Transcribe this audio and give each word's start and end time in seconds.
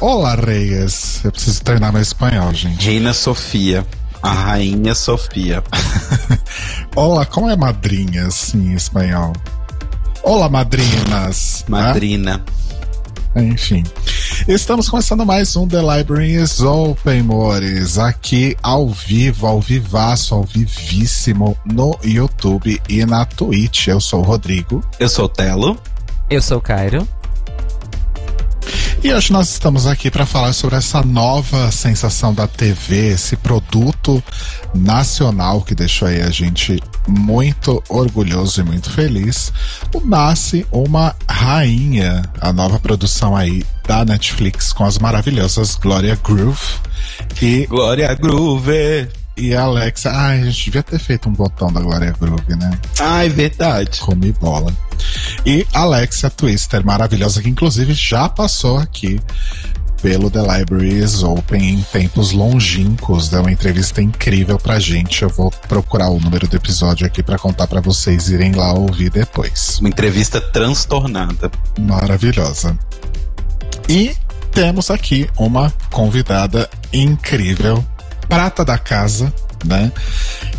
Olá, 0.00 0.34
reias! 0.34 1.20
Eu 1.22 1.30
preciso 1.30 1.62
treinar 1.62 1.92
meu 1.92 2.00
espanhol, 2.00 2.54
gente. 2.54 2.86
Reina 2.86 3.12
Sofia. 3.12 3.86
A 4.22 4.32
rainha 4.32 4.94
Sofia. 4.94 5.62
Olá, 6.96 7.26
como 7.26 7.50
é 7.50 7.56
madrinhas 7.56 8.54
em 8.54 8.72
espanhol? 8.72 9.34
Olá, 10.22 10.48
madrinas! 10.48 11.66
né? 11.68 11.82
Madrina. 11.82 12.42
Enfim. 13.36 13.84
Estamos 14.48 14.88
começando 14.88 15.26
mais 15.26 15.54
um 15.54 15.68
The 15.68 15.82
Library 15.82 16.32
is 16.32 16.60
Open, 16.60 17.22
mores. 17.22 17.98
Aqui 17.98 18.56
ao 18.62 18.88
vivo, 18.88 19.46
ao 19.46 19.60
vivaço, 19.60 20.34
ao 20.34 20.44
vivíssimo 20.44 21.54
no 21.62 21.94
YouTube 22.02 22.80
e 22.88 23.04
na 23.04 23.26
Twitch. 23.26 23.88
Eu 23.88 24.00
sou 24.00 24.20
o 24.20 24.24
Rodrigo. 24.24 24.82
Eu 24.98 25.10
sou 25.10 25.26
o 25.26 25.28
Telo. 25.28 25.78
Eu 26.30 26.40
sou 26.40 26.56
o 26.56 26.62
Cairo. 26.62 27.06
E 29.02 29.14
hoje 29.14 29.32
nós 29.32 29.48
estamos 29.50 29.86
aqui 29.86 30.10
para 30.10 30.26
falar 30.26 30.52
sobre 30.52 30.76
essa 30.76 31.02
nova 31.02 31.72
sensação 31.72 32.34
da 32.34 32.46
TV, 32.46 33.12
esse 33.12 33.34
produto 33.34 34.22
nacional 34.74 35.62
que 35.62 35.74
deixou 35.74 36.06
aí 36.06 36.20
a 36.20 36.28
gente 36.28 36.78
muito 37.08 37.82
orgulhoso 37.88 38.60
e 38.60 38.64
muito 38.64 38.90
feliz. 38.90 39.50
O 39.94 40.06
Nasce 40.06 40.66
uma 40.70 41.16
Rainha, 41.26 42.20
a 42.38 42.52
nova 42.52 42.78
produção 42.78 43.34
aí 43.34 43.64
da 43.86 44.04
Netflix 44.04 44.70
com 44.70 44.84
as 44.84 44.98
maravilhosas 44.98 45.76
Gloria 45.76 46.18
Groove 46.22 46.60
e, 47.40 47.66
Glória 47.66 48.12
Groove. 48.14 49.19
E 49.40 49.54
a 49.54 49.62
Alexa. 49.62 50.10
Ai, 50.10 50.40
a 50.40 50.44
gente 50.44 50.66
devia 50.66 50.82
ter 50.82 50.98
feito 50.98 51.28
um 51.28 51.32
botão 51.32 51.72
da 51.72 51.80
Gloria 51.80 52.14
Groove, 52.20 52.56
né? 52.56 52.70
Ai, 52.98 53.28
verdade. 53.28 54.00
Come 54.00 54.32
bola. 54.32 54.72
E 55.46 55.66
Alexia 55.72 56.28
Twister, 56.28 56.84
maravilhosa, 56.84 57.40
que 57.42 57.48
inclusive 57.48 57.94
já 57.94 58.28
passou 58.28 58.78
aqui 58.78 59.18
pelo 60.02 60.30
The 60.30 60.40
Libraries 60.40 61.22
Open 61.22 61.74
em 61.74 61.82
tempos 61.82 62.32
longínquos. 62.32 63.28
Deu 63.28 63.40
uma 63.40 63.52
entrevista 63.52 64.02
incrível 64.02 64.58
pra 64.58 64.78
gente. 64.78 65.22
Eu 65.22 65.30
vou 65.30 65.50
procurar 65.68 66.10
o 66.10 66.20
número 66.20 66.46
do 66.46 66.56
episódio 66.56 67.06
aqui 67.06 67.22
pra 67.22 67.38
contar 67.38 67.66
pra 67.66 67.80
vocês 67.80 68.28
irem 68.28 68.52
lá 68.52 68.72
ouvir 68.72 69.10
depois. 69.10 69.78
Uma 69.80 69.88
entrevista 69.88 70.40
transtornada. 70.40 71.50
Maravilhosa. 71.78 72.78
E 73.88 74.14
temos 74.52 74.90
aqui 74.90 75.28
uma 75.38 75.72
convidada 75.90 76.68
incrível, 76.92 77.84
prata 78.30 78.64
da 78.64 78.78
casa, 78.78 79.34
né? 79.64 79.92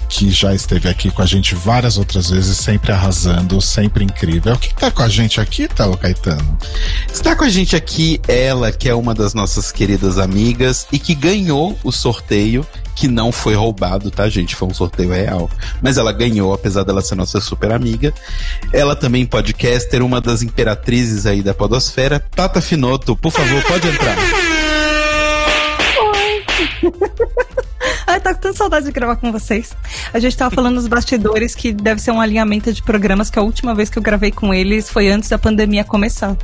Que 0.09 0.30
já 0.30 0.53
esteve 0.53 0.89
aqui 0.89 1.09
com 1.09 1.22
a 1.22 1.25
gente 1.25 1.55
várias 1.55 1.97
outras 1.97 2.30
vezes, 2.30 2.58
sempre 2.58 2.91
arrasando, 2.91 3.62
sempre 3.62 4.03
incrível. 4.03 4.57
Quem 4.57 4.73
tá 4.73 4.91
com 4.91 5.01
a 5.01 5.07
gente 5.07 5.40
aqui, 5.40 5.69
Telo 5.69 5.97
Caetano? 5.97 6.57
Está 7.12 7.34
com 7.34 7.45
a 7.45 7.50
gente 7.50 7.73
aqui 7.73 8.19
ela, 8.28 8.73
que 8.73 8.90
é 8.90 8.94
uma 8.94 9.16
das 9.16 9.34
nossas 9.34 9.72
queridas 9.72 10.19
amigas 10.19 10.85
e 10.91 11.00
que 11.00 11.16
ganhou 11.16 11.79
o 11.81 11.94
sorteio, 11.94 12.68
que 12.94 13.07
não 13.07 13.31
foi 13.31 13.56
roubado, 13.56 14.12
tá, 14.12 14.28
gente? 14.28 14.53
Foi 14.53 14.68
um 14.68 14.74
sorteio 14.74 15.13
real. 15.13 15.50
Mas 15.81 15.97
ela 15.97 16.12
ganhou, 16.12 16.53
apesar 16.53 16.84
dela 16.84 17.01
ser 17.01 17.16
nossa 17.16 17.40
super 17.40 17.72
amiga. 17.72 18.13
Ela 18.74 18.97
também 18.97 19.25
podcaster, 19.25 20.03
uma 20.03 20.19
das 20.19 20.44
imperatrizes 20.44 21.25
aí 21.25 21.41
da 21.41 21.53
podosfera. 21.53 22.19
Tata 22.19 22.59
Finoto, 22.59 23.16
por 23.16 23.31
favor, 23.31 23.63
pode 23.63 23.88
entrar. 23.88 24.18
Ai, 28.11 28.19
tá 28.19 28.33
com 28.33 28.41
tanta 28.41 28.57
saudade 28.57 28.85
de 28.88 28.91
gravar 28.91 29.16
com 29.16 29.31
vocês. 29.31 29.72
A 30.13 30.19
gente 30.19 30.35
tava 30.35 30.53
falando 30.53 30.75
nos 30.75 30.85
bastidores 30.85 31.55
que 31.55 31.72
deve 31.72 32.01
ser 32.01 32.11
um 32.11 32.19
alinhamento 32.19 32.73
de 32.73 32.83
programas 32.83 33.29
que 33.29 33.39
a 33.39 33.41
última 33.41 33.73
vez 33.73 33.89
que 33.89 33.97
eu 33.97 34.03
gravei 34.03 34.31
com 34.31 34.53
eles 34.53 34.89
foi 34.89 35.09
antes 35.09 35.29
da 35.29 35.38
pandemia 35.38 35.85
começar. 35.85 36.35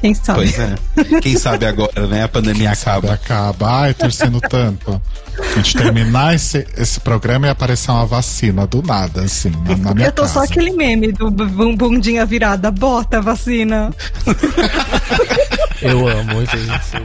Quem 0.00 0.14
sabe? 0.14 0.38
Pois 0.38 0.58
é. 0.58 1.20
Quem 1.20 1.36
sabe 1.36 1.66
agora, 1.66 2.06
né? 2.06 2.22
A 2.22 2.28
pandemia 2.28 2.70
acaba. 2.70 3.12
Acaba. 3.12 3.80
Ai, 3.80 3.92
torcendo 3.92 4.40
tanto. 4.40 5.02
A 5.36 5.56
gente 5.56 5.76
terminar 5.76 6.32
esse, 6.32 6.64
esse 6.76 7.00
programa 7.00 7.48
e 7.48 7.50
aparecer 7.50 7.90
uma 7.90 8.06
vacina 8.06 8.64
do 8.64 8.80
nada, 8.80 9.22
assim, 9.22 9.50
na, 9.50 9.76
na 9.76 9.94
minha 9.94 10.06
eu 10.06 10.12
tô 10.12 10.22
casa. 10.22 10.34
só 10.34 10.44
aquele 10.44 10.70
meme 10.70 11.10
do 11.10 11.28
bundinha 11.28 12.24
virada. 12.24 12.70
Bota 12.70 13.18
a 13.18 13.20
vacina. 13.20 13.90
Eu 15.82 16.06
amo, 16.06 16.40
gente. 16.46 17.02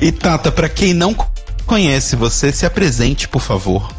E 0.00 0.12
Tata, 0.12 0.52
pra 0.52 0.68
quem 0.68 0.92
não 0.92 1.14
conhece 1.66 2.16
você, 2.16 2.52
se 2.52 2.64
apresente, 2.66 3.28
por 3.28 3.40
favor. 3.42 3.92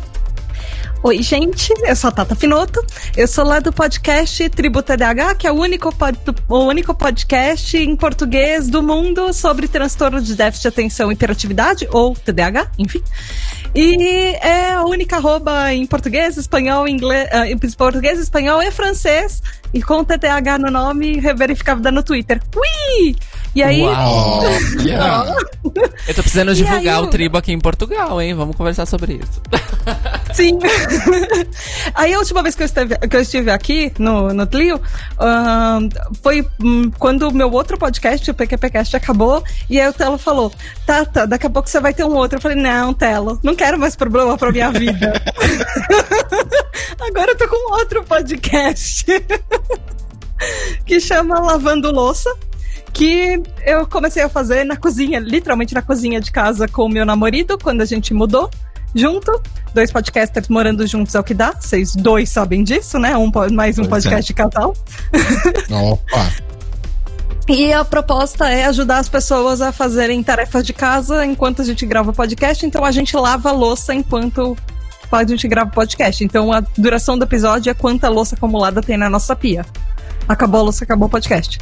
Oi, 1.04 1.22
gente, 1.22 1.72
eu 1.84 1.96
sou 1.96 2.08
a 2.08 2.12
Tata 2.12 2.34
Finoto. 2.34 2.84
Eu 3.16 3.28
sou 3.28 3.46
lá 3.46 3.60
do 3.60 3.72
podcast 3.72 4.50
Tribo 4.50 4.82
TDAH, 4.82 5.36
que 5.36 5.46
é 5.46 5.52
o 5.52 5.56
único, 5.56 5.94
pod- 5.96 6.18
o 6.50 6.58
único 6.64 6.96
podcast 6.96 7.78
em 7.78 7.96
português 7.96 8.68
do 8.68 8.82
mundo 8.82 9.32
sobre 9.32 9.68
transtorno 9.68 10.20
de 10.20 10.34
déficit 10.34 10.64
de 10.64 10.68
atenção 10.70 11.12
e 11.12 11.14
hiperatividade, 11.14 11.88
ou 11.92 12.16
TDAH, 12.16 12.72
enfim. 12.80 13.04
E 13.76 14.36
é 14.42 14.72
a 14.72 14.84
única 14.84 15.18
arroba 15.18 15.72
em 15.72 15.86
português, 15.86 16.38
espanhol, 16.38 16.88
inglês, 16.88 17.30
ah, 17.32 17.48
em 17.48 17.56
português, 17.58 18.20
espanhol 18.20 18.60
e 18.64 18.72
francês, 18.72 19.44
e 19.72 19.84
com 19.84 20.04
TDAH 20.04 20.58
no 20.58 20.72
nome, 20.72 21.20
verificável 21.36 21.92
no 21.92 22.02
Twitter. 22.02 22.42
Ui! 22.56 23.16
E 23.56 23.64
aí, 23.64 23.82
Uau. 23.82 24.42
Yeah. 24.86 25.34
Eu 26.08 26.14
tô 26.14 26.22
precisando 26.22 26.52
E 26.52 26.56
divulgar 26.56 27.00
aí, 27.00 27.04
o 27.04 27.08
tribo 27.08 27.38
aqui 27.38 27.54
em 27.54 27.60
Portugal, 27.60 28.22
hein? 28.22 28.36
Vamos 28.36 28.56
conversar 28.56 28.86
sobre 28.86 29.14
isso. 29.14 29.42
Sim. 30.34 30.60
Aí 31.96 32.14
a 32.14 32.20
última 32.20 32.44
vez 32.44 32.56
que 32.56 32.64
eu 32.64 32.66
estive, 32.66 32.98
que 32.98 33.16
eu 33.16 33.22
estive 33.22 33.50
aqui 33.50 33.94
no, 33.98 34.34
no 34.34 34.46
Tlio 34.46 34.82
ahn, 35.18 35.88
foi 36.22 36.46
hum, 36.62 36.92
quando 37.00 37.30
o 37.30 37.34
meu 37.34 37.50
outro 37.52 37.78
podcast, 37.78 38.30
o 38.30 38.34
PQPcast, 38.34 38.98
acabou. 38.98 39.42
E 39.70 39.80
aí 39.80 39.88
o 39.88 39.94
Telo 39.94 40.18
falou: 40.18 40.52
Tata, 40.86 41.26
daqui 41.26 41.48
a 41.48 41.50
pouco 41.50 41.70
você 41.70 41.80
vai 41.80 41.94
ter 41.94 42.04
um 42.04 42.14
outro. 42.16 42.38
Eu 42.38 42.42
falei: 42.42 42.58
Não, 42.58 42.94
Telo, 42.94 43.40
não 43.42 43.56
quero 43.56 43.80
mais 43.80 43.96
problema 43.96 44.38
pra 44.38 44.52
minha 44.52 44.72
vida. 44.72 45.14
Agora 47.00 47.32
eu 47.32 47.38
tô 47.38 47.48
com 47.48 47.74
outro 47.74 48.04
podcast 48.04 49.06
que 50.86 51.00
chama 51.00 51.40
Lavando 51.40 51.92
Louça. 51.92 52.30
Que 52.96 53.44
eu 53.66 53.86
comecei 53.86 54.24
a 54.24 54.30
fazer 54.30 54.64
na 54.64 54.78
cozinha, 54.78 55.20
literalmente 55.20 55.74
na 55.74 55.82
cozinha 55.82 56.22
de 56.22 56.32
casa 56.32 56.66
com 56.66 56.86
o 56.86 56.90
meu 56.90 57.06
namorado, 57.06 57.58
quando 57.62 57.82
a 57.82 57.86
gente 57.86 58.14
mudou 58.14 58.50
junto. 58.96 59.42
Dois 59.74 59.92
podcasters 59.92 60.48
morando 60.48 60.88
juntos 60.88 61.14
é 61.14 61.20
o 61.20 61.24
que 61.24 61.34
dá. 61.34 61.52
Vocês 61.52 61.94
dois 61.94 62.30
sabem 62.30 62.64
disso, 62.64 62.98
né? 62.98 63.18
Um, 63.18 63.30
mais 63.52 63.78
um 63.78 63.84
Pois 63.84 64.06
é. 64.06 64.10
podcast 64.10 64.28
de 64.28 64.34
casal. 64.34 64.74
Opa. 65.70 66.32
E 67.50 67.74
a 67.74 67.84
proposta 67.84 68.50
é 68.50 68.64
ajudar 68.66 69.00
as 69.00 69.10
pessoas 69.10 69.62
a 69.62 69.74
fazerem 69.74 70.24
tarefas 70.24 70.66
de 70.66 70.72
casa 70.72 71.26
enquanto 71.26 71.62
a 71.62 71.66
gente 71.66 71.86
grava 71.86 72.12
o 72.12 72.14
podcast. 72.14 72.66
Então 72.66 72.86
a 72.86 72.92
gente 72.92 73.14
lava 73.18 73.50
a 73.50 73.52
louça 73.52 73.94
enquanto 73.94 74.56
a 75.12 75.24
gente 75.26 75.50
grava 75.50 75.70
o 75.70 75.74
podcast. 75.74 76.24
Então 76.24 76.54
a 76.54 76.62
duração 76.78 77.18
do 77.18 77.26
episódio 77.26 77.70
é 77.70 77.74
quanta 77.74 78.08
louça 78.08 78.36
acumulada 78.36 78.82
tem 78.82 78.96
na 78.96 79.10
nossa 79.10 79.36
pia. 79.36 79.66
Acabou 80.30 80.62
a 80.62 80.64
louça, 80.64 80.86
acabou 80.86 81.10
o 81.10 81.12
podcast. 81.12 81.60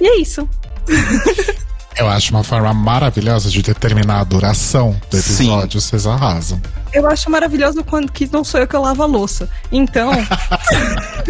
E 0.00 0.06
é 0.06 0.20
isso. 0.20 0.48
Eu 1.98 2.08
acho 2.08 2.30
uma 2.30 2.42
forma 2.42 2.72
maravilhosa 2.72 3.50
de 3.50 3.60
determinar 3.62 4.20
a 4.20 4.24
duração 4.24 4.98
do 5.10 5.20
Sim. 5.20 5.44
episódio. 5.50 5.80
Vocês 5.80 6.06
arrasam. 6.06 6.60
Eu 6.94 7.06
acho 7.06 7.28
maravilhoso 7.30 7.84
quando 7.84 8.10
que 8.10 8.26
não 8.32 8.42
sou 8.42 8.58
eu 8.60 8.66
que 8.66 8.74
eu 8.74 8.80
lavo 8.80 9.02
a 9.02 9.06
louça. 9.06 9.50
Então, 9.70 10.10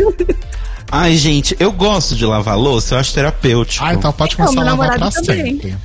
Ai, 0.92 1.16
gente, 1.16 1.56
eu 1.60 1.70
gosto 1.72 2.14
de 2.16 2.24
lavar 2.24 2.56
louça, 2.58 2.94
eu 2.94 2.98
acho 2.98 3.12
terapêutico. 3.14 3.84
Ah, 3.84 3.94
então 3.94 4.12
pode 4.12 4.36
começar 4.36 4.54
meu 4.54 4.62
a 4.62 4.74
lavar 4.76 4.98
pra 4.98 5.10
também. 5.10 5.52
sempre. 5.54 5.76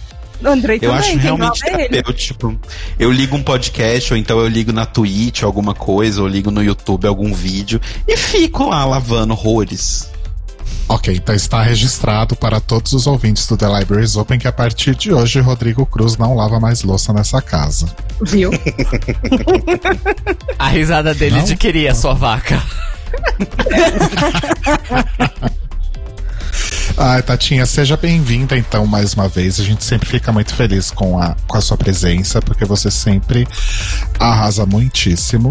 o 0.43 0.47
Andrei 0.47 0.77
Eu 0.81 0.91
também, 0.91 1.09
acho 1.09 1.17
realmente 1.19 1.61
ele. 1.67 1.87
terapêutico. 1.89 2.59
Eu 2.99 3.11
ligo 3.11 3.35
um 3.35 3.43
podcast, 3.43 4.13
ou 4.13 4.17
então 4.17 4.39
eu 4.39 4.47
ligo 4.47 4.71
na 4.73 4.85
Twitch 4.85 5.43
alguma 5.43 5.73
coisa, 5.75 6.21
ou 6.21 6.27
ligo 6.27 6.49
no 6.51 6.63
YouTube 6.63 7.07
algum 7.07 7.33
vídeo, 7.33 7.79
e 8.07 8.17
fico 8.17 8.67
lá 8.69 8.83
lavando 8.85 9.33
horrores. 9.33 10.09
Ok, 10.87 11.15
então 11.15 11.33
está 11.33 11.63
registrado 11.63 12.35
para 12.35 12.59
todos 12.59 12.93
os 12.93 13.07
ouvintes 13.07 13.47
do 13.47 13.57
The 13.57 13.67
Libraries 13.79 14.15
Open 14.15 14.37
que 14.37 14.47
a 14.47 14.51
partir 14.51 14.93
de 14.95 15.11
hoje 15.11 15.39
Rodrigo 15.39 15.83
Cruz 15.85 16.15
não 16.15 16.35
lava 16.35 16.59
mais 16.59 16.83
louça 16.83 17.11
nessa 17.11 17.41
casa. 17.41 17.87
Viu? 18.21 18.51
A 20.59 20.67
risada 20.67 21.13
dele 21.15 21.37
Não? 21.37 21.43
de 21.43 21.57
queria 21.57 21.95
sua 21.95 22.13
vaca. 22.13 22.61
Ai, 26.97 27.21
Tatinha, 27.21 27.65
seja 27.65 27.97
bem-vinda 27.97 28.57
então 28.57 28.85
mais 28.85 29.13
uma 29.13 29.27
vez. 29.27 29.59
A 29.59 29.63
gente 29.63 29.83
sempre 29.83 30.07
fica 30.07 30.31
muito 30.31 30.53
feliz 30.55 30.91
com 30.91 31.19
a, 31.19 31.35
com 31.45 31.57
a 31.57 31.61
sua 31.61 31.75
presença, 31.75 32.41
porque 32.41 32.63
você 32.63 32.89
sempre 32.89 33.45
arrasa 34.17 34.65
muitíssimo. 34.65 35.49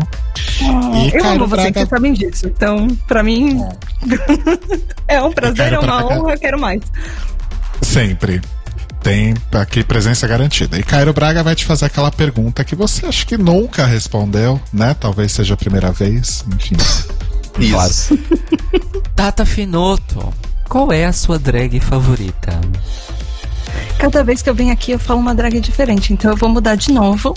E 0.61 1.15
eu 1.17 1.25
amo 1.27 1.47
Braga- 1.47 1.71
vocês 1.73 1.89
sabem 1.89 2.15
disso. 2.15 2.47
Então, 2.47 2.89
pra 3.07 3.23
mim, 3.23 3.63
é 5.07 5.21
um 5.23 5.33
prazer, 5.33 5.75
é 5.75 5.79
uma 5.79 5.87
Braga- 5.87 6.19
honra, 6.21 6.33
eu 6.33 6.39
quero 6.41 6.59
mais. 6.59 6.81
Sempre. 7.83 8.41
Tem 9.03 9.35
aqui 9.53 9.85
presença 9.85 10.27
garantida. 10.27 10.79
E 10.79 10.83
Cairo 10.83 11.13
Braga 11.13 11.43
vai 11.43 11.55
te 11.55 11.67
fazer 11.67 11.85
aquela 11.85 12.11
pergunta 12.11 12.65
que 12.65 12.75
você 12.75 13.05
acha 13.05 13.27
que 13.27 13.37
nunca 13.37 13.85
respondeu, 13.85 14.59
né? 14.73 14.97
Talvez 14.99 15.31
seja 15.33 15.53
a 15.53 15.57
primeira 15.59 15.93
vez, 15.93 16.43
enfim. 16.57 16.75
Isso. 17.61 18.19
Tata 19.15 19.45
Finoto, 19.45 20.33
qual 20.75 20.91
é 20.91 21.05
a 21.05 21.13
sua 21.13 21.39
drag 21.39 21.79
favorita? 21.79 22.51
Cada 23.97 24.25
vez 24.25 24.43
que 24.43 24.51
eu 24.51 24.55
venho 24.57 24.73
aqui 24.73 24.91
eu 24.91 24.99
falo 24.99 25.21
uma 25.21 25.33
drag 25.33 25.61
diferente, 25.61 26.13
então 26.13 26.33
eu 26.33 26.37
vou 26.37 26.49
mudar 26.49 26.75
de 26.75 26.91
novo. 26.91 27.33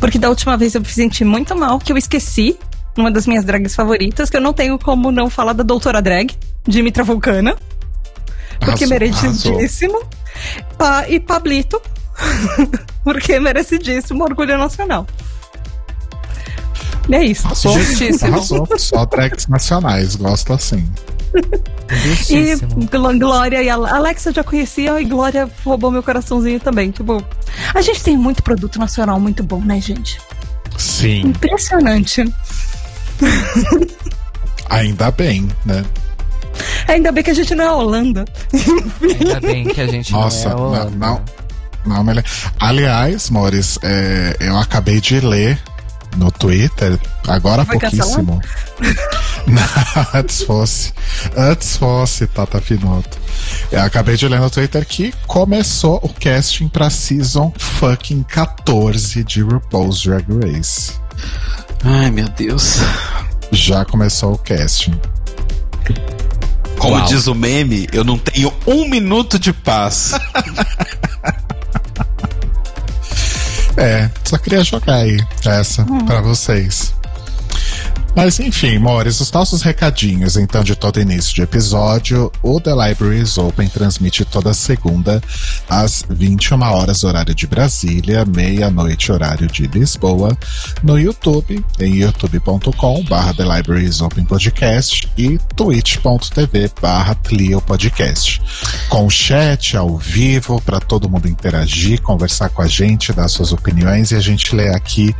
Porque 0.00 0.18
da 0.18 0.30
última 0.30 0.56
vez 0.56 0.74
eu 0.74 0.80
me 0.80 0.88
senti 0.88 1.22
muito 1.22 1.54
mal, 1.54 1.78
que 1.78 1.92
eu 1.92 1.98
esqueci 1.98 2.58
uma 2.96 3.10
das 3.10 3.26
minhas 3.26 3.44
drags 3.44 3.74
favoritas, 3.74 4.30
que 4.30 4.38
eu 4.38 4.40
não 4.40 4.54
tenho 4.54 4.78
como 4.78 5.12
não 5.12 5.28
falar 5.28 5.52
da 5.52 5.62
doutora 5.62 6.00
drag, 6.00 6.34
Dimitra 6.66 7.04
Vulcana. 7.04 7.56
Porque 8.58 8.84
Arrasou, 8.84 8.88
merecidíssimo. 8.88 10.02
Pa- 10.78 11.06
e 11.10 11.20
Pablito, 11.20 11.82
porque 13.04 13.38
merecidíssimo 13.38 14.24
orgulho 14.24 14.56
nacional. 14.56 15.06
E 17.06 17.14
é 17.14 17.22
isso. 17.22 17.44
Arrasou. 17.44 17.78
Justíssimo. 17.78 18.32
Arrasou. 18.32 18.66
Só 18.78 19.04
drags 19.04 19.46
nacionais, 19.46 20.16
gosto 20.16 20.54
assim. 20.54 20.88
E 21.90 21.96
Justíssimo. 21.96 22.88
Glória 23.18 23.62
e 23.62 23.68
Ale- 23.70 23.88
Alexa 23.88 24.28
eu 24.30 24.34
já 24.34 24.44
conhecia 24.44 25.00
e 25.00 25.04
Glória 25.04 25.48
roubou 25.64 25.90
meu 25.90 26.02
coraçãozinho 26.02 26.60
também. 26.60 26.90
Tipo, 26.90 27.22
a 27.74 27.80
gente 27.80 28.02
tem 28.02 28.16
muito 28.16 28.42
produto 28.42 28.78
nacional 28.78 29.18
muito 29.18 29.42
bom, 29.42 29.60
né, 29.60 29.80
gente? 29.80 30.18
Sim, 30.76 31.20
Impressionante. 31.28 32.24
ainda 34.68 35.10
bem, 35.10 35.48
né? 35.64 35.84
Ainda 36.88 37.12
bem 37.12 37.22
que 37.22 37.30
a 37.30 37.34
gente 37.34 37.54
não 37.54 37.64
é 37.64 37.68
a 37.68 37.74
Holanda. 37.74 38.24
Ainda 39.02 39.40
bem 39.40 39.64
que 39.64 39.80
a 39.80 39.86
gente 39.86 40.12
Nossa, 40.12 40.50
não 40.50 40.50
é 40.50 40.54
a 40.54 40.56
não, 40.56 40.66
Holanda. 40.90 40.96
não. 41.06 41.24
Não, 41.86 42.04
mas- 42.04 42.24
Aliás, 42.60 43.30
Mores, 43.30 43.78
é, 43.82 44.36
eu 44.40 44.56
acabei 44.58 45.00
de 45.00 45.20
ler 45.20 45.58
no 46.16 46.30
Twitter, 46.30 46.98
agora 47.26 47.62
há 47.62 47.64
Foi 47.64 47.78
pouquíssimo. 47.78 48.40
Antes 50.14 50.42
fosse. 50.42 50.92
Antes 51.36 51.76
fosse, 51.76 52.26
Tata 52.26 52.60
Finoto. 52.60 53.18
Eu 53.70 53.82
acabei 53.82 54.16
de 54.16 54.28
ler 54.28 54.40
no 54.40 54.50
Twitter 54.50 54.84
que 54.86 55.12
começou 55.26 56.00
o 56.02 56.08
casting 56.08 56.68
pra 56.68 56.90
season 56.90 57.52
fucking 57.56 58.22
14 58.24 59.24
de 59.24 59.42
RuPaul's 59.42 60.02
Drag 60.02 60.26
Race. 60.42 60.92
Ai, 61.84 62.10
meu 62.10 62.28
Deus. 62.28 62.78
Já 63.50 63.84
começou 63.84 64.34
o 64.34 64.38
casting. 64.38 64.98
Como 66.78 66.94
Uau. 66.94 67.06
diz 67.06 67.26
o 67.26 67.34
meme, 67.34 67.88
eu 67.92 68.04
não 68.04 68.18
tenho 68.18 68.52
um 68.66 68.88
minuto 68.88 69.38
de 69.38 69.52
paz. 69.52 70.12
É, 73.78 74.10
só 74.24 74.36
queria 74.36 74.64
jogar 74.64 74.96
aí 74.96 75.16
essa 75.46 75.84
pra 76.06 76.20
vocês. 76.20 76.94
Mas 78.14 78.40
enfim, 78.40 78.78
Mores, 78.78 79.20
os 79.20 79.30
nossos 79.30 79.62
recadinhos, 79.62 80.36
então, 80.36 80.64
de 80.64 80.74
todo 80.74 81.00
início 81.00 81.34
de 81.34 81.42
episódio, 81.42 82.32
o 82.42 82.60
The 82.60 82.72
Libraries 82.72 83.38
Open 83.38 83.68
transmite 83.68 84.24
toda 84.24 84.52
segunda 84.52 85.22
às 85.68 86.04
21 86.08 86.60
horas, 86.62 87.04
horário 87.04 87.34
de 87.34 87.46
Brasília, 87.46 88.24
meia-noite, 88.24 89.12
horário 89.12 89.46
de 89.46 89.68
Lisboa, 89.68 90.36
no 90.82 90.98
YouTube, 90.98 91.64
em 91.78 91.94
youtube.com 91.96 93.04
barra 93.04 93.32
The 93.34 93.44
Libraries 93.44 94.00
Open 94.00 94.24
Podcast 94.24 95.08
e 95.16 95.38
twitch.tv 95.54 96.72
barra 96.82 97.14
Clio 97.14 97.60
Podcast. 97.60 98.42
Com 98.88 99.08
chat 99.08 99.76
ao 99.76 99.96
vivo, 99.96 100.60
para 100.60 100.80
todo 100.80 101.08
mundo 101.08 101.28
interagir, 101.28 102.02
conversar 102.02 102.48
com 102.48 102.62
a 102.62 102.66
gente, 102.66 103.12
dar 103.12 103.28
suas 103.28 103.52
opiniões 103.52 104.10
e 104.10 104.16
a 104.16 104.20
gente 104.20 104.56
lê 104.56 104.70
aqui 104.70 105.14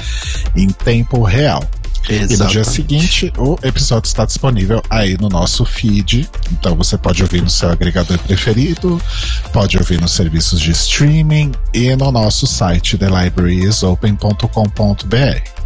em 0.56 0.69
tempo 0.69 1.23
real. 1.23 1.62
E 2.09 2.21
no 2.21 2.27
dia 2.27 2.35
Exatamente. 2.35 2.71
seguinte, 2.71 3.33
o 3.37 3.59
episódio 3.62 4.09
está 4.09 4.25
disponível 4.25 4.83
aí 4.89 5.19
no 5.19 5.29
nosso 5.29 5.65
feed. 5.65 6.31
Então 6.53 6.77
você 6.77 6.97
pode 6.97 7.23
ouvir 7.23 7.43
no 7.43 7.50
seu 7.50 7.71
agregador 7.71 8.19
preferido, 8.19 9.03
pode 9.53 9.77
ouvir 9.77 10.00
nos 10.00 10.12
serviços 10.12 10.61
de 10.61 10.71
streaming 10.71 11.53
e 11.75 11.95
no 11.97 12.11
nosso 12.11 12.47
site 12.47 12.97
thelibrariesopen.com.br. 12.97 15.59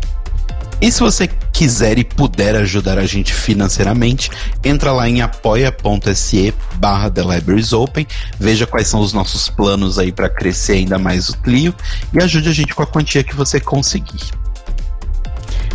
E 0.83 0.91
se 0.91 0.99
você 0.99 1.31
quiser 1.53 1.97
e 1.97 2.03
puder 2.03 2.57
ajudar 2.57 2.99
a 2.99 3.07
gente 3.07 3.33
financeiramente, 3.33 4.29
entra 4.65 4.91
lá 4.91 5.09
em 5.09 5.23
apoia.se 5.23 6.53
barra 6.75 7.09
The 7.09 7.23
Libraries 7.23 7.73
Open, 7.73 8.05
veja 8.37 8.67
quais 8.67 8.89
são 8.89 8.99
os 8.99 9.13
nossos 9.13 9.49
planos 9.49 9.97
aí 9.97 10.11
para 10.11 10.29
crescer 10.29 10.73
ainda 10.73 10.99
mais 10.99 11.29
o 11.29 11.39
Clio 11.39 11.73
e 12.13 12.21
ajude 12.21 12.49
a 12.49 12.53
gente 12.53 12.75
com 12.75 12.83
a 12.83 12.87
quantia 12.87 13.23
que 13.23 13.37
você 13.37 13.61
conseguir. 13.61 14.33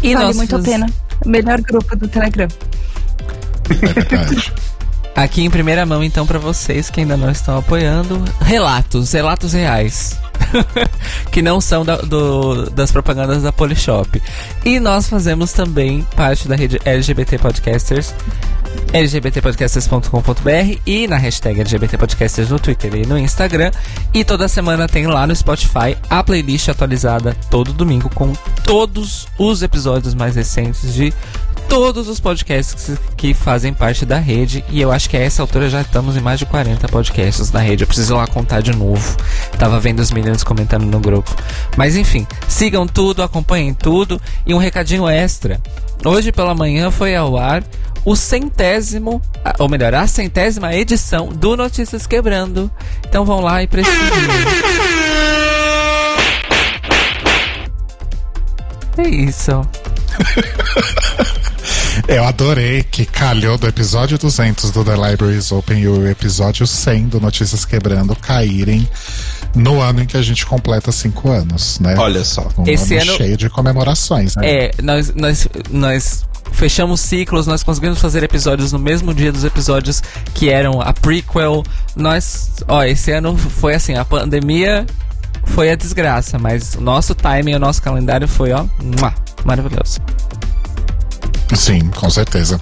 E 0.01 0.13
vale 0.15 0.33
muito 0.33 0.55
a 0.55 0.59
pena. 0.59 0.87
Melhor 1.25 1.61
grupo 1.61 1.95
do 1.95 2.07
Telegram. 2.07 2.47
É 3.69 3.93
verdade. 3.93 4.53
Aqui 5.15 5.41
em 5.41 5.49
primeira 5.49 5.85
mão, 5.85 6.03
então, 6.03 6.27
pra 6.27 6.37
vocês 6.37 6.91
que 6.91 6.99
ainda 6.99 7.17
não 7.17 7.31
estão 7.31 7.57
apoiando, 7.57 8.23
relatos, 8.39 9.11
relatos 9.11 9.53
reais. 9.53 10.15
que 11.31 11.41
não 11.41 11.59
são 11.61 11.83
da- 11.85 11.97
do- 11.97 12.69
das 12.71 12.91
propagandas 12.91 13.43
da 13.43 13.51
Polishop. 13.51 14.21
E 14.65 14.79
nós 14.79 15.07
fazemos 15.09 15.51
também 15.53 16.05
parte 16.15 16.47
da 16.47 16.55
rede 16.55 16.79
LGBT 16.85 17.37
Podcasters, 17.37 18.13
lgbtpodcasters.com.br 18.93 20.79
e 20.85 21.07
na 21.07 21.17
hashtag 21.17 21.59
LGBT 21.61 21.97
Podcasters 21.97 22.49
no 22.49 22.59
Twitter 22.59 22.95
e 22.95 23.05
no 23.05 23.17
Instagram. 23.17 23.71
E 24.13 24.23
toda 24.23 24.47
semana 24.47 24.87
tem 24.87 25.07
lá 25.07 25.25
no 25.27 25.35
Spotify 25.35 25.97
a 26.09 26.23
playlist 26.23 26.69
atualizada 26.69 27.35
todo 27.49 27.73
domingo 27.73 28.09
com 28.13 28.33
todos 28.63 29.27
os 29.37 29.61
episódios 29.61 30.13
mais 30.13 30.35
recentes 30.35 30.93
de 30.93 31.13
todos 31.67 32.07
os 32.07 32.19
podcasts 32.19 32.97
que 33.15 33.33
fazem 33.33 33.73
parte 33.73 34.05
da 34.05 34.17
rede. 34.17 34.63
E 34.69 34.81
eu 34.81 34.91
acho 34.91 35.09
que 35.09 35.17
a 35.17 35.19
essa 35.19 35.41
altura 35.41 35.69
já 35.69 35.81
estamos 35.81 36.15
em 36.15 36.21
mais 36.21 36.39
de 36.39 36.45
40 36.45 36.87
podcasts 36.87 37.51
na 37.51 37.59
rede. 37.59 37.83
Eu 37.83 37.87
preciso 37.87 38.15
lá 38.15 38.25
contar 38.25 38.61
de 38.61 38.75
novo. 38.75 39.17
Tava 39.57 39.79
vendo 39.79 39.99
os 39.99 40.11
meninos 40.11 40.43
comentando 40.43 40.85
no 40.85 40.99
grupo. 40.99 41.35
Mas 41.75 41.95
enfim, 41.95 42.25
sigam 42.47 42.87
tudo, 42.87 43.21
acompanhem 43.21 43.73
tudo. 43.73 44.19
E 44.45 44.53
um 44.53 44.57
recadinho 44.57 45.07
extra. 45.07 45.61
Hoje 46.05 46.31
pela 46.31 46.55
manhã 46.55 46.89
foi 46.89 47.15
ao 47.15 47.37
ar 47.37 47.63
o 48.05 48.15
centésimo, 48.15 49.21
ou 49.59 49.67
melhor, 49.67 49.93
a 49.93 50.07
centésima 50.07 50.73
edição 50.73 51.27
do 51.27 51.57
Notícias 51.57 52.07
Quebrando. 52.07 52.71
Então 53.05 53.25
vão 53.25 53.41
lá 53.41 53.61
e 53.61 53.67
prestigiem. 53.67 54.01
É 58.97 59.07
isso. 59.09 59.61
Eu 62.07 62.23
adorei 62.23 62.83
que 62.83 63.05
calhou 63.05 63.57
do 63.57 63.67
episódio 63.67 64.17
200 64.17 64.71
do 64.71 64.83
The 64.83 64.95
Libraries 64.95 65.51
Open 65.51 65.79
e 65.81 65.87
o 65.89 66.07
episódio 66.07 66.65
100 66.65 67.07
do 67.09 67.19
Notícias 67.19 67.65
Quebrando 67.65 68.15
caírem 68.15 68.87
no 69.53 69.81
ano 69.81 70.01
em 70.01 70.05
que 70.05 70.15
a 70.15 70.21
gente 70.21 70.45
completa 70.45 70.89
cinco 70.91 71.29
anos, 71.29 71.79
né? 71.81 71.95
Olha 71.97 72.23
só. 72.23 72.47
Um 72.57 72.65
Esse 72.65 72.95
ano, 72.95 73.09
ano- 73.11 73.17
cheio 73.17 73.35
de 73.35 73.49
comemorações, 73.49 74.37
né? 74.37 74.41
É, 74.49 74.71
nós, 74.81 75.13
nós, 75.15 75.47
nós 75.69 76.25
fechamos 76.53 77.01
ciclos, 77.01 77.45
nós 77.45 77.61
conseguimos 77.61 77.99
fazer 77.99 78.23
episódios 78.23 78.71
no 78.71 78.79
mesmo 78.79 79.13
dia 79.13 79.31
dos 79.31 79.43
episódios 79.43 80.01
que 80.33 80.49
eram 80.49 80.79
a 80.81 80.93
prequel. 80.93 81.61
Nós, 81.93 82.51
ó, 82.69 82.83
esse 82.83 83.11
ano 83.11 83.37
foi 83.37 83.75
assim, 83.75 83.95
a 83.95 84.05
pandemia 84.05 84.85
foi 85.43 85.71
a 85.71 85.75
desgraça, 85.75 86.39
mas 86.39 86.73
o 86.75 86.81
nosso 86.81 87.13
timing, 87.13 87.55
o 87.55 87.59
nosso 87.59 87.81
calendário 87.81 88.29
foi, 88.29 88.53
ó, 88.53 88.65
maravilhoso. 89.43 89.99
Sim, 91.57 91.89
com 91.89 92.07
certeza. 92.07 92.59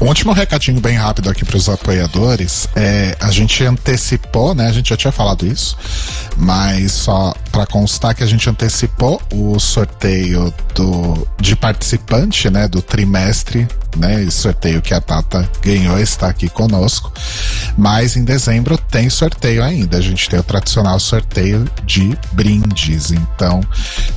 Um 0.00 0.06
último 0.06 0.32
recadinho 0.32 0.80
bem 0.80 0.96
rápido 0.96 1.28
aqui 1.28 1.44
para 1.44 1.56
os 1.56 1.68
apoiadores. 1.68 2.68
É, 2.76 3.16
a 3.20 3.30
gente 3.32 3.64
antecipou, 3.64 4.54
né? 4.54 4.68
A 4.68 4.72
gente 4.72 4.90
já 4.90 4.96
tinha 4.96 5.10
falado 5.10 5.44
isso, 5.44 5.76
mas 6.36 6.92
só 6.92 7.34
para 7.50 7.66
constar 7.66 8.14
que 8.14 8.22
a 8.22 8.26
gente 8.26 8.48
antecipou 8.48 9.20
o 9.32 9.58
sorteio 9.58 10.54
do, 10.76 11.26
de 11.40 11.56
participante, 11.56 12.48
né? 12.48 12.68
Do 12.68 12.80
trimestre, 12.80 13.66
né? 13.96 14.22
Esse 14.22 14.42
sorteio 14.42 14.80
que 14.80 14.94
a 14.94 15.00
Tata 15.00 15.50
ganhou 15.60 15.98
está 15.98 16.28
aqui 16.28 16.48
conosco. 16.48 17.12
Mas 17.76 18.16
em 18.16 18.24
dezembro 18.24 18.78
tem 18.78 19.10
sorteio 19.10 19.62
ainda. 19.64 19.98
A 19.98 20.00
gente 20.00 20.28
tem 20.30 20.38
o 20.38 20.44
tradicional 20.44 21.00
sorteio 21.00 21.68
de 21.84 22.16
brindes. 22.32 23.10
Então 23.10 23.60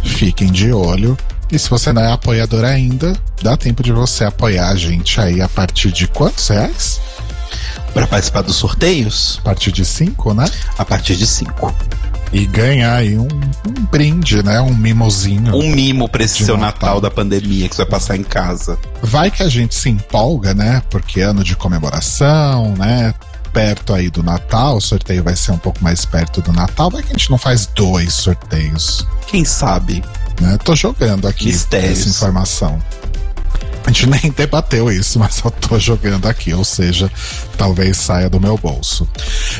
fiquem 0.03 0.51
de 0.51 0.71
olho. 0.71 1.17
E 1.51 1.57
se 1.57 1.69
você 1.69 1.91
não 1.91 2.01
é 2.01 2.11
apoiador 2.11 2.63
ainda, 2.63 3.13
dá 3.41 3.57
tempo 3.57 3.81
de 3.81 3.91
você 3.91 4.23
apoiar 4.23 4.69
a 4.69 4.75
gente 4.75 5.19
aí 5.19 5.41
a 5.41 5.49
partir 5.49 5.91
de 5.91 6.07
quantos 6.07 6.47
reais? 6.47 7.01
Para 7.93 8.05
participar 8.05 8.41
dos 8.43 8.55
sorteios, 8.55 9.39
A 9.39 9.45
partir 9.45 9.71
de 9.71 9.83
cinco, 9.83 10.33
né? 10.33 10.45
a 10.77 10.85
partir 10.85 11.15
de 11.15 11.25
5. 11.25 11.73
E 12.31 12.45
ganhar 12.45 12.93
aí 12.93 13.17
um, 13.17 13.23
um 13.23 13.85
brinde, 13.91 14.43
né? 14.43 14.61
Um 14.61 14.75
mimozinho. 14.75 15.55
Um 15.55 15.71
mimo 15.71 16.07
para 16.07 16.23
esse 16.23 16.45
seu 16.45 16.55
Natal. 16.55 16.71
Natal 16.71 17.01
da 17.01 17.09
pandemia 17.09 17.67
que 17.67 17.75
você 17.75 17.81
vai 17.81 17.91
passar 17.91 18.15
em 18.15 18.23
casa. 18.23 18.77
Vai 19.01 19.31
que 19.31 19.41
a 19.41 19.49
gente 19.49 19.73
se 19.73 19.89
empolga, 19.89 20.53
né? 20.53 20.83
Porque 20.91 21.21
é 21.21 21.23
ano 21.23 21.43
de 21.43 21.55
comemoração, 21.55 22.75
né? 22.77 23.13
perto 23.51 23.95
aí 23.95 24.11
do 24.11 24.21
Natal, 24.21 24.77
o 24.77 24.81
sorteio 24.81 25.23
vai 25.23 25.35
ser 25.35 25.51
um 25.51 25.57
pouco 25.57 25.83
mais 25.83 26.05
perto 26.05 26.39
do 26.39 26.53
Natal, 26.53 26.91
vai 26.91 27.01
que 27.01 27.09
a 27.09 27.17
gente 27.17 27.31
não 27.31 27.37
faz 27.37 27.65
dois 27.65 28.13
sorteios. 28.13 29.07
Quem 29.25 29.43
sabe? 29.43 30.03
Né? 30.39 30.57
Tô 30.63 30.75
jogando 30.75 31.27
aqui 31.27 31.47
Mistérios. 31.47 31.99
essa 31.99 32.09
informação. 32.09 32.81
A 33.89 33.91
gente 33.91 34.05
nem 34.07 34.31
debateu 34.31 34.91
isso, 34.91 35.17
mas 35.17 35.33
só 35.33 35.49
tô 35.49 35.79
jogando 35.79 36.27
aqui, 36.27 36.53
ou 36.53 36.63
seja, 36.63 37.11
talvez 37.57 37.97
saia 37.97 38.29
do 38.29 38.39
meu 38.39 38.55
bolso. 38.55 39.09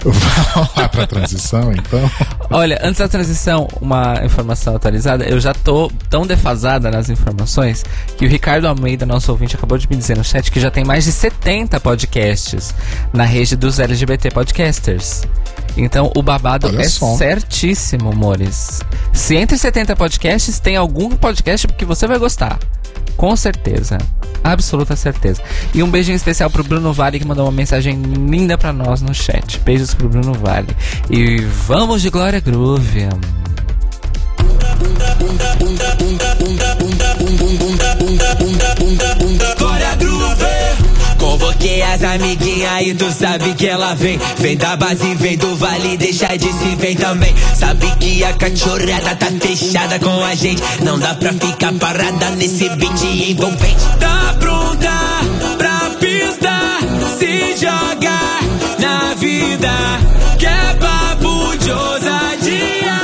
Vamos 0.03 0.75
lá 0.77 0.87
pra 0.87 1.07
transição, 1.07 1.73
então? 1.73 2.11
Olha, 2.51 2.79
antes 2.83 2.99
da 2.99 3.07
transição, 3.07 3.67
uma 3.81 4.23
informação 4.23 4.75
atualizada. 4.75 5.25
Eu 5.25 5.39
já 5.39 5.51
tô 5.51 5.91
tão 6.11 6.27
defasada 6.27 6.91
nas 6.91 7.09
informações 7.09 7.83
que 8.19 8.25
o 8.27 8.29
Ricardo 8.29 8.67
Almeida, 8.67 9.03
nosso 9.03 9.31
ouvinte, 9.31 9.55
acabou 9.55 9.79
de 9.79 9.89
me 9.89 9.95
dizer 9.95 10.15
no 10.15 10.23
chat 10.23 10.51
que 10.51 10.59
já 10.59 10.69
tem 10.69 10.83
mais 10.83 11.05
de 11.05 11.11
70 11.11 11.79
podcasts 11.79 12.75
na 13.11 13.23
rede 13.23 13.55
dos 13.55 13.79
LGBT 13.79 14.29
Podcasters. 14.29 15.23
Então 15.75 16.11
o 16.15 16.21
babado 16.21 16.67
Olha 16.67 16.81
é 16.81 16.87
só. 16.87 17.17
certíssimo, 17.17 18.11
amores. 18.11 18.81
Se 19.11 19.35
entre 19.35 19.57
70 19.57 19.95
podcasts 19.95 20.59
tem 20.59 20.75
algum 20.75 21.09
podcast 21.15 21.67
que 21.67 21.83
você 21.83 22.05
vai 22.05 22.19
gostar. 22.19 22.59
Com 23.19 23.35
certeza. 23.35 23.97
Absoluta 24.41 24.95
certeza. 24.95 25.43
E 25.73 25.83
um 25.83 25.91
beijinho 25.91 26.15
especial 26.15 26.49
pro 26.49 26.63
Bruno 26.63 26.93
Vale 26.93 27.19
que 27.19 27.27
mandou 27.27 27.45
uma 27.45 27.51
mensagem 27.51 28.01
linda 28.01 28.57
pra 28.57 28.71
nós 28.71 29.01
no 29.01 29.13
chat. 29.13 29.59
Beijos 29.59 29.93
pro 29.93 30.07
Bruno 30.07 30.33
Vale. 30.35 30.69
E 31.09 31.41
vamos 31.67 32.01
de 32.01 32.09
Glória 32.09 32.39
Groove. 32.39 33.09
Groove 33.09 33.39
Convoquei 41.49 41.81
as 41.81 42.03
amiguinhas 42.03 42.81
e 42.85 42.93
tu 42.93 43.11
sabe 43.11 43.55
que 43.55 43.65
ela 43.65 43.95
vem 43.95 44.19
Vem 44.37 44.55
da 44.55 44.75
base, 44.75 45.15
vem 45.15 45.35
do 45.35 45.55
vale, 45.55 45.97
deixa 45.97 46.37
de 46.37 46.53
se 46.53 46.75
vem 46.75 46.95
também 46.95 47.33
Sabe 47.55 47.91
que 47.99 48.23
a 48.23 48.33
cachorrada 48.33 49.15
tá 49.15 49.27
fechada 49.41 49.97
com 49.99 50.23
a 50.23 50.35
gente 50.35 50.61
Não 50.83 50.99
dá 50.99 51.15
pra 51.15 51.33
ficar 51.33 51.73
parada 51.73 52.29
nesse 52.35 52.69
beat 52.69 53.01
envolvente 53.01 53.83
Tá 53.99 54.35
pronta 54.39 54.91
pra 55.57 55.89
pista, 55.99 56.77
se 57.17 57.57
joga 57.57 58.19
na 58.77 59.15
vida 59.15 59.71
Que 60.37 60.45
é 60.45 60.73
papo 60.75 61.57
de 61.57 61.71
ousadia 61.71 62.99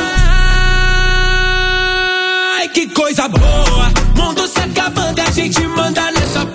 Ai, 2.60 2.70
que 2.70 2.88
coisa 2.90 3.28
boa. 3.28 3.92
Mundo 4.16 4.48
se 4.48 4.60
acabando, 4.60 5.20
a 5.20 5.32
gente 5.32 5.68
manda 5.68 6.12
nessa. 6.12 6.55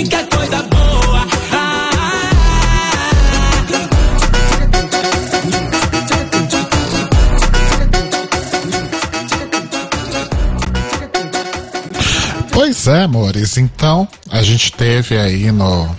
Pois 12.51 12.87
é, 12.87 13.03
amores. 13.03 13.57
Então, 13.57 14.07
a 14.29 14.41
gente 14.43 14.71
teve 14.73 15.17
aí 15.17 15.51
no. 15.51 15.89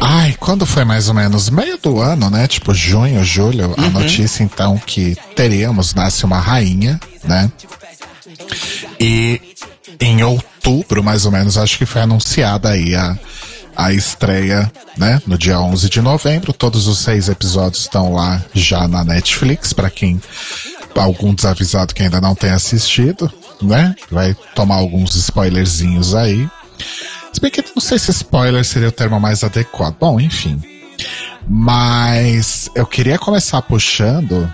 Ai, 0.00 0.34
quando 0.40 0.64
foi 0.64 0.84
mais 0.84 1.08
ou 1.08 1.14
menos? 1.14 1.50
Meio 1.50 1.76
do 1.78 2.00
ano, 2.00 2.30
né? 2.30 2.46
Tipo 2.46 2.72
junho, 2.72 3.22
julho, 3.22 3.74
a 3.76 3.90
notícia 3.90 4.42
então 4.42 4.78
que 4.78 5.16
teríamos 5.36 5.94
Nasce 5.94 6.24
uma 6.24 6.38
Rainha, 6.38 6.98
né? 7.22 7.52
E 8.98 9.40
em 10.00 10.22
outubro, 10.22 11.04
mais 11.04 11.26
ou 11.26 11.32
menos, 11.32 11.58
acho 11.58 11.76
que 11.76 11.84
foi 11.84 12.00
anunciada 12.00 12.70
aí 12.70 12.94
a, 12.94 13.16
a 13.76 13.92
estreia, 13.92 14.72
né? 14.96 15.20
No 15.26 15.36
dia 15.36 15.60
11 15.60 15.88
de 15.90 16.00
novembro. 16.00 16.52
Todos 16.54 16.86
os 16.86 16.98
seis 16.98 17.28
episódios 17.28 17.82
estão 17.82 18.14
lá 18.14 18.42
já 18.54 18.88
na 18.88 19.04
Netflix, 19.04 19.72
para 19.72 19.90
quem. 19.90 20.20
Algum 20.96 21.32
desavisado 21.34 21.94
que 21.94 22.02
ainda 22.02 22.20
não 22.20 22.34
tem 22.34 22.50
assistido, 22.50 23.32
né? 23.62 23.94
Vai 24.10 24.36
tomar 24.54 24.76
alguns 24.76 25.14
spoilerzinhos 25.14 26.14
aí. 26.14 26.48
Se 27.32 27.40
bem 27.40 27.50
que 27.50 27.64
não 27.74 27.80
sei 27.80 27.98
se 27.98 28.10
spoiler 28.10 28.64
seria 28.64 28.88
o 28.88 28.92
termo 28.92 29.20
mais 29.20 29.44
adequado. 29.44 29.96
Bom, 29.98 30.20
enfim. 30.20 30.60
Mas 31.48 32.68
eu 32.74 32.86
queria 32.86 33.18
começar 33.18 33.62
puxando 33.62 34.52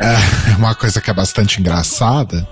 é, 0.00 0.54
uma 0.58 0.74
coisa 0.74 1.00
que 1.00 1.10
é 1.10 1.14
bastante 1.14 1.60
engraçada, 1.60 2.46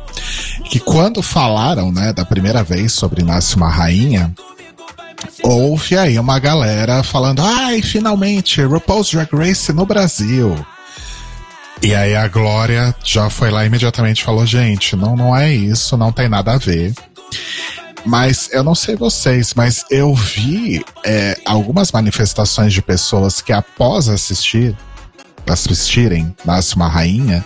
que 0.71 0.79
quando 0.81 1.23
falaram, 1.23 1.93
né, 1.93 2.13
da 2.13 2.25
primeira 2.25 2.63
vez 2.63 2.93
sobre 2.93 3.23
Nasce 3.23 3.57
uma 3.57 3.71
Rainha, 3.71 4.33
houve 5.43 5.97
aí 5.97 6.19
uma 6.19 6.39
galera 6.39 7.03
falando, 7.03 7.43
ai, 7.43 7.83
finalmente, 7.83 8.63
RuPaul's 8.63 9.11
Drag 9.11 9.29
Race 9.33 9.73
no 9.73 9.87
Brasil. 9.87 10.67
E 11.83 11.95
aí 11.95 12.17
a 12.17 12.27
Glória 12.27 12.95
já 13.05 13.29
foi 13.29 13.51
lá 13.51 13.65
imediatamente 13.65 14.25
falou, 14.25 14.47
gente, 14.47 14.97
não, 14.97 15.15
não 15.15 15.37
é 15.37 15.53
isso, 15.53 15.97
não 15.97 16.11
tem 16.11 16.29
nada 16.29 16.53
a 16.53 16.59
ver. 16.59 16.95
Mas 18.05 18.49
eu 18.53 18.63
não 18.63 18.75
sei 18.75 18.95
vocês, 18.97 19.53
mas 19.55 19.85
eu 19.91 20.15
vi 20.15 20.85
é, 21.05 21.37
algumas 21.45 21.91
manifestações 21.91 22.73
de 22.73 22.81
pessoas 22.81 23.41
que 23.41 23.53
após 23.53 24.09
assistir, 24.09 24.77
assistirem 25.47 26.35
Nasce 26.45 26.77
uma 26.77 26.89
Rainha, 26.89 27.45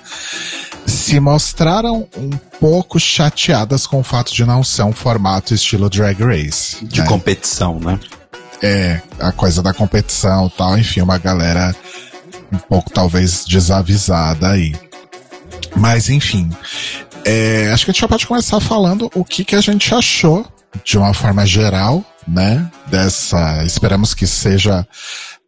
se 0.86 1.18
mostraram 1.18 2.06
um 2.16 2.30
pouco 2.60 3.00
chateadas 3.00 3.86
com 3.86 4.00
o 4.00 4.04
fato 4.04 4.34
de 4.34 4.44
não 4.44 4.62
ser 4.62 4.82
um 4.82 4.92
formato 4.92 5.54
estilo 5.54 5.88
Drag 5.88 6.22
Race. 6.22 6.84
De 6.84 7.00
né? 7.00 7.06
competição, 7.06 7.80
né? 7.80 7.98
É, 8.62 9.00
a 9.18 9.32
coisa 9.32 9.62
da 9.62 9.72
competição 9.72 10.46
e 10.46 10.50
tal, 10.50 10.78
enfim, 10.78 11.00
uma 11.00 11.16
galera 11.16 11.74
um 12.52 12.58
pouco 12.58 12.90
talvez 12.90 13.44
desavisada 13.44 14.50
aí. 14.50 14.74
Mas 15.76 16.08
enfim, 16.08 16.50
é, 17.24 17.70
acho 17.72 17.84
que 17.84 17.90
a 17.90 17.92
gente 17.92 18.00
já 18.00 18.08
pode 18.08 18.26
começar 18.26 18.60
falando 18.60 19.10
o 19.14 19.24
que, 19.24 19.44
que 19.44 19.54
a 19.54 19.60
gente 19.60 19.94
achou 19.94 20.46
de 20.84 20.98
uma 20.98 21.12
forma 21.14 21.46
geral, 21.46 22.04
né? 22.26 22.70
Dessa. 22.88 23.64
Esperamos 23.64 24.14
que 24.14 24.26
seja 24.26 24.86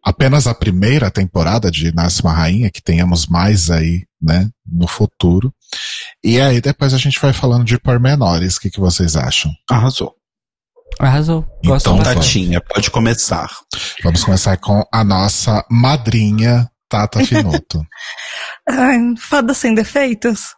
apenas 0.03 0.47
a 0.47 0.53
primeira 0.53 1.09
temporada 1.09 1.71
de 1.71 1.93
Nasce 1.93 2.21
uma 2.21 2.33
Rainha, 2.33 2.69
que 2.69 2.81
tenhamos 2.81 3.27
mais 3.27 3.69
aí, 3.69 4.03
né? 4.21 4.49
No 4.65 4.87
futuro. 4.87 5.53
E 6.23 6.39
aí 6.39 6.61
depois 6.61 6.93
a 6.93 6.97
gente 6.97 7.19
vai 7.19 7.33
falando 7.33 7.63
de 7.63 7.79
pormenores. 7.79 8.57
O 8.57 8.61
que, 8.61 8.69
que 8.69 8.79
vocês 8.79 9.15
acham? 9.15 9.51
Arrasou. 9.69 10.13
Arrasou. 10.99 11.45
Gosto 11.65 11.89
Então. 11.89 12.03
Tatinha, 12.03 12.61
pode 12.61 12.91
começar. 12.91 13.49
Vamos 14.03 14.23
começar 14.23 14.57
com 14.57 14.83
a 14.91 15.03
nossa 15.03 15.65
madrinha, 15.69 16.69
Tata 16.93 17.25
Finoto. 17.25 17.83
Ai, 18.69 18.99
fada 19.17 19.51
sem 19.55 19.73
defeitos. 19.73 20.55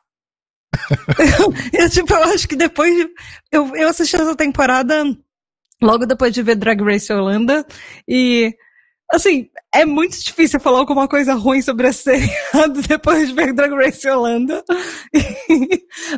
eu, 1.72 1.90
tipo, 1.90 2.14
eu 2.14 2.24
acho 2.24 2.46
que 2.46 2.58
depois 2.58 2.94
de. 2.94 3.10
Eu, 3.50 3.74
eu 3.74 3.88
assisti 3.88 4.18
essa 4.18 4.36
temporada 4.36 5.06
logo 5.82 6.06
depois 6.06 6.34
de 6.34 6.44
ver 6.44 6.58
Drag 6.58 6.82
Race 6.84 7.12
Holanda. 7.12 7.66
E, 8.06 8.54
assim, 9.10 9.48
é 9.74 9.86
muito 9.86 10.22
difícil 10.22 10.60
falar 10.60 10.80
alguma 10.80 11.08
coisa 11.08 11.36
ruim 11.36 11.62
sobre 11.62 11.88
esse 11.88 12.04
seriado 12.04 12.82
depois 12.86 13.30
de 13.30 13.34
ver 13.34 13.54
Drag 13.54 13.74
Race 13.74 14.06
Holanda. 14.06 14.62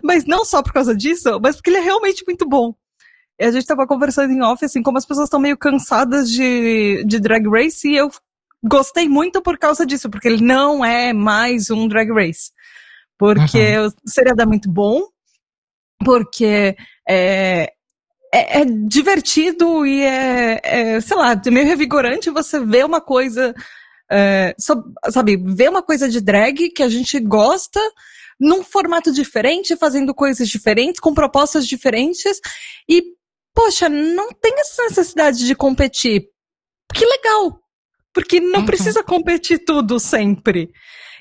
mas 0.03 0.25
não 0.25 0.43
só 0.43 0.63
por 0.63 0.73
causa 0.73 0.95
disso, 0.95 1.39
mas 1.39 1.57
porque 1.57 1.69
ele 1.69 1.77
é 1.77 1.81
realmente 1.81 2.23
muito 2.25 2.49
bom. 2.49 2.73
E 3.39 3.45
a 3.45 3.51
gente 3.51 3.67
tava 3.67 3.85
conversando 3.85 4.33
em 4.33 4.41
off, 4.41 4.65
assim, 4.65 4.81
como 4.81 4.97
as 4.97 5.05
pessoas 5.05 5.27
estão 5.27 5.39
meio 5.39 5.55
cansadas 5.55 6.27
de, 6.31 7.03
de 7.05 7.19
Drag 7.19 7.47
Race, 7.47 7.87
e 7.87 7.95
eu 7.95 8.09
gostei 8.67 9.07
muito 9.07 9.41
por 9.41 9.57
causa 9.57 9.85
disso, 9.85 10.09
porque 10.09 10.27
ele 10.27 10.43
não 10.43 10.83
é 10.83 11.13
mais 11.13 11.69
um 11.69 11.87
Drag 11.87 12.11
Race. 12.11 12.51
Porque 13.17 13.77
o 13.79 13.91
seriado 14.09 14.41
é 14.41 14.45
muito 14.45 14.69
bom, 14.69 15.01
porque 16.05 16.75
é, 17.07 17.73
é, 18.33 18.61
é 18.61 18.65
divertido 18.65 19.85
e 19.85 20.01
é, 20.03 20.59
é, 20.63 21.01
sei 21.01 21.17
lá, 21.17 21.31
é 21.33 21.49
meio 21.49 21.65
revigorante 21.65 22.29
você 22.29 22.59
ver 22.59 22.85
uma 22.85 23.01
coisa, 23.01 23.55
é, 24.11 24.53
sabe, 25.09 25.37
ver 25.37 25.69
uma 25.69 25.81
coisa 25.81 26.07
de 26.07 26.21
drag 26.21 26.69
que 26.69 26.83
a 26.83 26.89
gente 26.89 27.19
gosta 27.19 27.81
num 28.39 28.63
formato 28.63 29.11
diferente, 29.11 29.75
fazendo 29.75 30.13
coisas 30.13 30.47
diferentes, 30.47 30.99
com 30.99 31.13
propostas 31.13 31.67
diferentes 31.67 32.39
e, 32.87 33.03
poxa, 33.55 33.89
não 33.89 34.31
tem 34.31 34.53
essa 34.59 34.83
necessidade 34.83 35.45
de 35.45 35.55
competir. 35.55 36.29
Que 36.93 37.03
legal! 37.03 37.66
Porque 38.17 38.39
não 38.39 38.61
Uhum. 38.61 38.65
precisa 38.65 39.03
competir 39.03 39.59
tudo 39.63 39.99
sempre. 39.99 40.71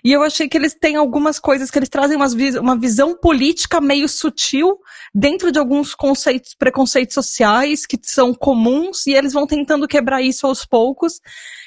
E 0.02 0.12
eu 0.12 0.22
achei 0.22 0.48
que 0.48 0.56
eles 0.56 0.72
têm 0.72 0.96
algumas 0.96 1.38
coisas 1.38 1.70
que 1.70 1.78
eles 1.78 1.90
trazem 1.90 2.16
umas, 2.16 2.32
uma 2.58 2.74
visão 2.78 3.14
política 3.14 3.82
meio 3.82 4.08
sutil 4.08 4.78
dentro 5.14 5.52
de 5.52 5.58
alguns 5.58 5.94
conceitos, 5.94 6.54
preconceitos 6.58 7.12
sociais 7.12 7.84
que 7.84 7.98
são 8.02 8.32
comuns 8.32 9.06
e 9.06 9.12
eles 9.12 9.34
vão 9.34 9.46
tentando 9.46 9.86
quebrar 9.86 10.22
isso 10.22 10.46
aos 10.46 10.64
poucos. 10.64 11.20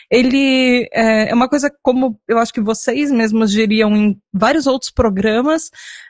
Ele 0.09 0.89
é, 0.91 1.29
é 1.29 1.33
uma 1.35 1.47
coisa 1.47 1.71
como 1.83 2.19
eu 2.27 2.39
acho 2.39 2.51
que 2.51 2.61
vocês 2.61 3.11
mesmos 3.11 3.51
diriam 3.51 3.95
em 3.95 4.17
vários 4.33 4.65
outros 4.65 4.89
programas, 4.89 5.69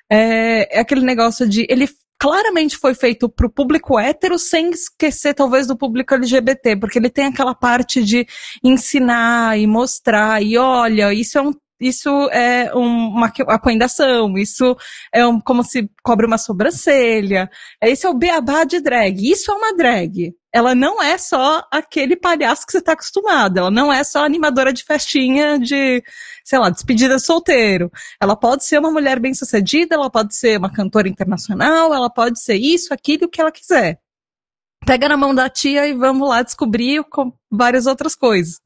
é, 0.09 0.77
é 0.77 0.79
aquele 0.79 1.01
negócio 1.01 1.45
de 1.45 1.67
ele 1.69 1.89
claramente 2.19 2.77
foi 2.77 2.93
feito 2.93 3.29
para 3.29 3.47
o 3.47 3.49
público 3.49 3.97
hétero, 3.97 4.37
sem 4.37 4.69
esquecer 4.71 5.33
talvez 5.33 5.65
do 5.65 5.77
público 5.77 6.13
LGBT, 6.13 6.75
porque 6.75 6.99
ele 6.99 7.09
tem 7.09 7.25
aquela 7.27 7.55
parte 7.55 8.03
de 8.03 8.27
ensinar 8.63 9.57
e 9.57 9.65
mostrar, 9.65 10.43
e 10.43 10.57
olha, 10.57 11.13
isso 11.13 11.37
é 11.37 11.41
um 11.41 11.53
isso 11.81 12.09
é 12.31 12.75
um, 12.75 13.07
uma 13.07 13.27
acoendação, 13.47 14.37
isso 14.37 14.75
é 15.13 15.25
um, 15.25 15.39
como 15.39 15.63
se 15.63 15.89
cobre 16.03 16.25
uma 16.25 16.37
sobrancelha. 16.37 17.49
Esse 17.81 18.05
é 18.05 18.09
o 18.09 18.13
beabá 18.13 18.65
de 18.65 18.81
drag. 18.81 19.31
Isso 19.31 19.49
é 19.49 19.55
uma 19.55 19.73
drag. 19.73 20.33
Ela 20.51 20.73
não 20.73 21.01
é 21.01 21.17
só 21.17 21.63
aquele 21.71 22.15
palhaço 22.15 22.65
que 22.65 22.71
você 22.71 22.79
está 22.79 22.93
acostumado. 22.93 23.59
Ela 23.59 23.71
não 23.71 23.93
é 23.93 24.03
só 24.03 24.25
animadora 24.25 24.73
de 24.73 24.83
festinha 24.83 25.59
de, 25.59 26.03
sei 26.43 26.57
lá, 26.57 26.69
despedida 26.69 27.19
solteiro. 27.19 27.91
Ela 28.19 28.35
pode 28.35 28.65
ser 28.65 28.79
uma 28.79 28.91
mulher 28.91 29.19
bem 29.19 29.33
sucedida, 29.33 29.95
ela 29.95 30.09
pode 30.09 30.35
ser 30.35 30.57
uma 30.57 30.71
cantora 30.71 31.07
internacional, 31.07 31.93
ela 31.93 32.09
pode 32.09 32.39
ser 32.41 32.55
isso, 32.55 32.93
aquilo, 32.93 33.29
que 33.29 33.39
ela 33.39 33.51
quiser. 33.51 33.99
Pega 34.85 35.07
na 35.07 35.17
mão 35.17 35.35
da 35.35 35.49
tia 35.49 35.87
e 35.87 35.93
vamos 35.93 36.27
lá 36.27 36.41
descobrir 36.41 37.03
várias 37.51 37.85
outras 37.85 38.15
coisas. 38.15 38.59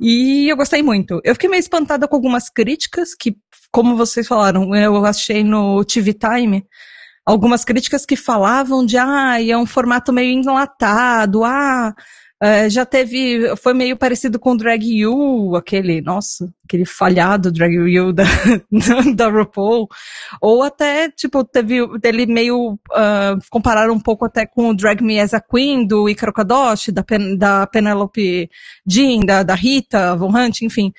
E 0.00 0.48
eu 0.48 0.56
gostei 0.56 0.82
muito. 0.82 1.20
Eu 1.22 1.34
fiquei 1.34 1.50
meio 1.50 1.60
espantada 1.60 2.08
com 2.08 2.16
algumas 2.16 2.48
críticas 2.48 3.14
que, 3.14 3.36
como 3.70 3.96
vocês 3.96 4.26
falaram, 4.26 4.74
eu 4.74 5.04
achei 5.04 5.44
no 5.44 5.84
TV 5.84 6.14
Time 6.14 6.66
algumas 7.24 7.64
críticas 7.64 8.04
que 8.04 8.16
falavam 8.16 8.84
de 8.84 8.98
ah, 8.98 9.42
é 9.42 9.56
um 9.56 9.66
formato 9.66 10.12
meio 10.12 10.38
enlatado, 10.38 11.44
ah, 11.44 11.94
é, 12.42 12.68
já 12.68 12.84
teve, 12.84 13.56
foi 13.56 13.72
meio 13.72 13.96
parecido 13.96 14.38
com 14.38 14.54
Drag 14.54 14.84
You, 14.84 15.56
aquele, 15.56 16.02
nossa, 16.02 16.52
aquele 16.64 16.84
falhado 16.84 17.50
Drag 17.50 17.72
You 17.72 18.12
da, 18.12 18.24
da 19.16 19.28
RuPaul, 19.30 19.88
ou 20.42 20.62
até, 20.62 21.08
tipo, 21.10 21.42
teve, 21.42 21.78
ele 22.02 22.26
meio, 22.26 22.72
uh, 22.72 23.38
compararam 23.50 23.94
um 23.94 24.00
pouco 24.00 24.26
até 24.26 24.44
com 24.44 24.68
o 24.68 24.76
Drag 24.76 25.00
Me 25.00 25.18
As 25.18 25.32
a 25.32 25.40
Queen, 25.40 25.86
do 25.86 26.06
Icaro 26.06 26.34
Kadoshi, 26.34 26.92
da, 26.92 27.02
Pen, 27.02 27.34
da 27.38 27.66
Penelope 27.66 28.50
Jean, 28.86 29.20
da, 29.20 29.42
da 29.42 29.54
Rita 29.54 30.14
Von 30.16 30.36
Hunt, 30.36 30.60
enfim, 30.60 30.92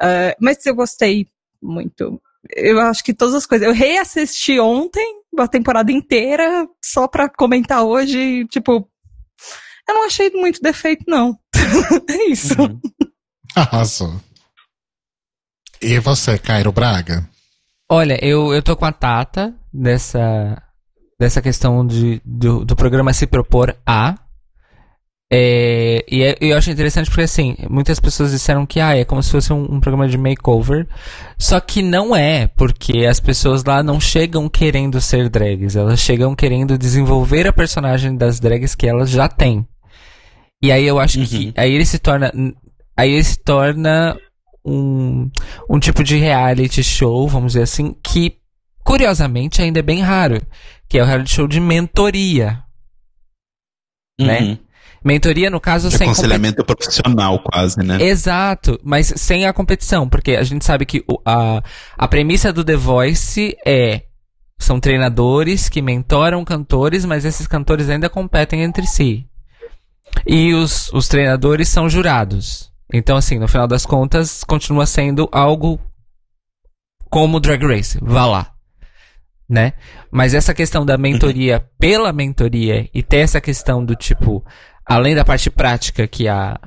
uh, 0.00 0.34
mas 0.40 0.64
eu 0.64 0.74
gostei 0.74 1.28
muito. 1.60 2.18
Eu 2.54 2.80
acho 2.80 3.02
que 3.02 3.14
todas 3.14 3.34
as 3.34 3.46
coisas, 3.46 3.66
eu 3.66 3.74
reassisti 3.74 4.58
ontem, 4.60 5.20
a 5.38 5.48
temporada 5.48 5.92
inteira, 5.92 6.66
só 6.84 7.06
pra 7.08 7.28
comentar 7.28 7.82
hoje, 7.82 8.46
tipo, 8.46 8.88
eu 9.88 9.94
não 9.94 10.06
achei 10.06 10.30
muito 10.30 10.60
defeito, 10.60 11.04
não. 11.06 11.38
é 12.08 12.30
isso. 12.30 12.60
Uhum. 12.60 12.80
Arrasou. 13.54 14.20
E 15.80 15.98
você, 15.98 16.38
Cairo 16.38 16.72
Braga? 16.72 17.28
Olha, 17.88 18.18
eu, 18.24 18.52
eu 18.52 18.62
tô 18.62 18.76
com 18.76 18.84
a 18.84 18.92
Tata 18.92 19.54
dessa, 19.72 20.60
dessa 21.18 21.40
questão 21.40 21.86
de, 21.86 22.20
do, 22.24 22.64
do 22.64 22.74
programa 22.74 23.12
se 23.12 23.26
propor 23.26 23.76
a 23.86 24.16
é, 25.28 26.04
e 26.08 26.22
é, 26.22 26.36
eu 26.40 26.56
acho 26.56 26.70
interessante 26.70 27.10
porque, 27.10 27.22
assim, 27.22 27.56
muitas 27.68 27.98
pessoas 27.98 28.30
disseram 28.30 28.64
que 28.64 28.78
ah, 28.78 28.96
é 28.96 29.04
como 29.04 29.20
se 29.22 29.32
fosse 29.32 29.52
um, 29.52 29.74
um, 29.74 29.80
programa 29.80 30.08
de 30.08 30.16
makeover. 30.16 30.86
Só 31.36 31.58
que 31.58 31.82
não 31.82 32.14
é, 32.14 32.46
porque 32.46 33.04
as 33.06 33.18
pessoas 33.18 33.64
lá 33.64 33.82
não 33.82 33.98
chegam 33.98 34.48
querendo 34.48 35.00
ser 35.00 35.28
drags. 35.28 35.74
Elas 35.74 35.98
chegam 35.98 36.34
querendo 36.34 36.78
desenvolver 36.78 37.46
a 37.46 37.52
personagem 37.52 38.16
das 38.16 38.38
drags 38.38 38.74
que 38.74 38.86
elas 38.86 39.10
já 39.10 39.28
têm. 39.28 39.66
E 40.62 40.70
aí 40.70 40.86
eu 40.86 40.98
acho 40.98 41.18
uhum. 41.18 41.26
que 41.26 41.52
aí 41.56 41.72
ele 41.72 41.84
se 41.84 41.98
torna. 41.98 42.32
Aí 42.96 43.10
ele 43.10 43.24
se 43.24 43.38
torna 43.40 44.16
um, 44.64 45.28
um 45.68 45.78
tipo 45.80 46.04
de 46.04 46.16
reality 46.16 46.82
show, 46.82 47.28
vamos 47.28 47.52
dizer 47.52 47.64
assim, 47.64 47.94
que 48.02 48.38
curiosamente 48.84 49.60
ainda 49.60 49.80
é 49.80 49.82
bem 49.82 50.00
raro. 50.00 50.40
Que 50.88 50.98
é 50.98 51.02
o 51.02 51.06
reality 51.06 51.34
show 51.34 51.48
de 51.48 51.58
mentoria. 51.58 52.62
Né? 54.20 54.40
Uhum. 54.40 54.48
Né? 54.50 54.58
Mentoria, 55.04 55.50
no 55.50 55.60
caso, 55.60 55.88
de 55.88 55.96
sem. 55.96 56.08
Aconselhamento 56.08 56.64
compet... 56.64 56.76
profissional, 56.76 57.38
quase, 57.38 57.78
né? 57.82 58.02
Exato, 58.02 58.78
mas 58.82 59.12
sem 59.16 59.46
a 59.46 59.52
competição, 59.52 60.08
porque 60.08 60.32
a 60.32 60.42
gente 60.42 60.64
sabe 60.64 60.84
que 60.84 61.04
a, 61.24 61.62
a 61.96 62.08
premissa 62.08 62.52
do 62.52 62.64
The 62.64 62.76
Voice 62.76 63.56
é. 63.66 64.02
São 64.58 64.80
treinadores 64.80 65.68
que 65.68 65.82
mentoram 65.82 66.42
cantores, 66.42 67.04
mas 67.04 67.26
esses 67.26 67.46
cantores 67.46 67.90
ainda 67.90 68.08
competem 68.08 68.62
entre 68.62 68.86
si. 68.86 69.26
E 70.26 70.54
os, 70.54 70.90
os 70.94 71.08
treinadores 71.08 71.68
são 71.68 71.90
jurados. 71.90 72.72
Então, 72.92 73.16
assim, 73.16 73.38
no 73.38 73.48
final 73.48 73.66
das 73.66 73.84
contas, 73.84 74.44
continua 74.44 74.86
sendo 74.86 75.28
algo 75.32 75.80
como 77.10 77.40
Drag 77.40 77.64
Race. 77.64 77.98
Vá 78.00 78.26
lá. 78.26 78.52
Né? 79.48 79.74
Mas 80.10 80.34
essa 80.34 80.54
questão 80.54 80.84
da 80.84 80.98
mentoria 80.98 81.68
pela 81.78 82.12
mentoria 82.12 82.88
e 82.92 83.02
ter 83.02 83.18
essa 83.18 83.40
questão 83.40 83.84
do 83.84 83.94
tipo, 83.94 84.44
além 84.86 85.14
da 85.14 85.24
parte 85.24 85.50
prática 85.50 86.06
que 86.06 86.28
a 86.28 86.58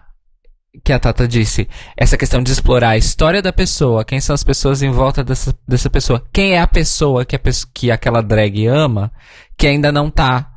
que 0.83 0.93
a 0.93 0.99
Tata 0.99 1.27
disse, 1.27 1.67
essa 1.97 2.15
questão 2.15 2.43
de 2.43 2.51
explorar 2.51 2.89
a 2.89 2.97
história 2.97 3.41
da 3.41 3.51
pessoa, 3.51 4.05
quem 4.05 4.19
são 4.21 4.33
as 4.33 4.43
pessoas 4.43 4.81
em 4.81 4.91
volta 4.91 5.23
dessa, 5.23 5.53
dessa 5.67 5.89
pessoa, 5.89 6.23
quem 6.31 6.53
é 6.53 6.61
a 6.61 6.67
pessoa 6.67 7.25
que, 7.25 7.35
a, 7.35 7.39
que 7.73 7.91
aquela 7.91 8.21
drag 8.21 8.67
ama, 8.67 9.11
que 9.57 9.67
ainda 9.67 9.91
não 9.91 10.09
tá 10.11 10.47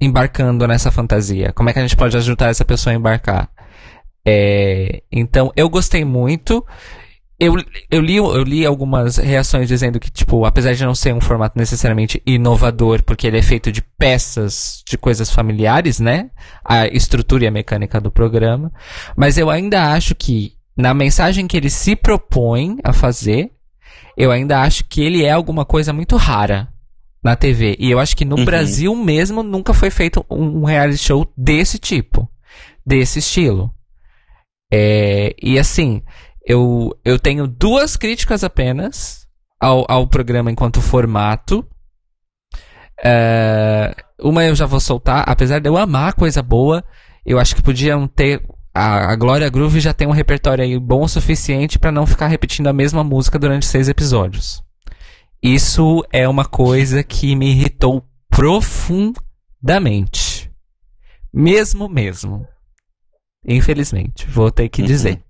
embarcando 0.00 0.66
nessa 0.66 0.90
fantasia? 0.90 1.52
Como 1.52 1.70
é 1.70 1.72
que 1.72 1.78
a 1.78 1.82
gente 1.82 1.96
pode 1.96 2.16
ajudar 2.16 2.48
essa 2.48 2.64
pessoa 2.64 2.92
a 2.92 2.96
embarcar? 2.96 3.48
É, 4.26 5.02
então, 5.10 5.52
eu 5.56 5.68
gostei 5.68 6.04
muito. 6.04 6.64
Eu, 7.42 7.54
eu, 7.90 8.02
li, 8.02 8.16
eu 8.16 8.42
li 8.42 8.66
algumas 8.66 9.16
reações 9.16 9.66
dizendo 9.66 9.98
que, 9.98 10.10
tipo, 10.10 10.44
apesar 10.44 10.74
de 10.74 10.84
não 10.84 10.94
ser 10.94 11.14
um 11.14 11.22
formato 11.22 11.58
necessariamente 11.58 12.22
inovador, 12.26 13.02
porque 13.02 13.26
ele 13.26 13.38
é 13.38 13.42
feito 13.42 13.72
de 13.72 13.80
peças 13.80 14.82
de 14.86 14.98
coisas 14.98 15.30
familiares, 15.32 15.98
né? 15.98 16.30
A 16.62 16.86
estrutura 16.86 17.44
e 17.44 17.46
a 17.46 17.50
mecânica 17.50 17.98
do 17.98 18.10
programa. 18.10 18.70
Mas 19.16 19.38
eu 19.38 19.48
ainda 19.48 19.90
acho 19.90 20.14
que, 20.14 20.52
na 20.76 20.92
mensagem 20.92 21.46
que 21.46 21.56
ele 21.56 21.70
se 21.70 21.96
propõe 21.96 22.76
a 22.84 22.92
fazer, 22.92 23.50
eu 24.18 24.30
ainda 24.30 24.60
acho 24.60 24.84
que 24.84 25.00
ele 25.00 25.24
é 25.24 25.30
alguma 25.30 25.64
coisa 25.64 25.94
muito 25.94 26.16
rara 26.16 26.68
na 27.24 27.34
TV. 27.36 27.74
E 27.78 27.90
eu 27.90 27.98
acho 27.98 28.14
que 28.14 28.26
no 28.26 28.36
uhum. 28.36 28.44
Brasil 28.44 28.94
mesmo 28.94 29.42
nunca 29.42 29.72
foi 29.72 29.88
feito 29.88 30.22
um 30.30 30.64
reality 30.64 30.98
show 30.98 31.32
desse 31.34 31.78
tipo, 31.78 32.28
desse 32.84 33.20
estilo. 33.20 33.74
É, 34.70 35.34
e 35.42 35.58
assim, 35.58 36.02
eu, 36.46 36.98
eu 37.04 37.18
tenho 37.18 37.46
duas 37.46 37.96
críticas 37.96 38.42
apenas 38.42 39.26
ao, 39.60 39.84
ao 39.88 40.06
programa 40.06 40.50
enquanto 40.50 40.80
formato. 40.80 41.66
É, 43.02 43.94
uma 44.20 44.44
eu 44.44 44.54
já 44.54 44.66
vou 44.66 44.80
soltar, 44.80 45.24
apesar 45.26 45.58
de 45.58 45.68
eu 45.68 45.76
amar 45.76 46.14
coisa 46.14 46.42
boa, 46.42 46.84
eu 47.24 47.38
acho 47.38 47.54
que 47.54 47.62
podiam 47.62 48.08
ter. 48.08 48.42
A, 48.72 49.12
a 49.12 49.16
Glória 49.16 49.50
Groove 49.50 49.80
já 49.80 49.92
tem 49.92 50.06
um 50.06 50.12
repertório 50.12 50.62
aí 50.62 50.78
bom 50.78 51.02
o 51.02 51.08
suficiente 51.08 51.76
para 51.78 51.90
não 51.90 52.06
ficar 52.06 52.28
repetindo 52.28 52.68
a 52.68 52.72
mesma 52.72 53.02
música 53.02 53.36
durante 53.38 53.66
seis 53.66 53.88
episódios. 53.88 54.62
Isso 55.42 56.04
é 56.12 56.28
uma 56.28 56.44
coisa 56.44 57.02
que 57.02 57.34
me 57.34 57.50
irritou 57.50 58.04
profundamente. 58.28 60.50
Mesmo, 61.32 61.88
mesmo. 61.88 62.46
Infelizmente, 63.46 64.26
vou 64.28 64.50
ter 64.50 64.68
que 64.68 64.82
uhum. 64.82 64.86
dizer. 64.86 65.24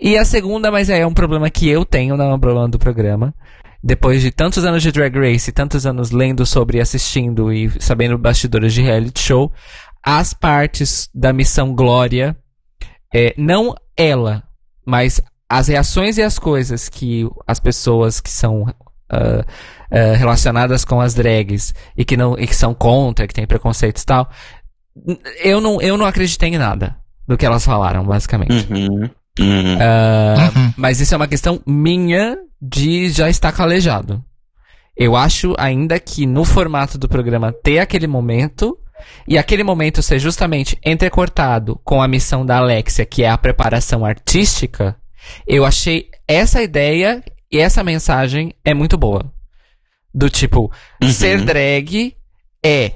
E 0.00 0.18
a 0.18 0.24
segunda, 0.24 0.70
mas 0.70 0.90
é 0.90 1.06
um 1.06 1.14
problema 1.14 1.48
que 1.50 1.68
eu 1.68 1.84
tenho, 1.84 2.16
não 2.16 2.30
é 2.30 2.34
um 2.34 2.40
problema 2.40 2.68
do 2.68 2.78
programa. 2.78 3.34
Depois 3.82 4.22
de 4.22 4.30
tantos 4.30 4.64
anos 4.64 4.82
de 4.82 4.90
Drag 4.90 5.14
Race, 5.16 5.52
tantos 5.52 5.86
anos 5.86 6.10
lendo 6.10 6.46
sobre, 6.46 6.80
assistindo 6.80 7.52
e 7.52 7.70
sabendo 7.80 8.16
bastidores 8.16 8.72
de 8.72 8.82
reality 8.82 9.20
show, 9.20 9.52
as 10.02 10.32
partes 10.32 11.08
da 11.14 11.32
missão 11.32 11.74
Glória, 11.74 12.36
é, 13.14 13.34
não 13.36 13.74
ela, 13.96 14.42
mas 14.86 15.20
as 15.48 15.68
reações 15.68 16.18
e 16.18 16.22
as 16.22 16.38
coisas 16.38 16.88
que 16.88 17.28
as 17.46 17.60
pessoas 17.60 18.20
que 18.20 18.30
são 18.30 18.62
uh, 18.62 18.66
uh, 19.12 20.16
relacionadas 20.16 20.84
com 20.84 21.00
as 21.00 21.14
drags 21.14 21.74
e 21.96 22.04
que 22.04 22.16
não 22.16 22.38
e 22.38 22.46
que 22.46 22.56
são 22.56 22.74
contra, 22.74 23.26
que 23.26 23.34
tem 23.34 23.46
preconceitos 23.46 24.02
e 24.02 24.06
tal, 24.06 24.28
eu 25.42 25.60
não, 25.60 25.80
eu 25.80 25.96
não 25.96 26.06
acreditei 26.06 26.48
em 26.48 26.58
nada 26.58 26.96
do 27.26 27.36
que 27.36 27.46
elas 27.46 27.64
falaram, 27.64 28.04
basicamente. 28.04 28.72
Uhum. 28.72 29.08
Uhum. 29.38 29.74
Uh, 29.74 30.58
uhum. 30.58 30.74
Mas 30.76 31.00
isso 31.00 31.14
é 31.14 31.16
uma 31.16 31.28
questão 31.28 31.60
minha 31.66 32.38
de 32.60 33.10
já 33.10 33.28
estar 33.28 33.52
calejado. 33.52 34.24
Eu 34.96 35.16
acho 35.16 35.54
ainda 35.58 35.98
que 35.98 36.24
no 36.24 36.44
formato 36.44 36.96
do 36.96 37.08
programa 37.08 37.52
ter 37.52 37.80
aquele 37.80 38.06
momento 38.06 38.78
e 39.26 39.36
aquele 39.36 39.64
momento 39.64 40.02
ser 40.02 40.18
justamente 40.20 40.78
entrecortado 40.84 41.80
com 41.84 42.00
a 42.00 42.06
missão 42.08 42.46
da 42.46 42.58
Alexia, 42.58 43.04
que 43.04 43.24
é 43.24 43.28
a 43.28 43.36
preparação 43.38 44.04
artística, 44.04 44.96
Eu 45.46 45.64
achei 45.64 46.10
essa 46.28 46.62
ideia 46.62 47.22
e 47.50 47.58
essa 47.58 47.82
mensagem 47.82 48.54
é 48.64 48.74
muito 48.74 48.96
boa. 48.98 49.32
Do 50.14 50.28
tipo, 50.28 50.70
Uhum. 51.02 51.10
ser 51.10 51.40
drag 51.42 52.14
é. 52.64 52.92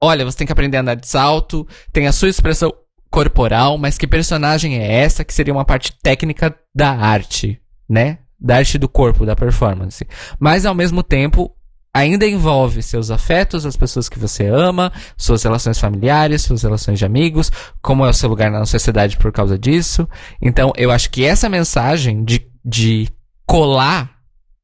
Olha, 0.00 0.24
você 0.24 0.38
tem 0.38 0.46
que 0.46 0.52
aprender 0.52 0.76
a 0.76 0.80
andar 0.80 0.94
de 0.94 1.06
salto, 1.08 1.66
tem 1.92 2.06
a 2.06 2.12
sua 2.12 2.28
expressão 2.28 2.72
corporal, 3.16 3.78
mas 3.78 3.96
que 3.96 4.06
personagem 4.06 4.78
é 4.78 5.00
essa? 5.00 5.24
Que 5.24 5.32
seria 5.32 5.54
uma 5.54 5.64
parte 5.64 5.90
técnica 6.02 6.54
da 6.74 6.90
arte, 6.90 7.58
né? 7.88 8.18
Da 8.38 8.56
arte 8.56 8.76
do 8.76 8.90
corpo, 8.90 9.24
da 9.24 9.34
performance. 9.34 10.06
Mas 10.38 10.66
ao 10.66 10.74
mesmo 10.74 11.02
tempo, 11.02 11.50
ainda 11.94 12.26
envolve 12.26 12.82
seus 12.82 13.10
afetos, 13.10 13.64
as 13.64 13.74
pessoas 13.74 14.10
que 14.10 14.18
você 14.18 14.46
ama, 14.46 14.92
suas 15.16 15.42
relações 15.42 15.80
familiares, 15.80 16.42
suas 16.42 16.62
relações 16.62 16.98
de 16.98 17.06
amigos, 17.06 17.50
como 17.80 18.04
é 18.04 18.10
o 18.10 18.12
seu 18.12 18.28
lugar 18.28 18.50
na 18.50 18.66
sociedade 18.66 19.16
por 19.16 19.32
causa 19.32 19.58
disso. 19.58 20.06
Então, 20.42 20.70
eu 20.76 20.90
acho 20.90 21.08
que 21.08 21.24
essa 21.24 21.48
mensagem 21.48 22.22
de, 22.22 22.46
de 22.62 23.08
colar 23.46 24.10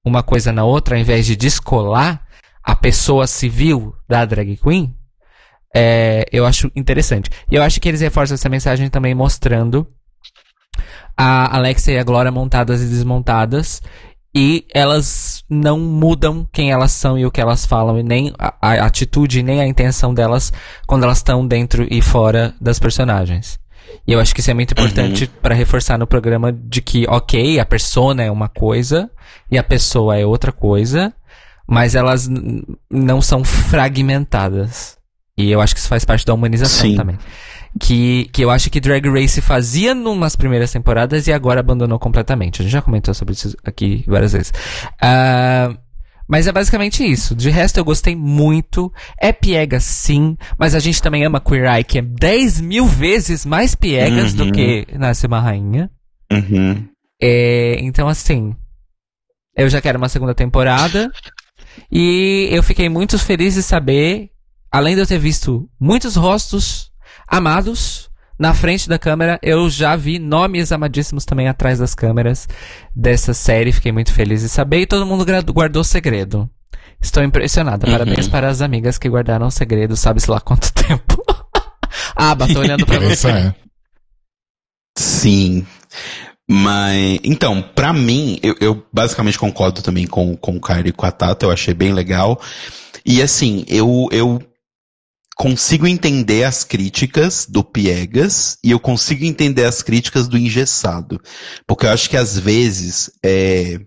uma 0.04 0.22
coisa 0.22 0.52
na 0.52 0.62
outra, 0.62 0.94
ao 0.94 1.00
invés 1.00 1.24
de 1.24 1.36
descolar 1.36 2.22
a 2.62 2.76
pessoa 2.76 3.26
civil 3.26 3.94
da 4.06 4.26
drag 4.26 4.58
queen, 4.58 4.94
é, 5.74 6.24
eu 6.32 6.44
acho 6.44 6.70
interessante. 6.76 7.30
E 7.50 7.54
eu 7.54 7.62
acho 7.62 7.80
que 7.80 7.88
eles 7.88 8.00
reforçam 8.00 8.34
essa 8.34 8.48
mensagem 8.48 8.88
também 8.88 9.14
mostrando 9.14 9.86
a 11.16 11.56
Alexia 11.56 11.94
e 11.94 11.98
a 11.98 12.04
Glória 12.04 12.30
montadas 12.30 12.82
e 12.82 12.86
desmontadas. 12.86 13.80
E 14.34 14.64
elas 14.72 15.44
não 15.48 15.78
mudam 15.78 16.48
quem 16.50 16.72
elas 16.72 16.92
são 16.92 17.18
e 17.18 17.26
o 17.26 17.30
que 17.30 17.40
elas 17.40 17.66
falam, 17.66 17.98
e 17.98 18.02
nem 18.02 18.32
a, 18.38 18.54
a 18.62 18.86
atitude, 18.86 19.42
nem 19.42 19.60
a 19.60 19.66
intenção 19.66 20.14
delas 20.14 20.50
quando 20.86 21.04
elas 21.04 21.18
estão 21.18 21.46
dentro 21.46 21.86
e 21.90 22.00
fora 22.00 22.54
das 22.58 22.78
personagens. 22.78 23.60
E 24.06 24.12
eu 24.12 24.20
acho 24.20 24.34
que 24.34 24.40
isso 24.40 24.50
é 24.50 24.54
muito 24.54 24.72
importante 24.72 25.26
pra 25.42 25.54
reforçar 25.54 25.98
no 25.98 26.06
programa 26.06 26.50
de 26.50 26.80
que, 26.80 27.04
ok, 27.08 27.60
a 27.60 27.66
persona 27.66 28.22
é 28.22 28.30
uma 28.30 28.48
coisa 28.48 29.10
e 29.50 29.58
a 29.58 29.62
pessoa 29.62 30.16
é 30.16 30.24
outra 30.24 30.50
coisa, 30.50 31.12
mas 31.68 31.94
elas 31.94 32.26
não 32.90 33.20
são 33.20 33.44
fragmentadas. 33.44 34.96
E 35.36 35.50
eu 35.50 35.60
acho 35.60 35.74
que 35.74 35.80
isso 35.80 35.88
faz 35.88 36.04
parte 36.04 36.26
da 36.26 36.34
humanização 36.34 36.90
Sim. 36.90 36.96
também. 36.96 37.18
Que, 37.80 38.28
que 38.32 38.44
eu 38.44 38.50
acho 38.50 38.68
que 38.68 38.80
Drag 38.80 39.08
Race 39.08 39.40
fazia 39.40 39.94
numas 39.94 40.36
primeiras 40.36 40.70
temporadas 40.70 41.26
e 41.26 41.32
agora 41.32 41.60
abandonou 41.60 41.98
completamente. 41.98 42.60
A 42.60 42.64
gente 42.64 42.72
já 42.72 42.82
comentou 42.82 43.14
sobre 43.14 43.32
isso 43.32 43.56
aqui 43.64 44.04
várias 44.06 44.32
vezes. 44.32 44.52
Ah, 45.00 45.74
mas 46.28 46.46
é 46.46 46.52
basicamente 46.52 47.02
isso. 47.02 47.34
De 47.34 47.48
resto, 47.48 47.78
eu 47.78 47.84
gostei 47.84 48.14
muito. 48.14 48.92
É 49.18 49.32
piega, 49.32 49.80
sim. 49.80 50.36
Mas 50.58 50.74
a 50.74 50.78
gente 50.78 51.00
também 51.00 51.24
ama 51.24 51.40
Queer 51.40 51.64
Eye, 51.76 51.84
que 51.84 51.98
é 51.98 52.02
10 52.02 52.60
mil 52.60 52.84
vezes 52.84 53.46
mais 53.46 53.74
piegas 53.74 54.34
do 54.34 54.44
Uhum. 54.44 54.52
que 54.52 54.86
Nasce 54.98 55.26
uma 55.26 55.40
Rainha. 55.40 55.90
Uhum. 56.30 56.86
É, 57.20 57.76
então, 57.80 58.06
assim. 58.06 58.54
Eu 59.56 59.68
já 59.70 59.80
quero 59.80 59.96
uma 59.98 60.08
segunda 60.10 60.34
temporada. 60.34 61.10
E 61.90 62.48
eu 62.50 62.62
fiquei 62.62 62.88
muito 62.90 63.18
feliz 63.18 63.54
de 63.54 63.62
saber, 63.62 64.28
além 64.72 64.94
de 64.94 65.02
eu 65.02 65.06
ter 65.06 65.18
visto 65.18 65.68
muitos 65.78 66.16
rostos 66.16 66.90
amados 67.28 68.10
na 68.38 68.54
frente 68.54 68.88
da 68.88 68.98
câmera, 68.98 69.38
eu 69.42 69.70
já 69.70 69.94
vi 69.94 70.18
nomes 70.18 70.72
amadíssimos 70.72 71.24
também 71.24 71.46
atrás 71.46 71.78
das 71.78 71.94
câmeras 71.94 72.48
dessa 72.96 73.34
série. 73.34 73.70
Fiquei 73.70 73.92
muito 73.92 74.12
feliz 74.12 74.40
de 74.40 74.48
saber. 74.48 74.80
E 74.80 74.86
todo 74.86 75.06
mundo 75.06 75.24
guardou 75.52 75.84
segredo. 75.84 76.50
Estou 77.00 77.22
impressionada. 77.22 77.86
Uhum. 77.86 77.92
Parabéns 77.92 78.26
para 78.28 78.48
as 78.48 78.60
amigas 78.60 78.98
que 78.98 79.08
guardaram 79.08 79.46
o 79.46 79.50
segredo, 79.50 79.96
sabe-se 79.96 80.30
lá 80.30 80.40
quanto 80.40 80.72
tempo. 80.74 81.22
ah, 82.16 82.34
tô 82.34 82.58
olhando 82.58 82.86
pra 82.86 82.98
você. 83.00 83.28
é. 83.28 83.54
Sim. 84.98 85.66
Mas, 86.50 87.20
então, 87.22 87.62
pra 87.62 87.92
mim, 87.92 88.38
eu, 88.42 88.56
eu 88.60 88.86
basicamente 88.92 89.38
concordo 89.38 89.82
também 89.82 90.06
com, 90.06 90.36
com 90.36 90.56
o 90.56 90.60
Caio 90.60 90.88
e 90.88 90.92
com 90.92 91.06
a 91.06 91.12
Tata, 91.12 91.46
eu 91.46 91.50
achei 91.50 91.72
bem 91.74 91.92
legal. 91.92 92.40
E 93.06 93.22
assim, 93.22 93.64
eu, 93.68 94.08
eu 94.10 94.42
consigo 95.36 95.86
entender 95.86 96.44
as 96.44 96.64
críticas 96.64 97.46
do 97.46 97.64
Piegas 97.64 98.58
e 98.62 98.70
eu 98.70 98.78
consigo 98.78 99.24
entender 99.24 99.64
as 99.64 99.82
críticas 99.82 100.28
do 100.28 100.38
engessado. 100.38 101.20
Porque 101.66 101.86
eu 101.86 101.90
acho 101.90 102.08
que 102.08 102.16
às 102.16 102.38
vezes, 102.38 103.10
é... 103.24 103.78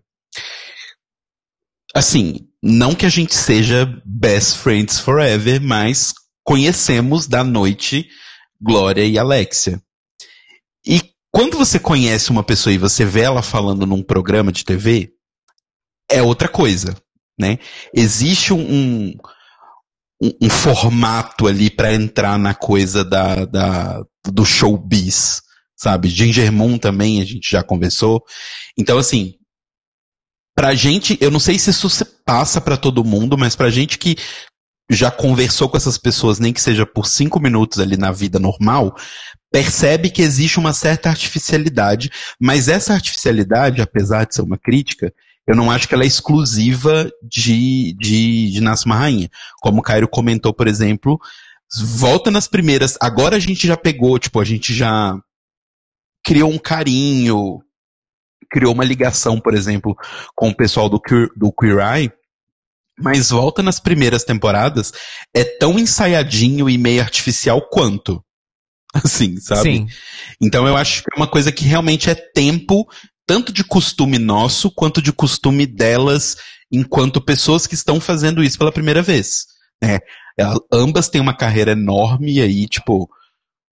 assim, 1.93 2.47
não 2.62 2.95
que 2.95 3.05
a 3.05 3.10
gente 3.10 3.36
seja 3.36 3.86
best 4.05 4.58
friends 4.58 4.99
forever, 4.99 5.62
mas 5.62 6.13
conhecemos 6.43 7.27
da 7.27 7.43
noite 7.43 8.08
Glória 8.60 9.05
e 9.05 9.17
Alexia. 9.17 9.81
E 10.86 11.01
quando 11.31 11.58
você 11.58 11.77
conhece 11.77 12.31
uma 12.31 12.43
pessoa 12.43 12.73
e 12.73 12.77
você 12.77 13.03
vê 13.03 13.21
ela 13.21 13.41
falando 13.41 13.86
num 13.86 14.01
programa 14.01 14.51
de 14.51 14.63
TV, 14.63 15.12
é 16.10 16.21
outra 16.21 16.47
coisa, 16.47 16.95
né? 17.38 17.60
Existe 17.93 18.53
um, 18.53 18.60
um, 18.60 19.13
um- 20.25 20.45
um 20.47 20.49
formato 20.49 21.47
ali 21.47 21.69
pra 21.69 21.93
entrar 21.93 22.38
na 22.39 22.53
coisa 22.53 23.03
da, 23.03 23.45
da, 23.45 24.03
do 24.25 24.45
showbiz, 24.45 25.41
sabe? 25.75 26.09
Ginger 26.09 26.51
Moon 26.51 26.77
também 26.77 27.21
a 27.21 27.25
gente 27.25 27.49
já 27.51 27.61
conversou. 27.63 28.23
Então, 28.77 28.97
assim, 28.97 29.33
pra 30.55 30.73
gente, 30.73 31.17
eu 31.21 31.29
não 31.29 31.39
sei 31.39 31.59
se 31.59 31.69
isso 31.69 31.89
se 31.89 32.05
passa 32.25 32.59
pra 32.59 32.77
todo 32.77 33.03
mundo, 33.03 33.38
mas 33.38 33.55
pra 33.55 33.69
gente 33.69 33.97
que 33.97 34.15
já 34.89 35.09
conversou 35.09 35.67
com 35.67 35.77
essas 35.77 35.97
pessoas, 35.97 36.39
nem 36.39 36.53
que 36.53 36.61
seja 36.61 36.85
por 36.85 37.07
cinco 37.07 37.39
minutos 37.39 37.79
ali 37.79 37.97
na 37.97 38.11
vida 38.11 38.39
normal, 38.39 38.95
percebe 39.51 40.09
que 40.09 40.21
existe 40.21 40.59
uma 40.59 40.73
certa 40.73 41.09
artificialidade, 41.09 42.11
mas 42.39 42.67
essa 42.67 42.93
artificialidade, 42.93 43.81
apesar 43.81 44.25
de 44.25 44.35
ser 44.35 44.41
uma 44.41 44.57
crítica, 44.57 45.11
eu 45.47 45.55
não 45.55 45.69
acho 45.69 45.88
que 45.88 45.93
ela 45.93 46.03
é 46.03 46.08
exclusiva 46.08 47.10
de, 47.21 47.95
de, 47.99 48.51
de 48.51 48.60
Rainha. 48.88 49.29
Como 49.62 49.79
o 49.79 49.84
Cairo 49.84 50.08
comentou, 50.08 50.53
por 50.53 50.67
exemplo, 50.67 51.19
volta 51.97 52.31
nas 52.31 52.47
primeiras. 52.47 52.97
Agora 52.99 53.36
a 53.36 53.39
gente 53.39 53.67
já 53.67 53.77
pegou, 53.77 54.17
tipo, 54.17 54.39
a 54.39 54.45
gente 54.45 54.73
já 54.73 55.15
criou 56.25 56.51
um 56.51 56.58
carinho, 56.58 57.60
criou 58.49 58.73
uma 58.73 58.84
ligação, 58.84 59.39
por 59.39 59.53
exemplo, 59.53 59.95
com 60.36 60.49
o 60.49 60.55
pessoal 60.55 60.89
do, 60.89 60.99
do 61.36 61.53
Queer 61.53 61.77
Eye, 61.79 62.12
mas 62.99 63.29
volta 63.29 63.62
nas 63.62 63.79
primeiras 63.79 64.23
temporadas, 64.23 64.91
é 65.34 65.43
tão 65.43 65.77
ensaiadinho 65.77 66.69
e 66.69 66.77
meio 66.77 67.01
artificial 67.01 67.62
quanto. 67.69 68.23
Assim, 68.95 69.38
sabe? 69.38 69.62
Sim. 69.62 69.88
Então 70.41 70.65
eu 70.65 70.77
acho 70.77 71.03
que 71.03 71.10
é 71.13 71.17
uma 71.17 71.27
coisa 71.27 71.51
que 71.51 71.65
realmente 71.65 72.10
é 72.10 72.15
tempo, 72.15 72.88
tanto 73.25 73.51
de 73.51 73.63
costume 73.63 74.19
nosso, 74.19 74.71
quanto 74.71 75.01
de 75.01 75.11
costume 75.11 75.65
delas, 75.65 76.38
enquanto 76.71 77.21
pessoas 77.21 77.67
que 77.67 77.75
estão 77.75 77.99
fazendo 77.99 78.43
isso 78.43 78.57
pela 78.57 78.71
primeira 78.71 79.01
vez. 79.01 79.45
né? 79.81 79.99
Ambas 80.71 81.09
têm 81.09 81.21
uma 81.21 81.35
carreira 81.35 81.71
enorme 81.71 82.33
e 82.33 82.41
aí, 82.41 82.67
tipo, 82.67 83.09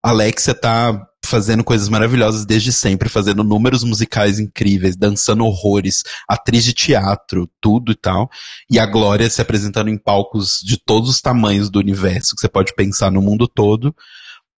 Alexia 0.03 0.55
tá 0.55 1.07
fazendo 1.25 1.63
coisas 1.65 1.89
maravilhosas 1.89 2.45
desde 2.45 2.73
sempre, 2.73 3.09
fazendo 3.09 3.45
números 3.45 3.85
musicais 3.85 4.39
incríveis, 4.39 4.97
dançando 4.97 5.45
horrores, 5.45 6.03
atriz 6.29 6.65
de 6.65 6.73
teatro, 6.73 7.49
tudo 7.61 7.93
e 7.93 7.95
tal. 7.95 8.29
E 8.71 8.79
a 8.79 8.87
Glória 8.87 9.31
se 9.31 9.41
apresentando 9.41 9.89
em 9.89 9.97
palcos 9.97 10.61
de 10.63 10.77
todos 10.77 11.09
os 11.09 11.21
tamanhos 11.21 11.71
do 11.71 11.79
universo 11.79 12.35
que 12.35 12.41
você 12.41 12.49
pode 12.49 12.75
pensar 12.75 13.11
no 13.11 13.23
mundo 13.23 13.47
todo. 13.49 13.95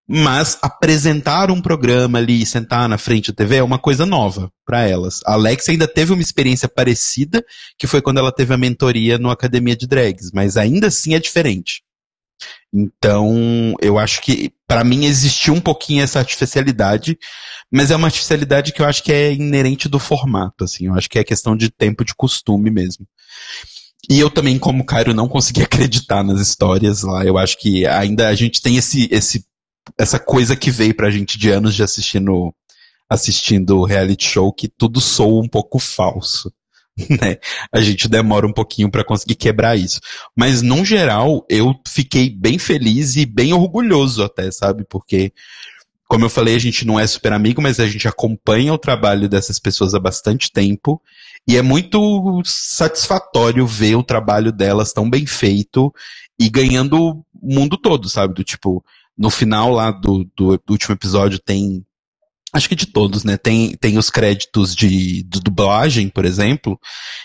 Mas 0.06 0.58
apresentar 0.60 1.50
um 1.50 1.62
programa 1.62 2.18
ali, 2.18 2.44
sentar 2.44 2.88
na 2.88 2.98
frente 2.98 3.32
da 3.32 3.36
TV 3.36 3.56
é 3.56 3.62
uma 3.62 3.78
coisa 3.78 4.04
nova 4.04 4.50
para 4.66 4.82
elas. 4.86 5.20
A 5.24 5.32
Alexia 5.32 5.72
ainda 5.72 5.88
teve 5.88 6.12
uma 6.12 6.20
experiência 6.20 6.68
parecida, 6.68 7.42
que 7.78 7.86
foi 7.86 8.02
quando 8.02 8.18
ela 8.18 8.30
teve 8.30 8.52
a 8.52 8.58
mentoria 8.58 9.16
no 9.16 9.30
Academia 9.30 9.74
de 9.74 9.86
Drags, 9.86 10.30
mas 10.32 10.58
ainda 10.58 10.88
assim 10.88 11.14
é 11.14 11.18
diferente. 11.18 11.82
Então, 12.72 13.74
eu 13.80 13.98
acho 13.98 14.20
que 14.20 14.52
para 14.66 14.84
mim 14.84 15.04
existiu 15.04 15.54
um 15.54 15.60
pouquinho 15.60 16.02
essa 16.02 16.18
artificialidade, 16.18 17.16
mas 17.72 17.90
é 17.90 17.96
uma 17.96 18.08
artificialidade 18.08 18.72
que 18.72 18.82
eu 18.82 18.86
acho 18.86 19.02
que 19.02 19.12
é 19.12 19.32
inerente 19.32 19.88
do 19.88 19.98
formato, 19.98 20.64
assim. 20.64 20.86
Eu 20.86 20.94
acho 20.94 21.08
que 21.08 21.18
é 21.18 21.24
questão 21.24 21.56
de 21.56 21.70
tempo 21.70 22.04
de 22.04 22.14
costume 22.14 22.70
mesmo. 22.70 23.06
E 24.10 24.18
eu 24.20 24.28
também, 24.28 24.58
como 24.58 24.84
Cairo, 24.84 25.14
não 25.14 25.28
consegui 25.28 25.62
acreditar 25.64 26.22
nas 26.22 26.40
histórias 26.40 27.02
lá. 27.02 27.24
Eu 27.24 27.38
acho 27.38 27.58
que 27.58 27.86
ainda 27.86 28.28
a 28.28 28.34
gente 28.34 28.60
tem 28.60 28.76
esse, 28.76 29.08
esse, 29.10 29.44
essa 29.98 30.18
coisa 30.18 30.56
que 30.56 30.70
veio 30.70 30.94
pra 30.94 31.10
gente 31.10 31.38
de 31.38 31.50
anos 31.50 31.74
de 31.74 31.82
assistindo, 31.82 32.54
assistindo 33.08 33.84
reality 33.84 34.26
show 34.26 34.52
que 34.52 34.68
tudo 34.68 35.00
soa 35.00 35.42
um 35.42 35.48
pouco 35.48 35.78
falso. 35.78 36.52
Né? 37.10 37.38
A 37.72 37.80
gente 37.80 38.08
demora 38.08 38.46
um 38.46 38.52
pouquinho 38.52 38.88
pra 38.88 39.04
conseguir 39.04 39.34
quebrar 39.34 39.76
isso. 39.76 40.00
Mas, 40.36 40.62
no 40.62 40.84
geral, 40.84 41.44
eu 41.50 41.74
fiquei 41.88 42.30
bem 42.30 42.56
feliz 42.56 43.16
e 43.16 43.26
bem 43.26 43.52
orgulhoso 43.52 44.22
até, 44.22 44.48
sabe? 44.52 44.84
Porque, 44.88 45.32
como 46.08 46.24
eu 46.24 46.30
falei, 46.30 46.54
a 46.54 46.58
gente 46.60 46.86
não 46.86 46.98
é 46.98 47.04
super 47.04 47.32
amigo, 47.32 47.60
mas 47.60 47.80
a 47.80 47.86
gente 47.88 48.06
acompanha 48.06 48.72
o 48.72 48.78
trabalho 48.78 49.28
dessas 49.28 49.58
pessoas 49.58 49.92
há 49.92 49.98
bastante 49.98 50.52
tempo. 50.52 51.02
E 51.48 51.56
é 51.56 51.62
muito 51.62 52.40
satisfatório 52.44 53.66
ver 53.66 53.96
o 53.96 54.02
trabalho 54.04 54.52
delas 54.52 54.92
tão 54.92 55.10
bem 55.10 55.26
feito 55.26 55.92
e 56.38 56.48
ganhando 56.48 56.96
o 56.96 57.24
mundo 57.42 57.76
todo, 57.76 58.08
sabe? 58.08 58.34
Do 58.34 58.44
tipo, 58.44 58.84
no 59.16 59.30
final 59.30 59.70
lá 59.70 59.90
do, 59.90 60.24
do, 60.36 60.60
último 60.68 60.94
episódio 60.94 61.38
tem 61.38 61.84
acho 62.54 62.68
que 62.68 62.76
de 62.76 62.86
todos, 62.86 63.24
né? 63.24 63.36
Tem, 63.36 63.76
tem 63.76 63.98
os 63.98 64.10
créditos 64.10 64.76
de, 64.76 65.24
de 65.24 65.40
dublagem, 65.40 66.08
por 66.08 66.24
exemplo, 66.24 66.78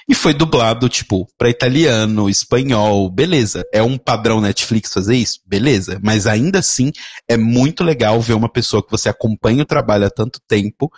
e 0.10 0.16
foi 0.16 0.34
dublado, 0.34 0.90
tipo, 0.90 1.28
para 1.38 1.52
italiano, 1.52 2.28
espanhol, 2.28 3.08
beleza. 3.12 3.64
É 3.72 3.84
um 3.84 3.96
padrão 3.96 4.42
Netflix 4.42 4.92
fazer 4.92 5.16
isso? 5.16 5.40
Beleza. 5.46 6.00
Mas 6.04 6.26
ainda 6.26 6.58
assim, 6.60 6.92
é 7.28 7.38
muito 7.38 7.84
legal 7.84 8.20
ver 8.20 8.34
uma 8.34 8.50
pessoa 8.50 8.84
que 8.84 8.90
você 8.90 9.08
acompanha 9.08 9.62
o 9.62 9.68
trabalho 9.68 10.08
há 10.08 10.10
tanto 10.10 10.40
tempo, 10.48 10.92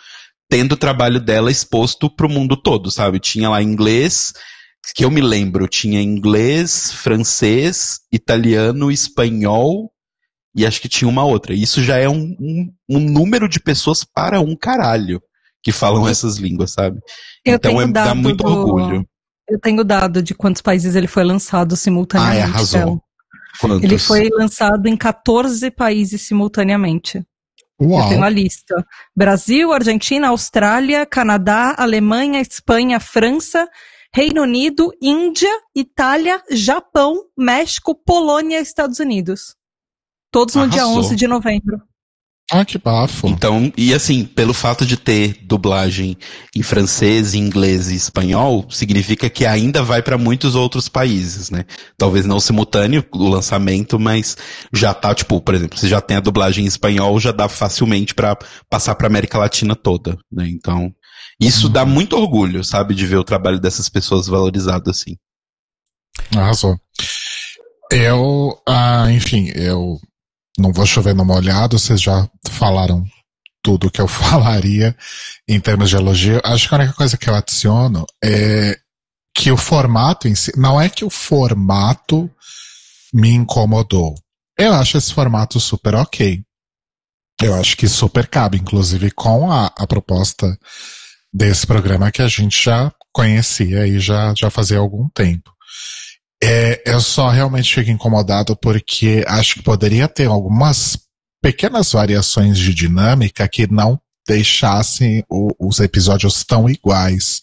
tendo 0.50 0.74
o 0.74 0.78
trabalho 0.78 1.20
dela 1.20 1.52
exposto 1.52 2.10
pro 2.10 2.30
mundo 2.30 2.56
todo, 2.56 2.90
sabe? 2.90 3.20
Tinha 3.20 3.50
lá 3.50 3.62
inglês, 3.62 4.34
que 4.96 5.04
eu 5.04 5.12
me 5.12 5.22
lembro, 5.22 5.68
tinha 5.68 6.02
inglês, 6.02 6.92
francês, 6.94 8.00
italiano, 8.12 8.90
espanhol, 8.90 9.92
e 10.56 10.66
acho 10.66 10.82
que 10.82 10.90
tinha 10.90 11.08
uma 11.10 11.24
outra. 11.24 11.54
Isso 11.54 11.82
já 11.82 11.98
é 11.98 12.08
um, 12.10 12.36
um, 12.40 12.74
um 12.90 13.00
número 13.00 13.48
de 13.48 13.60
pessoas 13.60 14.04
para 14.04 14.40
um 14.42 14.56
caralho 14.56 15.22
que 15.64 15.72
falam 15.72 16.08
essas 16.08 16.38
línguas, 16.38 16.72
sabe? 16.74 17.00
Eu 17.46 17.56
então 17.56 17.82
é, 17.82 17.88
dá 17.88 18.14
muito 18.16 18.44
do- 18.44 18.50
orgulho. 18.50 19.06
Eu 19.50 19.60
tenho 19.60 19.84
dado 19.84 20.22
de 20.24 20.34
quantos 20.34 20.62
países 20.62 20.96
ele 20.96 21.08
foi 21.08 21.24
lançado 21.24 21.74
Ah, 21.74 21.78
simultaneamente. 21.78 22.40
é, 22.40 22.44
arrasou. 22.44 23.02
Quantos? 23.60 23.84
Ele 23.84 23.98
foi 23.98 24.30
lançado 24.30 24.88
em 24.88 24.96
14 24.96 25.70
países 25.72 26.22
simultaneamente. 26.22 27.22
Eu 27.80 27.90
Uau. 27.90 28.10
tenho 28.10 28.24
a 28.24 28.30
lista. 28.30 28.76
Brasil, 29.16 29.74
Argentina, 29.74 30.30
Austrália, 30.30 31.06
Canadá, 31.06 31.76
Alemanha, 31.78 32.40
Espanha, 32.40 33.00
França, 33.00 33.68
Reino 34.14 34.42
Unido, 34.44 34.92
Índia, 35.02 35.50
Itália, 35.76 36.42
Japão, 36.52 37.24
México, 37.38 37.94
Polônia 37.96 38.60
e 38.60 38.62
Estados 38.62 39.00
Unidos. 39.00 39.56
Todos 40.32 40.56
no 40.56 40.68
dia 40.68 40.84
Arrasou. 40.84 41.00
11 41.00 41.16
de 41.16 41.28
novembro. 41.28 41.82
Ah, 42.54 42.66
que 42.66 42.78
bafo. 42.78 43.28
Então, 43.28 43.72
e 43.78 43.94
assim, 43.94 44.26
pelo 44.26 44.54
fato 44.54 44.86
de 44.86 44.98
ter 44.98 45.38
dublagem 45.44 46.18
em 46.54 46.62
francês, 46.62 47.34
inglês 47.34 47.90
e 47.90 47.96
espanhol, 47.96 48.70
significa 48.70 49.30
que 49.30 49.46
ainda 49.46 49.82
vai 49.82 50.02
para 50.02 50.18
muitos 50.18 50.54
outros 50.54 50.90
países, 50.90 51.50
né? 51.50 51.64
Talvez 51.98 52.26
não 52.26 52.42
simultâneo 52.42 53.06
o 53.14 53.30
lançamento, 53.30 53.98
mas 53.98 54.36
já 54.74 54.94
tá, 54.94 55.16
tipo, 55.16 55.40
por 55.40 55.56
exemplo, 55.56 55.78
se 55.78 55.88
já 55.88 56.02
tem 56.02 56.18
a 56.18 56.22
dublagem 56.22 56.66
em 56.66 56.68
espanhol, 56.68 57.18
já 57.22 57.32
dá 57.32 57.48
facilmente 57.48 58.14
para 58.14 58.38
passar 58.70 58.96
para 58.96 59.08
América 59.08 59.38
Latina 59.38 59.74
toda, 59.74 60.18
né? 60.30 60.46
Então, 60.50 60.94
isso 61.40 61.70
dá 61.70 61.86
muito 61.86 62.18
orgulho, 62.18 62.66
sabe, 62.66 62.94
de 62.94 63.08
ver 63.08 63.18
o 63.18 63.24
trabalho 63.24 63.62
dessas 63.62 63.88
pessoas 63.88 64.28
valorizado 64.28 64.90
assim. 64.90 65.16
Arrasou. 66.36 66.76
Eu, 67.90 68.58
ah, 68.68 69.10
enfim, 69.10 69.52
eu 69.56 69.98
não 70.58 70.72
vou 70.72 70.86
chover 70.86 71.16
no 71.16 71.26
molhado, 71.26 71.80
vocês 71.80 72.02
já 72.02 72.28
falaram 72.50 73.06
tudo 73.64 73.92
que 73.92 74.02
eu 74.02 74.08
falaria 74.10 74.96
em 75.48 75.60
termos 75.60 75.90
de 75.90 75.96
elogio. 75.96 76.42
Acho 76.44 76.68
que 76.68 76.76
a 76.76 76.78
única 76.78 76.94
coisa 76.94 77.18
que 77.18 77.30
eu 77.30 77.36
adiciono 77.36 78.06
é 78.24 78.78
que 79.34 79.52
o 79.52 79.58
formato 79.58 80.28
em 80.28 80.36
si, 80.36 80.52
não 80.58 80.80
é 80.80 80.90
que 80.90 81.06
o 81.06 81.10
formato 81.10 82.30
me 83.14 83.30
incomodou. 83.30 84.16
Eu 84.58 84.74
acho 84.74 84.98
esse 84.98 85.14
formato 85.14 85.60
super 85.60 85.96
ok. 85.96 86.42
Eu 87.42 87.56
acho 87.56 87.76
que 87.76 87.88
super 87.88 88.28
cabe, 88.28 88.58
inclusive 88.58 89.10
com 89.12 89.52
a, 89.52 89.68
a 89.78 89.88
proposta 89.88 90.58
desse 91.34 91.66
programa 91.66 92.12
que 92.12 92.22
a 92.22 92.28
gente 92.28 92.64
já 92.64 92.92
conhecia 93.12 93.88
e 93.88 94.00
já, 94.00 94.34
já 94.36 94.50
fazia 94.50 94.78
algum 94.78 95.10
tempo. 95.10 95.52
É, 96.44 96.82
eu 96.86 97.00
só 97.00 97.30
realmente 97.30 97.74
fico 97.74 97.90
incomodado 97.92 98.56
porque 98.56 99.24
acho 99.28 99.56
que 99.56 99.64
poderia 99.64 100.08
ter 100.08 100.26
algumas 100.28 100.98
pequenas 101.42 101.92
variações 101.92 102.58
de 102.58 102.74
dinâmica 102.74 103.48
que 103.48 103.72
não 103.72 104.00
deixassem 104.28 105.24
o- 105.30 105.52
os 105.60 105.80
episódios 105.80 106.44
tão 106.44 106.70
iguais 106.70 107.42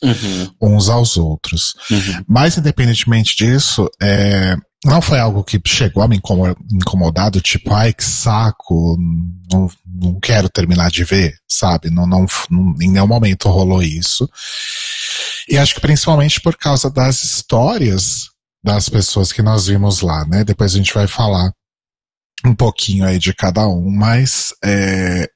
uns 0.60 0.88
aos 0.88 1.16
outros. 1.16 1.74
Uhum. 1.90 2.24
Mas 2.28 2.56
independentemente 2.56 3.36
disso, 3.36 3.88
é, 4.00 4.56
não 4.84 5.02
foi 5.02 5.18
algo 5.18 5.42
que 5.42 5.60
chegou 5.66 6.02
a 6.02 6.08
me 6.08 6.16
incomo- 6.16 6.56
incomodado, 6.72 7.40
tipo, 7.40 7.72
ai 7.74 7.92
que 7.92 8.04
saco, 8.04 8.96
não, 9.52 9.68
não 9.86 10.20
quero 10.20 10.48
terminar 10.48 10.90
de 10.90 11.02
ver, 11.04 11.34
sabe? 11.48 11.90
Não, 11.90 12.06
não, 12.06 12.24
não- 12.50 12.74
em 12.80 12.90
nenhum 12.90 13.08
momento 13.08 13.48
rolou 13.48 13.82
isso. 13.82 14.28
E 15.48 15.58
acho 15.58 15.74
que 15.74 15.80
principalmente 15.80 16.40
por 16.40 16.56
causa 16.56 16.88
das 16.90 17.24
histórias 17.24 18.28
das 18.68 18.86
pessoas 18.90 19.32
que 19.32 19.40
nós 19.40 19.66
vimos 19.66 20.02
lá, 20.02 20.26
né? 20.26 20.44
Depois 20.44 20.74
a 20.74 20.76
gente 20.76 20.92
vai 20.92 21.06
falar 21.06 21.50
um 22.44 22.54
pouquinho 22.54 23.06
aí 23.06 23.18
de 23.18 23.32
cada 23.32 23.66
um, 23.66 23.90
mas 23.90 24.52
é, 24.62 25.26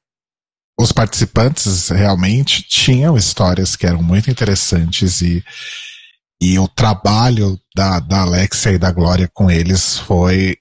os 0.79 0.93
participantes 0.93 1.89
realmente 1.89 2.63
tinham 2.63 3.17
histórias 3.17 3.75
que 3.75 3.87
eram 3.87 4.03
muito 4.03 4.31
interessantes 4.31 5.23
e, 5.23 5.43
e 6.43 6.59
o 6.59 6.69
trabalho 6.69 7.59
da, 7.75 8.01
da 8.01 8.21
Alexia 8.21 8.73
e 8.73 8.79
da 8.79 8.93
Glória 8.93 9.27
com 9.33 9.51
eles 9.51 9.97
foi, 9.97 10.59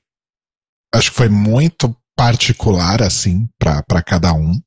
acho 0.95 1.11
que 1.11 1.17
foi 1.17 1.29
muito 1.29 1.93
particular, 2.15 3.01
assim, 3.01 3.49
para 3.59 4.01
cada 4.01 4.31
um. 4.31 4.57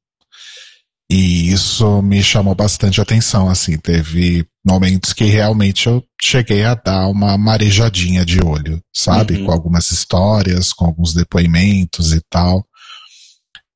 E 1.17 1.53
isso 1.53 2.03
me 2.03 2.21
chamou 2.25 2.57
bastante 2.57 3.01
atenção, 3.01 3.49
assim, 3.49 3.79
teve 3.79 4.45
momentos 4.67 5.13
que 5.13 5.23
realmente 5.23 5.87
eu 5.87 6.03
cheguei 6.21 6.65
a 6.65 6.75
dar 6.75 7.07
uma 7.07 7.39
marejadinha 7.39 8.27
de 8.27 8.43
olho, 8.43 8.81
sabe? 8.93 9.37
Uhum. 9.37 9.47
Com 9.47 9.53
algumas 9.53 9.93
histórias, 9.93 10.73
com 10.73 10.85
alguns 10.87 11.15
depoimentos 11.15 12.13
e 12.13 12.21
tal. 12.29 12.67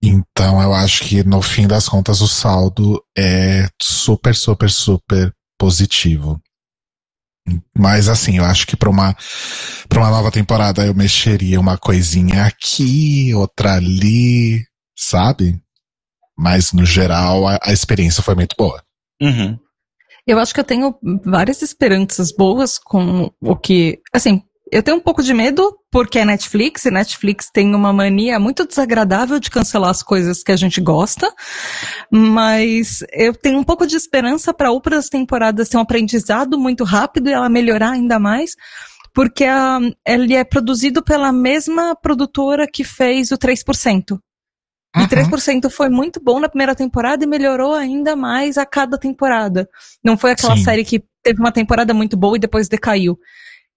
Então 0.02 0.60
eu 0.60 0.74
acho 0.74 1.04
que 1.04 1.22
no 1.22 1.40
fim 1.40 1.68
das 1.68 1.88
contas 1.88 2.20
o 2.20 2.26
saldo 2.26 3.00
é 3.16 3.68
super, 3.80 4.34
super, 4.34 4.68
super 4.68 5.32
positivo. 5.56 6.40
Mas 7.72 8.08
assim, 8.08 8.38
eu 8.38 8.44
acho 8.44 8.66
que 8.66 8.76
para 8.76 8.90
uma 8.90 9.16
para 9.88 10.00
uma 10.00 10.10
nova 10.10 10.32
temporada 10.32 10.84
eu 10.84 10.92
mexeria 10.92 11.60
uma 11.60 11.78
coisinha 11.78 12.46
aqui, 12.46 13.32
outra 13.32 13.74
ali, 13.74 14.64
sabe? 14.98 15.56
Mas 16.38 16.72
no 16.72 16.86
geral 16.86 17.48
a, 17.48 17.58
a 17.62 17.72
experiência 17.72 18.22
foi 18.22 18.34
muito 18.34 18.54
boa. 18.56 18.82
Uhum. 19.20 19.58
Eu 20.26 20.38
acho 20.38 20.52
que 20.52 20.60
eu 20.60 20.64
tenho 20.64 20.94
várias 21.24 21.62
esperanças 21.62 22.30
boas 22.32 22.78
com 22.78 23.30
o 23.40 23.56
que. 23.56 23.98
Assim, 24.12 24.42
eu 24.70 24.82
tenho 24.82 24.98
um 24.98 25.00
pouco 25.00 25.22
de 25.22 25.32
medo 25.32 25.74
porque 25.90 26.18
é 26.18 26.24
Netflix 26.24 26.84
e 26.84 26.90
Netflix 26.90 27.50
tem 27.50 27.74
uma 27.74 27.92
mania 27.92 28.38
muito 28.38 28.66
desagradável 28.66 29.40
de 29.40 29.50
cancelar 29.50 29.90
as 29.90 30.02
coisas 30.02 30.42
que 30.42 30.52
a 30.52 30.56
gente 30.56 30.80
gosta. 30.80 31.32
Mas 32.12 33.02
eu 33.12 33.34
tenho 33.34 33.58
um 33.58 33.64
pouco 33.64 33.86
de 33.86 33.96
esperança 33.96 34.52
para 34.52 34.70
outras 34.70 35.08
temporadas 35.08 35.68
ter 35.68 35.78
um 35.78 35.80
aprendizado 35.80 36.58
muito 36.58 36.84
rápido 36.84 37.28
e 37.28 37.32
ela 37.32 37.48
melhorar 37.48 37.92
ainda 37.92 38.18
mais. 38.18 38.50
Porque 39.14 39.44
a, 39.44 39.80
ele 40.06 40.34
é 40.34 40.44
produzido 40.44 41.02
pela 41.02 41.32
mesma 41.32 41.96
produtora 41.96 42.68
que 42.70 42.84
fez 42.84 43.30
o 43.30 43.38
3%. 43.38 44.18
E 44.96 45.00
Uhum. 45.00 45.06
3% 45.06 45.70
foi 45.70 45.88
muito 45.88 46.20
bom 46.22 46.40
na 46.40 46.48
primeira 46.48 46.74
temporada 46.74 47.22
e 47.22 47.26
melhorou 47.26 47.74
ainda 47.74 48.16
mais 48.16 48.56
a 48.56 48.64
cada 48.64 48.96
temporada. 48.96 49.68
Não 50.02 50.16
foi 50.16 50.32
aquela 50.32 50.56
Sim. 50.56 50.64
série 50.64 50.84
que 50.84 51.04
teve 51.22 51.40
uma 51.40 51.52
temporada 51.52 51.92
muito 51.92 52.16
boa 52.16 52.36
e 52.36 52.40
depois 52.40 52.68
decaiu. 52.68 53.18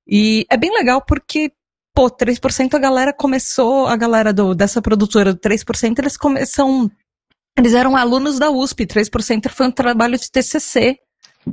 E 0.07 0.45
é 0.49 0.55
bem 0.57 0.71
legal 0.71 1.03
porque, 1.05 1.51
pô, 1.93 2.09
3% 2.09 2.73
a 2.73 2.79
galera 2.79 3.13
começou, 3.13 3.87
a 3.87 3.95
galera 3.95 4.33
do, 4.33 4.55
dessa 4.55 4.81
produtora 4.81 5.33
do 5.33 5.39
3%, 5.39 5.99
eles 5.99 6.17
começam. 6.17 6.89
Eles 7.57 7.73
eram 7.73 7.97
alunos 7.97 8.39
da 8.39 8.49
USP, 8.49 8.85
3% 8.85 9.49
foi 9.49 9.67
um 9.67 9.71
trabalho 9.71 10.17
de 10.17 10.31
TCC, 10.31 10.97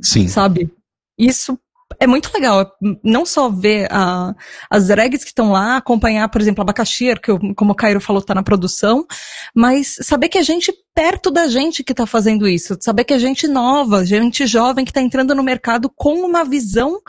Sim. 0.01 0.29
sabe? 0.29 0.71
Isso 1.19 1.59
é 2.01 2.07
muito 2.07 2.31
legal. 2.35 2.61
é 2.61 2.67
Não 3.03 3.25
só 3.25 3.49
ver 3.49 3.89
a, 3.91 4.35
as 4.71 4.89
drags 4.89 5.23
que 5.23 5.31
estão 5.31 5.51
lá, 5.51 5.77
acompanhar, 5.77 6.29
por 6.29 6.41
exemplo, 6.41 6.61
a 6.61 6.65
Abacaxir, 6.65 7.21
que, 7.21 7.31
eu- 7.31 7.41
como 7.55 7.73
o 7.73 7.75
Cairo 7.75 8.01
falou, 8.01 8.23
tá 8.23 8.35
na 8.35 8.43
produção, 8.43 9.07
mas 9.55 9.97
saber 10.03 10.29
que 10.29 10.39
a 10.39 10.43
gente 10.43 10.73
perto 10.95 11.31
da 11.31 11.47
gente 11.49 11.83
que 11.85 11.95
tá 11.95 12.07
fazendo 12.07 12.49
isso, 12.49 12.77
saber 12.81 13.05
que 13.05 13.15
a 13.15 13.19
gente 13.19 13.47
nova, 13.47 14.05
gente 14.05 14.47
jovem 14.47 14.85
que 14.85 14.93
tá 14.93 15.01
entrando 15.01 15.35
no 15.35 15.43
mercado 15.43 15.91
com 15.95 16.21
uma 16.25 16.45
visão 16.45 17.01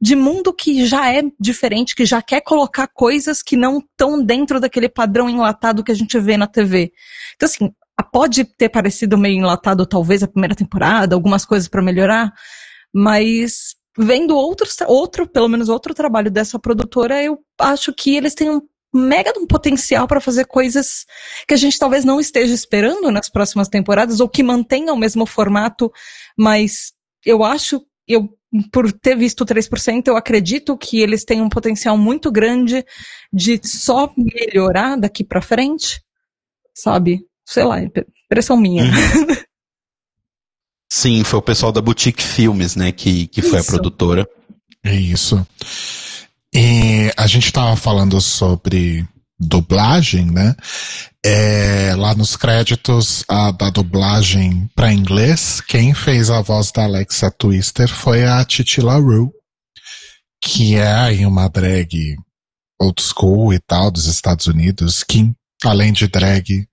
de 0.00 0.16
mundo 0.16 0.52
que 0.52 0.84
já 0.86 1.12
é 1.12 1.22
diferente, 1.40 1.94
que 1.94 2.04
já 2.04 2.20
quer 2.20 2.40
colocar 2.40 2.88
coisas 2.88 3.42
que 3.42 3.56
não 3.56 3.78
estão 3.78 4.22
dentro 4.22 4.58
daquele 4.60 4.88
padrão 4.88 5.30
enlatado 5.30 5.84
que 5.84 5.92
a 5.92 5.94
gente 5.94 6.18
vê 6.18 6.36
na 6.36 6.46
TV. 6.46 6.92
Então, 7.36 7.46
assim, 7.46 7.70
pode 8.12 8.44
ter 8.44 8.68
parecido 8.68 9.16
meio 9.16 9.38
enlatado, 9.38 9.86
talvez, 9.86 10.22
a 10.22 10.28
primeira 10.28 10.54
temporada, 10.54 11.14
algumas 11.14 11.44
coisas 11.44 11.68
para 11.68 11.80
melhorar, 11.82 12.32
mas 12.92 13.74
vendo 13.96 14.36
outros, 14.36 14.76
outro, 14.86 15.26
pelo 15.26 15.48
menos 15.48 15.68
outro 15.68 15.94
trabalho 15.94 16.30
dessa 16.30 16.58
produtora, 16.58 17.22
eu 17.22 17.38
acho 17.58 17.92
que 17.92 18.16
eles 18.16 18.34
têm 18.34 18.50
um 18.50 18.60
mega 18.94 19.32
de 19.32 19.40
um 19.40 19.46
potencial 19.46 20.06
para 20.06 20.20
fazer 20.20 20.44
coisas 20.46 21.04
que 21.48 21.54
a 21.54 21.56
gente 21.56 21.78
talvez 21.78 22.04
não 22.04 22.20
esteja 22.20 22.54
esperando 22.54 23.10
nas 23.10 23.28
próximas 23.28 23.68
temporadas, 23.68 24.20
ou 24.20 24.28
que 24.28 24.42
mantenham 24.42 24.94
o 24.94 24.98
mesmo 24.98 25.26
formato, 25.26 25.92
mas 26.38 26.92
eu 27.26 27.42
acho, 27.42 27.84
eu, 28.06 28.28
por 28.70 28.92
ter 28.92 29.16
visto 29.16 29.44
3%, 29.44 30.06
eu 30.06 30.16
acredito 30.16 30.76
que 30.78 31.00
eles 31.00 31.24
têm 31.24 31.42
um 31.42 31.48
potencial 31.48 31.98
muito 31.98 32.30
grande 32.30 32.84
de 33.32 33.60
só 33.64 34.12
melhorar 34.16 34.96
daqui 34.96 35.24
para 35.24 35.42
frente, 35.42 36.00
sabe? 36.72 37.26
Sei 37.44 37.64
lá, 37.64 37.80
impressão 37.82 38.56
minha. 38.56 38.84
Sim, 40.96 41.24
foi 41.24 41.40
o 41.40 41.42
pessoal 41.42 41.72
da 41.72 41.80
Boutique 41.80 42.22
Filmes, 42.22 42.76
né, 42.76 42.92
que, 42.92 43.26
que 43.26 43.42
foi 43.42 43.58
a 43.58 43.64
produtora. 43.64 44.24
É 44.84 44.94
isso. 44.94 45.44
E 46.54 47.12
a 47.16 47.26
gente 47.26 47.52
tava 47.52 47.74
falando 47.74 48.20
sobre 48.20 49.04
dublagem, 49.36 50.30
né? 50.30 50.54
É, 51.26 51.96
lá 51.96 52.14
nos 52.14 52.36
créditos 52.36 53.24
a, 53.28 53.50
da 53.50 53.70
dublagem 53.70 54.70
para 54.72 54.92
inglês, 54.92 55.60
quem 55.60 55.92
fez 55.92 56.30
a 56.30 56.40
voz 56.40 56.70
da 56.70 56.84
Alexa 56.84 57.28
Twister 57.28 57.88
foi 57.88 58.24
a 58.24 58.44
Titi 58.44 58.80
LaRue, 58.80 59.30
que 60.40 60.76
é 60.76 60.92
aí 60.92 61.26
uma 61.26 61.48
drag 61.48 62.14
old 62.80 63.02
school 63.02 63.52
e 63.52 63.58
tal 63.58 63.90
dos 63.90 64.06
Estados 64.06 64.46
Unidos, 64.46 65.02
que 65.02 65.28
além 65.64 65.92
de 65.92 66.06
drag 66.06 66.68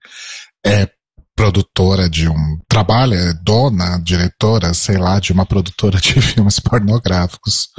é 0.63 0.87
produtora 1.35 2.09
de 2.09 2.27
um 2.27 2.59
trabalha, 2.67 3.15
é 3.15 3.33
dona, 3.43 3.97
diretora, 3.99 4.73
sei 4.73 4.97
lá, 4.97 5.19
de 5.19 5.31
uma 5.31 5.45
produtora 5.45 5.99
de 5.99 6.19
filmes 6.21 6.59
pornográficos 6.59 7.69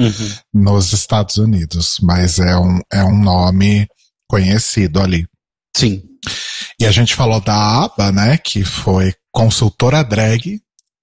nos 0.52 0.92
Estados 0.92 1.36
Unidos, 1.36 1.98
mas 2.02 2.38
é 2.38 2.56
um, 2.56 2.80
é 2.92 3.04
um 3.04 3.20
nome 3.20 3.86
conhecido 4.28 5.00
ali. 5.00 5.26
Sim. 5.76 6.02
E 6.80 6.86
a 6.86 6.90
gente 6.90 7.14
falou 7.14 7.40
da 7.40 7.84
ABBA, 7.84 8.12
né, 8.12 8.38
que 8.38 8.64
foi 8.64 9.14
consultora 9.32 10.02
drag 10.02 10.60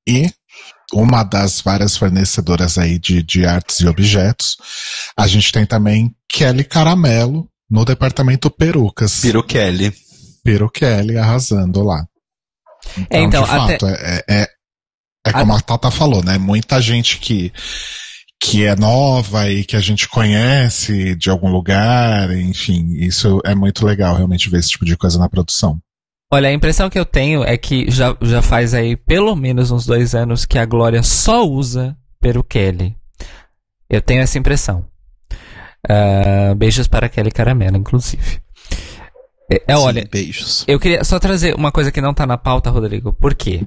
e 0.07 0.31
uma 0.93 1.23
das 1.23 1.61
várias 1.61 1.95
fornecedoras 1.95 2.77
aí 2.77 2.97
de, 2.97 3.21
de 3.21 3.45
artes 3.45 3.79
e 3.79 3.87
objetos. 3.87 4.57
A 5.15 5.27
gente 5.27 5.51
tem 5.51 5.65
também 5.65 6.15
Kelly 6.27 6.63
Caramelo 6.63 7.47
no 7.69 7.85
departamento 7.85 8.49
perucas. 8.49 9.21
Piro 9.21 9.43
Kelly. 9.43 9.93
Piru 10.43 10.69
Kelly 10.69 11.17
arrasando 11.17 11.83
lá. 11.83 12.03
É, 13.09 13.21
então, 13.21 13.43
de 13.43 13.49
fato, 13.49 13.85
é, 13.85 14.23
é, 14.27 14.41
é, 14.41 14.47
é 15.25 15.31
como 15.33 15.53
a 15.53 15.61
Tata 15.61 15.91
falou, 15.91 16.23
né? 16.23 16.37
Muita 16.37 16.81
gente 16.81 17.19
que, 17.19 17.51
que 18.41 18.65
é 18.65 18.75
nova 18.75 19.49
e 19.49 19.63
que 19.63 19.75
a 19.75 19.79
gente 19.79 20.07
conhece 20.07 21.15
de 21.15 21.29
algum 21.29 21.51
lugar, 21.51 22.31
enfim, 22.31 22.93
isso 22.97 23.41
é 23.45 23.53
muito 23.53 23.85
legal 23.85 24.15
realmente 24.15 24.49
ver 24.49 24.59
esse 24.59 24.69
tipo 24.69 24.85
de 24.85 24.97
coisa 24.97 25.19
na 25.19 25.29
produção. 25.29 25.79
Olha, 26.31 26.49
a 26.49 26.53
impressão 26.53 26.89
que 26.89 26.99
eu 26.99 27.05
tenho 27.05 27.43
é 27.43 27.57
que 27.57 27.89
já, 27.89 28.15
já 28.21 28.41
faz 28.41 28.73
aí 28.73 28.95
pelo 28.95 29.35
menos 29.35 29.71
uns 29.71 29.85
dois 29.85 30.13
anos 30.13 30.45
que 30.45 30.59
a 30.59 30.65
Glória 30.65 31.01
só 31.01 31.43
usa 31.43 31.97
Peru 32.21 32.43
Kelly. 32.43 32.95
Eu 33.89 34.01
tenho 34.01 34.21
essa 34.21 34.37
impressão. 34.37 34.85
Ah, 35.87 36.53
beijos 36.55 36.87
para 36.87 37.09
Kelly 37.09 37.31
Caramelo, 37.31 37.77
inclusive. 37.77 38.41
É, 39.49 39.63
é, 39.67 39.77
olha, 39.77 40.01
Sim, 40.03 40.07
beijos. 40.11 40.65
eu 40.67 40.79
queria 40.79 41.03
só 41.03 41.17
trazer 41.19 41.55
uma 41.55 41.71
coisa 41.71 41.91
que 41.91 42.01
não 42.01 42.13
tá 42.13 42.25
na 42.25 42.37
pauta, 42.37 42.69
Rodrigo. 42.69 43.11
Por 43.13 43.33
quê? 43.33 43.65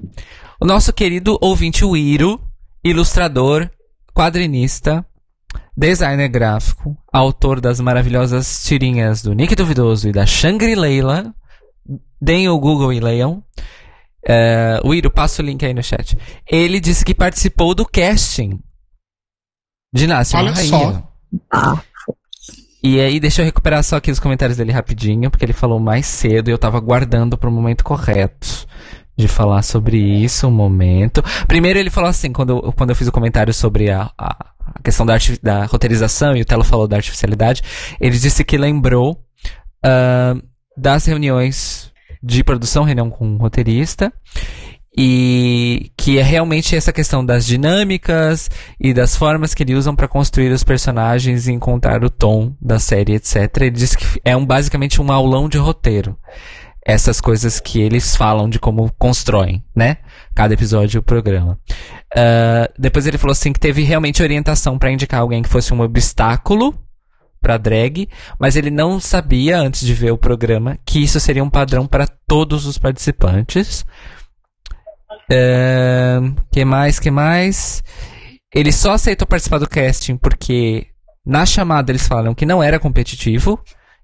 O 0.59 0.65
nosso 0.65 0.93
querido 0.93 1.37
ouvinte 1.41 1.83
Wiro, 1.83 2.39
ilustrador, 2.83 3.69
quadrinista, 4.13 5.05
designer 5.75 6.29
gráfico, 6.29 6.95
autor 7.11 7.59
das 7.59 7.79
maravilhosas 7.81 8.63
tirinhas 8.63 9.21
do 9.21 9.33
Nick 9.33 9.55
Duvidoso 9.55 10.07
e 10.07 10.11
da 10.11 10.25
Shangri-Leila, 10.25 11.33
deem 12.21 12.47
o 12.47 12.57
Google 12.59 12.93
e 12.93 12.99
leiam. 12.99 13.43
É, 14.25 14.79
Wiro, 14.85 15.11
passa 15.11 15.41
o 15.41 15.45
link 15.45 15.65
aí 15.65 15.73
no 15.73 15.83
chat. 15.83 16.17
Ele 16.49 16.79
disse 16.79 17.03
que 17.03 17.13
participou 17.13 17.75
do 17.75 17.85
casting 17.85 18.57
de 19.93 20.07
Nasce 20.07 20.33
uma 20.33 20.43
Olha 20.43 20.51
Rainha. 20.53 20.69
só. 20.69 21.83
E 22.83 22.99
aí, 22.99 23.17
deixa 23.19 23.41
eu 23.41 23.45
recuperar 23.45 23.81
só 23.83 23.95
aqui 23.95 24.11
os 24.11 24.19
comentários 24.19 24.57
dele 24.57 24.71
rapidinho, 24.73 25.31
porque 25.31 25.45
ele 25.45 25.53
falou 25.53 25.79
mais 25.79 26.05
cedo 26.05 26.49
e 26.49 26.51
eu 26.51 26.57
tava 26.57 26.77
aguardando 26.77 27.37
pro 27.37 27.49
momento 27.51 27.83
correto 27.83 28.67
de 29.15 29.27
falar 29.27 29.61
sobre 29.61 29.97
isso, 29.97 30.47
um 30.47 30.51
momento. 30.51 31.23
Primeiro 31.47 31.79
ele 31.79 31.89
falou 31.89 32.09
assim, 32.09 32.33
quando, 32.33 32.49
eu- 32.61 32.73
quando 32.73 32.89
eu 32.89 32.95
fiz 32.95 33.07
o 33.07 33.11
comentário 33.11 33.53
sobre 33.53 33.89
a, 33.89 34.11
a, 34.17 34.35
a 34.75 34.81
questão 34.83 35.05
da, 35.05 35.15
da 35.41 35.65
roteirização 35.65 36.35
e 36.35 36.41
o 36.41 36.45
Telo 36.45 36.63
falou 36.63 36.87
da 36.87 36.97
artificialidade, 36.97 37.61
ele 38.01 38.17
disse 38.17 38.43
que 38.43 38.57
lembrou 38.57 39.17
ah, 39.85 40.35
das 40.75 41.05
reuniões 41.05 41.89
de 42.21 42.43
produção, 42.43 42.83
reunião 42.83 43.09
com 43.09 43.35
o 43.35 43.37
roteirista, 43.37 44.11
e 44.95 45.91
que 45.97 46.19
é 46.19 46.23
realmente 46.23 46.75
essa 46.75 46.93
questão 46.93 47.25
das 47.25 47.45
dinâmicas 47.45 48.49
e 48.79 48.93
das 48.93 49.15
formas 49.15 49.53
que 49.53 49.63
ele 49.63 49.75
usam 49.75 49.95
para 49.95 50.07
construir 50.07 50.51
os 50.51 50.63
personagens 50.63 51.47
e 51.47 51.51
encontrar 51.51 52.03
o 52.03 52.09
tom 52.09 52.55
da 52.61 52.77
série, 52.79 53.15
etc. 53.15 53.35
Ele 53.61 53.71
diz 53.71 53.95
que 53.95 54.21
é 54.23 54.35
um, 54.35 54.45
basicamente 54.45 55.01
um 55.01 55.11
aulão 55.11 55.49
de 55.49 55.57
roteiro. 55.57 56.17
Essas 56.85 57.21
coisas 57.21 57.61
que 57.61 57.81
eles 57.81 58.15
falam 58.15 58.49
de 58.49 58.59
como 58.59 58.91
constroem, 58.99 59.63
né? 59.73 59.97
Cada 60.35 60.53
episódio 60.53 60.99
do 60.99 61.03
programa. 61.03 61.57
Ah, 62.15 62.69
depois 62.77 63.07
ele 63.07 63.17
falou 63.17 63.31
assim 63.31 63.51
que 63.51 63.59
teve 63.59 63.83
realmente 63.83 64.21
orientação 64.21 64.77
para 64.77 64.91
indicar 64.91 65.21
alguém 65.21 65.41
que 65.41 65.49
fosse 65.49 65.73
um 65.73 65.81
obstáculo 65.81 66.77
para 67.41 67.57
drag, 67.57 68.07
mas 68.39 68.55
ele 68.55 68.69
não 68.69 68.99
sabia 68.99 69.59
antes 69.59 69.85
de 69.85 69.93
ver 69.93 70.11
o 70.11 70.17
programa 70.17 70.77
que 70.85 71.03
isso 71.03 71.19
seria 71.19 71.43
um 71.43 71.49
padrão 71.49 71.85
para 71.85 72.07
todos 72.07 72.65
os 72.65 72.77
participantes. 72.77 73.85
Que 76.51 76.63
mais, 76.65 76.99
que 76.99 77.11
mais? 77.11 77.83
Ele 78.53 78.71
só 78.71 78.93
aceitou 78.93 79.27
participar 79.27 79.57
do 79.59 79.67
casting 79.67 80.15
porque 80.17 80.87
na 81.25 81.45
chamada 81.45 81.91
eles 81.91 82.07
falaram 82.07 82.35
que 82.35 82.45
não 82.45 82.61
era 82.61 82.79
competitivo, 82.79 83.59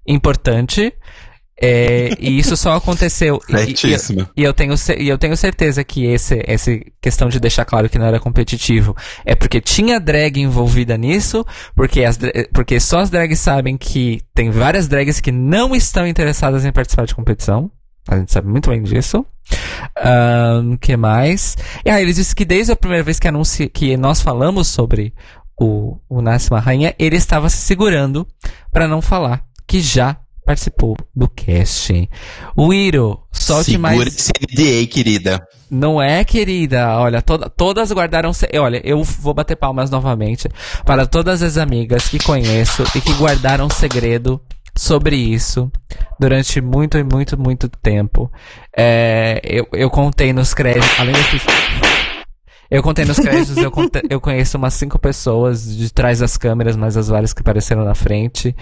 importante, 0.06 0.92
é, 1.62 2.10
e 2.18 2.38
isso 2.38 2.56
só 2.56 2.74
aconteceu. 2.74 3.38
e- 3.48 3.52
e- 3.52 3.56
Certíssimo. 3.76 4.26
e 4.34 4.42
eu 4.42 4.52
tenho, 4.54 4.74
e 4.98 5.08
eu 5.08 5.18
tenho 5.18 5.36
certeza 5.36 5.84
que 5.84 6.06
esse, 6.06 6.42
essa 6.46 6.70
questão 7.02 7.28
de 7.28 7.38
deixar 7.38 7.64
claro 7.66 7.88
que 7.88 7.98
não 7.98 8.06
era 8.06 8.18
competitivo 8.18 8.96
é 9.26 9.34
porque 9.34 9.60
tinha 9.60 10.00
drag 10.00 10.40
envolvida 10.40 10.96
nisso, 10.96 11.44
porque, 11.76 12.02
as, 12.02 12.18
porque 12.54 12.80
só 12.80 13.00
as 13.00 13.10
drags 13.10 13.38
sabem 13.40 13.76
que 13.76 14.22
tem 14.34 14.50
várias 14.50 14.88
drags 14.88 15.20
que 15.20 15.30
não 15.30 15.74
estão 15.76 16.06
interessadas 16.06 16.64
em 16.64 16.72
participar 16.72 17.04
de 17.04 17.14
competição. 17.14 17.70
A 18.08 18.16
gente 18.18 18.32
sabe 18.32 18.48
muito 18.48 18.70
bem 18.70 18.82
disso. 18.82 19.24
O 20.72 20.78
que 20.78 20.96
mais? 20.96 21.56
E 21.84 21.90
aí 21.90 22.02
ele 22.02 22.12
disse 22.12 22.34
que 22.34 22.44
desde 22.44 22.72
a 22.72 22.76
primeira 22.76 23.02
vez 23.04 23.18
que, 23.18 23.28
anunci, 23.28 23.68
que 23.68 23.96
nós 23.96 24.20
falamos 24.20 24.68
sobre 24.68 25.12
o, 25.58 25.98
o 26.08 26.22
Nasce 26.22 26.50
uma 26.50 26.60
Rainha, 26.60 26.94
ele 26.98 27.16
estava 27.16 27.48
se 27.48 27.58
segurando 27.58 28.26
para 28.72 28.88
não 28.88 29.02
falar 29.02 29.42
que 29.66 29.80
já 29.80 30.16
participou 30.44 30.96
do 31.14 31.28
casting. 31.28 32.08
O 32.56 32.72
Iro, 32.72 33.20
solte 33.30 33.76
mais. 33.78 33.96
Segura 33.96 34.08
esse 34.08 34.32
NDA, 34.82 34.86
querida. 34.92 35.46
Não 35.70 36.02
é, 36.02 36.24
querida. 36.24 36.98
Olha, 36.98 37.22
toda- 37.22 37.48
todas 37.48 37.92
guardaram. 37.92 38.32
se- 38.32 38.48
Olha, 38.58 38.80
eu 38.84 39.04
vou 39.04 39.32
bater 39.34 39.54
palmas 39.54 39.90
novamente 39.90 40.48
para 40.84 41.06
todas 41.06 41.42
as 41.42 41.56
amigas 41.56 42.08
que 42.08 42.18
conheço 42.18 42.82
e 42.96 43.00
que 43.00 43.12
guardaram 43.14 43.68
segredo 43.70 44.40
sobre 44.80 45.14
isso 45.14 45.70
durante 46.18 46.58
muito 46.60 46.96
e 46.96 47.04
muito, 47.04 47.38
muito 47.38 47.68
tempo. 47.68 48.32
É, 48.74 49.38
eu, 49.44 49.66
eu 49.74 49.90
contei 49.90 50.32
nos 50.32 50.54
créditos. 50.54 50.88
Além 50.98 51.12
das 51.12 51.26
pessoas- 51.26 51.54
Eu 52.72 52.84
contei 52.84 53.04
nos 53.04 53.18
créditos, 53.18 53.56
eu, 53.56 53.68
conte- 53.68 54.00
eu 54.08 54.20
conheço 54.20 54.56
umas 54.56 54.74
cinco 54.74 54.96
pessoas 54.96 55.76
de 55.76 55.92
trás 55.92 56.20
das 56.20 56.36
câmeras, 56.36 56.76
mas 56.76 56.96
as 56.96 57.08
várias 57.08 57.32
que 57.32 57.40
apareceram 57.40 57.84
na 57.84 57.96
frente. 57.96 58.54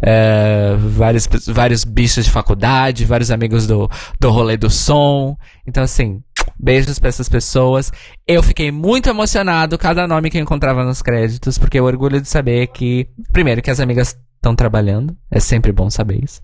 É, 0.00 0.76
vários, 0.78 1.28
vários 1.48 1.82
bichos 1.82 2.26
de 2.26 2.30
faculdade, 2.30 3.04
vários 3.04 3.32
amigos 3.32 3.66
do, 3.66 3.90
do 4.20 4.30
rolê 4.30 4.56
do 4.56 4.70
som. 4.70 5.36
Então, 5.66 5.82
assim, 5.82 6.22
beijos 6.56 7.00
pra 7.00 7.08
essas 7.08 7.28
pessoas. 7.28 7.90
Eu 8.24 8.40
fiquei 8.40 8.70
muito 8.70 9.08
emocionado 9.08 9.76
cada 9.76 10.06
nome 10.06 10.30
que 10.30 10.38
eu 10.38 10.42
encontrava 10.42 10.84
nos 10.84 11.02
créditos, 11.02 11.58
porque 11.58 11.80
eu 11.80 11.86
orgulho 11.86 12.20
de 12.20 12.28
saber 12.28 12.68
que, 12.68 13.08
primeiro, 13.32 13.60
que 13.60 13.70
as 13.72 13.80
amigas 13.80 14.16
estão 14.36 14.54
trabalhando. 14.54 15.16
É 15.30 15.40
sempre 15.40 15.72
bom 15.72 15.90
saber 15.90 16.22
isso. 16.22 16.40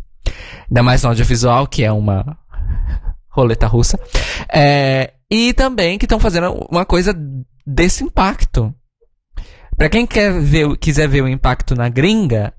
Ainda 0.68 0.82
mais 0.82 1.03
no 1.03 1.11
audiovisual, 1.11 1.66
que 1.66 1.84
é 1.84 1.93
uma 1.93 2.36
roleta 3.30 3.66
russa. 3.66 3.99
É, 4.53 5.12
e 5.30 5.53
também 5.53 5.99
que 5.99 6.05
estão 6.05 6.20
fazendo 6.20 6.53
uma 6.70 6.84
coisa 6.84 7.14
desse 7.66 8.05
impacto. 8.05 8.74
Pra 9.76 9.88
quem 9.88 10.07
quer 10.07 10.38
ver, 10.40 10.76
quiser 10.76 11.09
ver 11.09 11.22
o 11.22 11.28
impacto 11.28 11.74
na 11.74 11.88
gringa, 11.88 12.53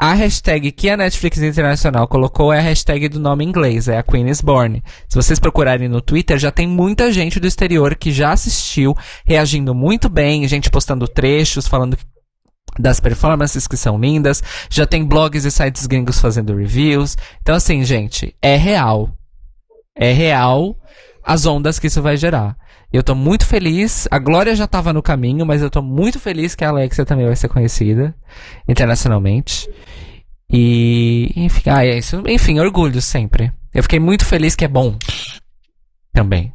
a 0.00 0.14
hashtag 0.14 0.72
que 0.72 0.88
a 0.88 0.96
Netflix 0.96 1.42
Internacional 1.42 2.08
colocou 2.08 2.50
é 2.50 2.58
a 2.58 2.62
hashtag 2.62 3.06
do 3.06 3.20
nome 3.20 3.44
inglês, 3.44 3.86
é 3.86 3.98
a 3.98 4.02
Queen 4.02 4.30
is 4.30 4.40
Born. 4.40 4.82
Se 5.06 5.14
vocês 5.14 5.38
procurarem 5.38 5.88
no 5.88 6.00
Twitter, 6.00 6.38
já 6.38 6.50
tem 6.50 6.66
muita 6.66 7.12
gente 7.12 7.38
do 7.38 7.46
exterior 7.46 7.94
que 7.94 8.10
já 8.10 8.32
assistiu, 8.32 8.96
reagindo 9.26 9.74
muito 9.74 10.08
bem, 10.08 10.48
gente 10.48 10.70
postando 10.70 11.06
trechos, 11.06 11.68
falando 11.68 11.98
das 12.78 13.00
performances 13.00 13.66
que 13.66 13.76
são 13.76 13.98
lindas, 13.98 14.42
já 14.70 14.86
tem 14.86 15.04
blogs 15.04 15.44
e 15.44 15.50
sites 15.50 15.86
gringos 15.86 16.20
fazendo 16.20 16.56
reviews. 16.56 17.16
Então 17.40 17.54
assim, 17.54 17.84
gente, 17.84 18.34
é 18.40 18.56
real. 18.56 19.10
É 19.96 20.12
real 20.12 20.76
as 21.22 21.46
ondas 21.46 21.78
que 21.78 21.86
isso 21.86 22.02
vai 22.02 22.16
gerar. 22.16 22.56
Eu 22.92 23.02
tô 23.02 23.14
muito 23.14 23.46
feliz. 23.46 24.08
A 24.10 24.18
Glória 24.18 24.54
já 24.54 24.66
tava 24.66 24.92
no 24.92 25.02
caminho, 25.02 25.46
mas 25.46 25.62
eu 25.62 25.70
tô 25.70 25.80
muito 25.80 26.18
feliz 26.18 26.54
que 26.54 26.64
a 26.64 26.70
Alexia 26.70 27.04
também 27.04 27.26
vai 27.26 27.36
ser 27.36 27.48
conhecida 27.48 28.14
internacionalmente. 28.68 29.68
E, 30.52 31.32
enfim, 31.36 31.70
ah, 31.70 31.84
é 31.84 31.98
isso. 31.98 32.22
Enfim, 32.26 32.58
orgulho 32.58 33.00
sempre. 33.00 33.52
Eu 33.72 33.84
fiquei 33.84 34.00
muito 34.00 34.24
feliz 34.24 34.56
que 34.56 34.64
é 34.64 34.68
bom. 34.68 34.96
Também. 36.12 36.52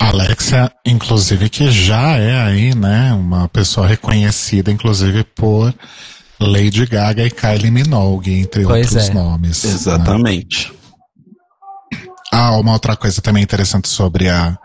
Alexia, 0.00 0.70
inclusive, 0.84 1.48
que 1.48 1.70
já 1.70 2.16
é 2.16 2.42
aí, 2.42 2.74
né, 2.74 3.12
uma 3.12 3.48
pessoa 3.48 3.86
reconhecida, 3.86 4.70
inclusive, 4.70 5.24
por 5.24 5.74
Lady 6.40 6.84
Gaga 6.86 7.24
e 7.24 7.30
Kylie 7.30 7.70
Minogue, 7.70 8.34
entre 8.34 8.64
Pois 8.64 8.88
outros 8.92 9.08
é. 9.10 9.14
nomes. 9.14 9.64
né? 9.64 9.70
Exatamente. 9.70 10.72
Ah, 12.32 12.56
uma 12.58 12.72
outra 12.72 12.96
coisa 12.96 13.22
também 13.22 13.42
interessante 13.42 13.88
sobre 13.88 14.28
a, 14.28 14.58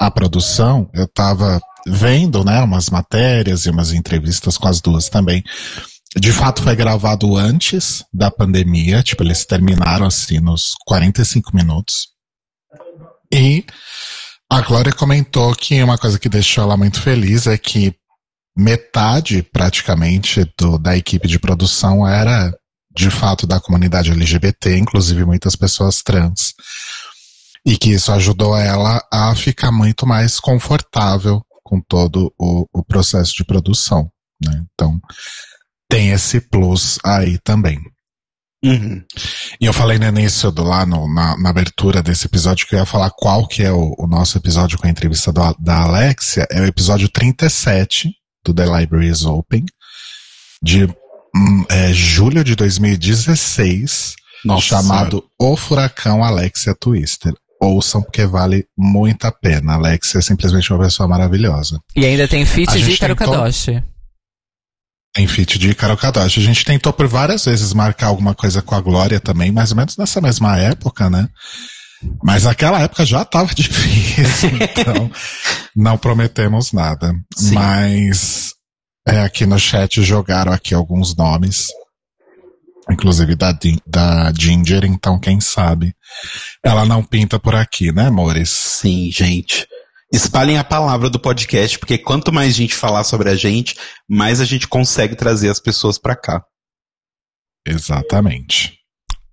a 0.00 0.10
produção, 0.10 0.88
eu 0.94 1.06
tava 1.06 1.60
vendo, 1.86 2.42
né, 2.44 2.60
umas 2.62 2.90
matérias 2.90 3.66
e 3.66 3.70
umas 3.70 3.92
entrevistas 3.92 4.56
com 4.58 4.66
as 4.66 4.80
duas 4.80 5.08
também. 5.08 5.44
De 6.16 6.32
fato, 6.32 6.62
foi 6.62 6.74
gravado 6.74 7.36
antes 7.36 8.02
da 8.12 8.30
pandemia, 8.30 9.02
tipo, 9.02 9.22
eles 9.22 9.44
terminaram 9.44 10.06
assim 10.06 10.40
nos 10.40 10.72
45 10.86 11.54
minutos. 11.54 12.08
E 13.30 13.64
a 14.50 14.60
Glória 14.60 14.92
comentou 14.92 15.54
que 15.54 15.82
uma 15.82 15.98
coisa 15.98 16.18
que 16.18 16.28
deixou 16.28 16.64
ela 16.64 16.76
muito 16.76 17.00
feliz 17.00 17.46
é 17.46 17.58
que 17.58 17.94
metade, 18.56 19.42
praticamente, 19.42 20.50
do, 20.58 20.78
da 20.78 20.96
equipe 20.96 21.28
de 21.28 21.38
produção 21.38 22.06
era, 22.06 22.52
de 22.94 23.10
fato, 23.10 23.46
da 23.46 23.60
comunidade 23.60 24.10
LGBT, 24.10 24.78
inclusive 24.78 25.24
muitas 25.24 25.56
pessoas 25.56 26.02
trans. 26.02 26.54
E 27.64 27.76
que 27.76 27.90
isso 27.90 28.12
ajudou 28.12 28.56
ela 28.56 29.04
a 29.12 29.34
ficar 29.34 29.72
muito 29.72 30.06
mais 30.06 30.38
confortável 30.38 31.42
com 31.64 31.80
todo 31.80 32.32
o, 32.38 32.64
o 32.72 32.84
processo 32.84 33.34
de 33.34 33.44
produção. 33.44 34.08
Né? 34.42 34.64
Então, 34.72 35.00
tem 35.90 36.10
esse 36.10 36.40
plus 36.40 36.98
aí 37.04 37.38
também. 37.38 37.80
Uhum. 38.64 39.02
E 39.60 39.64
eu 39.66 39.72
falei 39.72 39.98
no 39.98 40.06
início 40.06 40.50
do 40.50 40.62
lá, 40.64 40.84
no- 40.86 41.12
na, 41.12 41.36
na 41.38 41.50
abertura 41.50 42.02
desse 42.02 42.26
episódio, 42.26 42.66
que 42.66 42.74
eu 42.74 42.78
ia 42.80 42.86
falar 42.86 43.10
qual 43.10 43.46
que 43.46 43.62
é 43.62 43.70
o, 43.70 43.94
o 43.98 44.06
nosso 44.06 44.36
episódio 44.38 44.78
com 44.78 44.86
a 44.86 44.90
entrevista 44.90 45.32
do- 45.32 45.56
da 45.58 45.82
Alexia. 45.82 46.46
É 46.50 46.60
o 46.60 46.66
episódio 46.66 47.08
37 47.08 48.10
do 48.44 48.54
The 48.54 48.64
Library 48.64 49.08
is 49.08 49.24
Open, 49.24 49.64
de 50.62 50.84
hum, 51.34 51.64
é, 51.68 51.92
julho 51.92 52.42
de 52.42 52.54
2016, 52.56 54.14
Nossa 54.44 54.62
chamado 54.66 55.24
O 55.40 55.56
Furacão 55.56 56.22
Alexia 56.24 56.74
Twister. 56.74 57.32
Ouçam, 57.60 58.02
porque 58.02 58.26
vale 58.26 58.66
muito 58.76 59.24
a 59.26 59.32
pena. 59.32 59.72
A 59.72 59.76
Alexia 59.76 60.18
é 60.18 60.22
simplesmente 60.22 60.70
uma 60.72 60.82
pessoa 60.84 61.08
maravilhosa. 61.08 61.80
E 61.96 62.04
ainda 62.04 62.28
tem 62.28 62.44
feat 62.44 62.70
de 62.78 62.90
Ícaro 62.92 63.16
tentou- 63.16 63.34
Kadoshi. 63.34 63.82
Em 65.18 65.26
feat 65.26 65.58
de 65.58 65.74
Kadoshi. 65.74 66.40
A 66.40 66.42
gente 66.42 66.64
tentou 66.64 66.92
por 66.92 67.06
várias 67.06 67.44
vezes 67.44 67.72
marcar 67.72 68.08
alguma 68.08 68.34
coisa 68.34 68.60
com 68.60 68.74
a 68.74 68.80
Glória 68.80 69.18
também, 69.18 69.50
mais 69.50 69.70
ou 69.70 69.76
menos 69.76 69.96
nessa 69.96 70.20
mesma 70.20 70.58
época, 70.58 71.08
né? 71.08 71.28
Mas 72.22 72.44
naquela 72.44 72.80
época 72.80 73.06
já 73.06 73.24
tava 73.24 73.52
difícil, 73.54 74.50
então 74.60 75.10
não 75.74 75.96
prometemos 75.96 76.72
nada. 76.72 77.14
Sim. 77.34 77.54
Mas 77.54 78.52
é, 79.06 79.20
aqui 79.20 79.46
no 79.46 79.58
chat 79.58 80.02
jogaram 80.02 80.52
aqui 80.52 80.74
alguns 80.74 81.16
nomes, 81.16 81.68
inclusive 82.90 83.34
da, 83.34 83.56
da 83.86 84.32
Ginger, 84.38 84.84
então 84.84 85.18
quem 85.18 85.40
sabe 85.40 85.94
ela 86.62 86.84
não 86.84 87.02
pinta 87.02 87.38
por 87.38 87.54
aqui, 87.54 87.92
né, 87.92 88.08
amores? 88.08 88.50
Sim, 88.50 89.10
gente. 89.10 89.66
Espalhem 90.12 90.58
a 90.58 90.64
palavra 90.64 91.10
do 91.10 91.18
podcast, 91.18 91.78
porque 91.78 91.98
quanto 91.98 92.32
mais 92.32 92.54
gente 92.54 92.74
falar 92.74 93.04
sobre 93.04 93.28
a 93.28 93.34
gente, 93.34 93.76
mais 94.08 94.40
a 94.40 94.44
gente 94.44 94.68
consegue 94.68 95.16
trazer 95.16 95.50
as 95.50 95.60
pessoas 95.60 95.98
pra 95.98 96.14
cá. 96.14 96.42
Exatamente. 97.66 98.78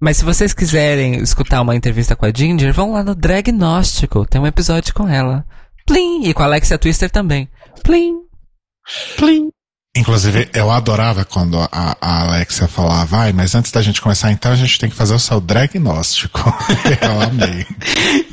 Mas 0.01 0.17
se 0.17 0.25
vocês 0.25 0.53
quiserem 0.53 1.21
escutar 1.21 1.61
uma 1.61 1.75
entrevista 1.75 2.15
com 2.15 2.25
a 2.25 2.31
Ginger, 2.35 2.73
vão 2.73 2.91
lá 2.91 3.03
no 3.03 3.15
Dragnóstico. 3.15 4.25
Tem 4.25 4.41
um 4.41 4.47
episódio 4.47 4.93
com 4.93 5.07
ela. 5.07 5.45
Plim! 5.85 6.25
E 6.25 6.33
com 6.33 6.41
a 6.41 6.45
Alexia 6.45 6.77
Twister 6.77 7.09
também. 7.09 7.49
Plim! 7.83 8.15
Plim. 9.15 9.49
Inclusive, 9.95 10.49
eu 10.55 10.71
adorava 10.71 11.23
quando 11.23 11.59
a, 11.59 11.95
a 12.01 12.21
Alexia 12.23 12.67
falava, 12.67 13.17
ai, 13.17 13.31
mas 13.31 13.53
antes 13.53 13.71
da 13.71 13.79
gente 13.79 14.01
começar, 14.01 14.31
então 14.31 14.51
a 14.51 14.55
gente 14.55 14.79
tem 14.79 14.89
que 14.89 14.95
fazer 14.95 15.13
o 15.13 15.19
seu 15.19 15.39
diagnóstico. 15.39 16.39
eu 16.99 17.21
amei. 17.21 17.63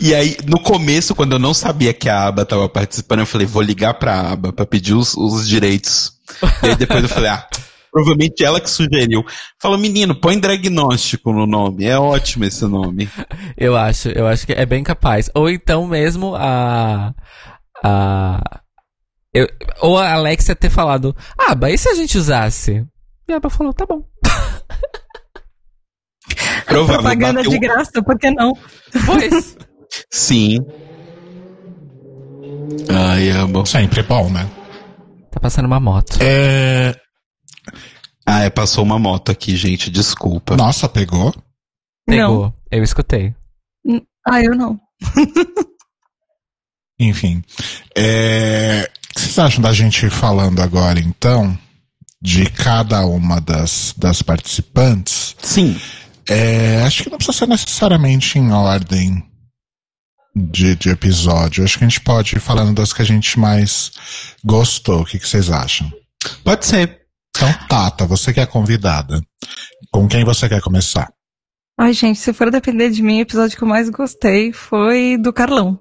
E 0.01 0.15
aí, 0.15 0.39
no 0.47 0.59
começo, 0.59 1.15
quando 1.15 1.33
eu 1.33 1.39
não 1.39 1.53
sabia 1.53 1.93
que 1.93 2.09
a 2.09 2.29
aba 2.29 2.47
tava 2.47 2.67
participando, 2.67 3.21
eu 3.21 3.27
falei, 3.27 3.47
vou 3.47 3.61
ligar 3.61 3.93
pra 3.93 4.33
aba 4.33 4.55
pra 4.55 4.65
pedir 4.65 4.95
os, 4.95 5.15
os 5.15 5.47
direitos. 5.47 6.15
E 6.63 6.69
aí 6.69 6.77
depois 6.77 7.03
eu 7.03 7.11
falei, 7.11 7.29
ah, 7.29 7.47
provavelmente 7.93 8.43
ela 8.43 8.59
que 8.59 8.71
sugeriu. 8.71 9.23
Falou, 9.61 9.77
menino, 9.77 10.15
põe 10.15 10.41
diagnóstico 10.41 11.31
no 11.31 11.47
nome. 11.47 11.85
É 11.85 11.99
ótimo 11.99 12.47
esse 12.47 12.65
nome. 12.65 13.07
Eu 13.55 13.77
acho, 13.77 14.09
eu 14.09 14.27
acho 14.27 14.47
que 14.47 14.55
é 14.55 14.65
bem 14.65 14.83
capaz. 14.83 15.29
Ou 15.35 15.51
então 15.51 15.87
mesmo 15.87 16.35
a. 16.35 17.13
a 17.85 18.61
eu, 19.33 19.47
ou 19.81 19.97
a 19.99 20.13
Alexia 20.13 20.57
ter 20.57 20.71
falado, 20.71 21.15
ah, 21.39 21.55
mas 21.55 21.75
e 21.75 21.79
se 21.79 21.89
a 21.89 21.95
gente 21.95 22.19
usasse? 22.19 22.85
E 23.29 23.33
a 23.33 23.37
Aba 23.37 23.49
falou, 23.51 23.73
tá 23.73 23.87
bom. 23.87 24.03
Provável, 26.67 27.03
Propaganda 27.03 27.43
bateu- 27.43 27.51
de 27.51 27.59
graça, 27.59 28.03
por 28.03 28.19
que 28.19 28.31
não? 28.31 28.57
Pois. 29.07 29.57
Sim. 30.11 30.59
Ai, 32.89 33.31
amo. 33.31 33.67
Sempre 33.67 34.03
bom, 34.03 34.31
né? 34.31 34.49
tá 35.31 35.39
passando 35.41 35.67
uma 35.67 35.81
moto. 35.81 36.19
É... 36.21 36.95
Ah, 38.27 38.43
é, 38.43 38.51
passou 38.51 38.85
uma 38.85 38.99
moto 38.99 39.31
aqui, 39.31 39.57
gente, 39.57 39.91
desculpa. 39.91 40.57
Nossa, 40.57 40.89
pegou? 40.89 41.33
Pegou. 42.07 42.53
Eu 42.71 42.83
escutei. 42.83 43.35
Não. 43.85 44.03
Ah, 44.27 44.43
eu 44.43 44.55
não. 44.57 44.79
Enfim. 46.99 47.43
É... 47.97 48.91
O 49.11 49.15
que 49.15 49.21
vocês 49.21 49.39
acham 49.39 49.63
da 49.63 49.73
gente 49.73 50.07
ir 50.07 50.11
falando 50.11 50.61
agora, 50.61 51.01
então, 51.01 51.59
de 52.23 52.49
cada 52.51 53.05
uma 53.07 53.41
das, 53.41 53.95
das 53.97 54.23
participantes? 54.23 55.35
Sim. 55.43 55.79
É, 56.29 56.83
acho 56.83 57.03
que 57.03 57.11
não 57.11 57.19
precisa 57.19 57.39
ser 57.39 57.49
necessariamente 57.49 58.39
em 58.39 58.53
ordem 58.53 59.25
de, 60.35 60.77
de 60.77 60.91
episódio. 60.91 61.65
Acho 61.65 61.79
que 61.79 61.85
a 61.85 61.89
gente 61.89 62.01
pode 62.01 62.37
ir 62.37 62.41
falando 62.41 62.75
das 62.75 62.93
que 62.93 63.03
a 63.03 63.05
gente 63.05 63.39
mais 63.39 63.91
gostou. 64.45 65.01
O 65.01 65.05
que, 65.05 65.19
que 65.19 65.29
vocês 65.29 65.51
acham? 65.51 65.91
Pode 66.45 66.67
ser. 66.67 67.01
Então, 67.37 67.53
Tata, 67.69 68.07
você 68.07 68.33
que 68.33 68.41
é 68.41 68.47
convidada. 68.47 69.21
Com 69.91 70.07
quem 70.07 70.25
você 70.25 70.49
quer 70.49 70.61
começar? 70.61 71.13
Ai, 71.79 71.95
gente, 71.95 72.19
se 72.19 72.33
for 72.33 72.51
depender 72.51 72.91
de 72.91 73.03
mim, 73.03 73.19
o 73.19 73.23
episódio 73.23 73.57
que 73.57 73.65
eu 73.65 73.69
mais 73.69 73.89
gostei 73.89 74.53
foi 74.53 75.17
do 75.17 75.33
Carlão. 75.33 75.81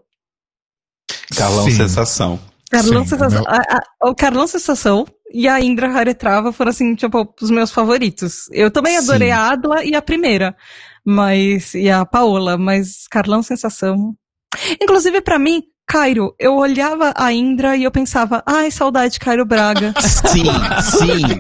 Carlão 1.36 1.66
Sim. 1.66 1.72
Sensação. 1.72 2.40
Carlão 2.70 3.04
Sim, 3.04 3.10
Sensação. 3.10 3.42
meu- 3.42 3.50
a- 3.52 3.58
a- 4.04 4.10
o 4.10 4.16
Carlão 4.16 4.48
Sensação 4.48 5.06
e 5.34 5.48
a 5.48 5.60
Indra 5.60 5.90
Haretrava 5.92 6.52
foram, 6.52 6.70
assim, 6.70 6.96
tipo, 6.96 7.28
os 7.42 7.50
meus 7.50 7.72
favoritos. 7.72 8.46
Eu 8.52 8.70
também 8.72 8.98
adorei 8.98 9.30
Sim. 9.30 9.34
a 9.34 9.50
Adla 9.52 9.84
e 9.84 9.96
a 9.96 10.02
primeira. 10.02 10.56
Mas, 11.06 11.74
e 11.74 11.90
a 11.90 12.06
Paola, 12.06 12.58
mas 12.58 13.08
Carlão 13.10 13.42
Sensação. 13.42 14.14
Inclusive, 14.82 15.22
pra 15.22 15.40
mim, 15.40 15.64
Cairo, 15.88 16.36
eu 16.38 16.56
olhava 16.56 17.14
a 17.16 17.32
Indra 17.34 17.76
e 17.76 17.84
eu 17.84 17.90
pensava, 17.92 18.44
ai, 18.46 18.70
saudade, 18.70 19.20
Cairo 19.20 19.46
Braga. 19.46 19.94
Sim, 20.02 20.44
sim. 20.84 21.40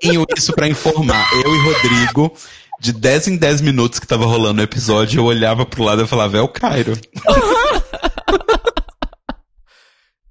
Tenho 0.00 0.24
isso 0.36 0.52
pra 0.52 0.66
informar. 0.66 1.28
Eu 1.44 1.54
e 1.54 1.58
Rodrigo, 1.60 2.32
de 2.80 2.92
10 2.92 3.28
em 3.28 3.36
10 3.36 3.60
minutos 3.60 4.00
que 4.00 4.06
tava 4.06 4.24
rolando 4.26 4.60
o 4.60 4.64
episódio, 4.64 5.20
eu 5.20 5.24
olhava 5.24 5.64
pro 5.64 5.84
lado 5.84 6.02
e 6.02 6.06
falava, 6.08 6.38
é 6.38 6.40
o 6.40 6.48
Cairo. 6.48 6.94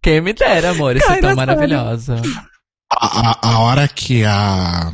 Quem 0.08 0.22
me 0.22 0.32
dera, 0.32 0.70
amor, 0.72 0.96
isso 0.96 1.04
é 1.06 1.16
tão 1.20 1.22
sério. 1.22 1.36
maravilhosa. 1.36 2.22
A, 2.90 3.32
a, 3.32 3.38
a 3.50 3.60
hora 3.60 3.86
que 3.90 4.24
a. 4.24 4.94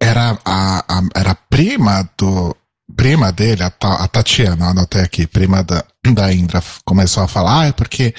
Era 0.00 0.38
a, 0.42 0.78
a- 0.88 1.08
era 1.14 1.34
prima 1.50 2.08
do. 2.16 2.56
Prima 2.96 3.30
dele, 3.30 3.62
a, 3.62 3.68
Ta- 3.70 4.02
a 4.02 4.08
Tatiana, 4.08 4.68
anotei 4.70 5.02
aqui, 5.02 5.26
prima 5.26 5.62
da, 5.62 5.84
da 6.12 6.32
Indra, 6.32 6.62
começou 6.86 7.22
a 7.22 7.28
falar, 7.28 7.60
ah, 7.62 7.66
é 7.66 7.72
porque 7.72 8.14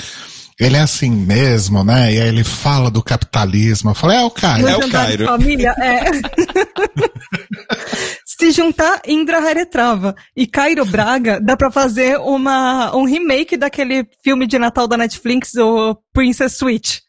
ele 0.60 0.76
é 0.78 0.82
assim 0.82 1.10
mesmo, 1.10 1.84
né? 1.84 2.14
E 2.14 2.22
aí 2.22 2.28
ele 2.28 2.44
fala 2.44 2.92
do 2.92 3.02
capitalismo. 3.02 3.90
Eu 3.92 3.96
falei, 3.96 4.18
é 4.18 4.24
o 4.24 4.30
Caio. 4.32 4.62
No 4.64 4.70
É 4.70 4.78
o 4.78 4.82
de 4.82 4.92
Cairo. 4.92 5.26
Família, 5.26 5.74
é. 5.80 6.04
Se 8.38 8.52
juntar 8.52 9.02
Indra 9.08 9.38
Haretrava 9.38 10.14
e 10.36 10.46
Cairo 10.46 10.86
Braga, 10.86 11.40
dá 11.40 11.56
pra 11.56 11.72
fazer 11.72 12.20
uma, 12.20 12.94
um 12.94 13.06
remake 13.06 13.56
daquele 13.56 14.06
filme 14.22 14.46
de 14.46 14.60
Natal 14.60 14.90
da 14.90 14.98
Netflix, 14.98 15.56
o 15.56 15.96
Princess 16.12 16.58
Switch. 16.58 17.00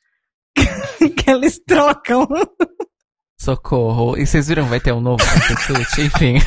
que 1.17 1.29
eles 1.29 1.59
trocam. 1.67 2.29
Socorro. 3.41 4.17
E 4.17 4.25
vocês 4.25 4.47
viram, 4.47 4.67
vai 4.67 4.79
ter 4.79 4.93
um 4.93 5.01
novo 5.01 5.25
Princess 5.27 5.65
Switch? 5.65 5.99
Enfim. 6.15 6.39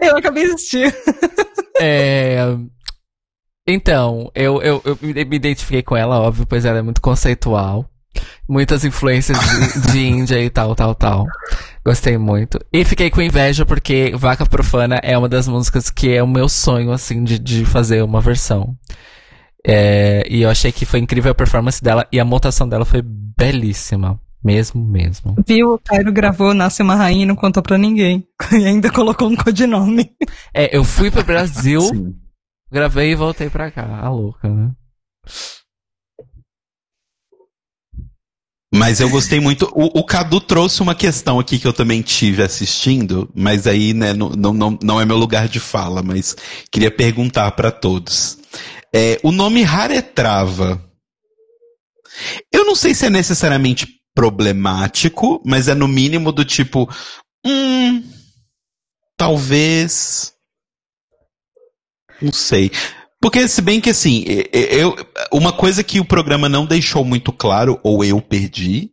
Eu 0.00 0.16
acabei 0.16 0.46
de 0.46 0.52
assistir. 0.52 0.94
É... 1.80 2.38
Então, 3.66 4.30
eu, 4.32 4.62
eu, 4.62 4.80
eu 4.84 4.98
me 5.02 5.24
me 5.24 5.36
identifiquei 5.36 5.82
com 5.82 5.96
ela, 5.96 6.20
óbvio, 6.20 6.46
pois 6.46 6.64
ela 6.64 6.78
é 6.78 6.82
muito 6.82 7.00
conceitual. 7.00 7.84
Muitas 8.48 8.84
influências 8.84 9.36
de, 9.38 9.92
de 9.92 10.06
Índia 10.06 10.40
e 10.40 10.48
tal, 10.50 10.74
tal, 10.76 10.94
tal. 10.94 11.26
Gostei 11.84 12.18
muito. 12.18 12.58
E 12.72 12.84
fiquei 12.84 13.10
com 13.10 13.22
inveja 13.22 13.64
porque 13.64 14.12
Vaca 14.14 14.44
Profana 14.44 15.00
é 15.02 15.16
uma 15.16 15.28
das 15.28 15.48
músicas 15.48 15.90
que 15.90 16.14
é 16.14 16.22
o 16.22 16.28
meu 16.28 16.48
sonho, 16.48 16.92
assim, 16.92 17.24
de, 17.24 17.38
de 17.38 17.64
fazer 17.64 18.02
uma 18.02 18.20
versão. 18.20 18.76
É, 19.66 20.22
e 20.28 20.42
eu 20.42 20.50
achei 20.50 20.72
que 20.72 20.86
foi 20.86 21.00
incrível 21.00 21.32
a 21.32 21.34
performance 21.34 21.82
dela 21.82 22.06
e 22.12 22.20
a 22.20 22.24
montação 22.24 22.68
dela 22.68 22.84
foi 22.84 23.02
belíssima. 23.02 24.20
Mesmo, 24.42 24.82
mesmo. 24.82 25.36
Viu? 25.46 25.74
O 25.74 25.78
Cairo 25.78 26.10
gravou 26.10 26.54
Nasce 26.54 26.82
uma 26.82 26.94
Rainha 26.94 27.24
e 27.24 27.26
não 27.26 27.36
contou 27.36 27.62
pra 27.62 27.76
ninguém. 27.76 28.26
E 28.52 28.64
ainda 28.64 28.90
colocou 28.90 29.28
um 29.28 29.36
codinome. 29.36 30.10
É, 30.54 30.74
eu 30.74 30.82
fui 30.82 31.10
pro 31.10 31.22
Brasil, 31.22 31.80
gravei 32.72 33.12
e 33.12 33.14
voltei 33.14 33.50
pra 33.50 33.70
cá. 33.70 34.00
A 34.02 34.08
louca, 34.08 34.48
né? 34.48 34.70
Mas 38.72 39.00
eu 39.00 39.10
gostei 39.10 39.40
muito. 39.40 39.68
O, 39.74 39.98
o 39.98 40.04
Cadu 40.04 40.40
trouxe 40.40 40.80
uma 40.80 40.94
questão 40.94 41.40
aqui 41.40 41.58
que 41.58 41.66
eu 41.66 41.72
também 41.72 42.02
tive 42.02 42.42
assistindo, 42.42 43.28
mas 43.34 43.66
aí, 43.66 43.92
né, 43.92 44.12
não, 44.12 44.30
não, 44.30 44.78
não, 44.80 45.00
é 45.00 45.04
meu 45.04 45.16
lugar 45.16 45.48
de 45.48 45.58
fala, 45.58 46.02
mas 46.02 46.36
queria 46.70 46.90
perguntar 46.90 47.50
pra 47.52 47.72
todos. 47.72 48.38
É, 48.94 49.18
o 49.24 49.32
nome 49.32 49.62
Raretrava. 49.62 50.80
Eu 52.52 52.64
não 52.64 52.76
sei 52.76 52.94
se 52.94 53.06
é 53.06 53.10
necessariamente 53.10 53.88
problemático, 54.14 55.42
mas 55.44 55.66
é 55.66 55.74
no 55.74 55.88
mínimo 55.88 56.30
do 56.30 56.44
tipo. 56.44 56.88
Hum. 57.44 58.04
Talvez. 59.16 60.32
Não 62.22 62.32
sei. 62.32 62.70
Porque, 63.20 63.46
se 63.46 63.60
bem 63.60 63.80
que 63.80 63.90
assim, 63.90 64.24
eu, 64.52 64.96
uma 65.32 65.52
coisa 65.52 65.84
que 65.84 66.00
o 66.00 66.04
programa 66.04 66.48
não 66.48 66.64
deixou 66.64 67.04
muito 67.04 67.32
claro, 67.32 67.78
ou 67.82 68.02
eu 68.02 68.20
perdi, 68.20 68.90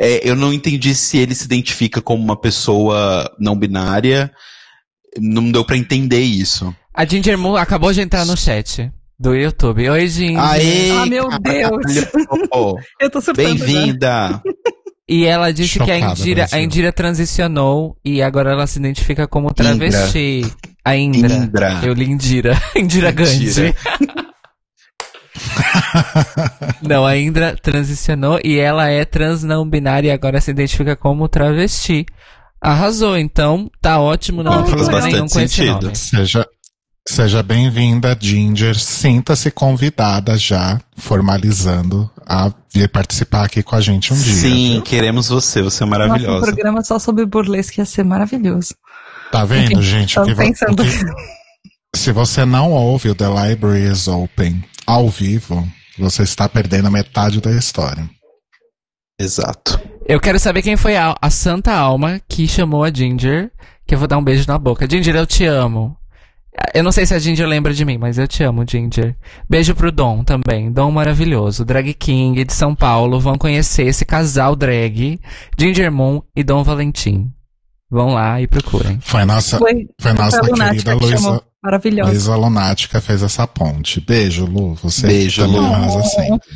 é, 0.00 0.28
eu 0.28 0.36
não 0.36 0.52
entendi 0.52 0.94
se 0.94 1.18
ele 1.18 1.34
se 1.34 1.44
identifica 1.44 2.00
como 2.00 2.22
uma 2.22 2.38
pessoa 2.38 3.32
não 3.38 3.56
binária. 3.56 4.30
Não 5.16 5.50
deu 5.50 5.64
pra 5.64 5.76
entender 5.76 6.20
isso. 6.20 6.74
A 6.92 7.04
Ginger 7.06 7.38
Moon 7.38 7.56
acabou 7.56 7.92
de 7.92 8.00
entrar 8.00 8.26
no 8.26 8.36
chat 8.36 8.90
do 9.18 9.34
YouTube. 9.34 9.88
Oi, 9.88 10.08
Ginger. 10.08 10.42
Aê! 10.42 10.90
Ah, 10.90 11.06
meu 11.06 11.28
caralho! 11.28 11.78
Deus. 11.86 12.04
Eu 13.00 13.10
tô 13.10 13.20
surpresa. 13.20 13.54
Bem-vinda! 13.54 14.42
E 15.08 15.26
ela 15.26 15.52
disse 15.52 15.78
que 15.78 15.90
a 15.90 15.96
Chocada, 15.96 16.20
Indira, 16.20 16.46
a. 16.50 16.60
Indira 16.60 16.92
transicionou 16.92 17.96
e 18.04 18.22
agora 18.22 18.52
ela 18.52 18.66
se 18.66 18.78
identifica 18.78 19.28
como 19.28 19.52
travesti. 19.52 20.42
A 20.84 20.96
Indra. 20.96 21.34
Indra. 21.34 21.80
Eu 21.82 21.92
li 21.92 22.10
Indira. 22.10 22.60
Indira 22.74 23.10
Gandhi. 23.10 23.48
Indira. 23.48 23.74
não, 26.82 27.04
a 27.04 27.16
Indra 27.18 27.56
transicionou 27.60 28.40
e 28.42 28.58
ela 28.58 28.88
é 28.88 29.04
trans 29.04 29.42
não 29.42 29.68
binária 29.68 30.08
e 30.08 30.10
agora 30.10 30.40
se 30.40 30.50
identifica 30.50 30.96
como 30.96 31.28
travesti. 31.28 32.06
Arrasou, 32.60 33.18
então 33.18 33.70
tá 33.82 34.00
ótimo, 34.00 34.42
não 34.42 34.64
tem 34.64 34.78
faz 34.86 35.04
nenhum 35.04 35.22
com 35.22 35.28
sentido. 35.28 35.82
nome. 35.82 35.96
Seja, 35.96 36.46
seja 37.08 37.42
bem-vinda, 37.42 38.16
Ginger. 38.18 38.78
Sinta-se 38.78 39.50
convidada 39.50 40.36
já, 40.36 40.80
formalizando 40.96 42.10
a 42.26 42.52
vir 42.72 42.88
participar 42.88 43.44
aqui 43.44 43.62
com 43.62 43.76
a 43.76 43.80
gente 43.80 44.12
um 44.12 44.16
dia. 44.16 44.34
Sim, 44.34 44.72
viu? 44.74 44.82
queremos 44.82 45.28
você, 45.28 45.62
você 45.62 45.82
é 45.82 45.86
Nossa, 45.86 45.86
um 45.86 45.88
maravilhosa. 45.88 46.46
programa 46.46 46.82
só 46.82 46.98
sobre 46.98 47.24
burlesque 47.26 47.80
ia 47.80 47.84
ser 47.84 48.04
maravilhoso. 48.04 48.74
Tá 49.30 49.44
vendo, 49.44 49.82
gente? 49.82 50.14
Tô 50.14 50.24
Que 50.24 50.34
pensando. 50.34 50.82
que- 50.84 51.04
se 51.96 52.12
você 52.12 52.44
não 52.44 52.72
ouve 52.72 53.08
o 53.10 53.14
The 53.14 53.26
Library 53.28 53.84
is 53.90 54.08
Open 54.08 54.64
ao 54.86 55.08
vivo, 55.08 55.66
você 55.98 56.22
está 56.22 56.48
perdendo 56.48 56.90
metade 56.90 57.40
da 57.40 57.50
história. 57.52 58.08
Exato. 59.20 59.80
Eu 60.06 60.20
quero 60.20 60.38
saber 60.38 60.60
quem 60.62 60.76
foi 60.76 60.96
a, 60.96 61.14
a 61.20 61.30
santa 61.30 61.72
alma 61.72 62.20
que 62.28 62.48
chamou 62.48 62.82
a 62.84 62.92
Ginger, 62.92 63.50
que 63.86 63.94
eu 63.94 63.98
vou 63.98 64.08
dar 64.08 64.18
um 64.18 64.24
beijo 64.24 64.44
na 64.48 64.58
boca. 64.58 64.88
Ginger, 64.90 65.14
eu 65.14 65.26
te 65.26 65.44
amo. 65.44 65.96
Eu 66.72 66.84
não 66.84 66.92
sei 66.92 67.04
se 67.04 67.14
a 67.14 67.18
Ginger 67.18 67.46
lembra 67.48 67.74
de 67.74 67.84
mim, 67.84 67.98
mas 67.98 68.16
eu 68.16 68.28
te 68.28 68.42
amo, 68.44 68.64
Ginger. 68.68 69.16
Beijo 69.48 69.74
pro 69.74 69.90
Dom 69.90 70.22
também. 70.22 70.70
Dom 70.72 70.90
maravilhoso. 70.90 71.64
Drag 71.64 71.92
King 71.94 72.44
de 72.44 72.52
São 72.52 72.74
Paulo. 72.74 73.18
Vão 73.18 73.36
conhecer 73.36 73.84
esse 73.84 74.04
casal 74.04 74.54
drag. 74.54 75.20
Ginger 75.58 75.90
Moon 75.90 76.22
e 76.34 76.44
Dom 76.44 76.62
Valentim. 76.62 77.32
Vão 77.90 78.14
lá 78.14 78.40
e 78.40 78.46
procurem. 78.46 78.98
Foi 79.00 79.24
nossa, 79.24 79.58
Foi, 79.58 79.88
foi 80.00 80.12
nossa 80.12 80.38
foi 80.38 80.48
a 80.48 80.52
Lunática 80.52 80.90
querida 80.90 80.96
que 80.96 81.04
Luísa. 81.04 81.42
Maravilhosa. 81.62 82.10
Luísa 82.10 82.36
Lunática 82.36 83.00
fez 83.00 83.22
essa 83.22 83.46
ponte. 83.46 84.00
Beijo, 84.00 84.46
Lu. 84.46 84.74
Você 84.74 85.06
Beijo, 85.06 85.42
também 85.42 85.60
Lu. 85.60 85.66
arrasa 85.66 86.02
sempre. 86.02 86.48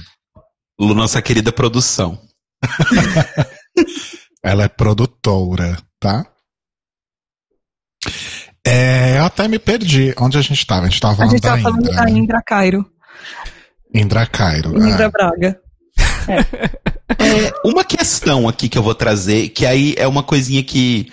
Lu, 0.80 0.94
nossa 0.94 1.22
querida 1.22 1.52
produção. 1.52 2.18
Ela 4.42 4.64
é 4.64 4.68
produtora, 4.68 5.78
tá? 6.00 6.26
É, 8.68 9.18
eu 9.18 9.24
até 9.24 9.48
me 9.48 9.58
perdi. 9.58 10.14
Onde 10.20 10.36
a 10.36 10.42
gente 10.42 10.66
tava? 10.66 10.86
A 10.86 10.88
gente 10.88 11.00
tava 11.00 11.14
A 11.14 11.16
falando 11.16 11.30
gente 11.30 11.40
da 11.42 11.48
tava 11.50 11.62
falando 11.62 11.80
Indra. 11.80 11.94
da 11.94 12.04
né? 12.04 12.10
Indra 12.10 12.42
Cairo. 12.42 12.86
Indra 13.94 14.26
Cairo. 14.26 14.76
Indra 14.76 15.04
é. 15.06 15.08
Braga. 15.08 15.60
Uma 17.64 17.84
questão 17.84 18.46
aqui 18.46 18.68
que 18.68 18.76
eu 18.76 18.82
vou 18.82 18.94
trazer, 18.94 19.48
que 19.48 19.64
aí 19.64 19.94
é 19.96 20.06
uma 20.06 20.22
coisinha 20.22 20.62
que 20.62 21.10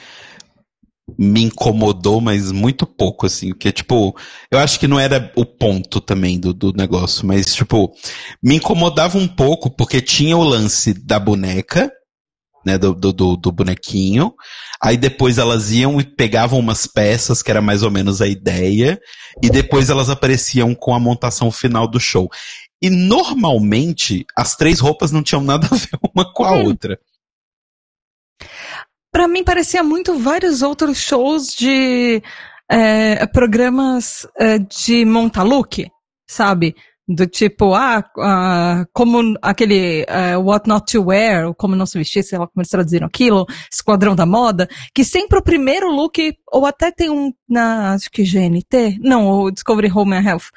me 1.17 1.43
incomodou, 1.43 2.19
mas 2.19 2.51
muito 2.51 2.85
pouco, 2.85 3.25
assim, 3.27 3.49
porque, 3.49 3.71
tipo, 3.71 4.15
eu 4.51 4.59
acho 4.59 4.79
que 4.79 4.87
não 4.87 4.99
era 4.99 5.31
o 5.35 5.45
ponto 5.45 6.01
também 6.01 6.39
do, 6.39 6.51
do 6.53 6.73
negócio, 6.73 7.25
mas, 7.25 7.53
tipo, 7.53 7.93
me 8.43 8.55
incomodava 8.55 9.17
um 9.17 9.27
pouco 9.27 9.69
porque 9.69 10.01
tinha 10.01 10.35
o 10.35 10.43
lance 10.43 10.93
da 10.93 11.19
boneca, 11.19 11.91
né, 12.65 12.77
do, 12.77 12.93
do, 12.93 13.37
do, 13.37 13.51
bonequinho, 13.51 14.33
aí 14.81 14.97
depois 14.97 15.37
elas 15.37 15.71
iam 15.71 15.99
e 15.99 16.03
pegavam 16.03 16.59
umas 16.59 16.87
peças, 16.87 17.43
que 17.43 17.51
era 17.51 17.61
mais 17.61 17.83
ou 17.83 17.91
menos 17.91 18.21
a 18.21 18.27
ideia, 18.27 18.99
e 19.41 19.49
depois 19.49 19.89
elas 19.89 20.09
apareciam 20.09 20.73
com 20.73 20.93
a 20.93 20.99
montação 20.99 21.51
final 21.51 21.87
do 21.87 21.99
show. 21.99 22.29
E 22.81 22.89
normalmente 22.89 24.25
as 24.37 24.55
três 24.55 24.79
roupas 24.79 25.11
não 25.11 25.23
tinham 25.23 25.41
nada 25.41 25.67
a 25.71 25.75
ver 25.75 25.99
uma 26.13 26.31
com 26.33 26.43
a 26.43 26.51
outra. 26.51 26.99
Pra 29.11 29.27
mim 29.27 29.43
parecia 29.43 29.81
muito 29.83 30.19
vários 30.19 30.61
outros 30.61 30.97
shows 30.97 31.55
de 31.55 32.21
é, 32.69 33.25
programas 33.27 34.27
é, 34.37 34.59
de 34.59 35.05
monta 35.05 35.41
look, 35.41 35.89
sabe? 36.27 36.75
Do 37.07 37.27
tipo, 37.27 37.75
ah, 37.75 38.03
ah, 38.17 38.85
como 38.91 39.37
aquele 39.39 40.05
é, 40.07 40.35
What 40.37 40.67
Not 40.67 40.91
to 40.91 41.03
Wear, 41.03 41.53
como 41.53 41.75
não 41.75 41.85
se 41.85 41.99
vestir, 41.99 42.23
sei 42.23 42.39
lá 42.39 42.47
como 42.47 42.61
eles 42.61 42.69
traduziram 42.69 43.05
aquilo, 43.05 43.45
Esquadrão 43.71 44.15
da 44.15 44.25
Moda, 44.25 44.67
que 44.91 45.03
sempre 45.03 45.37
o 45.37 45.43
primeiro 45.43 45.87
look, 45.91 46.35
ou 46.51 46.65
até 46.65 46.91
tem 46.91 47.11
um 47.11 47.31
na, 47.47 47.93
acho 47.93 48.09
que 48.09 48.23
GNT, 48.23 48.97
não, 49.01 49.29
o 49.29 49.51
Discovery 49.51 49.91
Home 49.91 50.15
and 50.15 50.23
Health, 50.23 50.49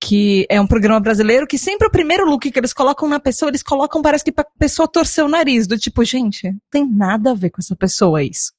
que 0.00 0.46
é 0.48 0.60
um 0.60 0.66
programa 0.66 1.00
brasileiro 1.00 1.46
que 1.46 1.58
sempre 1.58 1.88
o 1.88 1.90
primeiro 1.90 2.24
look 2.24 2.48
que 2.48 2.58
eles 2.58 2.72
colocam 2.72 3.08
na 3.08 3.18
pessoa, 3.18 3.50
eles 3.50 3.62
colocam, 3.62 4.00
parece 4.00 4.24
que 4.24 4.32
pra 4.32 4.46
pessoa 4.58 4.86
torcer 4.86 5.24
o 5.24 5.28
nariz, 5.28 5.66
do 5.66 5.76
tipo, 5.76 6.04
gente, 6.04 6.48
não 6.50 6.60
tem 6.70 6.88
nada 6.88 7.32
a 7.32 7.34
ver 7.34 7.50
com 7.50 7.60
essa 7.60 7.74
pessoa 7.74 8.22
isso. 8.22 8.52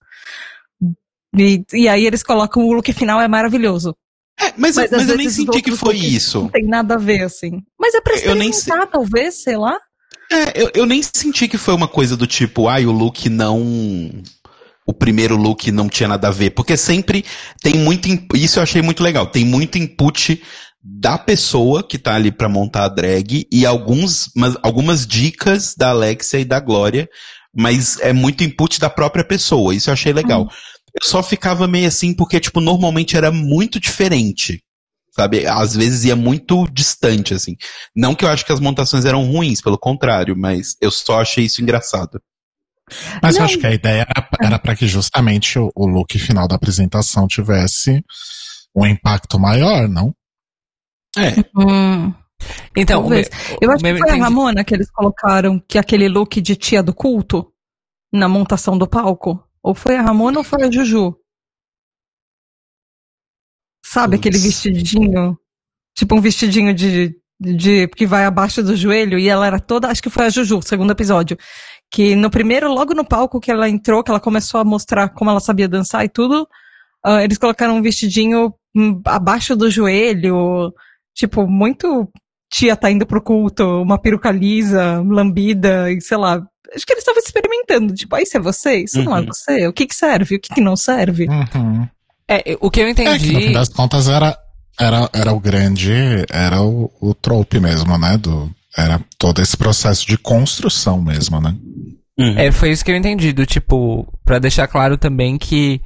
E, 1.37 1.63
e 1.73 1.87
aí 1.87 2.05
eles 2.05 2.23
colocam 2.23 2.65
o 2.65 2.73
look 2.73 2.91
final 2.91 3.21
é 3.21 3.27
maravilhoso. 3.27 3.95
É, 4.41 4.53
mas, 4.57 4.75
Mas, 4.75 4.89
mas, 4.91 5.09
eu 5.09 5.17
nem 5.17 5.29
senti 5.29 5.61
que 5.61 5.75
foi 5.75 5.97
isso. 5.97 6.41
Não 6.43 6.49
tem 6.49 6.65
nada 6.65 6.95
a 6.95 6.97
ver, 6.97 7.23
assim. 7.23 7.61
Mas 7.77 7.93
é 7.93 7.99
pra 7.99 8.15
experimentar, 8.15 8.87
talvez, 8.87 9.43
sei 9.43 9.57
lá. 9.57 9.77
É, 10.31 10.61
eu, 10.61 10.71
eu 10.73 10.85
nem 10.85 11.01
senti 11.03 11.47
que 11.47 11.57
foi 11.57 11.73
uma 11.73 11.87
coisa 11.87 12.15
do 12.15 12.25
tipo, 12.25 12.67
ai, 12.67 12.85
o 12.85 12.91
look 12.91 13.27
não. 13.27 13.59
O 14.85 14.93
primeiro 14.93 15.35
look 15.35 15.71
não 15.71 15.89
tinha 15.89 16.07
nada 16.07 16.29
a 16.29 16.31
ver. 16.31 16.51
Porque 16.51 16.77
sempre 16.77 17.25
tem 17.61 17.75
muito. 17.75 18.07
Isso 18.35 18.59
eu 18.59 18.63
achei 18.63 18.81
muito 18.81 19.03
legal. 19.03 19.27
Tem 19.27 19.43
muito 19.43 19.77
input 19.77 20.41
da 20.81 21.17
pessoa 21.17 21.83
que 21.83 21.97
tá 21.97 22.15
ali 22.15 22.31
pra 22.31 22.47
montar 22.47 22.85
a 22.85 22.89
drag 22.89 23.45
e 23.51 23.65
alguns, 23.65 24.31
mas, 24.35 24.55
algumas 24.63 25.05
dicas 25.05 25.75
da 25.77 25.89
Alexia 25.89 26.39
e 26.39 26.45
da 26.45 26.59
Glória. 26.59 27.09
Mas 27.53 27.99
é 27.99 28.13
muito 28.13 28.43
input 28.43 28.79
da 28.79 28.89
própria 28.89 29.23
pessoa. 29.23 29.75
Isso 29.75 29.89
eu 29.89 29.93
achei 29.93 30.13
legal. 30.13 30.47
Eu 30.93 31.07
só 31.07 31.21
ficava 31.23 31.67
meio 31.67 31.87
assim 31.87 32.13
porque, 32.13 32.39
tipo, 32.39 32.59
normalmente 32.61 33.15
era 33.17 33.31
muito 33.31 33.79
diferente. 33.79 34.63
Sabe? 35.11 35.45
Às 35.45 35.75
vezes 35.75 36.05
ia 36.05 36.15
muito 36.15 36.65
distante, 36.71 37.33
assim. 37.33 37.55
Não 37.95 38.15
que 38.15 38.23
eu 38.23 38.29
acho 38.29 38.45
que 38.45 38.53
as 38.53 38.59
montações 38.59 39.03
eram 39.05 39.25
ruins, 39.29 39.59
pelo 39.61 39.77
contrário, 39.77 40.35
mas 40.37 40.75
eu 40.79 40.91
só 40.91 41.19
achei 41.21 41.45
isso 41.45 41.61
engraçado. 41.61 42.21
Mas 43.21 43.35
eu 43.35 43.39
Não. 43.39 43.45
acho 43.45 43.57
que 43.59 43.67
a 43.67 43.73
ideia 43.73 44.07
era, 44.39 44.57
para 44.59 44.75
que 44.75 44.87
justamente 44.87 45.59
o, 45.59 45.71
o 45.75 45.85
look 45.85 46.17
final 46.17 46.47
da 46.47 46.55
apresentação 46.55 47.27
tivesse 47.27 48.03
um 48.75 48.85
impacto 48.85 49.37
maior, 49.39 49.87
não? 49.89 50.13
É. 51.17 51.33
Então, 52.75 52.99
o 52.99 53.01
Talvez. 53.03 53.29
Eu 53.61 53.69
o 53.69 53.73
acho 53.73 53.83
que 53.83 53.89
foi 53.91 54.01
a 54.01 54.05
entendi- 54.13 54.19
Ramona 54.21 54.63
que 54.63 54.73
eles 54.73 54.89
colocaram 54.89 55.59
que 55.67 55.77
aquele 55.77 56.07
look 56.07 56.39
de 56.39 56.55
tia 56.55 56.81
do 56.81 56.93
culto 56.93 57.51
na 58.13 58.29
montação 58.29 58.77
do 58.77 58.87
palco. 58.87 59.43
Ou 59.63 59.75
foi 59.75 59.95
a 59.95 60.01
Ramona 60.01 60.39
ou 60.39 60.43
foi 60.43 60.63
a 60.63 60.71
Juju? 60.71 61.15
Sabe 63.85 64.17
Putz. 64.17 64.27
aquele 64.27 64.37
vestidinho? 64.37 65.37
Tipo 65.95 66.15
um 66.15 66.21
vestidinho 66.21 66.73
de, 66.73 67.15
de. 67.39 67.87
que 67.89 68.05
vai 68.05 68.25
abaixo 68.25 68.63
do 68.63 68.75
joelho 68.75 69.17
e 69.17 69.27
ela 69.27 69.47
era 69.47 69.59
toda. 69.59 69.87
Acho 69.89 70.01
que 70.01 70.09
foi 70.09 70.25
a 70.25 70.29
Juju, 70.29 70.61
segundo 70.61 70.91
episódio. 70.91 71.37
Que 71.91 72.15
no 72.15 72.29
primeiro, 72.29 72.71
logo 72.71 72.93
no 72.93 73.03
palco 73.03 73.39
que 73.39 73.51
ela 73.51 73.67
entrou, 73.67 74.03
que 74.03 74.11
ela 74.11 74.19
começou 74.19 74.61
a 74.61 74.63
mostrar 74.65 75.09
como 75.09 75.31
ela 75.31 75.39
sabia 75.39 75.67
dançar 75.67 76.05
e 76.05 76.09
tudo, 76.09 76.47
ah, 77.03 77.23
eles 77.23 77.37
colocaram 77.37 77.75
um 77.75 77.81
vestidinho 77.81 78.53
hum, 78.75 79.01
abaixo 79.05 79.55
do 79.55 79.69
joelho. 79.69 80.73
Tipo, 81.15 81.47
muito 81.47 82.09
tia 82.49 82.75
tá 82.75 82.89
indo 82.89 83.05
pro 83.05 83.21
culto, 83.21 83.63
uma 83.81 83.99
peruca 83.99 84.31
lisa, 84.31 85.01
lambida, 85.01 85.91
e 85.91 86.01
sei 86.01 86.17
lá. 86.17 86.45
Acho 86.75 86.85
que 86.85 86.93
eles 86.93 87.01
estavam 87.01 87.21
experimentando, 87.21 87.93
tipo, 87.93 88.15
ah, 88.15 88.21
isso 88.21 88.37
é 88.37 88.39
você? 88.39 88.83
Isso 88.83 89.01
não 89.03 89.15
é 89.15 89.21
Uhum. 89.21 89.25
você? 89.27 89.67
O 89.67 89.73
que 89.73 89.85
que 89.87 89.95
serve? 89.95 90.35
O 90.35 90.39
que 90.39 90.53
que 90.53 90.61
não 90.61 90.75
serve? 90.75 91.27
Uhum. 91.27 91.87
É, 92.27 92.57
o 92.61 92.69
que 92.69 92.79
eu 92.81 92.87
É 92.87 92.93
que 92.93 93.03
no 93.03 93.19
fim 93.19 93.29
entendi. 93.29 93.53
das 93.53 93.69
contas 93.69 94.07
era, 94.07 94.37
era, 94.79 95.09
era 95.13 95.33
o 95.33 95.39
grande, 95.39 95.91
era 96.31 96.61
o, 96.61 96.91
o 97.01 97.13
trope 97.15 97.59
mesmo, 97.59 97.97
né? 97.97 98.17
Do, 98.17 98.51
era 98.77 98.99
todo 99.17 99.41
esse 99.41 99.57
processo 99.57 100.05
de 100.05 100.17
construção 100.17 101.01
mesmo, 101.01 101.41
né? 101.41 101.55
Uhum. 102.19 102.37
É, 102.37 102.51
foi 102.51 102.71
isso 102.71 102.85
que 102.85 102.91
eu 102.91 102.95
entendi, 102.97 103.33
do 103.33 103.45
tipo, 103.45 104.07
pra 104.23 104.37
deixar 104.39 104.67
claro 104.67 104.97
também 104.97 105.37
que 105.37 105.81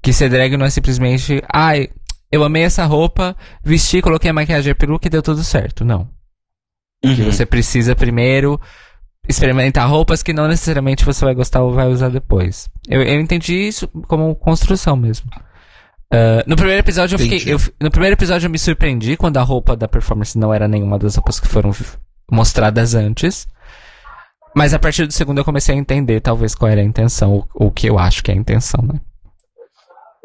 que 0.00 0.12
ser 0.12 0.28
drag 0.30 0.56
não 0.56 0.64
é 0.64 0.70
simplesmente, 0.70 1.42
ai, 1.52 1.88
eu 2.30 2.44
amei 2.44 2.62
essa 2.62 2.84
roupa, 2.84 3.36
vesti, 3.64 4.00
coloquei 4.00 4.30
a 4.30 4.34
maquiagem 4.34 4.68
e 4.68 4.72
a 4.72 4.74
peruca 4.74 5.08
e 5.08 5.10
deu 5.10 5.22
tudo 5.22 5.42
certo. 5.42 5.84
Não. 5.84 6.08
Que 7.02 7.08
Uhum. 7.22 7.32
você 7.32 7.44
precisa 7.44 7.96
primeiro 7.96 8.60
experimentar 9.28 9.88
roupas 9.88 10.22
que 10.22 10.32
não 10.32 10.48
necessariamente 10.48 11.04
você 11.04 11.24
vai 11.24 11.34
gostar 11.34 11.62
ou 11.62 11.72
vai 11.72 11.86
usar 11.88 12.08
depois. 12.08 12.68
Eu, 12.88 13.02
eu 13.02 13.20
entendi 13.20 13.54
isso 13.54 13.86
como 14.06 14.34
construção 14.34 14.96
mesmo. 14.96 15.30
Ah, 16.12 16.42
no 16.46 16.56
primeiro 16.56 16.80
episódio 16.80 17.14
eu 17.14 17.18
fiquei. 17.18 17.52
Eu 17.52 17.60
no 17.80 17.90
primeiro 17.90 18.14
episódio 18.14 18.46
eu 18.46 18.50
me 18.50 18.58
surpreendi 18.58 19.16
quando 19.16 19.36
a 19.36 19.42
roupa 19.42 19.76
da 19.76 19.86
performance 19.86 20.38
não 20.38 20.52
era 20.52 20.66
nenhuma 20.66 20.98
das 20.98 21.16
roupas 21.16 21.38
que 21.38 21.48
foram 21.48 21.70
mostradas 22.30 22.94
antes. 22.94 23.46
Mas 24.54 24.72
a 24.72 24.78
partir 24.78 25.06
do 25.06 25.12
segundo 25.12 25.38
eu 25.38 25.44
comecei 25.44 25.74
a 25.74 25.78
entender 25.78 26.20
talvez 26.20 26.54
qual 26.54 26.70
era 26.70 26.80
a 26.80 26.84
intenção, 26.84 27.46
ou 27.54 27.68
o 27.68 27.70
que 27.70 27.88
eu 27.88 27.98
acho 27.98 28.22
que 28.22 28.30
é 28.30 28.34
a 28.34 28.36
intenção, 28.36 28.82
né? 28.82 28.98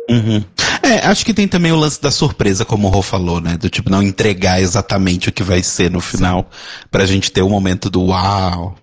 Uhum. 0.09 0.43
É, 0.81 1.05
acho 1.05 1.25
que 1.25 1.33
tem 1.33 1.47
também 1.47 1.71
o 1.71 1.77
lance 1.77 2.01
da 2.01 2.11
surpresa, 2.11 2.65
como 2.65 2.87
o 2.87 2.89
Rô 2.89 3.01
falou, 3.01 3.39
né? 3.39 3.57
Do 3.57 3.69
tipo, 3.69 3.89
não 3.89 4.01
entregar 4.01 4.61
exatamente 4.61 5.29
o 5.29 5.31
que 5.31 5.43
vai 5.43 5.61
ser 5.61 5.91
no 5.91 6.01
final, 6.01 6.49
pra 6.89 7.05
gente 7.05 7.31
ter 7.31 7.41
o 7.41 7.49
momento 7.49 7.89
do 7.89 8.01
uau. 8.05 8.75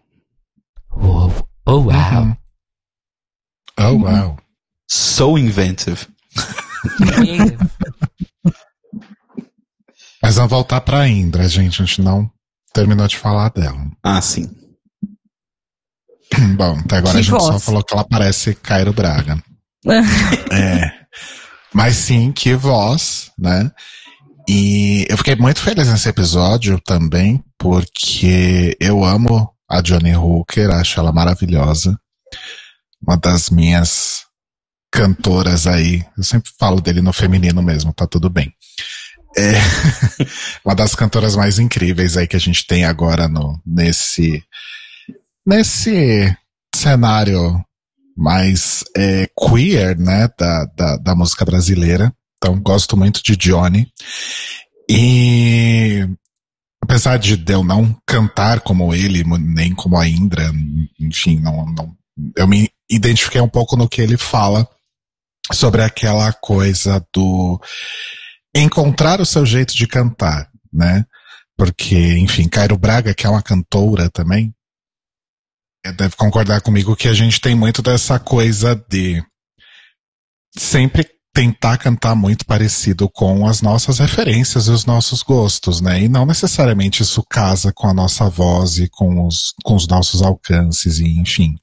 Oh, 1.03 1.31
oh 1.67 1.81
wow. 1.85 2.23
Uhum. 2.23 2.37
Oh, 3.79 3.95
wow. 3.99 4.37
So 4.89 5.39
inventive. 5.39 6.07
Mas 10.23 10.37
vamos 10.37 10.51
voltar 10.51 10.81
pra 10.83 11.09
Indra, 11.09 11.49
gente. 11.49 11.83
A 11.83 11.85
gente 11.85 12.03
não 12.03 12.31
terminou 12.75 13.09
de 13.09 13.17
falar 13.17 13.49
dela. 13.51 13.91
Ah, 14.03 14.21
sim. 14.21 14.51
Bom, 16.57 16.79
até 16.79 16.97
agora 16.99 17.15
Que 17.15 17.19
a 17.19 17.23
gente 17.23 17.31
só 17.31 17.53
voz. 17.53 17.65
falou 17.65 17.83
que 17.83 17.95
ela 17.95 18.05
parece 18.05 18.55
Cairo 18.55 18.93
Braga. 18.93 19.43
É. 20.53 20.91
Mas 21.73 21.97
sim, 21.97 22.33
que 22.33 22.55
voz, 22.55 23.31
né? 23.39 23.71
E 24.49 25.07
eu 25.09 25.17
fiquei 25.17 25.37
muito 25.37 25.61
feliz 25.61 25.89
nesse 25.89 26.09
episódio 26.09 26.81
também, 26.81 27.43
porque 27.57 28.77
eu 28.81 29.05
amo 29.05 29.55
a 29.71 29.81
Johnny 29.81 30.17
Hooker, 30.17 30.71
acho 30.71 30.99
ela 30.99 31.13
maravilhosa. 31.13 31.97
Uma 33.01 33.17
das 33.17 33.51
minhas 33.51 34.25
cantoras 34.91 35.67
aí. 35.67 36.05
Eu 36.19 36.25
sempre 36.25 36.51
falo 36.59 36.81
dele 36.81 37.01
no 37.01 37.13
feminino 37.13 37.63
mesmo, 37.63 37.93
tá 37.93 38.07
tudo 38.07 38.29
bem. 38.29 38.53
É 39.39 39.53
uma 40.65 40.75
das 40.75 40.95
cantoras 40.97 41.37
mais 41.37 41.61
incríveis 41.61 42.17
aí 42.17 42.27
que 42.27 42.37
a 42.37 42.41
gente 42.41 42.67
tem 42.67 42.85
agora 42.85 43.29
no, 43.29 43.61
nesse, 43.65 44.43
nesse 45.47 46.37
cenário 46.75 47.65
mais 48.17 48.83
é, 48.97 49.29
queer, 49.39 49.97
né, 49.97 50.29
da, 50.37 50.65
da, 50.77 50.97
da 50.97 51.15
música 51.15 51.45
brasileira. 51.45 52.13
Então, 52.37 52.61
gosto 52.61 52.97
muito 52.97 53.23
de 53.23 53.37
Johnny. 53.37 53.87
E 54.91 56.09
apesar 56.83 57.19
de 57.19 57.41
eu 57.53 57.63
não 57.63 57.97
cantar 58.07 58.61
como 58.61 58.95
ele, 58.95 59.23
nem 59.39 59.75
como 59.75 59.97
a 59.97 60.09
Indra, 60.09 60.51
enfim, 60.99 61.39
não, 61.39 61.67
não, 61.67 61.97
eu 62.37 62.47
me 62.47 62.71
identifiquei 62.91 63.41
um 63.41 63.49
pouco 63.49 63.77
no 63.77 63.89
que 63.89 64.01
ele 64.01 64.17
fala 64.17 64.69
sobre 65.53 65.83
aquela 65.83 66.33
coisa 66.33 67.05
do 67.13 67.61
encontrar 68.55 69.21
o 69.21 69.27
seu 69.27 69.45
jeito 69.47 69.75
de 69.75 69.87
cantar, 69.87 70.51
né? 70.73 71.05
Porque, 71.57 72.17
enfim, 72.19 72.49
Cairo 72.49 72.77
Braga, 72.79 73.15
que 73.15 73.27
é 73.27 73.31
uma 73.31 73.43
cantora 73.43 74.09
também, 74.11 74.55
eh, 75.85 75.93
deve 75.93 76.17
concordar 76.17 76.61
comigo 76.61 76.97
que 76.97 77.09
a 77.09 77.13
gente 77.13 77.41
tem 77.41 77.55
muito 77.55 77.83
dessa 77.83 78.19
coisa 78.19 78.75
de 78.89 79.23
sempre 80.57 81.20
tentar 81.41 81.79
cantar 81.79 82.15
muito 82.15 82.45
parecido 82.45 83.09
com 83.09 83.47
as 83.47 83.63
nossas 83.63 83.99
referências 83.99 84.67
e 84.67 84.71
os 84.71 84.85
nossos 84.85 85.23
gostos, 85.23 85.81
né? 85.81 86.03
E 86.03 86.07
não 86.07 86.27
necessariamente 86.27 87.03
isso 87.03 87.25
casa 87.31 87.73
com 87.73 87.89
a 87.89 87.95
nossa 87.95 88.29
voz 88.29 88.77
e 88.77 88.91
com 88.91 89.27
os, 89.27 89.55
com 89.65 89.75
os 89.75 89.89
nossos 89.89 90.21
alcances 90.21 90.99
e 90.99 91.19
enfim. 91.19 91.57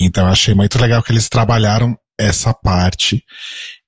Então 0.00 0.26
eu 0.26 0.32
achei 0.32 0.54
muito 0.54 0.76
legal 0.76 1.04
que 1.04 1.12
eles 1.12 1.28
trabalharam 1.28 1.96
essa 2.18 2.52
parte 2.52 3.22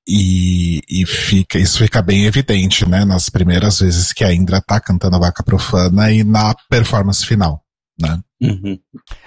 e, 0.06 0.80
e 0.88 1.04
fica, 1.04 1.58
isso 1.58 1.78
fica 1.78 2.00
bem 2.00 2.24
evidente, 2.26 2.88
né? 2.88 3.04
Nas 3.04 3.28
primeiras 3.28 3.80
vezes 3.80 4.12
que 4.12 4.22
a 4.22 4.32
Indra 4.32 4.60
tá 4.60 4.78
cantando 4.78 5.16
a 5.16 5.20
vaca 5.20 5.42
profana 5.42 6.12
e 6.12 6.22
na 6.22 6.54
performance 6.70 7.26
final, 7.26 7.60
né? 8.00 8.20
Uhum. 8.40 8.78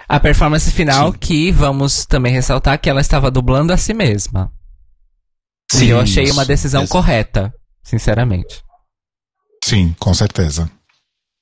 A 0.08 0.18
performance 0.18 0.72
final, 0.72 1.12
Sim. 1.12 1.18
que 1.18 1.52
vamos 1.52 2.06
também 2.06 2.32
ressaltar 2.32 2.80
que 2.80 2.88
ela 2.88 3.02
estava 3.02 3.30
dublando 3.30 3.74
a 3.74 3.76
si 3.76 3.92
mesma. 3.92 4.55
Sim, 5.70 5.86
e 5.86 5.90
eu 5.90 6.00
achei 6.00 6.30
uma 6.30 6.44
decisão 6.44 6.86
correta, 6.86 7.52
sinceramente. 7.82 8.62
Sim, 9.64 9.94
com 9.98 10.14
certeza. 10.14 10.70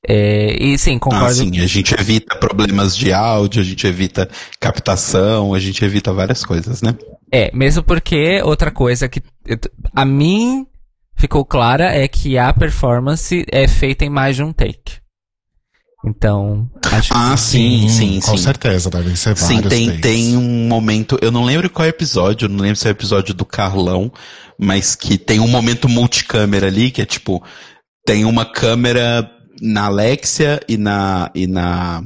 É, 0.06 0.62
e 0.62 0.76
sim, 0.78 0.96
Ah, 0.96 1.00
concordo. 1.00 1.34
sim, 1.34 1.60
a 1.60 1.66
gente 1.66 1.94
evita 1.98 2.36
problemas 2.36 2.94
de 2.96 3.12
áudio, 3.12 3.62
a 3.62 3.64
gente 3.64 3.86
evita 3.86 4.28
captação, 4.60 5.54
a 5.54 5.58
gente 5.58 5.82
evita 5.84 6.12
várias 6.12 6.44
coisas, 6.44 6.82
né? 6.82 6.94
É, 7.32 7.50
mesmo 7.54 7.82
porque 7.82 8.40
outra 8.42 8.70
coisa 8.70 9.08
que 9.08 9.22
eu 9.46 9.58
a 9.94 10.04
mim 10.04 10.66
ficou 11.16 11.44
clara 11.44 11.92
é 11.94 12.06
que 12.06 12.36
a 12.36 12.52
performance 12.52 13.44
é 13.50 13.66
feita 13.66 14.04
em 14.04 14.10
mais 14.10 14.36
de 14.36 14.42
um 14.42 14.52
take. 14.52 14.98
Então, 16.06 16.68
acho 16.92 17.08
que 17.10 17.16
Ah, 17.18 17.36
sim, 17.36 17.88
sim, 17.88 18.20
com 18.20 18.36
sim. 18.36 18.42
certeza, 18.42 18.90
devem 18.90 19.16
ser 19.16 19.36
Sim, 19.36 19.54
vários 19.54 19.68
tem, 19.72 19.86
takes. 19.86 20.00
tem 20.02 20.36
um 20.36 20.68
momento, 20.68 21.18
eu 21.22 21.30
não 21.32 21.44
lembro 21.44 21.70
qual 21.70 21.84
é 21.86 21.88
o 21.88 21.90
episódio, 21.90 22.48
não 22.48 22.58
lembro 22.60 22.76
se 22.76 22.86
é 22.86 22.90
o 22.90 22.92
episódio 22.92 23.32
do 23.34 23.44
Carlão, 23.44 24.12
mas 24.58 24.94
que 24.94 25.16
tem 25.16 25.40
um 25.40 25.48
momento 25.48 25.88
multicâmera 25.88 26.66
ali, 26.66 26.90
que 26.90 27.00
é 27.02 27.06
tipo, 27.06 27.42
tem 28.06 28.24
uma 28.24 28.44
câmera 28.44 29.30
na 29.62 29.86
Alexia 29.86 30.60
e 30.68 30.76
na, 30.76 31.30
e 31.34 31.46
na, 31.46 32.02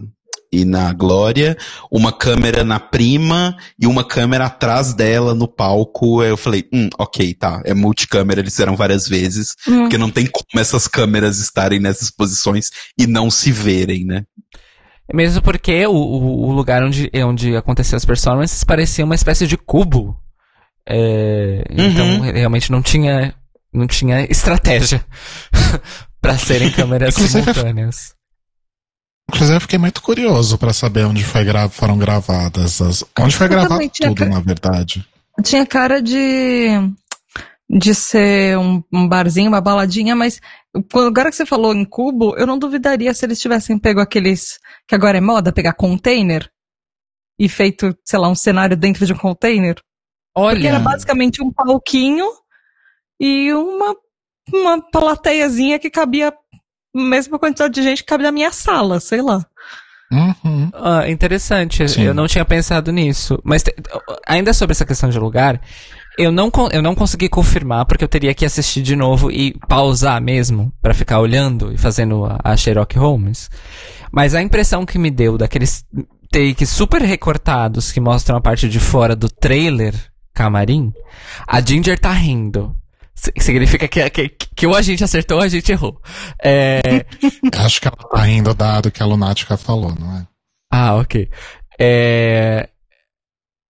e 0.52 0.64
na 0.64 0.92
Glória, 0.92 1.56
uma 1.90 2.12
câmera 2.12 2.64
na 2.64 2.80
prima 2.80 3.56
e 3.78 3.86
uma 3.86 4.02
câmera 4.02 4.46
atrás 4.46 4.94
dela 4.94 5.34
no 5.34 5.46
palco. 5.46 6.20
Aí 6.20 6.30
eu 6.30 6.36
falei, 6.36 6.64
hum, 6.72 6.88
ok, 6.98 7.34
tá, 7.34 7.60
é 7.64 7.74
multicâmera, 7.74 8.40
eles 8.40 8.52
fizeram 8.54 8.74
várias 8.76 9.06
vezes, 9.08 9.54
Hum. 9.66 9.80
porque 9.82 9.98
não 9.98 10.10
tem 10.10 10.26
como 10.26 10.44
essas 10.60 10.88
câmeras 10.88 11.38
estarem 11.38 11.80
nessas 11.80 12.10
posições 12.10 12.70
e 12.98 13.06
não 13.06 13.30
se 13.30 13.52
verem, 13.52 14.04
né? 14.04 14.24
Mesmo 15.12 15.40
porque 15.40 15.86
o, 15.86 15.92
o, 15.94 16.52
lugar 16.52 16.82
onde, 16.82 17.10
onde 17.24 17.56
aconteciam 17.56 17.96
as 17.96 18.04
performances 18.04 18.62
parecia 18.62 19.04
uma 19.04 19.14
espécie 19.14 19.46
de 19.46 19.56
cubo. 19.56 20.14
É, 20.86 21.64
Então, 21.70 22.06
Uhum. 22.06 22.20
realmente 22.32 22.70
não 22.70 22.82
tinha, 22.82 23.34
não 23.72 23.86
tinha 23.86 24.24
estratégia 24.30 25.04
pra 26.20 26.36
serem 26.36 26.70
câmeras 26.70 27.14
simultâneas. 27.14 28.17
Inclusive, 29.28 29.56
eu 29.56 29.60
fiquei 29.60 29.78
muito 29.78 30.00
curioso 30.00 30.56
pra 30.56 30.72
saber 30.72 31.04
onde 31.04 31.22
foi 31.22 31.44
gra 31.44 31.68
foram 31.68 31.98
gravadas 31.98 32.80
as. 32.80 33.04
Onde 33.18 33.36
foi 33.36 33.46
Eu 33.46 33.50
gravado 33.50 33.90
tudo, 33.90 34.24
na 34.24 34.40
verdade. 34.40 35.06
Tinha 35.42 35.66
cara 35.66 36.00
de 36.02 36.70
de 37.70 37.94
ser 37.94 38.56
um, 38.56 38.82
um 38.90 39.06
barzinho, 39.06 39.48
uma 39.48 39.60
baladinha, 39.60 40.16
mas 40.16 40.40
agora 40.94 41.28
que 41.28 41.36
você 41.36 41.44
falou 41.44 41.74
em 41.74 41.84
cubo, 41.84 42.34
eu 42.38 42.46
não 42.46 42.58
duvidaria 42.58 43.12
se 43.12 43.26
eles 43.26 43.38
tivessem 43.38 43.78
pego 43.78 44.00
aqueles 44.00 44.58
que 44.86 44.94
agora 44.94 45.18
é 45.18 45.20
moda, 45.20 45.52
pegar 45.52 45.74
container 45.74 46.50
e 47.38 47.48
feito, 47.48 47.94
sei 48.04 48.18
lá, 48.18 48.28
um 48.28 48.34
cenário 48.34 48.76
dentro 48.76 49.04
de 49.04 49.12
um 49.12 49.18
container. 49.18 49.76
Porque 50.34 50.66
era 50.66 50.76
Olha, 50.76 50.84
basicamente 50.84 51.42
um 51.42 51.52
palquinho 51.52 52.26
e 53.20 53.52
uma, 53.52 53.94
uma 54.52 54.90
plateiazinha 54.90 55.78
que 55.78 55.90
cabia 55.90 56.32
mesma 56.98 57.38
quantidade 57.38 57.74
de 57.74 57.82
gente 57.82 58.02
que 58.02 58.08
cabe 58.08 58.24
na 58.24 58.32
minha 58.32 58.50
sala, 58.52 59.00
sei 59.00 59.22
lá. 59.22 59.44
Uhum. 60.10 60.70
ah, 60.72 61.08
interessante. 61.08 61.86
Sim. 61.88 62.02
Eu 62.02 62.14
não 62.14 62.26
tinha 62.26 62.44
pensado 62.44 62.90
nisso. 62.90 63.38
Mas 63.44 63.62
te- 63.62 63.74
ainda 64.26 64.54
sobre 64.54 64.72
essa 64.72 64.86
questão 64.86 65.10
de 65.10 65.18
lugar, 65.18 65.60
eu 66.16 66.32
não, 66.32 66.50
eu 66.72 66.80
não 66.82 66.94
consegui 66.94 67.28
confirmar 67.28 67.84
porque 67.84 68.04
eu 68.04 68.08
teria 68.08 68.34
que 68.34 68.44
assistir 68.46 68.80
de 68.82 68.96
novo 68.96 69.30
e 69.30 69.54
pausar 69.68 70.20
mesmo 70.20 70.72
pra 70.80 70.94
ficar 70.94 71.20
olhando 71.20 71.72
e 71.72 71.76
fazendo 71.78 72.24
a, 72.24 72.38
a 72.42 72.56
Sherlock 72.56 72.98
Holmes. 72.98 73.50
Mas 74.10 74.34
a 74.34 74.40
impressão 74.42 74.86
que 74.86 74.98
me 74.98 75.10
deu 75.10 75.36
daqueles 75.36 75.84
takes 76.32 76.70
super 76.70 77.02
recortados 77.02 77.92
que 77.92 78.00
mostram 78.00 78.36
a 78.36 78.40
parte 78.40 78.68
de 78.68 78.80
fora 78.80 79.14
do 79.14 79.28
trailer 79.28 79.94
camarim, 80.34 80.92
a 81.46 81.60
Ginger 81.60 81.98
tá 81.98 82.12
rindo. 82.12 82.74
Si- 83.20 83.32
Significa 83.40 83.88
que, 83.88 84.08
que, 84.10 84.28
que 84.28 84.66
ou 84.66 84.76
a 84.76 84.82
gente 84.82 85.02
acertou 85.02 85.38
ou 85.38 85.42
a 85.42 85.48
gente 85.48 85.72
errou. 85.72 86.00
É, 86.42 86.80
Acho 87.58 87.80
que 87.80 87.88
ela 87.88 87.96
tá 87.96 88.22
rindo 88.22 88.54
dado 88.54 88.90
que 88.92 89.02
a 89.02 89.06
Lunática 89.06 89.56
falou, 89.56 89.92
não 89.98 90.16
é? 90.18 90.26
ah, 90.72 90.94
ok. 90.96 91.28
É, 91.80 92.68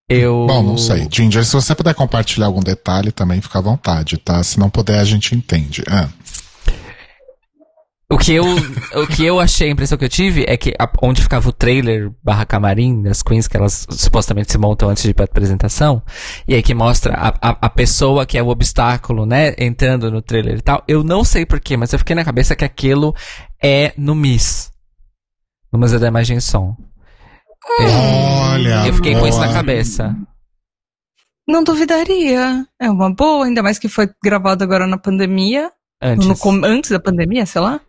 eu. 0.07 0.45
Bom, 0.47 0.61
não 0.63 0.77
sei. 0.77 1.07
Ginger, 1.11 1.43
se 1.45 1.53
você 1.53 1.73
puder 1.73 1.93
compartilhar 1.95 2.45
algum 2.47 2.61
detalhe 2.61 3.11
também, 3.11 3.41
fica 3.41 3.59
à 3.59 3.61
vontade, 3.61 4.17
tá? 4.17 4.43
Se 4.43 4.59
não 4.59 4.69
puder, 4.69 4.99
a 4.99 5.05
gente 5.05 5.33
entende. 5.35 5.83
Ah, 5.89 6.09
O 8.11 8.17
que 8.17 8.33
eu, 8.33 8.43
o 8.43 9.05
que 9.07 9.23
eu 9.23 9.39
achei, 9.39 9.67
a 9.69 9.71
impressão 9.71 9.95
que 9.95 10.03
eu 10.03 10.09
tive 10.09 10.43
é 10.47 10.57
que 10.57 10.73
a- 10.79 10.89
onde 11.03 11.21
ficava 11.21 11.47
o 11.47 11.53
trailer 11.53 12.11
barra 12.23 12.43
camarim 12.43 13.03
das 13.03 13.21
queens, 13.21 13.47
que 13.47 13.55
elas 13.55 13.85
supostamente 13.91 14.51
se 14.51 14.57
montam 14.57 14.89
antes 14.89 15.03
de 15.03 15.11
ir 15.11 15.13
pra 15.13 15.25
apresentação, 15.25 16.01
e 16.47 16.55
aí 16.55 16.63
que 16.63 16.73
mostra 16.73 17.13
a, 17.13 17.27
a, 17.39 17.57
a 17.61 17.69
pessoa 17.69 18.25
que 18.25 18.35
é 18.35 18.41
o 18.41 18.47
obstáculo, 18.47 19.27
né, 19.27 19.53
entrando 19.59 20.09
no 20.09 20.23
trailer 20.23 20.57
e 20.57 20.61
tal. 20.61 20.83
Eu 20.87 21.03
não 21.03 21.23
sei 21.23 21.45
porquê, 21.45 21.77
mas 21.77 21.93
eu 21.93 21.99
fiquei 21.99 22.15
na 22.15 22.25
cabeça 22.25 22.55
que 22.55 22.65
aquilo 22.65 23.13
é 23.63 23.93
no 23.95 24.15
Miss. 24.15 24.71
No 25.71 25.77
Museu 25.77 25.99
da 25.99 26.07
Imagem 26.07 26.37
e 26.37 26.41
Som. 26.41 26.75
Olha. 27.79 28.87
eu 28.87 28.93
fiquei 28.95 29.13
com 29.13 29.27
isso 29.27 29.37
na 29.39 29.45
boa. 29.45 29.55
cabeça. 29.55 30.15
Não 31.47 31.63
duvidaria. 31.63 32.65
É 32.81 32.89
uma 32.89 33.13
boa, 33.13 33.45
ainda 33.45 33.61
mais 33.61 33.77
que 33.77 33.87
foi 33.87 34.09
gravado 34.23 34.63
agora 34.63 34.87
na 34.87 34.97
pandemia. 34.97 35.71
Antes. 36.01 36.25
no 36.25 36.65
antes 36.65 36.89
da 36.89 36.99
pandemia, 36.99 37.45
sei 37.45 37.61
lá. 37.61 37.79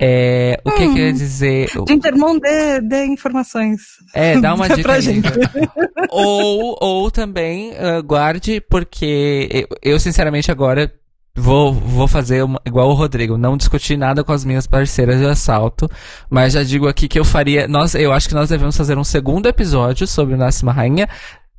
É, 0.00 0.60
o 0.64 0.70
que 0.70 0.84
Hum. 0.84 0.94
que 0.94 1.00
eu 1.00 1.06
ia 1.06 1.12
dizer? 1.12 1.68
O- 1.76 1.90
Intermon 1.92 2.38
dê, 2.38 2.80
dê 2.80 3.04
informações. 3.06 3.80
É, 4.14 4.38
dá 4.40 4.54
uma 4.54 4.68
dica 4.70 4.82
pra 4.82 4.92
aí. 4.94 5.02
gente. 5.02 5.28
ou, 6.10 6.76
ou 6.80 7.10
também 7.10 7.72
ah, 7.76 8.00
guarde, 8.00 8.60
porque 8.60 9.48
eu, 9.50 9.66
eu, 9.94 9.98
sinceramente 10.00 10.52
agora 10.52 10.92
vou, 11.34 11.72
vou 11.72 12.06
fazer 12.06 12.44
uma- 12.44 12.60
igual 12.64 12.88
o 12.90 12.94
Rodrigo, 12.94 13.36
não 13.36 13.56
discutir 13.56 13.96
nada 13.96 14.22
com 14.22 14.32
as 14.32 14.44
minhas 14.44 14.66
parceiras 14.68 15.18
de 15.18 15.26
assalto, 15.26 15.90
mas 16.30 16.52
já 16.52 16.62
digo 16.62 16.86
aqui 16.86 17.08
que 17.08 17.18
eu 17.18 17.24
faria, 17.24 17.66
nós, 17.66 17.94
eu 17.96 18.12
acho 18.12 18.28
que 18.28 18.34
nós 18.34 18.48
devemos 18.48 18.76
fazer 18.76 18.96
um 18.96 19.04
segundo 19.04 19.46
episódio 19.46 20.06
sobre 20.06 20.34
o 20.34 20.38
Nasce 20.38 20.62
uma 20.62 20.72
Rainha 20.72 21.08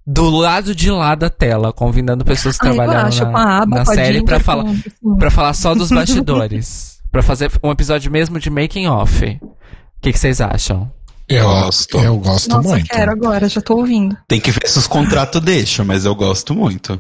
do 0.08 0.30
lado 0.30 0.74
de 0.74 0.90
lá 0.90 1.14
da 1.14 1.30
tela, 1.30 1.72
convidando 1.74 2.24
pessoas 2.26 2.58
que 2.58 2.66
Ah, 2.68 2.74
trabalharam 2.74 3.32
na, 3.32 3.66
na 3.66 3.86
série 3.86 4.24
pra 4.24 4.40
falar, 4.40 4.64
com- 4.64 4.70
assim. 4.72 5.18
pra 5.20 5.30
falar 5.30 5.54
só 5.54 5.76
dos 5.76 5.90
bastidores. 5.92 6.99
Pra 7.12 7.22
fazer 7.22 7.52
um 7.64 7.72
episódio 7.72 8.12
mesmo 8.12 8.40
de 8.40 8.50
making 8.50 8.88
off. 8.88 9.26
O 9.42 10.02
que 10.02 10.12
que 10.14 10.20
vocês 10.20 10.40
acham? 10.42 10.92
Eu 11.28 11.44
Gosto. 11.44 11.98
Eu 12.00 12.18
gosto 12.18 12.50
Nossa, 12.50 12.70
muito. 12.70 12.88
quero 12.90 13.12
agora, 13.12 13.48
já 13.48 13.62
tô 13.62 13.76
ouvindo. 13.78 14.18
Tem 14.28 14.40
que 14.42 14.50
ver 14.52 14.68
se 14.68 14.80
os 14.80 14.88
contratos 14.88 15.42
deixam, 15.42 15.86
mas 15.86 16.04
eu 16.06 16.16
gosto 16.16 16.56
muito. 16.56 17.00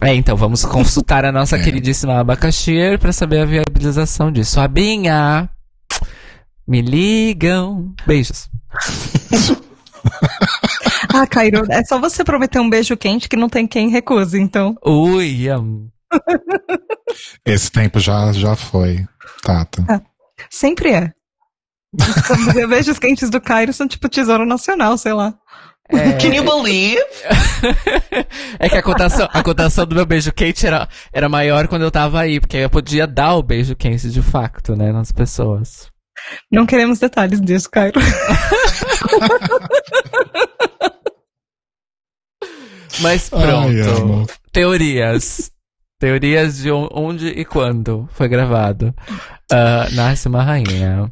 É, 0.00 0.12
então 0.14 0.36
vamos 0.36 0.64
consultar 0.64 1.24
a 1.24 1.30
nossa 1.30 1.54
É. 1.58 1.62
queridíssima 1.62 2.18
Abacaxi 2.18 2.98
pra 2.98 3.12
saber 3.12 3.40
a 3.40 3.44
viabilização 3.44 4.32
disso. 4.32 4.58
Abinha, 4.60 5.48
me 6.66 6.80
ligam. 6.82 7.94
Beijos. 8.04 8.48
Ah, 11.14 11.26
Cairo, 11.28 11.64
é 11.70 11.84
só 11.84 12.00
você 12.00 12.24
prometer 12.24 12.58
um 12.58 12.68
beijo 12.70 12.96
quente 12.96 13.28
que 13.28 13.36
não 13.36 13.48
tem 13.48 13.66
quem 13.68 13.88
recuse, 13.90 14.40
então. 14.40 14.76
Ui, 14.84 15.48
am. 15.48 15.91
Esse 17.44 17.70
tempo 17.70 18.00
já, 18.00 18.32
já 18.32 18.56
foi, 18.56 19.06
Tata. 19.42 19.84
Sempre 20.50 20.92
é. 20.92 21.12
Os 21.94 22.68
beijos 22.68 22.98
quentes 22.98 23.28
do 23.28 23.40
Cairo 23.40 23.72
são 23.72 23.86
tipo 23.86 24.08
tesouro 24.08 24.46
nacional, 24.46 24.96
sei 24.96 25.12
lá. 25.12 25.34
É, 25.90 26.12
Can 26.12 26.34
you 26.34 26.42
believe? 26.42 27.02
é 28.58 28.68
que 28.68 28.76
a 28.76 28.82
cotação, 28.82 29.28
a 29.30 29.42
cotação 29.42 29.84
do 29.84 29.94
meu 29.94 30.06
beijo 30.06 30.32
quente 30.32 30.66
era, 30.66 30.88
era 31.12 31.28
maior 31.28 31.68
quando 31.68 31.82
eu 31.82 31.90
tava 31.90 32.20
aí, 32.20 32.40
porque 32.40 32.56
aí 32.56 32.62
eu 32.62 32.70
podia 32.70 33.06
dar 33.06 33.34
o 33.34 33.42
beijo 33.42 33.76
quente 33.76 34.08
de 34.08 34.22
facto, 34.22 34.74
né, 34.74 34.90
nas 34.90 35.12
pessoas. 35.12 35.90
Não 36.50 36.64
queremos 36.64 36.98
detalhes 36.98 37.40
disso, 37.40 37.68
Cairo. 37.70 38.00
Mas 43.00 43.30
Ai, 43.32 43.42
pronto. 43.42 44.02
amo. 44.02 44.26
Teorias. 44.52 45.50
Teorias 46.02 46.56
de 46.58 46.68
on- 46.72 46.88
onde 46.92 47.28
e 47.28 47.44
quando 47.44 48.08
foi 48.12 48.26
gravado. 48.26 48.92
Ah, 49.52 49.86
Nasce 49.92 50.26
uma 50.26 50.42
rainha. 50.42 51.08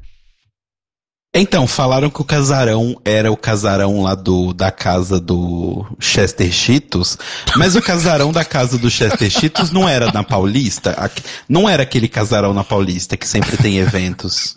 Então, 1.33 1.65
falaram 1.69 2.11
que 2.11 2.21
o 2.21 2.25
casarão 2.25 3.01
era 3.05 3.31
o 3.31 3.37
casarão 3.37 4.03
lá 4.03 4.17
do, 4.17 4.53
da 4.53 4.73
casa 4.73 5.21
do 5.21 5.87
Chester 6.01 6.51
Cheetos, 6.51 7.17
mas 7.57 7.77
o 7.77 7.81
casarão 7.81 8.33
da 8.33 8.45
casa 8.45 8.77
do 8.77 8.91
Chester 8.91 9.31
Cheetos 9.31 9.71
não 9.71 9.89
era 9.89 10.11
na 10.11 10.25
Paulista, 10.25 10.97
não 11.49 11.69
era 11.69 11.85
aquele 11.85 12.09
casarão 12.09 12.53
na 12.53 12.65
Paulista 12.65 13.17
que 13.17 13.29
sempre 13.29 13.57
tem 13.57 13.77
eventos. 13.79 14.57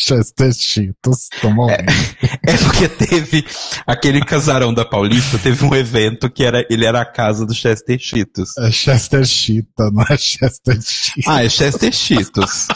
Chester 0.00 0.52
Cheetos, 0.54 1.28
tô 1.40 1.50
morrendo. 1.50 1.84
É 2.42 2.56
porque 2.56 2.88
teve 2.88 3.46
aquele 3.86 4.24
casarão 4.24 4.72
da 4.72 4.84
Paulista, 4.84 5.38
teve 5.38 5.64
um 5.64 5.74
evento 5.74 6.30
que 6.30 6.42
era, 6.42 6.66
ele 6.70 6.86
era 6.86 7.00
a 7.00 7.04
casa 7.04 7.44
do 7.44 7.54
Chester 7.54 7.98
Cheetos. 7.98 8.56
É 8.58 8.70
Chester 8.70 9.24
Cheetah, 9.24 9.90
não 9.90 10.02
é 10.02 10.16
Chester 10.16 10.80
Cheetah. 10.80 11.32
Ah, 11.32 11.44
é 11.44 11.48
Chester 11.48 11.92
Cheetos. 11.92 12.66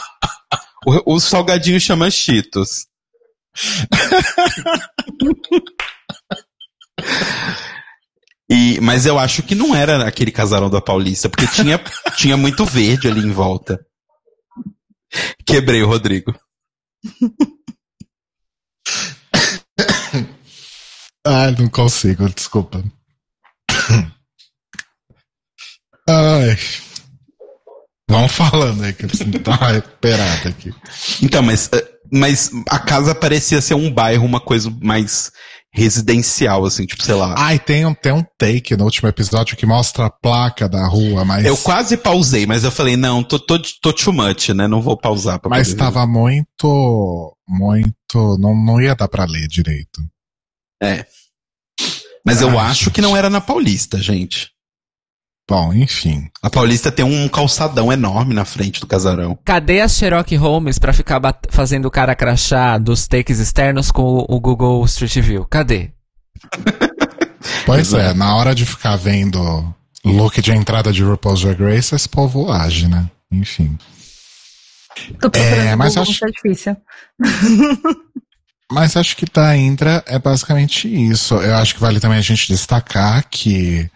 O, 0.85 1.15
o 1.15 1.19
salgadinho 1.19 1.79
chama 1.81 2.11
Cheetos. 2.11 2.85
E, 8.49 8.79
mas 8.81 9.07
eu 9.07 9.17
acho 9.17 9.41
que 9.41 9.55
não 9.55 9.75
era 9.75 10.07
aquele 10.07 10.31
casarão 10.31 10.69
da 10.69 10.79
Paulista, 10.79 11.27
porque 11.27 11.47
tinha, 11.47 11.79
tinha 12.15 12.37
muito 12.37 12.63
verde 12.63 13.07
ali 13.07 13.21
em 13.21 13.31
volta. 13.31 13.79
Quebrei 15.45 15.81
o 15.81 15.87
Rodrigo. 15.87 16.35
Ai, 21.25 21.55
não 21.57 21.69
consigo, 21.69 22.27
desculpa. 22.29 22.83
Ai. 26.07 26.55
Vamos 28.09 28.33
falando 28.33 28.83
aí, 28.83 28.93
que 28.93 29.07
dar 29.39 29.59
uma 29.59 29.71
recuperada 29.71 30.49
aqui. 30.49 30.73
Então, 31.21 31.41
mas, 31.41 31.69
eh, 31.73 31.91
mas 32.11 32.51
a 32.69 32.77
casa 32.77 33.15
parecia 33.15 33.61
ser 33.61 33.73
um 33.73 33.91
bairro, 33.91 34.25
uma 34.25 34.39
coisa 34.39 34.69
mais 34.81 35.31
residencial, 35.75 36.65
assim, 36.65 36.85
tipo, 36.85 37.03
sei 37.03 37.15
lá. 37.15 37.35
Ai, 37.37 37.59
tem 37.59 37.85
um, 37.85 37.93
tem 37.93 38.13
um 38.13 38.23
take 38.37 38.77
no 38.77 38.85
último 38.85 39.09
episódio 39.09 39.57
que 39.57 39.65
mostra 39.65 40.05
a 40.05 40.09
placa 40.09 40.69
da 40.69 40.87
rua, 40.87 41.25
mas. 41.25 41.43
Eu 41.45 41.57
quase 41.57 41.97
pausei, 41.97 42.45
mas 42.45 42.63
eu 42.63 42.71
falei, 42.71 42.95
não, 42.95 43.21
tô, 43.21 43.37
tô, 43.37 43.59
tô 43.81 43.91
too 43.91 44.13
much, 44.13 44.49
né? 44.49 44.67
Não 44.67 44.81
vou 44.81 44.95
pausar 44.97 45.37
pra 45.39 45.49
Mas 45.49 45.67
poder 45.67 45.77
ver. 45.77 45.83
tava 45.91 46.07
muito. 46.07 47.35
Muito. 47.47 48.37
Não, 48.39 48.55
não 48.55 48.81
ia 48.81 48.95
dar 48.95 49.07
pra 49.09 49.25
ler 49.25 49.47
direito. 49.47 50.01
Mas 52.25 52.41
eu 52.41 52.49
Ai, 52.57 52.67
acho 52.71 52.85
gente. 52.85 52.93
que 52.93 53.01
não 53.01 53.15
era 53.15 53.29
na 53.29 53.41
Paulista, 53.41 54.01
gente. 54.01 54.49
Bom, 55.47 55.71
enfim. 55.73 56.27
A 56.41 56.49
Paulista 56.49 56.91
tem 56.91 57.05
um 57.05 57.27
calçadão 57.29 57.91
enorme 57.93 58.33
na 58.33 58.45
frente 58.45 58.79
do 58.79 58.87
casarão. 58.87 59.37
Cadê 59.45 59.81
as 59.81 59.95
Sherlock 59.95 60.35
Holmes 60.35 60.79
pra 60.79 60.91
ficar 60.91 61.21
fazendo 61.49 61.85
o 61.85 61.91
cara 61.91 62.15
crachá 62.15 62.77
dos 62.79 63.07
takes 63.07 63.37
externos 63.39 63.91
com 63.91 64.25
o, 64.27 64.39
Google 64.39 64.83
Street 64.85 65.19
View? 65.19 65.45
Cadê? 65.45 65.91
Pois 67.63 67.93
é, 67.93 68.11
na 68.13 68.35
hora 68.35 68.55
de 68.55 68.65
ficar 68.65 68.95
vendo 68.95 69.39
look 70.03 70.41
de 70.41 70.51
entrada 70.51 70.91
de 70.91 71.03
RuPaul's 71.03 71.41
Drag 71.41 71.61
Race, 71.61 71.93
esse 71.95 72.09
povo 72.09 72.51
age, 72.51 72.87
né? 72.87 73.09
Enfim. 73.31 73.77
Tô 75.19 75.29
procurando 75.29 75.67
É, 75.67 75.75
mas 75.75 75.95
Google, 75.95 76.11
acho- 76.11 76.19
que 76.19 76.25
é 76.25 76.31
difícil. 76.31 76.77
Mas 78.71 78.97
acho 78.97 79.15
que 79.15 79.25
da 79.31 79.55
Indra 79.55 80.03
é 80.07 80.17
basicamente 80.17 80.87
isso. 80.87 81.35
Eu 81.35 81.55
acho 81.57 81.75
que 81.75 81.79
vale 81.81 81.99
também 81.99 82.17
a 82.17 82.21
gente 82.21 82.47
destacar 82.47 83.23
que 83.29 83.87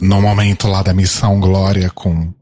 no 0.00 0.20
momento 0.20 0.66
lá 0.66 0.82
da 0.82 0.94
missão 0.94 1.38
Glória 1.38 1.90
com, 1.90 2.32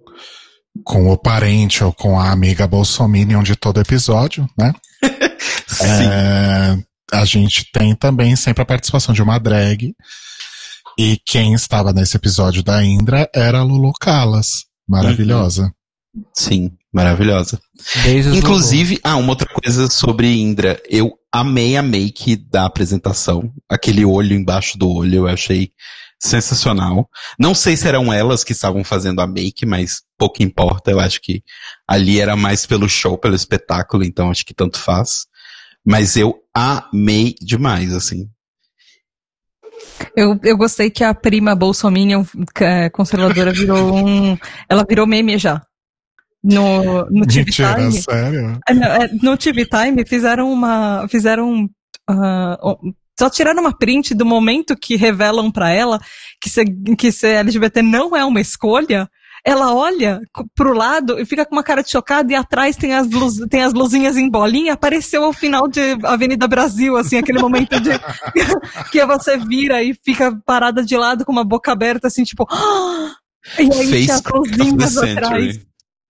com 0.85 1.11
o 1.11 1.19
parente 1.19 1.83
ou 1.83 1.93
com 1.93 2.19
a 2.19 2.31
amiga 2.31 2.67
Bolsominion 2.67 3.43
de 3.43 3.57
todo 3.57 3.81
episódio, 3.81 4.49
né? 4.57 4.73
Sim. 5.67 5.85
É, 5.85 6.79
a 7.13 7.25
gente 7.25 7.71
tem 7.73 7.95
também 7.95 8.37
sempre 8.37 8.63
a 8.63 8.67
participação 8.67 9.15
de 9.15 9.23
uma 9.23 9.39
drag. 9.39 9.95
E 10.99 11.19
quem 11.25 11.55
estava 11.55 11.93
nesse 11.93 12.17
episódio 12.17 12.63
da 12.63 12.85
Indra 12.85 13.29
era 13.35 13.59
a 13.59 13.63
Lulu 13.63 13.93
Callas. 14.01 14.65
Maravilhosa. 14.89 15.73
Sim, 16.35 16.73
maravilhosa. 16.93 17.61
Beijos 18.03 18.37
Inclusive, 18.37 18.99
ah, 19.05 19.17
uma 19.17 19.31
outra 19.31 19.49
coisa 19.49 19.89
sobre 19.89 20.35
Indra. 20.35 20.81
Eu 20.89 21.13
amei 21.33 21.77
a 21.77 21.83
make 21.83 22.37
da 22.37 22.65
apresentação. 22.65 23.53
Aquele 23.71 24.05
olho 24.05 24.35
embaixo 24.35 24.77
do 24.77 24.91
olho, 24.91 25.15
eu 25.15 25.29
achei 25.29 25.71
sensacional. 26.19 27.09
Não 27.39 27.55
sei 27.55 27.77
se 27.77 27.87
eram 27.87 28.13
elas 28.13 28.43
que 28.43 28.53
estavam 28.53 28.83
fazendo 28.83 29.21
a 29.21 29.27
make, 29.27 29.65
mas 29.65 30.03
pouco 30.17 30.43
importa. 30.43 30.91
Eu 30.91 31.01
acho 31.01 31.21
que 31.21 31.43
ali 31.87 32.21
era 32.21 32.35
mais 32.37 32.67
pelo 32.67 32.89
show, 32.89 33.17
pelo 33.17 33.35
espetáculo, 33.37 34.05
então 34.05 34.31
acho 34.31 34.45
que 34.45 34.55
tanto 34.55 34.79
faz. 34.79 35.27
Mas 35.87 36.17
eu 36.17 36.35
amei 36.53 37.35
demais, 37.41 37.93
assim. 37.95 38.29
Eu, 40.17 40.39
eu 40.43 40.57
gostei 40.57 40.91
que 40.91 41.05
a 41.05 41.15
prima 41.15 41.55
Bolsominion 41.55 42.25
é, 42.61 42.91
conservadora 42.91 43.53
virou 43.53 43.95
um. 43.95 44.37
Ela 44.69 44.85
virou 44.89 45.07
meme 45.07 45.39
já. 45.39 45.63
No, 46.43 47.05
no 47.11 47.27
TV 47.27 47.45
Mentira, 47.45 47.75
Time. 47.75 47.93
sério? 47.93 48.61
É, 48.69 48.75
não, 48.75 48.87
é, 48.87 49.09
No 49.23 49.37
TV 49.37 49.67
Time 49.67 50.05
fizeram 50.07 50.51
uma. 50.53 51.07
Fizeram. 51.09 51.51
um- 51.51 51.69
só 53.19 53.29
tiraram 53.29 53.61
uma 53.61 53.77
print 53.77 54.15
do 54.15 54.25
momento 54.25 54.77
que 54.77 54.97
revelam 54.97 55.51
pra 55.51 55.71
ela 55.71 56.01
que 56.41 56.49
ser, 56.49 56.65
que 56.97 57.11
ser 57.11 57.37
LGBT 57.37 57.83
não 57.83 58.17
é 58.17 58.25
uma 58.25 58.41
escolha. 58.41 59.09
Ela 59.45 59.75
olha 59.75 60.21
pro 60.55 60.73
lado 60.73 61.19
e 61.19 61.25
fica 61.25 61.45
com 61.45 61.55
uma 61.55 61.63
cara 61.63 61.83
de 61.83 61.91
chocada 61.91 62.33
e 62.33 62.37
atrás 62.37 62.77
tem 62.77 62.95
as, 62.95 63.09
luz, 63.09 63.37
tem 63.49 63.63
as 63.63 63.73
luzinhas 63.73 64.17
em 64.17 64.29
bolinha. 64.29 64.75
Apareceu 64.75 65.25
ao 65.25 65.33
final 65.33 65.67
de 65.69 65.81
Avenida 66.05 66.47
Brasil, 66.47 66.97
assim, 66.97 67.17
aquele 67.17 67.39
momento 67.39 67.81
de 67.81 67.91
que 68.91 69.05
você 69.07 69.37
vira 69.37 69.83
e 69.83 69.95
fica 70.05 70.37
parada 70.45 70.85
de 70.85 70.97
lado 70.97 71.25
com 71.25 71.33
uma 71.33 71.45
boca 71.45 71.73
aberta, 71.73 72.09
assim, 72.09 72.25
tipo. 72.25 72.47
E 73.59 73.63
aí 73.63 73.69
Face 73.71 74.05
tinha 74.05 74.15
as 74.15 74.23
luzinhas 74.23 74.99
atrás. 74.99 75.61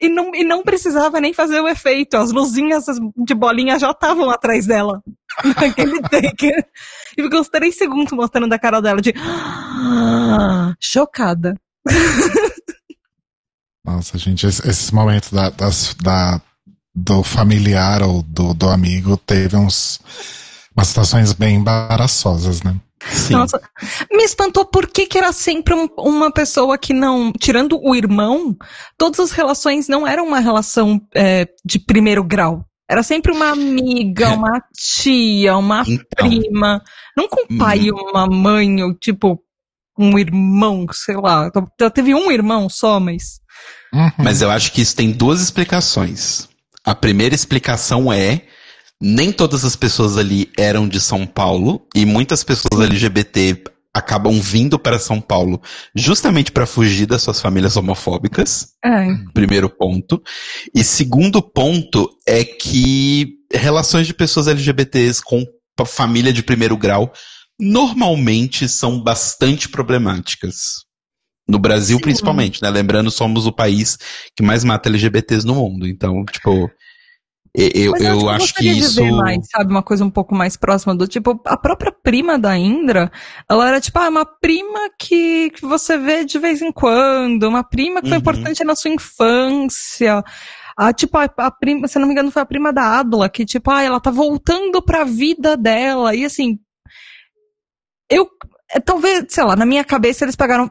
E 0.01 0.09
não, 0.09 0.35
e 0.35 0.45
não 0.45 0.63
precisava 0.63 1.21
nem 1.21 1.33
fazer 1.33 1.61
o 1.61 1.69
efeito. 1.69 2.17
As 2.17 2.33
luzinhas 2.33 2.85
de 3.17 3.35
bolinha 3.35 3.79
já 3.79 3.91
estavam 3.91 4.31
atrás 4.31 4.67
dela. 4.67 5.03
Naquele 5.45 6.01
take. 6.03 6.53
E 7.19 7.23
ficou 7.23 7.41
uns 7.41 7.49
três 7.49 7.77
segundos 7.77 8.13
mostrando 8.13 8.53
a 8.53 8.59
cara 8.59 8.81
dela 8.81 9.03
de. 9.03 9.13
Chocada. 10.81 11.55
Nossa, 13.85 14.19
gente, 14.19 14.47
esse, 14.47 14.67
esse 14.69 14.95
momento 14.95 15.35
da, 15.35 15.51
das- 15.51 15.95
da- 16.01 16.41
do 16.95 17.23
familiar 17.23 18.03
ou 18.03 18.23
do, 18.23 18.53
do 18.55 18.69
amigo 18.69 19.17
teve 19.17 19.57
uns 19.57 20.01
umas 20.77 20.89
situações 20.89 21.33
bem 21.33 21.57
embaraçosas, 21.57 22.63
né? 22.63 22.77
Sim. 23.11 23.35
Nossa, 23.35 23.61
me 24.13 24.25
espantou 24.25 24.65
por 24.65 24.87
que, 24.89 25.07
que 25.07 25.17
era 25.19 25.33
sempre 25.33 25.73
um- 25.75 25.89
uma 25.99 26.33
pessoa 26.33 26.77
que 26.77 26.93
não. 26.93 27.33
Tirando 27.33 27.79
o 27.83 27.95
irmão, 27.95 28.57
todas 28.97 29.21
as 29.21 29.31
relações 29.33 29.89
não 29.89 30.07
eram 30.07 30.27
uma 30.27 30.41
relação 30.41 31.01
é, 31.15 31.49
de 31.65 31.79
primeiro 31.79 32.23
grau. 32.25 32.65
Era 32.91 33.03
sempre 33.03 33.33
uma 33.33 33.51
amiga, 33.51 34.31
uma 34.31 34.63
tia, 34.75 35.57
uma 35.57 35.85
Então, 35.87 36.29
prima. 36.29 36.83
Não 37.17 37.29
com 37.29 37.53
um 37.53 37.59
pai 37.59 37.81
e 37.81 37.93
uma 37.93 38.27
mãe, 38.27 38.83
ou 38.83 38.95
tipo, 38.95 39.43
um 39.99 40.19
irmão, 40.19 40.87
sei 40.93 41.17
lá. 41.17 41.51
Já 41.79 41.91
teve 41.91 42.15
um 42.15 42.31
irmão 42.31 42.69
só, 42.69 42.99
mas. 42.99 43.41
Uhum. 43.93 44.11
Mas 44.19 44.41
eu 44.41 44.51
acho 44.51 44.73
que 44.73 44.81
isso 44.81 44.97
tem 44.97 45.11
duas 45.11 45.41
explicações. 45.41 46.49
A 46.85 46.95
primeira 46.95 47.35
explicação 47.35 48.13
é 48.13 48.43
nem 49.01 49.31
todas 49.31 49.65
as 49.65 49.77
pessoas 49.77 50.17
ali 50.17 50.51
eram 50.57 50.89
de 50.89 51.01
São 51.01 51.27
Paulo 51.27 51.87
e 51.95 52.05
muitas 52.05 52.43
pessoas 52.43 52.81
LGBT 52.81 53.65
acabam 53.99 54.41
vindo 54.41 54.79
para 54.79 54.99
São 54.99 55.21
Paulo 55.21 55.61
justamente 55.95 56.51
para 56.51 56.67
fugir 56.67 57.07
das 57.07 57.23
suas 57.23 57.41
famílias 57.41 57.77
homofóbicas. 57.77 58.69
É. 58.85 59.07
Primeiro 59.33 59.69
ponto. 59.69 60.23
E 60.75 60.83
segundo 60.83 61.43
ponto 61.43 62.09
é 62.27 62.45
que 62.45 63.35
relações 63.53 64.07
de 64.07 64.15
pessoas 64.15 64.49
LGBTs 64.49 65.23
com 65.23 65.45
família 65.87 66.33
de 66.33 66.43
primeiro 66.43 66.77
grau 66.77 67.13
normalmente 67.61 68.69
são 68.69 69.01
bastante 69.01 69.69
problemáticas. 69.69 70.87
No 71.49 71.59
Brasil, 71.59 71.99
principalmente, 71.99 72.63
né? 72.63 72.69
Lembrando, 72.69 73.11
somos 73.11 73.47
o 73.47 73.53
país 73.53 73.97
que 74.37 74.43
mais 74.43 74.65
mata 74.65 74.89
LGBTs 74.89 75.47
no 75.47 75.55
mundo. 75.55 75.87
Então, 75.87 76.25
tipo, 76.27 76.71
eu, 77.55 77.93
Mas 77.93 78.03
eu 78.03 78.29
acho 78.29 78.55
que 78.55 78.65
gostaria 78.65 78.75
de 78.75 78.81
isso. 78.81 78.95
ver 78.97 79.11
mais, 79.13 79.39
sabe, 79.51 79.71
uma 79.71 79.83
coisa 79.83 80.05
um 80.05 80.11
pouco 80.11 80.35
mais 80.35 80.57
próxima 80.57 80.95
do 80.95 81.07
tipo, 81.09 81.41
a 81.45 81.57
própria 81.57 81.91
prima 81.91 82.39
da 82.39 82.57
Indra, 82.57 83.11
ela 83.49 83.69
era 83.69 83.81
tipo, 83.81 83.99
ah, 83.99 84.09
uma 84.09 84.25
prima 84.27 84.91
que, 84.99 85.51
que 85.51 85.63
você 85.65 85.97
vê 85.99 86.25
de 86.25 86.39
vez 86.39 86.63
em 86.63 86.71
quando, 86.73 87.45
uma 87.45 87.65
prima 87.65 88.01
que 88.03 88.09
foi 88.09 88.17
Uhum. 88.17 88.21
importante 88.21 88.63
na 88.65 88.77
sua 88.77 88.91
infância. 88.91 90.23
Ah, 90.77 90.93
tipo, 90.93 91.19
a, 91.19 91.25
a 91.39 91.51
prima, 91.51 91.89
se 91.89 91.99
não 91.99 92.07
me 92.07 92.13
engano, 92.13 92.31
foi 92.31 92.43
a 92.43 92.47
prima 92.47 92.73
da 92.73 92.99
Adla, 93.01 93.29
que 93.29 93.45
tipo, 93.45 93.71
ah, 93.71 93.83
ela 93.83 94.01
tá 94.01 94.11
voltando 94.11 94.81
pra 94.83 95.03
vida 95.05 95.57
dela. 95.57 96.15
E 96.15 96.25
assim, 96.25 96.59
eu, 98.11 98.29
é, 98.71 98.81
talvez, 98.81 99.25
sei 99.29 99.45
lá, 99.45 99.57
na 99.57 99.67
minha 99.67 99.85
cabeça 99.85 100.25
eles 100.25 100.37
pegaram, 100.37 100.71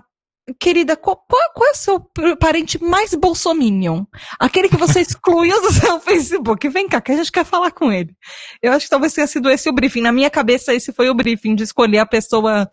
querida, 0.59 0.95
qual, 0.95 1.17
qual, 1.27 1.67
é 1.67 1.71
o 1.71 1.75
seu 1.75 1.99
parente 2.39 2.81
mais 2.81 3.13
bolsominion? 3.13 4.05
Aquele 4.39 4.69
que 4.69 4.77
você 4.77 5.01
excluiu 5.01 5.61
do 5.61 5.71
seu 5.73 5.99
Facebook. 6.01 6.67
Vem 6.69 6.87
cá, 6.87 7.01
que 7.01 7.11
a 7.11 7.15
gente 7.17 7.31
quer 7.31 7.45
falar 7.45 7.71
com 7.71 7.91
ele. 7.91 8.15
Eu 8.61 8.71
acho 8.73 8.85
que 8.85 8.89
talvez 8.89 9.13
tenha 9.13 9.27
sido 9.27 9.49
esse 9.49 9.69
o 9.69 9.73
briefing. 9.73 10.01
Na 10.01 10.11
minha 10.11 10.29
cabeça, 10.29 10.73
esse 10.73 10.93
foi 10.93 11.09
o 11.09 11.13
briefing 11.15 11.55
de 11.55 11.63
escolher 11.63 11.99
a 11.99 12.05
pessoa 12.05 12.69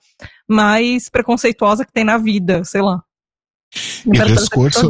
mais 0.49 1.09
preconceituosa 1.09 1.85
que 1.85 1.93
tem 1.93 2.05
na 2.05 2.19
vida, 2.19 2.65
sei 2.65 2.83
lá. 2.83 3.03
E 4.07 4.11
discurso- 4.35 4.89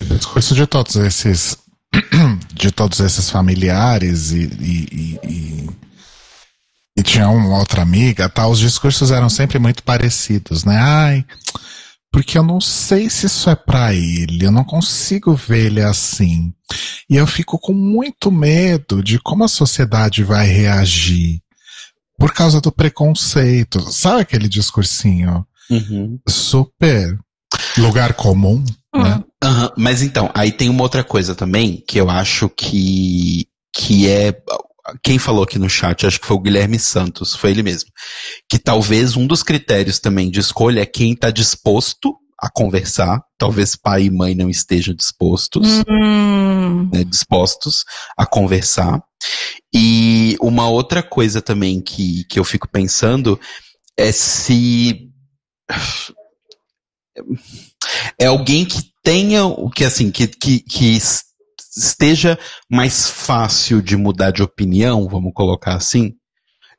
discurso 0.00 0.54
de 0.54 0.66
todos 0.66 0.96
esses 0.96 1.58
de 2.52 2.72
todos 2.72 2.98
esses 3.00 3.30
familiares 3.30 4.32
e, 4.32 4.44
e, 4.60 4.88
e- 4.90 5.20
e- 5.28 5.70
e 6.96 7.02
tinha 7.02 7.28
uma 7.28 7.58
outra 7.58 7.82
amiga, 7.82 8.28
tá? 8.28 8.46
Os 8.46 8.58
discursos 8.58 9.10
eram 9.10 9.28
sempre 9.28 9.58
muito 9.58 9.82
parecidos, 9.82 10.64
né? 10.64 10.76
Ai, 10.78 11.24
porque 12.14 12.38
eu 12.38 12.44
não 12.44 12.60
sei 12.60 13.10
se 13.10 13.26
isso 13.26 13.50
é 13.50 13.56
pra 13.56 13.92
ele, 13.92 14.46
eu 14.46 14.52
não 14.52 14.62
consigo 14.62 15.34
ver 15.34 15.66
ele 15.66 15.80
assim. 15.82 16.54
E 17.10 17.16
eu 17.16 17.26
fico 17.26 17.58
com 17.58 17.72
muito 17.74 18.30
medo 18.30 19.02
de 19.02 19.18
como 19.18 19.42
a 19.42 19.48
sociedade 19.48 20.22
vai 20.22 20.46
reagir 20.46 21.40
por 22.16 22.32
causa 22.32 22.60
do 22.60 22.70
preconceito. 22.70 23.80
Sabe 23.90 24.20
aquele 24.20 24.48
discursinho 24.48 25.44
Uhum. 25.68 26.20
super 26.28 27.18
lugar 27.76 28.14
comum, 28.14 28.64
né? 28.94 29.16
Hum. 29.16 29.24
Aham, 29.42 29.72
Mas 29.76 30.00
então, 30.00 30.30
aí 30.34 30.52
tem 30.52 30.68
uma 30.68 30.82
outra 30.84 31.02
coisa 31.02 31.34
também 31.34 31.82
que 31.84 32.00
eu 32.00 32.08
acho 32.08 32.48
que, 32.48 33.48
que 33.74 34.08
é. 34.08 34.32
Quem 35.02 35.18
falou 35.18 35.44
aqui 35.44 35.58
no 35.58 35.68
chat, 35.68 36.06
acho 36.06 36.20
que 36.20 36.26
foi 36.26 36.36
o 36.36 36.40
Guilherme 36.40 36.78
Santos, 36.78 37.34
foi 37.34 37.50
ele 37.50 37.62
mesmo. 37.62 37.90
Que 38.48 38.58
talvez 38.58 39.16
um 39.16 39.26
dos 39.26 39.42
critérios 39.42 39.98
também 39.98 40.30
de 40.30 40.40
escolha 40.40 40.80
é 40.80 40.86
quem 40.86 41.12
está 41.12 41.30
disposto 41.30 42.14
a 42.38 42.50
conversar. 42.50 43.22
Talvez 43.38 43.76
pai 43.76 44.04
e 44.04 44.10
mãe 44.10 44.34
não 44.34 44.50
estejam 44.50 44.94
dispostos, 44.94 45.82
Hum, 45.88 46.90
né, 46.92 47.02
dispostos 47.04 47.84
a 48.16 48.26
conversar. 48.26 49.02
E 49.74 50.36
uma 50.40 50.68
outra 50.68 51.02
coisa 51.02 51.40
também 51.40 51.80
que, 51.80 52.24
que 52.24 52.38
eu 52.38 52.44
fico 52.44 52.68
pensando 52.68 53.40
é 53.96 54.12
se 54.12 55.08
é 58.18 58.26
alguém 58.26 58.64
que 58.64 58.82
tenha 59.02 59.46
o 59.46 59.70
que 59.70 59.84
assim 59.84 60.10
que, 60.10 60.26
que, 60.26 60.60
que 60.60 60.98
esteja 61.76 62.38
mais 62.70 63.08
fácil 63.08 63.82
de 63.82 63.96
mudar 63.96 64.30
de 64.30 64.42
opinião, 64.42 65.08
vamos 65.08 65.32
colocar 65.34 65.74
assim. 65.74 66.12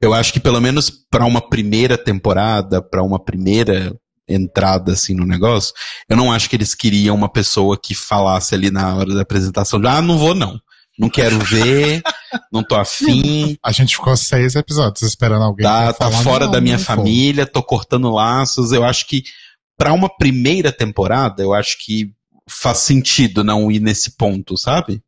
Eu 0.01 0.13
acho 0.13 0.33
que 0.33 0.39
pelo 0.39 0.59
menos 0.61 0.91
para 1.09 1.25
uma 1.25 1.41
primeira 1.41 1.97
temporada, 1.97 2.81
para 2.81 3.01
uma 3.03 3.23
primeira 3.23 3.95
entrada 4.27 4.93
assim 4.93 5.13
no 5.13 5.25
negócio, 5.25 5.73
eu 6.09 6.17
não 6.17 6.31
acho 6.31 6.49
que 6.49 6.55
eles 6.55 6.73
queriam 6.73 7.15
uma 7.15 7.29
pessoa 7.29 7.77
que 7.81 7.93
falasse 7.93 8.55
ali 8.55 8.71
na 8.71 8.95
hora 8.95 9.13
da 9.13 9.21
apresentação, 9.21 9.79
ah, 9.85 10.01
não 10.01 10.17
vou 10.17 10.33
não. 10.35 10.59
Não 10.97 11.09
quero 11.09 11.37
ver, 11.39 12.01
não 12.51 12.63
tô 12.63 12.73
afim, 12.73 13.57
A 13.61 13.73
gente 13.73 13.97
ficou 13.97 14.15
seis 14.15 14.55
episódios 14.55 15.01
esperando 15.01 15.43
alguém. 15.43 15.65
tá, 15.65 15.91
tá 15.91 16.09
fora 16.09 16.45
"Não, 16.45 16.51
da 16.53 16.61
minha 16.61 16.77
não 16.77 16.83
vou." 16.85 16.95
família, 16.95 17.45
tô 17.45 17.61
cortando 17.61 18.09
laços. 18.09 18.71
Eu 18.71 18.81
acho 18.85 19.05
que 19.05 19.21
para 19.77 19.91
uma 19.91 20.07
primeira 20.07 20.71
temporada, 20.71 21.43
eu 21.43 21.53
acho 21.53 21.77
que 21.83 22.13
faz 22.49 22.79
sentido 22.79 23.43
não 23.43 23.71
ir 23.71 23.79
nesse 23.79 24.11
ponto, 24.11 24.57
sabe? 24.57 25.01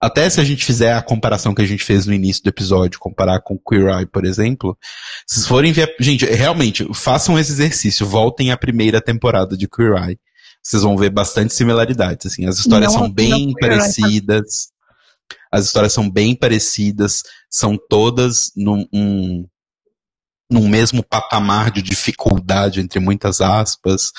Até 0.00 0.28
se 0.28 0.40
a 0.40 0.44
gente 0.44 0.64
fizer 0.64 0.92
a 0.92 1.02
comparação 1.02 1.54
que 1.54 1.62
a 1.62 1.66
gente 1.66 1.82
fez 1.82 2.04
no 2.04 2.12
início 2.12 2.42
do 2.42 2.50
episódio, 2.50 2.98
comparar 2.98 3.40
com 3.40 3.58
Queer 3.58 3.88
Eye, 3.88 4.06
por 4.06 4.24
exemplo, 4.24 4.76
se 5.26 5.36
vocês 5.36 5.46
forem 5.46 5.72
ver, 5.72 5.96
gente, 5.98 6.26
realmente, 6.26 6.86
façam 6.92 7.38
esse 7.38 7.52
exercício, 7.52 8.06
voltem 8.06 8.50
à 8.50 8.56
primeira 8.56 9.00
temporada 9.00 9.56
de 9.56 9.66
Queer 9.66 9.94
Eye. 9.94 10.18
Vocês 10.62 10.82
vão 10.82 10.96
ver 10.96 11.10
bastante 11.10 11.54
similaridades, 11.54 12.26
assim, 12.26 12.46
as 12.46 12.58
histórias 12.58 12.92
Não, 12.92 13.00
são 13.00 13.10
bem 13.10 13.52
parecidas. 13.58 14.68
As 15.50 15.66
histórias 15.66 15.92
são 15.92 16.10
bem 16.10 16.34
parecidas, 16.34 17.22
são 17.48 17.78
todas 17.88 18.50
num, 18.56 18.86
um, 18.92 19.46
num 20.50 20.68
mesmo 20.68 21.02
patamar 21.02 21.70
de 21.70 21.82
dificuldade, 21.82 22.80
entre 22.80 23.00
muitas 23.00 23.40
aspas, 23.40 24.12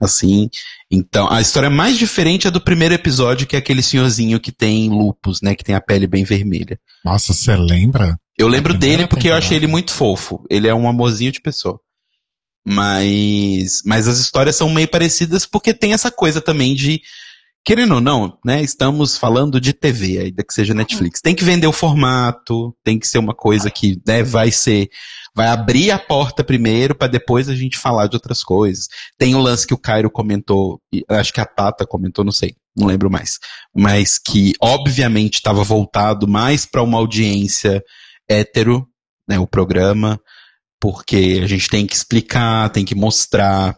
assim. 0.00 0.48
Então, 0.90 1.30
a 1.30 1.40
história 1.40 1.70
mais 1.70 1.96
diferente 1.96 2.46
é 2.46 2.50
do 2.50 2.60
primeiro 2.60 2.94
episódio, 2.94 3.46
que 3.46 3.56
é 3.56 3.58
aquele 3.58 3.82
senhorzinho 3.82 4.40
que 4.40 4.52
tem 4.52 4.88
lupus, 4.88 5.40
né, 5.42 5.54
que 5.54 5.64
tem 5.64 5.74
a 5.74 5.80
pele 5.80 6.06
bem 6.06 6.24
vermelha. 6.24 6.78
Nossa, 7.04 7.32
você 7.32 7.56
lembra? 7.56 8.18
Eu 8.36 8.48
lembro 8.48 8.72
dele 8.74 9.06
porque 9.06 9.28
eu 9.28 9.32
temporada. 9.32 9.44
achei 9.44 9.56
ele 9.56 9.66
muito 9.66 9.92
fofo. 9.92 10.44
Ele 10.48 10.66
é 10.66 10.74
um 10.74 10.88
amorzinho 10.88 11.32
de 11.32 11.40
pessoa. 11.40 11.78
Mas, 12.66 13.82
mas 13.84 14.06
as 14.06 14.18
histórias 14.18 14.56
são 14.56 14.68
meio 14.70 14.88
parecidas 14.88 15.46
porque 15.46 15.72
tem 15.72 15.92
essa 15.92 16.10
coisa 16.10 16.40
também 16.40 16.74
de 16.74 17.00
querendo 17.64 17.96
ou 17.96 18.00
não, 18.00 18.38
né, 18.44 18.62
estamos 18.62 19.16
falando 19.16 19.60
de 19.60 19.72
TV, 19.72 20.18
ainda 20.18 20.42
que 20.42 20.52
seja 20.52 20.74
Netflix. 20.74 21.20
Tem 21.20 21.34
que 21.34 21.44
vender 21.44 21.66
o 21.66 21.72
formato, 21.72 22.74
tem 22.82 22.98
que 22.98 23.06
ser 23.06 23.18
uma 23.18 23.34
coisa 23.34 23.70
que, 23.70 24.00
né, 24.06 24.22
vai 24.22 24.50
ser, 24.50 24.88
vai 25.34 25.48
abrir 25.48 25.90
a 25.90 25.98
porta 25.98 26.42
primeiro 26.42 26.94
para 26.94 27.08
depois 27.08 27.48
a 27.48 27.54
gente 27.54 27.78
falar 27.78 28.06
de 28.06 28.16
outras 28.16 28.42
coisas. 28.42 28.88
Tem 29.18 29.34
o 29.34 29.40
lance 29.40 29.66
que 29.66 29.74
o 29.74 29.78
Cairo 29.78 30.10
comentou, 30.10 30.80
acho 31.08 31.32
que 31.32 31.40
a 31.40 31.46
Tata 31.46 31.86
comentou, 31.86 32.24
não 32.24 32.32
sei, 32.32 32.54
não 32.74 32.86
lembro 32.86 33.10
mais, 33.10 33.38
mas 33.74 34.18
que 34.18 34.54
obviamente 34.60 35.34
estava 35.34 35.62
voltado 35.62 36.26
mais 36.26 36.64
para 36.64 36.82
uma 36.82 36.98
audiência 36.98 37.82
hétero, 38.28 38.86
né, 39.28 39.38
o 39.38 39.46
programa, 39.46 40.18
porque 40.80 41.40
a 41.42 41.46
gente 41.46 41.68
tem 41.68 41.86
que 41.86 41.94
explicar, 41.94 42.70
tem 42.70 42.86
que 42.86 42.94
mostrar. 42.94 43.76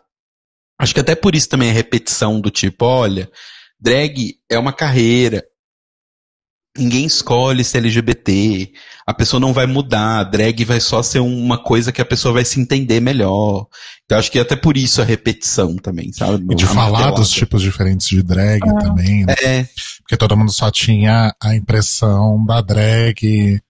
Acho 0.79 0.95
que 0.95 1.01
até 1.01 1.15
por 1.17 1.35
isso 1.35 1.49
também 1.49 1.71
a 1.71 1.75
repetição 1.75 2.41
do 2.41 2.51
tipo, 2.51 2.85
olha, 2.85 3.29
drag 3.83 4.37
é 4.49 4.59
uma 4.59 4.73
carreira. 4.73 5.45
Ninguém 6.79 7.05
escolhe 7.05 7.63
ser 7.65 7.79
LGBT. 7.79 8.73
A 9.07 9.13
pessoa 9.13 9.39
não 9.39 9.53
vai 9.53 9.67
mudar. 9.67 10.25
Drag 10.25 10.65
vai 10.65 10.81
só 10.81 11.03
ser 11.03 11.19
uma 11.19 11.63
coisa 11.63 11.93
que 11.93 12.01
a 12.01 12.05
pessoa 12.05 12.33
vai 12.33 12.45
se 12.47 12.59
entender 12.59 12.99
melhor. 12.99 13.67
Então 14.07 14.19
acho 14.19 14.31
que 14.31 14.39
até 14.39 14.57
por 14.57 14.77
isso 14.79 15.03
a 15.03 15.05
repetição 15.05 15.77
também, 15.77 16.11
sabe? 16.13 16.47
E 16.51 16.55
de 16.55 16.65
A 16.65 16.69
falar 16.69 16.91
martelada. 16.93 17.17
dos 17.17 17.31
tipos 17.31 17.61
diferentes 17.61 18.09
de 18.09 18.23
drag 18.23 18.61
também, 18.81 19.27
né? 19.27 19.35
É, 19.43 19.67
Porque 19.99 20.17
todo 20.17 20.37
mundo 20.37 20.51
só 20.53 20.71
tinha 20.71 21.35
a 21.43 21.55
impressão 21.55 22.43
da 22.47 22.63
drag 22.63 23.61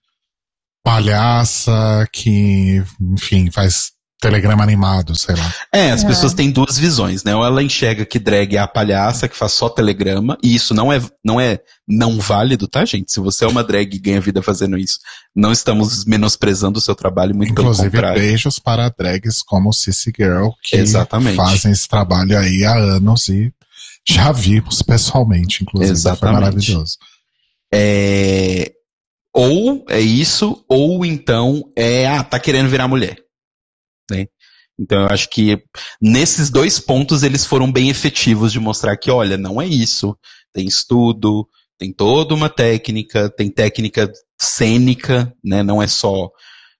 palhaça 0.81 2.07
que, 2.11 2.83
enfim, 3.01 3.49
faz 3.51 3.91
telegrama 4.23 4.63
animado, 4.63 5.15
sei 5.15 5.35
lá. 5.35 5.53
É, 5.71 5.91
as 5.91 6.03
pessoas 6.03 6.33
têm 6.33 6.49
duas 6.49 6.77
visões, 6.77 7.23
né? 7.23 7.35
Ou 7.35 7.45
ela 7.45 7.61
enxerga 7.61 8.05
que 8.05 8.17
drag 8.17 8.55
é 8.55 8.59
a 8.59 8.67
palhaça 8.67 9.27
que 9.27 9.35
faz 9.35 9.51
só 9.51 9.67
telegrama, 9.67 10.37
e 10.41 10.55
isso 10.55 10.73
não 10.73 10.91
é 10.91 11.01
não 11.23 11.39
é 11.39 11.59
não 11.85 12.19
válido, 12.19 12.67
tá, 12.67 12.85
gente? 12.85 13.11
Se 13.11 13.19
você 13.19 13.43
é 13.43 13.47
uma 13.47 13.63
drag 13.63 13.93
e 13.93 13.99
ganha 13.99 14.21
vida 14.21 14.41
fazendo 14.41 14.77
isso, 14.77 14.99
não 15.35 15.51
estamos 15.51 16.05
menosprezando 16.05 16.79
o 16.79 16.81
seu 16.81 16.95
trabalho, 16.95 17.35
muito 17.35 17.51
Inclusive, 17.51 17.89
pelo 17.89 18.03
contrário. 18.03 18.21
beijos 18.21 18.59
para 18.59 18.89
drags 18.89 19.41
como 19.41 19.73
Cissy 19.73 20.13
Girl, 20.17 20.49
que 20.63 20.77
Exatamente. 20.77 21.35
fazem 21.35 21.71
esse 21.71 21.87
trabalho 21.87 22.37
aí 22.37 22.63
há 22.63 22.75
anos 22.75 23.27
e 23.27 23.51
já 24.07 24.31
vimos 24.31 24.81
pessoalmente, 24.81 25.63
inclusive. 25.63 25.91
Exatamente. 25.91 26.19
Foi 26.19 26.31
maravilhoso. 26.31 26.97
É, 27.73 28.71
ou 29.33 29.85
é 29.89 29.99
isso, 29.99 30.63
ou 30.69 31.03
então 31.03 31.63
é, 31.75 32.07
ah, 32.07 32.23
tá 32.23 32.39
querendo 32.39 32.69
virar 32.69 32.87
mulher. 32.87 33.17
Né? 34.11 34.27
Então 34.79 35.01
eu 35.01 35.07
acho 35.07 35.29
que 35.29 35.61
nesses 36.01 36.49
dois 36.49 36.79
pontos 36.79 37.23
eles 37.23 37.45
foram 37.45 37.71
bem 37.71 37.89
efetivos 37.89 38.51
de 38.51 38.59
mostrar 38.59 38.97
que, 38.97 39.11
olha, 39.11 39.37
não 39.37 39.61
é 39.61 39.67
isso. 39.67 40.17
Tem 40.51 40.65
estudo, 40.67 41.47
tem 41.77 41.91
toda 41.91 42.33
uma 42.33 42.49
técnica, 42.49 43.29
tem 43.29 43.49
técnica 43.49 44.11
cênica, 44.39 45.33
né? 45.43 45.63
Não 45.63 45.81
é 45.81 45.87
só. 45.87 46.29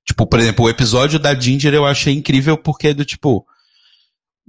Tipo, 0.05 0.27
por 0.27 0.39
exemplo, 0.39 0.65
o 0.65 0.69
episódio 0.69 1.19
da 1.19 1.37
Ginger 1.37 1.73
eu 1.73 1.85
achei 1.85 2.13
incrível 2.13 2.57
porque 2.57 2.89
é 2.89 2.93
do 2.93 3.05
tipo. 3.05 3.45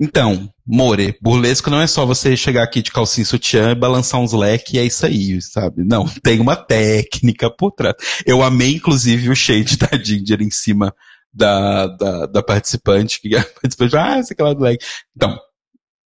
Então, 0.01 0.53
More, 0.67 1.17
burlesco 1.23 1.71
não 1.71 1.81
é 1.81 1.87
só 1.87 2.05
você 2.05 2.37
chegar 2.37 2.65
aqui 2.65 2.83
de 2.83 2.91
calcinha 2.91 3.25
sutiã 3.25 3.71
e 3.71 3.75
balançar 3.77 4.21
uns 4.21 4.33
leques 4.33 4.75
e 4.75 4.79
é 4.79 4.85
isso 4.85 5.07
aí, 5.07 5.41
sabe? 5.41 5.85
Não, 5.85 6.07
tem 6.23 6.41
uma 6.41 6.57
técnica 6.57 7.49
por 7.49 7.71
trás. 7.71 7.95
Eu 8.27 8.43
amei, 8.43 8.75
inclusive, 8.75 9.29
o 9.29 9.37
shade 9.37 9.77
da 9.79 9.97
Ginger 9.97 10.43
em 10.43 10.51
cima 10.51 10.93
da, 11.35 11.87
da, 11.89 12.27
da 12.27 12.43
participante, 12.43 13.21
que 13.21 13.35
a 13.37 13.43
participante, 13.43 13.97
ah, 13.97 14.19
esse 14.19 14.33
aquela 14.33 14.55
do 14.55 14.63
leque. 14.63 14.85
Então, 15.17 15.39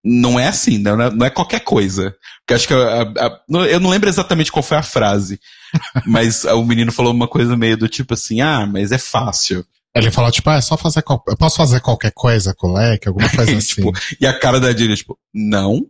não 0.03 0.39
é 0.39 0.47
assim, 0.47 0.77
né? 0.77 0.95
não 0.95 1.03
é, 1.05 1.09
não 1.11 1.25
é 1.25 1.29
qualquer 1.29 1.59
coisa. 1.59 2.15
Porque 2.39 2.53
acho 2.53 2.67
que 2.67 2.73
a- 2.73 3.01
a- 3.01 3.25
a- 3.27 3.41
eu 3.67 3.79
não 3.79 3.89
lembro 3.89 4.09
exatamente 4.09 4.51
qual 4.51 4.63
foi 4.63 4.77
a 4.77 4.83
frase, 4.83 5.39
mas 6.05 6.45
o 6.45 6.63
menino 6.63 6.91
falou 6.91 7.13
uma 7.13 7.27
coisa 7.27 7.55
meio 7.55 7.77
do 7.77 7.87
tipo 7.87 8.13
assim, 8.13 8.41
ah, 8.41 8.65
mas 8.65 8.91
é 8.91 8.97
fácil. 8.97 9.65
Ele 9.95 10.11
falou, 10.11 10.31
tipo, 10.31 10.49
ah, 10.49 10.55
é 10.55 10.61
só 10.61 10.77
fazer. 10.77 11.03
Eu 11.27 11.35
posso 11.37 11.57
fazer 11.57 11.79
qualquer 11.81 12.11
coisa 12.13 12.53
com 12.55 12.67
o 12.67 12.73
leque, 12.73 13.07
alguma 13.07 13.27
coisa 13.29 13.51
assim. 13.57 13.75
Tipo, 13.75 13.91
e 14.21 14.25
a 14.25 14.37
cara 14.37 14.59
da 14.59 14.71
Ginger, 14.71 14.95
tipo, 14.97 15.17
não. 15.33 15.81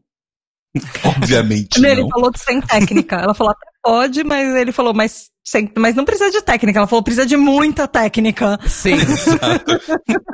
Obviamente 1.03 1.77
Ele 1.83 2.01
não. 2.01 2.09
falou 2.09 2.31
sem 2.35 2.61
técnica. 2.61 3.17
Ela 3.17 3.33
falou 3.33 3.51
até 3.51 3.67
pode, 3.81 4.23
mas 4.23 4.55
ele 4.55 4.71
falou, 4.71 4.93
mas, 4.93 5.29
sem, 5.43 5.71
mas 5.77 5.95
não 5.95 6.05
precisa 6.05 6.29
de 6.31 6.41
técnica. 6.41 6.79
Ela 6.79 6.87
falou, 6.87 7.03
precisa 7.03 7.25
de 7.25 7.37
muita 7.37 7.87
técnica. 7.87 8.59
Sim. 8.67 8.97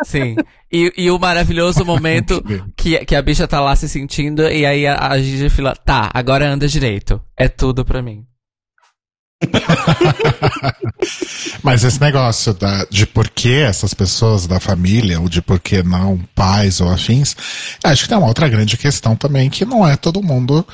Sim. 0.04 0.36
E, 0.72 0.92
e 0.98 1.12
o 1.12 1.20
maravilhoso 1.20 1.86
momento 1.86 2.44
que, 2.76 2.98
que 3.06 3.16
a 3.16 3.22
bicha 3.22 3.48
tá 3.48 3.60
lá 3.62 3.76
se 3.76 3.88
sentindo 3.88 4.44
e 4.50 4.66
aí 4.66 4.86
a, 4.86 5.08
a 5.12 5.18
Gigi 5.22 5.50
fala, 5.50 5.76
tá, 5.76 6.10
agora 6.14 6.48
anda 6.50 6.68
direito. 6.68 7.22
É 7.38 7.48
tudo 7.48 7.86
pra 7.86 8.02
mim. 8.02 8.26
Mas 11.64 11.84
esse 11.84 12.00
negócio 12.00 12.54
da, 12.54 12.86
de 12.86 13.06
por 13.06 13.30
que 13.30 13.54
essas 13.54 13.94
pessoas 13.94 14.48
da 14.48 14.60
família, 14.60 15.20
ou 15.20 15.30
de 15.30 15.42
por 15.42 15.60
que 15.60 15.84
não 15.84 16.18
pais 16.34 16.82
ou 16.82 16.90
afins, 16.90 17.36
acho 17.84 18.04
que 18.04 18.10
tem 18.10 18.18
uma 18.18 18.28
outra 18.28 18.48
grande 18.48 18.78
questão 18.78 19.16
também, 19.16 19.50
que 19.50 19.66
não 19.66 19.88
é 19.88 19.96
todo 19.96 20.24
mundo 20.24 20.66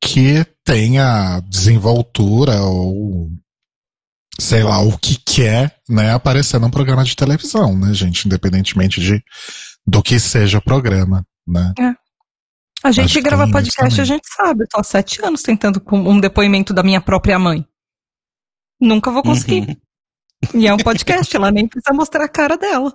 que 0.00 0.44
tenha 0.64 1.40
desenvoltura 1.48 2.62
ou 2.62 3.30
sei 4.38 4.64
lá, 4.64 4.80
o 4.80 4.98
que 4.98 5.16
quer, 5.16 5.76
né, 5.88 6.12
aparecer 6.12 6.58
num 6.58 6.70
programa 6.70 7.04
de 7.04 7.14
televisão, 7.14 7.78
né, 7.78 7.94
gente, 7.94 8.26
independentemente 8.26 9.00
de 9.00 9.22
do 9.86 10.02
que 10.02 10.18
seja 10.18 10.58
o 10.58 10.62
programa, 10.62 11.24
né. 11.46 11.72
A 12.82 12.88
Acho 12.88 13.00
gente 13.00 13.20
grava 13.22 13.50
podcast, 13.50 13.98
a 13.98 14.04
gente 14.04 14.26
sabe. 14.36 14.64
Eu 14.64 14.68
tô 14.68 14.78
há 14.78 14.84
sete 14.84 15.24
anos 15.24 15.40
tentando 15.40 15.80
com 15.80 15.98
um 15.98 16.20
depoimento 16.20 16.74
da 16.74 16.82
minha 16.82 17.00
própria 17.00 17.38
mãe. 17.38 17.66
Nunca 18.84 19.10
vou 19.10 19.22
conseguir. 19.22 19.78
Uhum. 20.54 20.60
E 20.60 20.66
é 20.68 20.74
um 20.74 20.78
podcast, 20.78 21.34
ela 21.34 21.50
nem 21.50 21.66
precisa 21.66 21.94
mostrar 21.94 22.24
a 22.24 22.28
cara 22.28 22.56
dela. 22.56 22.92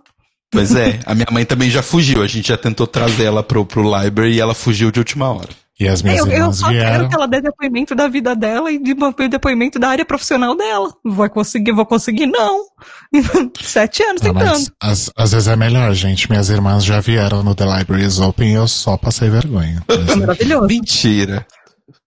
Pois 0.51 0.75
é, 0.75 0.99
a 1.05 1.13
minha 1.13 1.27
mãe 1.31 1.45
também 1.45 1.69
já 1.69 1.81
fugiu. 1.81 2.21
A 2.23 2.27
gente 2.27 2.47
já 2.47 2.57
tentou 2.57 2.87
trazer 2.87 3.23
ela 3.25 3.43
pro, 3.43 3.65
pro 3.65 3.81
library 3.83 4.33
e 4.35 4.39
ela 4.39 4.53
fugiu 4.55 4.91
de 4.91 4.99
última 4.99 5.29
hora. 5.31 5.49
E 5.79 5.87
as 5.87 6.01
minhas 6.01 6.19
Eu, 6.19 6.27
eu 6.27 6.33
irmãs 6.33 6.57
só 6.57 6.67
vieram. 6.69 6.91
quero 6.91 7.09
que 7.09 7.15
ela 7.15 7.27
dê 7.27 7.39
depoimento 7.41 7.95
da 7.95 8.07
vida 8.07 8.35
dela 8.35 8.69
e 8.71 8.77
de 8.77 8.93
um 8.93 9.29
depoimento 9.29 9.79
da 9.79 9.89
área 9.89 10.03
profissional 10.03 10.55
dela. 10.57 10.91
Vai 11.05 11.29
conseguir, 11.29 11.71
vou 11.71 11.85
conseguir? 11.85 12.25
Não. 12.27 12.65
Sete 13.61 14.03
anos 14.03 14.21
Ah, 14.21 14.25
tentando. 14.25 14.45
mas 14.51 14.71
às, 14.81 15.11
às 15.15 15.31
vezes 15.31 15.47
é 15.47 15.55
melhor, 15.55 15.93
gente. 15.93 16.29
Minhas 16.29 16.49
irmãs 16.49 16.83
já 16.83 16.99
vieram 16.99 17.41
no 17.43 17.55
The 17.55 17.65
Library 17.77 18.05
is 18.05 18.19
Open 18.19 18.49
e 18.51 18.55
eu 18.55 18.67
só 18.67 18.97
passei 18.97 19.29
vergonha. 19.29 19.81
É 19.87 20.15
maravilhoso. 20.17 20.67
Mentira. 20.67 21.47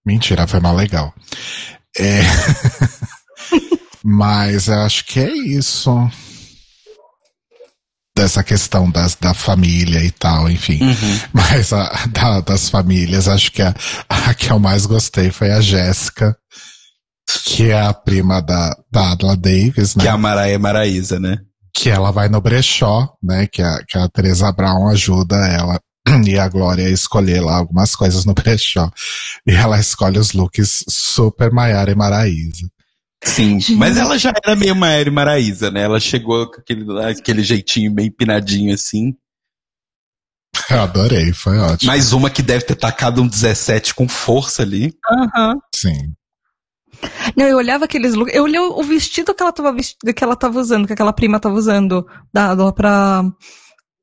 Mentira, 0.04 0.46
foi 0.46 0.60
mal 0.60 0.74
legal. 0.76 1.14
É... 1.98 2.20
Mas 4.04 4.68
eu 4.68 4.80
acho 4.80 5.04
que 5.04 5.20
é 5.20 5.32
isso. 5.32 5.90
Dessa 8.14 8.44
questão 8.44 8.90
das, 8.90 9.14
da 9.14 9.32
família 9.32 10.04
e 10.04 10.10
tal, 10.10 10.50
enfim. 10.50 10.78
Uhum. 10.82 11.20
Mas 11.32 11.72
a, 11.72 11.88
da- 12.08 12.40
das 12.40 12.68
famílias, 12.68 13.26
acho 13.26 13.50
que 13.50 13.62
a, 13.62 13.74
a 14.08 14.34
que 14.34 14.50
eu 14.52 14.58
mais 14.58 14.84
gostei 14.84 15.30
foi 15.30 15.50
a 15.50 15.62
Jéssica, 15.62 16.36
que 17.44 17.70
é 17.70 17.80
a 17.80 17.94
prima 17.94 18.42
da, 18.42 18.76
da 18.90 19.12
Adla 19.12 19.34
Davis, 19.34 19.94
né? 19.96 20.02
Que 20.02 20.08
é 20.08 20.12
a 20.12 20.18
Maraia 20.18 20.58
Maraísa, 20.58 21.18
né? 21.18 21.38
que 21.74 21.88
ela 21.88 22.10
vai 22.12 22.28
no 22.28 22.38
brechó, 22.38 23.08
né? 23.22 23.46
Que 23.46 23.62
a, 23.62 23.78
que 23.88 23.96
a 23.96 24.06
Teresa 24.06 24.52
Brown 24.52 24.88
ajuda 24.88 25.36
ela 25.48 25.80
e 26.26 26.38
a 26.38 26.46
Glória 26.46 26.86
a 26.86 26.90
escolher 26.90 27.40
lá 27.40 27.56
algumas 27.56 27.96
coisas 27.96 28.26
no 28.26 28.34
brechó. 28.34 28.90
E 29.46 29.52
ela 29.52 29.80
escolhe 29.80 30.18
os 30.18 30.32
looks 30.34 30.84
super 30.86 31.50
Maiara 31.50 31.90
e 31.90 31.94
Maraísa. 31.94 32.68
Sim. 33.24 33.58
Mas 33.76 33.96
ela 33.96 34.18
já 34.18 34.32
era 34.44 34.56
meio 34.56 34.74
Maiara 34.74 35.08
e 35.08 35.12
Maraísa, 35.12 35.70
né? 35.70 35.82
Ela 35.82 36.00
chegou 36.00 36.50
com 36.50 36.60
aquele, 36.60 37.00
aquele 37.02 37.42
jeitinho 37.42 37.92
meio 37.92 38.08
empinadinho 38.08 38.74
assim. 38.74 39.14
Eu 40.70 40.80
adorei, 40.80 41.32
foi 41.32 41.58
ótimo. 41.58 41.90
Mais 41.90 42.12
uma 42.12 42.30
que 42.30 42.42
deve 42.42 42.64
ter 42.64 42.76
tacado 42.76 43.22
um 43.22 43.26
17 43.26 43.94
com 43.94 44.08
força 44.08 44.62
ali. 44.62 44.94
Aham. 45.10 45.56
Sim. 45.74 46.14
Não, 47.36 47.46
eu 47.46 47.56
olhava 47.56 47.84
aqueles 47.84 48.14
looks. 48.14 48.34
Eu 48.34 48.44
olhei 48.44 48.60
o 48.60 48.82
vestido 48.82 49.34
que 49.34 49.42
ela 49.42 49.52
tava 49.52 49.72
vestido, 49.72 50.12
que 50.14 50.22
ela 50.22 50.36
tava 50.36 50.60
usando, 50.60 50.86
que 50.86 50.92
aquela 50.92 51.12
prima 51.12 51.40
tava 51.40 51.54
usando, 51.54 52.06
dado 52.32 52.72
pra, 52.72 53.24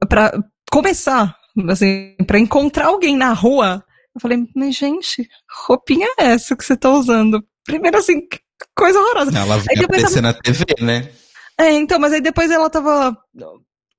pra 0.08 0.38
começar, 0.72 1.36
assim, 1.70 2.16
pra 2.28 2.40
encontrar 2.40 2.88
alguém 2.88 3.16
na 3.16 3.32
rua. 3.34 3.84
Eu 4.16 4.22
falei, 4.22 4.46
mas 4.56 4.76
gente, 4.76 5.28
roupinha 5.68 6.08
é 6.20 6.26
essa 6.32 6.56
que 6.56 6.66
você 6.66 6.76
tá 6.76 6.90
usando? 6.90 7.44
Primeiro 7.64 7.98
assim, 7.98 8.22
coisa 8.76 9.00
horrorosa. 9.00 9.38
Ela 9.38 9.58
depois 9.58 9.82
aparecer 9.84 10.22
na 10.22 10.34
TV, 10.34 10.66
né? 10.82 11.10
É, 11.60 11.74
então, 11.74 12.00
mas 12.00 12.14
aí 12.14 12.22
depois 12.22 12.50
ela 12.50 12.70
tava. 12.70 13.18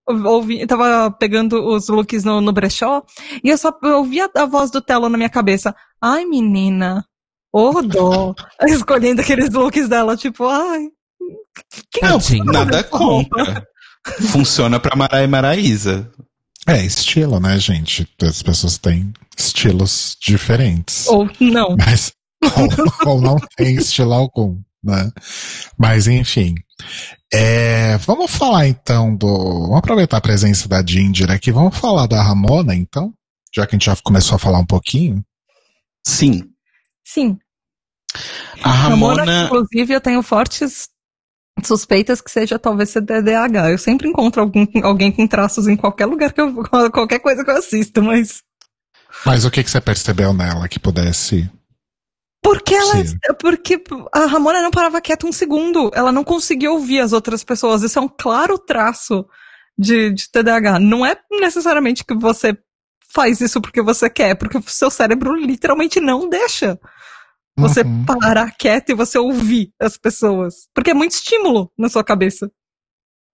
Ouvi, 0.06 0.66
tava 0.66 1.10
pegando 1.12 1.62
os 1.68 1.88
looks 1.88 2.24
no, 2.24 2.40
no 2.40 2.52
brechó 2.52 3.04
e 3.44 3.48
eu 3.48 3.56
só 3.56 3.72
ouvia 3.82 4.28
a 4.34 4.44
voz 4.44 4.70
do 4.70 4.80
Telo 4.80 5.08
na 5.08 5.16
minha 5.16 5.28
cabeça. 5.28 5.74
Ai, 6.00 6.24
menina, 6.24 7.04
ô 7.52 7.80
dó. 7.82 8.34
Escolhendo 8.66 9.20
aqueles 9.20 9.50
looks 9.50 9.88
dela, 9.88 10.16
tipo, 10.16 10.48
ai. 10.48 10.88
Que 11.92 12.00
Tadinha. 12.00 12.44
Nada 12.44 12.78
essa 12.78 12.96
roupa? 12.96 13.36
contra. 13.36 13.66
Funciona 14.32 14.80
pra 14.80 14.96
Maraia 14.96 15.24
e 15.24 15.28
Maraísa. 15.28 16.10
É 16.66 16.84
estilo, 16.84 17.38
né, 17.38 17.58
gente? 17.58 18.08
As 18.22 18.42
pessoas 18.42 18.78
têm 18.78 19.12
estilos 19.36 20.16
diferentes. 20.20 21.06
Ou 21.08 21.28
não. 21.40 21.76
Mas 21.76 22.12
ou, 22.42 23.10
ou 23.14 23.20
não 23.20 23.36
tem 23.56 23.76
estilo 23.76 24.14
algum, 24.14 24.60
né? 24.82 25.10
Mas 25.78 26.06
enfim. 26.06 26.54
É, 27.32 27.96
vamos 27.98 28.30
falar 28.30 28.66
então 28.66 29.14
do. 29.14 29.26
Vamos 29.62 29.78
aproveitar 29.78 30.16
a 30.16 30.22
presença 30.22 30.68
da 30.68 30.84
Ginger 30.84 31.30
aqui. 31.30 31.52
Vamos 31.52 31.76
falar 31.76 32.06
da 32.06 32.22
Ramona, 32.22 32.74
então? 32.74 33.12
Já 33.54 33.66
que 33.66 33.74
a 33.74 33.78
gente 33.78 33.86
já 33.86 33.96
começou 34.02 34.36
a 34.36 34.38
falar 34.38 34.58
um 34.58 34.66
pouquinho. 34.66 35.24
Sim. 36.06 36.42
Sim. 37.04 37.38
A 38.62 38.70
Ramona. 38.70 39.24
Ramona, 39.24 39.44
inclusive, 39.46 39.92
eu 39.92 40.00
tenho 40.00 40.22
fortes 40.22 40.88
suspeitas 41.64 42.20
que 42.20 42.30
seja 42.30 42.58
talvez 42.58 42.90
CDDH. 42.90 43.70
Eu 43.70 43.78
sempre 43.78 44.08
encontro 44.08 44.40
algum, 44.40 44.66
alguém 44.82 45.12
com 45.12 45.26
traços 45.26 45.68
em 45.68 45.76
qualquer 45.76 46.06
lugar 46.06 46.32
que 46.32 46.40
eu 46.40 46.54
qualquer 46.90 47.20
coisa 47.20 47.44
que 47.44 47.50
eu 47.50 47.56
assisto, 47.56 48.02
mas 48.02 48.42
Mas 49.24 49.44
o 49.44 49.50
que, 49.50 49.62
que 49.62 49.70
você 49.70 49.80
percebeu 49.80 50.32
nela 50.32 50.68
que 50.68 50.78
pudesse. 50.78 51.50
Porque 52.42 52.74
ela 52.74 53.04
Sim. 53.04 53.16
porque 53.38 53.82
a 54.12 54.26
Ramona 54.26 54.62
não 54.62 54.70
parava 54.70 55.00
quieta 55.00 55.26
um 55.26 55.32
segundo, 55.32 55.90
ela 55.94 56.10
não 56.12 56.24
conseguia 56.24 56.70
ouvir 56.72 57.00
as 57.00 57.12
outras 57.12 57.44
pessoas. 57.44 57.82
Isso 57.82 57.98
é 57.98 58.02
um 58.02 58.08
claro 58.08 58.58
traço 58.58 59.26
de, 59.78 60.10
de 60.12 60.30
TDAH. 60.30 60.78
Não 60.78 61.04
é 61.04 61.16
necessariamente 61.30 62.04
que 62.04 62.14
você 62.14 62.56
faz 63.12 63.40
isso 63.40 63.60
porque 63.60 63.82
você 63.82 64.08
quer, 64.08 64.34
porque 64.36 64.56
o 64.58 64.62
seu 64.66 64.90
cérebro 64.90 65.34
literalmente 65.34 66.00
não 66.00 66.28
deixa 66.28 66.78
você 67.58 67.82
Uhum. 67.82 68.04
parar 68.06 68.52
quieto 68.56 68.90
e 68.90 68.94
você 68.94 69.18
ouvir 69.18 69.72
as 69.78 69.96
pessoas. 69.98 70.68
Porque 70.74 70.92
é 70.92 70.94
muito 70.94 71.12
estímulo 71.12 71.70
na 71.76 71.88
sua 71.90 72.02
cabeça. 72.04 72.50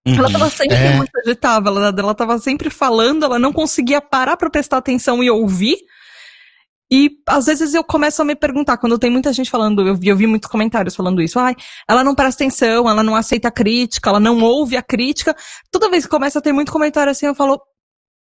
Ela 0.05 0.27
Uhum. 0.27 0.33
tava 0.33 0.51
sempre 0.51 0.77
É. 0.77 0.97
muito 0.97 1.11
agitada, 1.19 1.69
ela, 1.69 1.95
ela 1.97 2.15
tava 2.15 2.39
sempre 2.39 2.71
falando, 2.71 3.25
ela 3.25 3.39
não 3.39 3.53
conseguia 3.53 4.01
parar 4.01 4.37
pra 4.37 4.49
prestar 4.51 4.79
atenção 4.79 5.23
e 5.23 5.31
ouvir. 5.31 5.77
E 6.91 7.11
às 7.29 7.47
vezes 7.47 7.75
eu 7.75 7.83
começo 7.83 8.23
a 8.23 8.25
me 8.25 8.37
perguntar, 8.37 8.77
quando 8.77 8.99
tem 8.99 9.11
muita 9.11 9.33
gente 9.33 9.51
falando, 9.51 9.87
eu 9.87 9.97
vi, 9.97 10.09
eu 10.09 10.17
vi 10.17 10.27
muitos 10.27 10.49
comentários 10.49 10.95
falando 10.95 11.21
isso, 11.21 11.39
ai, 11.39 11.57
ela 11.89 12.05
não 12.05 12.15
presta 12.15 12.45
atenção, 12.45 12.89
ela 12.89 13.03
não 13.03 13.17
aceita 13.17 13.49
a 13.49 13.51
crítica, 13.51 14.09
ela 14.11 14.21
não 14.21 14.41
ouve 14.41 14.77
a 14.77 14.83
crítica. 14.83 15.35
Toda 15.71 15.91
vez 15.91 16.05
que 16.05 16.11
começa 16.11 16.39
a 16.39 16.43
ter 16.43 16.53
muito 16.53 16.71
comentário 16.71 17.11
assim, 17.11 17.27
eu 17.27 17.35
falo, 17.35 17.61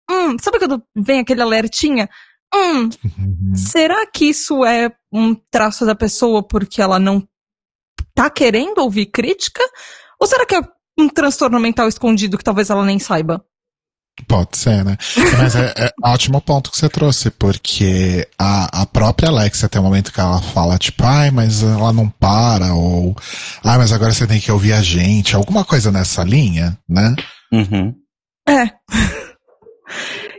hum, 0.09 0.38
sabe 0.41 0.59
quando 0.59 0.82
vem 0.95 1.20
aquele 1.20 1.41
alertinha? 1.41 2.09
Hum, 2.55 2.89
Uhum. 3.18 3.55
será 3.55 4.05
que 4.05 4.26
isso 4.26 4.64
é 4.64 4.91
um 5.11 5.34
traço 5.34 5.86
da 5.86 5.95
pessoa 5.95 6.43
porque 6.47 6.82
ela 6.82 6.99
não 6.99 7.28
tá 8.14 8.30
querendo 8.30 8.78
ouvir 8.80 9.07
crítica? 9.07 9.61
Ou 10.20 10.28
será 10.28 10.45
que 10.45 10.55
é 10.55 10.61
um 10.97 11.09
transtorno 11.09 11.59
mental 11.59 11.88
escondido 11.88 12.38
que 12.38 12.43
talvez 12.43 12.70
ela 12.70 12.86
nem 12.86 12.99
saiba? 12.99 13.43
Pode 14.28 14.55
ser, 14.57 14.86
né? 14.86 14.95
Mas 15.39 15.55
é, 15.55 15.74
é 15.76 15.91
ótimo 16.04 16.41
ponto 16.41 16.70
que 16.70 16.78
você 16.78 16.89
trouxe, 16.89 17.32
porque 17.32 18.28
a, 18.38 18.82
a 18.82 18.86
própria 18.86 19.30
Alexia 19.30 19.70
tem 19.70 19.80
um 19.80 19.86
momento 19.86 20.12
que 20.12 20.20
ela 20.20 20.41
fala, 20.41 20.78
tipo, 20.78 21.04
ai, 21.04 21.32
mas 21.32 21.64
ela 21.64 21.93
não 21.93 22.10
para, 22.10 22.74
ou 22.74 23.16
ai, 23.64 23.78
mas 23.78 23.91
agora 23.91 24.12
você 24.12 24.28
tem 24.28 24.39
que 24.39 24.51
ouvir 24.51 24.74
a 24.74 24.82
gente, 24.82 25.36
alguma 25.36 25.64
coisa 25.64 25.91
nessa 25.91 26.24
linha, 26.24 26.78
né? 26.88 27.16
Uhum. 27.51 27.95
É. 28.47 28.70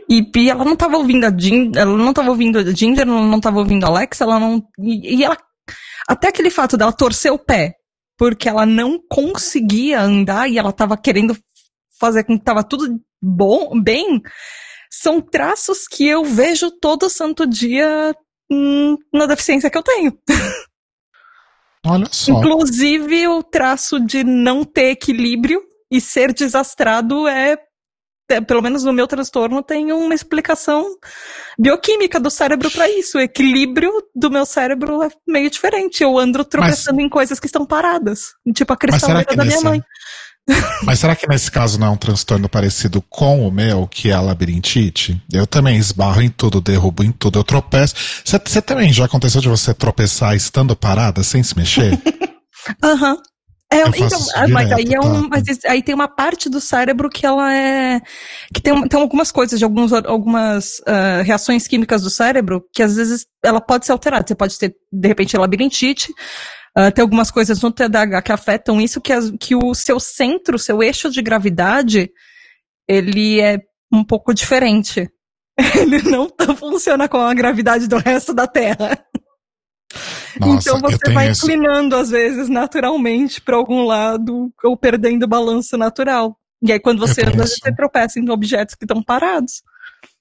E, 0.07 0.23
e 0.35 0.49
ela 0.49 0.63
não 0.63 0.75
tava 0.75 0.97
ouvindo 0.97 1.25
a 1.25 1.35
Ginger, 1.35 1.81
ela 1.81 1.97
não 1.97 2.13
tava 2.13 2.29
ouvindo 2.29 2.59
a 2.59 2.63
Ginger, 2.63 3.07
não, 3.07 3.25
não 3.25 3.39
tava 3.39 3.57
ouvindo 3.57 3.85
a 3.85 3.89
Alex, 3.89 4.21
ela 4.21 4.39
não. 4.39 4.63
E, 4.77 5.17
e 5.17 5.23
ela. 5.23 5.35
Até 6.07 6.27
aquele 6.27 6.51
fato 6.51 6.77
dela 6.77 6.93
torcer 6.93 7.31
o 7.31 7.39
pé, 7.39 7.73
porque 8.15 8.47
ela 8.47 8.67
não 8.67 8.99
conseguia 9.09 9.99
andar 9.99 10.47
e 10.47 10.59
ela 10.59 10.71
tava 10.71 10.95
querendo 10.95 11.35
fazer 11.99 12.23
com 12.23 12.37
que 12.37 12.43
tava 12.43 12.63
tudo 12.63 13.01
bom, 13.19 13.81
bem, 13.81 14.21
são 15.01 15.21
traços 15.21 15.87
que 15.87 16.07
eu 16.07 16.23
vejo 16.23 16.71
todo 16.71 17.09
santo 17.09 17.45
dia 17.45 18.15
hum, 18.51 18.97
na 19.13 19.25
deficiência 19.25 19.69
que 19.69 19.77
eu 19.77 19.83
tenho. 19.83 20.17
Olha 21.85 22.07
só. 22.11 22.31
Inclusive, 22.31 23.27
o 23.27 23.43
traço 23.43 23.99
de 23.99 24.23
não 24.23 24.63
ter 24.63 24.91
equilíbrio 24.91 25.61
e 25.91 26.01
ser 26.01 26.33
desastrado 26.33 27.27
é, 27.27 27.57
é, 28.29 28.41
pelo 28.41 28.61
menos 28.61 28.83
no 28.83 28.91
meu 28.91 29.07
transtorno, 29.07 29.61
tem 29.61 29.91
uma 29.91 30.15
explicação 30.15 30.97
bioquímica 31.59 32.19
do 32.19 32.31
cérebro 32.31 32.71
para 32.71 32.89
isso. 32.89 33.19
O 33.19 33.21
equilíbrio 33.21 33.91
do 34.15 34.31
meu 34.31 34.47
cérebro 34.47 35.03
é 35.03 35.09
meio 35.27 35.49
diferente. 35.49 36.01
Eu 36.01 36.17
ando 36.17 36.43
tropeçando 36.43 37.01
em 37.01 37.09
coisas 37.09 37.39
que 37.39 37.45
estão 37.45 37.65
paradas. 37.65 38.33
Tipo 38.53 38.73
a 38.73 38.77
Mas 38.81 38.91
cristaleira 38.91 39.35
da 39.35 39.43
minha 39.43 39.55
nesse, 39.55 39.63
mãe. 39.63 39.83
Mas 40.83 40.99
será 40.99 41.15
que 41.15 41.27
nesse 41.27 41.49
caso 41.49 41.79
não 41.79 41.87
é 41.87 41.89
um 41.89 41.97
transtorno 41.97 42.47
parecido 42.47 43.01
com 43.09 43.47
o 43.47 43.51
meu, 43.51 43.87
que 43.87 44.09
é 44.09 44.13
a 44.13 44.21
labirintite? 44.21 45.21
Eu 45.33 45.47
também 45.47 45.77
esbarro 45.77 46.21
em 46.21 46.29
tudo, 46.29 46.61
derrubo 46.61 47.03
em 47.03 47.11
tudo, 47.11 47.39
eu 47.39 47.43
tropeço. 47.43 47.95
Você 48.23 48.61
também 48.61 48.93
já 48.93 49.05
aconteceu 49.05 49.41
de 49.41 49.49
você 49.49 49.73
tropeçar 49.73 50.35
estando 50.35 50.75
parada, 50.75 51.23
sem 51.23 51.41
se 51.41 51.57
mexer? 51.57 51.99
Aham. 52.83 53.17
É, 53.73 53.81
Eu 53.81 53.91
faço 53.93 54.05
então, 54.05 54.19
ah, 54.35 54.47
mas 54.47 54.71
aí 54.71 54.83
direto, 54.83 55.03
é 55.03 55.09
um, 55.09 55.23
tá? 55.23 55.27
mas 55.31 55.47
isso- 55.47 55.61
aí 55.67 55.81
tem 55.81 55.95
uma 55.95 56.07
parte 56.07 56.47
do 56.47 56.61
cérebro 56.61 57.09
que 57.09 57.25
ela 57.25 57.51
é 57.51 57.99
que 58.53 58.61
tem, 58.61 58.87
tem 58.87 58.99
algumas 59.01 59.31
coisas 59.31 59.57
de 59.57 59.65
alguns, 59.65 59.91
algumas 59.91 60.79
ah, 60.85 61.23
reações 61.23 61.67
químicas 61.67 62.03
do 62.03 62.11
cérebro 62.11 62.63
que 62.71 62.83
às 62.83 62.95
vezes 62.95 63.25
ela 63.43 63.59
pode 63.59 63.87
ser 63.87 63.91
alterada. 63.91 64.23
Você 64.27 64.35
pode 64.35 64.57
ter 64.59 64.75
de 64.93 65.07
repente 65.07 65.35
labirintite. 65.35 66.13
Ah, 66.75 66.91
tem 66.91 67.01
algumas 67.01 67.31
coisas 67.31 67.61
no 67.61 67.71
TDAH 67.71 68.21
que 68.21 68.31
afetam 68.31 68.81
isso 68.81 68.99
que, 69.01 69.13
as- 69.13 69.31
que 69.39 69.55
o 69.55 69.73
seu 69.73 69.99
centro, 69.99 70.55
o 70.55 70.59
seu 70.59 70.83
eixo 70.83 71.09
de 71.09 71.21
gravidade, 71.21 72.11
ele 72.87 73.39
é 73.39 73.59
um 73.91 74.03
pouco 74.03 74.33
diferente. 74.33 75.09
Ele 75.73 76.01
não 76.01 76.29
tá- 76.29 76.53
funciona 76.53 77.07
com 77.07 77.17
a 77.17 77.33
gravidade 77.33 77.87
do 77.87 77.95
resto 77.97 78.33
da 78.33 78.45
Terra 78.45 78.99
Nossa, 80.37 80.69
então 80.69 80.81
você 80.81 81.13
vai 81.13 81.31
isso. 81.31 81.45
inclinando, 81.45 81.95
às 81.95 82.09
vezes, 82.09 82.49
naturalmente 82.49 83.39
para 83.39 83.55
algum 83.55 83.85
lado, 83.85 84.51
ou 84.61 84.75
perdendo 84.75 85.23
o 85.23 85.27
balanço 85.27 85.77
natural. 85.77 86.37
E 86.61 86.73
aí, 86.73 86.79
quando 86.79 86.99
você 86.99 87.21
anda, 87.21 87.45
isso. 87.45 87.55
você 87.63 87.73
tropeça 87.73 88.19
em 88.19 88.29
objetos 88.29 88.75
que 88.75 88.83
estão 88.83 89.01
parados. 89.01 89.61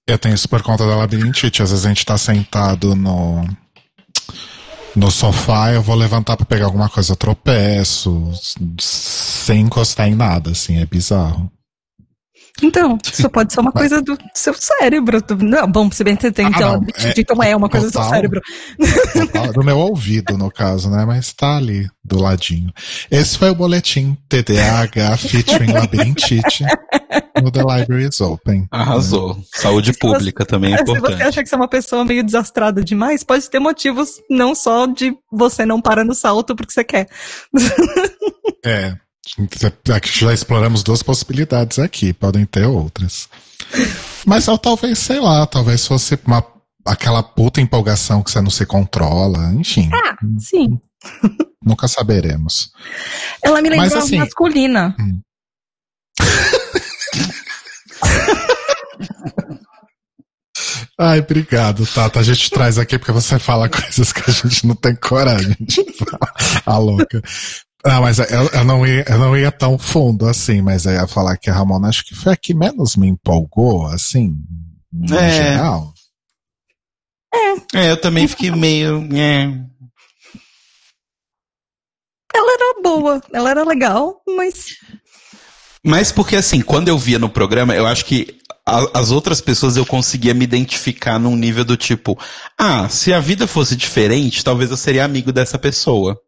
Eu 0.06 0.16
tenho 0.18 0.36
isso 0.36 0.48
por 0.48 0.62
conta 0.62 0.86
da 0.86 0.94
labirintite. 0.94 1.62
Às 1.62 1.70
vezes 1.70 1.84
a 1.84 1.88
gente 1.88 2.06
tá 2.06 2.16
sentado 2.16 2.94
no, 2.94 3.42
no 4.94 5.10
sofá, 5.10 5.72
eu 5.72 5.82
vou 5.82 5.96
levantar 5.96 6.36
pra 6.36 6.46
pegar 6.46 6.66
alguma 6.66 6.88
coisa, 6.88 7.16
tropeço, 7.16 8.30
sem 8.80 9.62
encostar 9.62 10.08
em 10.08 10.14
nada, 10.14 10.50
assim, 10.50 10.78
é 10.80 10.86
bizarro. 10.86 11.50
Então, 12.62 12.96
isso 13.12 13.28
pode 13.30 13.52
ser 13.52 13.60
uma 13.60 13.72
coisa 13.72 14.00
do 14.00 14.16
seu 14.32 14.54
cérebro. 14.54 15.18
Não, 15.40 15.66
bom, 15.66 15.90
se 15.90 16.04
bem 16.04 16.14
que 16.16 16.22
você 16.22 16.32
tem 16.32 16.46
Ah, 16.46 16.50
então, 16.54 16.72
não, 16.80 16.86
é- 16.96 17.14
então 17.18 17.42
é 17.42 17.56
uma 17.56 17.68
coisa 17.68 17.86
do 17.86 17.92
seu 17.92 18.00
total. 18.00 18.14
cérebro. 18.14 18.40
Total, 19.12 19.52
Do 19.52 19.64
meu 19.64 19.78
ouvido, 19.78 20.38
no 20.38 20.50
caso, 20.50 20.88
né? 20.90 21.04
Mas 21.04 21.32
tá 21.32 21.56
ali, 21.56 21.88
do 22.04 22.20
ladinho. 22.20 22.72
Esse 23.10 23.36
foi 23.38 23.50
o 23.50 23.54
boletim 23.54 24.16
TDAH 24.28 25.16
featuring 25.16 25.72
labirintite 25.72 26.64
no 27.42 27.50
The 27.50 27.60
Library 27.60 28.08
is 28.08 28.20
Open. 28.20 28.66
Arrasou. 28.70 29.36
Saúde 29.52 29.92
Se 29.92 29.98
você- 30.00 30.12
pública 30.12 30.46
também 30.46 30.74
é 30.74 30.78
Se 30.78 30.84
você 30.84 30.98
importante. 30.98 31.22
acha 31.22 31.42
que 31.42 31.48
você 31.48 31.54
é 31.54 31.58
uma 31.58 31.68
pessoa 31.68 32.04
meio 32.04 32.22
desastrada 32.24 32.82
demais, 32.84 33.24
pode 33.24 33.50
ter 33.50 33.58
motivos 33.58 34.20
não 34.30 34.54
só 34.54 34.86
de 34.86 35.12
você 35.30 35.66
não 35.66 35.80
parar 35.80 36.04
no 36.04 36.14
salto 36.14 36.54
porque 36.54 36.72
você 36.72 36.84
quer. 36.84 37.08
É. 38.64 38.94
Aqui 39.94 40.18
já 40.18 40.32
exploramos 40.32 40.82
duas 40.82 41.02
possibilidades 41.02 41.78
aqui, 41.78 42.12
podem 42.12 42.44
ter 42.44 42.66
outras. 42.66 43.28
Mas 44.26 44.46
ou 44.48 44.58
talvez, 44.58 44.98
sei 44.98 45.18
lá, 45.18 45.46
talvez 45.46 45.86
fosse 45.86 46.18
uma, 46.26 46.44
aquela 46.84 47.22
puta 47.22 47.60
empolgação 47.60 48.22
que 48.22 48.30
você 48.30 48.40
não 48.40 48.50
se 48.50 48.66
controla, 48.66 49.52
enfim, 49.54 49.88
Sim. 50.38 50.78
nunca 51.64 51.88
saberemos. 51.88 52.70
Ela 53.42 53.62
me 53.62 53.70
Mas, 53.70 53.80
lembrou 53.92 53.98
assim- 54.02 54.18
masculina. 54.18 54.94
Ai, 60.98 61.18
obrigado, 61.18 61.84
Tata. 61.86 62.20
A 62.20 62.22
gente 62.22 62.50
traz 62.50 62.78
aqui 62.78 62.98
porque 62.98 63.12
você 63.12 63.38
fala 63.38 63.68
coisas 63.70 64.12
que 64.12 64.30
a 64.30 64.32
gente 64.32 64.66
não 64.66 64.74
tem 64.76 64.94
coragem 64.94 65.56
de 65.60 65.84
falar. 65.94 66.32
A 66.64 66.78
louca. 66.78 67.20
Não, 67.86 68.00
mas 68.00 68.18
eu, 68.18 68.26
eu 68.52 68.64
não 68.64 68.86
ia, 68.86 69.04
eu 69.08 69.18
não 69.18 69.36
ia 69.36 69.52
tão 69.52 69.78
fundo 69.78 70.26
assim, 70.26 70.62
mas 70.62 70.86
eu 70.86 70.92
ia 70.92 71.06
falar 71.06 71.36
que 71.36 71.50
a 71.50 71.54
Ramona 71.54 71.88
acho 71.88 72.04
que 72.04 72.14
foi 72.14 72.32
a 72.32 72.36
que 72.36 72.54
menos 72.54 72.96
me 72.96 73.08
empolgou, 73.08 73.86
assim, 73.86 74.34
no 74.92 75.14
É. 75.18 75.30
geral. 75.52 75.92
É, 77.74 77.90
eu 77.90 78.00
também 78.00 78.26
fiquei 78.28 78.50
meio. 78.50 79.06
É. 79.14 79.42
Ela 82.34 82.52
era 82.54 82.82
boa, 82.82 83.22
ela 83.32 83.50
era 83.50 83.64
legal, 83.64 84.20
mas 84.36 84.76
Mas 85.84 86.10
porque 86.10 86.36
assim, 86.36 86.62
quando 86.62 86.88
eu 86.88 86.96
via 86.98 87.18
no 87.18 87.28
programa, 87.28 87.74
eu 87.74 87.86
acho 87.86 88.04
que 88.06 88.38
a- 88.66 88.98
as 88.98 89.10
outras 89.10 89.40
pessoas 89.42 89.76
eu 89.76 89.84
conseguia 89.84 90.32
me 90.32 90.44
identificar 90.44 91.18
num 91.18 91.36
nível 91.36 91.64
do 91.64 91.76
tipo, 91.76 92.18
ah, 92.58 92.88
se 92.88 93.12
a 93.12 93.20
vida 93.20 93.46
fosse 93.46 93.76
diferente, 93.76 94.42
talvez 94.42 94.70
eu 94.70 94.76
seria 94.76 95.04
amigo 95.04 95.30
dessa 95.32 95.58
pessoa. 95.58 96.18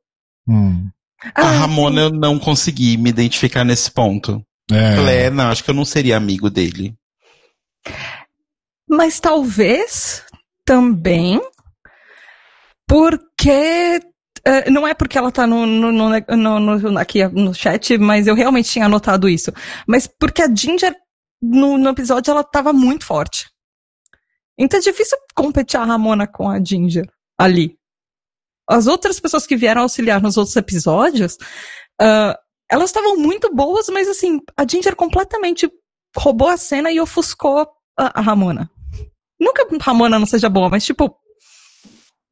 Hum, 0.46 0.88
a 1.34 1.42
Ah, 1.42 1.50
Ramona 1.60 2.02
eu 2.02 2.10
não 2.10 2.38
consegui 2.38 2.96
me 2.96 3.10
identificar 3.10 3.64
nesse 3.64 3.90
ponto. 3.90 4.42
é. 4.70 5.30
Não, 5.30 5.48
acho 5.50 5.62
que 5.64 5.70
eu 5.70 5.74
não 5.74 5.84
seria 5.84 6.16
amigo 6.16 6.50
dele. 6.50 6.94
Mas 8.88 9.18
talvez 9.20 10.24
também 10.64 11.40
porque. 12.88 14.00
eh, 14.44 14.70
não 14.70 14.86
é 14.86 14.94
porque 14.94 15.18
ela 15.18 15.32
tá 15.32 15.46
no, 15.46 15.66
no, 15.66 15.90
no, 15.92 16.08
no- 16.36 16.78
no- 16.78 16.98
aqui 16.98 17.26
no 17.28 17.52
chat, 17.54 17.96
mas 17.98 18.26
eu 18.26 18.34
realmente 18.34 18.70
tinha 18.70 18.86
anotado 18.86 19.28
isso. 19.28 19.52
Mas 19.86 20.06
porque 20.06 20.42
a 20.42 20.54
Ginger, 20.54 20.94
no, 21.42 21.76
no 21.78 21.90
episódio, 21.90 22.30
ela 22.30 22.44
tava 22.44 22.72
muito 22.72 23.04
forte. 23.04 23.46
Então 24.58 24.78
é 24.78 24.82
difícil 24.82 25.18
competir 25.34 25.78
a 25.78 25.84
Ramona 25.84 26.26
com 26.26 26.48
a 26.48 26.62
Ginger 26.62 27.06
ali. 27.38 27.75
As 28.68 28.86
outras 28.86 29.20
pessoas 29.20 29.46
que 29.46 29.56
vieram 29.56 29.82
auxiliar 29.82 30.20
nos 30.20 30.36
outros 30.36 30.56
episódios, 30.56 31.36
ah, 32.00 32.36
elas 32.70 32.90
estavam 32.90 33.16
muito 33.16 33.54
boas, 33.54 33.88
mas 33.88 34.08
assim, 34.08 34.40
a 34.56 34.66
Ginger 34.68 34.96
completamente 34.96 35.70
roubou 36.16 36.48
a 36.48 36.56
cena 36.56 36.90
e 36.90 37.00
ofuscou 37.00 37.66
a, 37.98 38.18
a 38.18 38.22
Ramona. 38.22 38.70
Nunca 39.38 39.62
a 39.62 39.84
Ramona 39.84 40.18
não 40.18 40.26
seja 40.26 40.48
boa, 40.48 40.68
mas 40.68 40.84
tipo, 40.84 41.16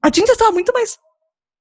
a 0.02 0.11
Ginger 0.12 0.36
tava 0.36 0.51
muito 0.52 0.73
mais 0.73 0.98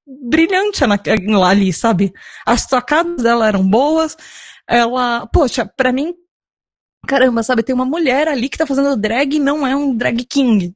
brilhante 0.05 0.85
na, 0.85 0.99
lá 1.37 1.49
ali, 1.49 1.71
sabe? 1.71 2.11
As 2.45 2.65
tocadas 2.65 3.21
dela 3.21 3.47
eram 3.47 3.67
boas. 3.67 4.17
Ela, 4.67 5.27
poxa, 5.27 5.65
pra 5.65 5.91
mim, 5.91 6.13
caramba, 7.07 7.43
sabe, 7.43 7.63
tem 7.63 7.75
uma 7.75 7.85
mulher 7.85 8.27
ali 8.27 8.49
que 8.49 8.57
tá 8.57 8.65
fazendo 8.65 8.95
drag 8.97 9.35
e 9.35 9.39
não 9.39 9.67
é 9.67 9.75
um 9.75 9.95
drag 9.95 10.25
king. 10.25 10.73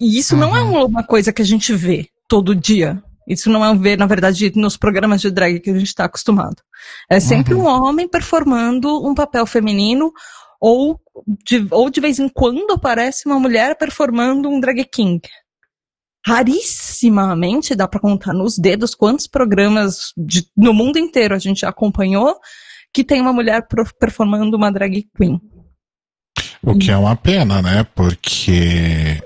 E 0.00 0.18
isso 0.18 0.36
não 0.36 0.56
é 0.56 0.62
Uhum. 0.62 0.86
uma 0.86 1.04
coisa 1.04 1.32
que 1.32 1.40
a 1.42 1.44
gente 1.44 1.72
vê 1.72 2.08
todo 2.34 2.52
dia. 2.52 3.00
Isso 3.28 3.48
não 3.48 3.64
é 3.64 3.72
ver, 3.76 3.96
na 3.96 4.06
verdade, 4.06 4.50
nos 4.56 4.76
programas 4.76 5.20
de 5.20 5.30
drag 5.30 5.60
que 5.60 5.70
a 5.70 5.74
gente 5.74 5.86
está 5.86 6.04
acostumado. 6.06 6.56
É 7.08 7.20
sempre 7.20 7.54
Uhum. 7.54 7.62
um 7.62 7.66
homem 7.66 8.08
performando 8.08 9.06
um 9.08 9.14
papel 9.14 9.46
feminino, 9.46 10.12
ou 10.60 10.98
de, 11.46 11.64
ou 11.70 11.88
de 11.88 12.00
vez 12.00 12.18
em 12.18 12.28
quando 12.28 12.72
aparece 12.72 13.24
uma 13.26 13.38
mulher 13.38 13.76
performando 13.78 14.48
um 14.48 14.58
drag 14.58 14.82
king. 14.84 15.20
Rarissimamente 16.26 17.74
dá 17.76 17.86
pra 17.86 18.00
contar 18.00 18.32
nos 18.32 18.58
dedos 18.58 18.96
quantos 18.96 19.28
programas 19.28 20.12
de- 20.16 20.46
no 20.56 20.74
mundo 20.74 20.98
inteiro 20.98 21.34
a 21.36 21.38
gente 21.38 21.64
acompanhou 21.64 22.36
que 22.92 23.04
tem 23.04 23.20
uma 23.20 23.32
mulher 23.32 23.64
performando 23.98 24.56
uma 24.56 24.72
drag 24.72 25.06
queen. 25.16 25.40
O 26.62 26.76
que 26.76 26.90
é 26.90 26.96
uma 26.96 27.14
pena, 27.14 27.62
né? 27.62 27.84
Porque 27.94 29.22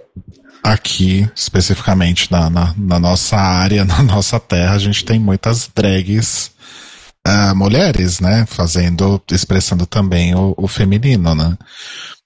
aqui, 0.63 1.29
especificamente 1.35 2.31
na, 2.31 2.51
na, 2.51 2.75
na 2.77 2.99
nossa 2.99 3.37
área, 3.37 3.85
na 3.87 4.03
nossa 4.03 4.39
terra, 4.39 4.75
a 4.75 4.79
gente 4.79 5.05
tem 5.05 5.19
muitas 5.19 5.71
drags 5.75 6.51
ah, 7.25 7.55
mulheres, 7.55 8.21
né? 8.21 8.47
Fazendo, 8.47 9.23
expressando 9.31 9.87
também 9.87 10.35
o, 10.35 10.55
o 10.57 10.67
feminino, 10.67 11.35
né? 11.35 11.57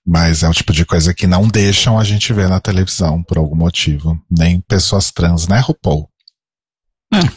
Mas 0.06 0.42
é 0.42 0.48
o 0.48 0.52
tipo 0.52 0.72
de 0.72 0.84
coisa 0.84 1.14
que 1.14 1.26
não 1.26 1.46
deixam 1.46 1.98
a 1.98 2.04
gente 2.04 2.32
ver 2.32 2.48
na 2.48 2.60
televisão 2.60 3.22
por 3.22 3.38
algum 3.38 3.56
motivo. 3.56 4.20
Nem 4.30 4.60
pessoas 4.60 5.10
trans, 5.10 5.46
né, 5.46 5.60
RuPaul? 5.60 6.08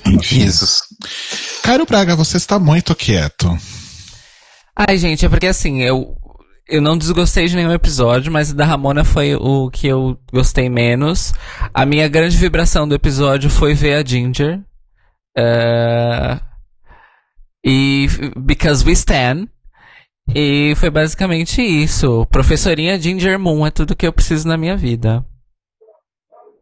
Enfim. 0.05 0.45
Isso. 0.45 0.83
Cairo 1.63 1.85
Braga, 1.85 2.15
você 2.15 2.37
está 2.37 2.57
muito 2.57 2.95
quieto. 2.95 3.57
Ai, 4.75 4.97
gente, 4.97 5.25
é 5.25 5.29
porque 5.29 5.47
assim, 5.47 5.81
eu, 5.81 6.15
eu 6.67 6.81
não 6.81 6.97
desgostei 6.97 7.47
de 7.47 7.55
nenhum 7.55 7.71
episódio, 7.71 8.31
mas 8.31 8.51
o 8.51 8.55
da 8.55 8.65
Ramona 8.65 9.03
foi 9.03 9.35
o 9.35 9.69
que 9.69 9.87
eu 9.87 10.17
gostei 10.33 10.69
menos. 10.69 11.33
A 11.73 11.85
minha 11.85 12.07
grande 12.07 12.35
vibração 12.37 12.87
do 12.87 12.95
episódio 12.95 13.49
foi 13.49 13.73
ver 13.73 13.95
a 13.95 14.05
Ginger. 14.05 14.61
Eh, 15.37 16.39
e 17.63 18.07
Because 18.35 18.83
We 18.85 18.93
Stand. 18.93 19.47
E 20.33 20.73
foi 20.77 20.89
basicamente 20.89 21.61
isso. 21.61 22.25
Professorinha 22.31 22.99
Ginger 22.99 23.37
Moon 23.37 23.65
é 23.65 23.69
tudo 23.69 23.95
que 23.95 24.07
eu 24.07 24.13
preciso 24.13 24.47
na 24.47 24.57
minha 24.57 24.75
vida. 24.75 25.23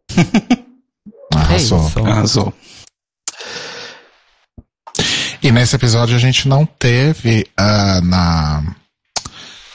Arrasou. 1.34 1.80
É 1.80 1.86
isso. 1.86 2.00
Arrasou. 2.00 2.54
E 5.42 5.52
nesse 5.52 5.76
episódio 5.76 6.16
a 6.16 6.20
gente 6.20 6.48
não 6.48 6.66
teve 6.66 7.46
ah, 7.58 8.00
na, 8.02 8.76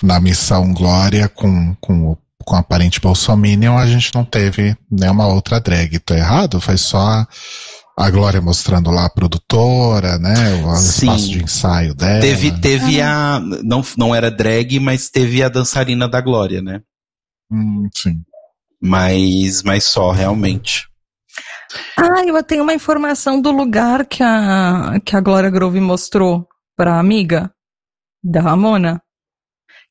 na 0.03 0.20
missão 0.20 0.73
Glória 0.73 1.29
com, 1.29 1.75
com, 1.81 2.12
o- 2.12 2.19
com 2.45 2.57
a 2.57 2.62
parente 2.62 3.01
Bolsominion, 3.01 3.77
a 3.77 3.87
gente 3.87 4.15
não 4.15 4.25
teve 4.25 4.77
nenhuma 4.91 5.27
outra 5.27 5.61
drag. 5.61 5.99
Tô 5.99 6.15
errado? 6.15 6.61
Foi 6.61 6.77
só 6.79 6.99
a, 6.99 7.29
a 7.97 8.11
Glória 8.11 8.41
mostrando 8.41 8.91
lá 8.91 9.07
a 9.07 9.11
produtora, 9.11 10.19
né? 10.19 10.35
O, 10.65 10.77
Sim. 10.77 11.07
espaço 11.07 11.29
de 11.31 11.43
ensaio 11.45 11.95
dela. 11.95 12.20
Teve, 12.20 12.53
teve 12.61 13.01
a. 13.01 13.41
Não, 13.65 13.83
não 13.97 14.15
era 14.15 14.31
drag, 14.31 14.79
mas 14.81 15.11
teve 15.11 15.43
a 15.43 15.49
dançarina 15.49 16.09
da 16.09 16.20
Glória, 16.20 16.62
né? 16.62 16.81
Hum, 17.51 17.89
sim. 17.95 18.23
Mas, 18.81 19.62
mas 19.62 19.85
só, 19.85 20.12
realmente. 20.12 20.87
Ah, 21.97 22.25
eu 22.27 22.43
tenho 22.43 22.62
uma 22.62 22.73
informação 22.73 23.41
do 23.41 23.51
lugar 23.51 24.07
que 24.07 24.23
a, 24.23 24.95
que 25.05 25.16
a 25.16 25.20
Glória 25.20 25.51
Groove 25.51 25.81
mostrou 25.81 26.47
pra 26.77 26.99
amiga 26.99 27.51
da 28.23 28.41
Ramona. 28.41 29.03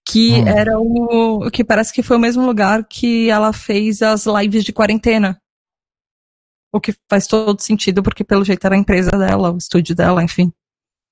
Que 0.09 0.39
Hum. 0.41 0.47
era 0.47 0.79
o. 0.79 1.49
que 1.51 1.63
parece 1.63 1.91
que 1.93 2.03
foi 2.03 2.17
o 2.17 2.19
mesmo 2.19 2.45
lugar 2.45 2.85
que 2.87 3.29
ela 3.29 3.51
fez 3.51 4.01
as 4.01 4.25
lives 4.25 4.63
de 4.63 4.71
quarentena. 4.71 5.39
O 6.73 6.79
que 6.79 6.95
faz 7.09 7.27
todo 7.27 7.59
sentido, 7.61 8.01
porque 8.03 8.23
pelo 8.23 8.45
jeito 8.45 8.65
era 8.65 8.75
a 8.75 8.79
empresa 8.79 9.11
dela, 9.11 9.51
o 9.51 9.57
estúdio 9.57 9.95
dela, 9.95 10.23
enfim. 10.23 10.51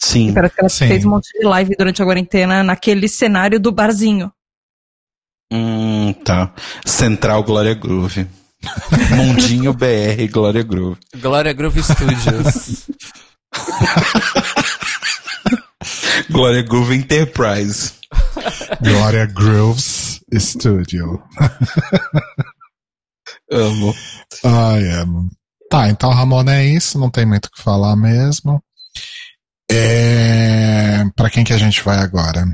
Sim. 0.01 0.33
Parece 0.33 0.55
que 0.55 0.61
ela 0.61 0.69
Sim. 0.69 0.87
fez 0.87 1.05
um 1.05 1.09
monte 1.09 1.29
de 1.37 1.45
live 1.45 1.75
durante 1.77 2.01
a 2.01 2.05
quarentena 2.05 2.63
naquele 2.63 3.07
cenário 3.07 3.59
do 3.59 3.71
barzinho. 3.71 4.31
Hum, 5.51 6.13
tá. 6.23 6.53
Central 6.85 7.43
Glória 7.43 7.73
Groove. 7.73 8.27
Mundinho 9.15 9.73
BR 9.73 10.27
Glória 10.31 10.63
Groove. 10.63 10.99
Glória 11.17 11.53
Groove 11.53 11.81
Studios. 11.83 12.87
Glória 16.29 16.61
Groove 16.63 16.95
Enterprise. 16.95 17.93
Glória 18.81 19.25
Grooves 19.25 20.21
Studio. 20.33 21.21
Amo. 23.51 23.93
Ai, 24.43 24.83
é. 24.83 25.03
Tá, 25.69 25.89
então 25.89 26.11
Ramona 26.11 26.55
é 26.55 26.65
isso, 26.65 26.99
não 26.99 27.09
tem 27.09 27.25
muito 27.25 27.45
o 27.45 27.51
que 27.51 27.61
falar 27.61 27.95
mesmo. 27.95 28.61
É... 29.71 31.03
Pra 31.15 31.29
quem 31.29 31.43
que 31.43 31.53
a 31.53 31.57
gente 31.57 31.81
vai 31.83 31.97
agora? 31.97 32.45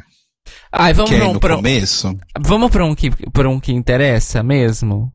Ai, 0.72 0.94
vamos 0.94 1.12
Quer 1.12 1.20
pra 1.20 1.28
um, 1.28 1.40
pra, 1.40 1.56
começo? 1.58 2.18
vamos 2.40 2.72
pra 2.72 2.86
um, 2.86 2.96
que, 2.96 3.10
pra 3.32 3.50
um 3.50 3.60
que 3.60 3.74
interessa 3.74 4.42
mesmo? 4.42 5.12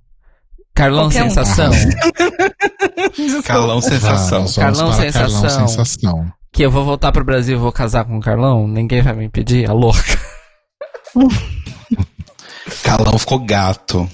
Carlão 0.75 1.05
Qualquer 1.05 1.25
um. 1.25 1.31
Sensação. 1.31 1.71
Calão 3.45 3.81
Sensação. 3.81 4.41
Vamos, 4.41 4.57
vamos 4.57 4.57
Carlão 4.57 4.93
Sensação. 4.93 5.43
Carlão 5.43 5.69
Sensação. 5.69 6.33
Que 6.53 6.63
eu 6.63 6.71
vou 6.71 6.85
voltar 6.85 7.13
pro 7.13 7.25
Brasil 7.25 7.57
e 7.57 7.61
vou 7.61 7.73
casar 7.73 8.05
com 8.05 8.19
o 8.19 8.21
Carlão? 8.21 8.69
Ninguém 8.69 9.01
vai 9.01 9.15
me 9.15 9.25
impedir? 9.25 9.69
A 9.69 9.73
louca. 9.73 10.19
Calão 12.83 13.19
ficou 13.19 13.39
gato. 13.45 14.09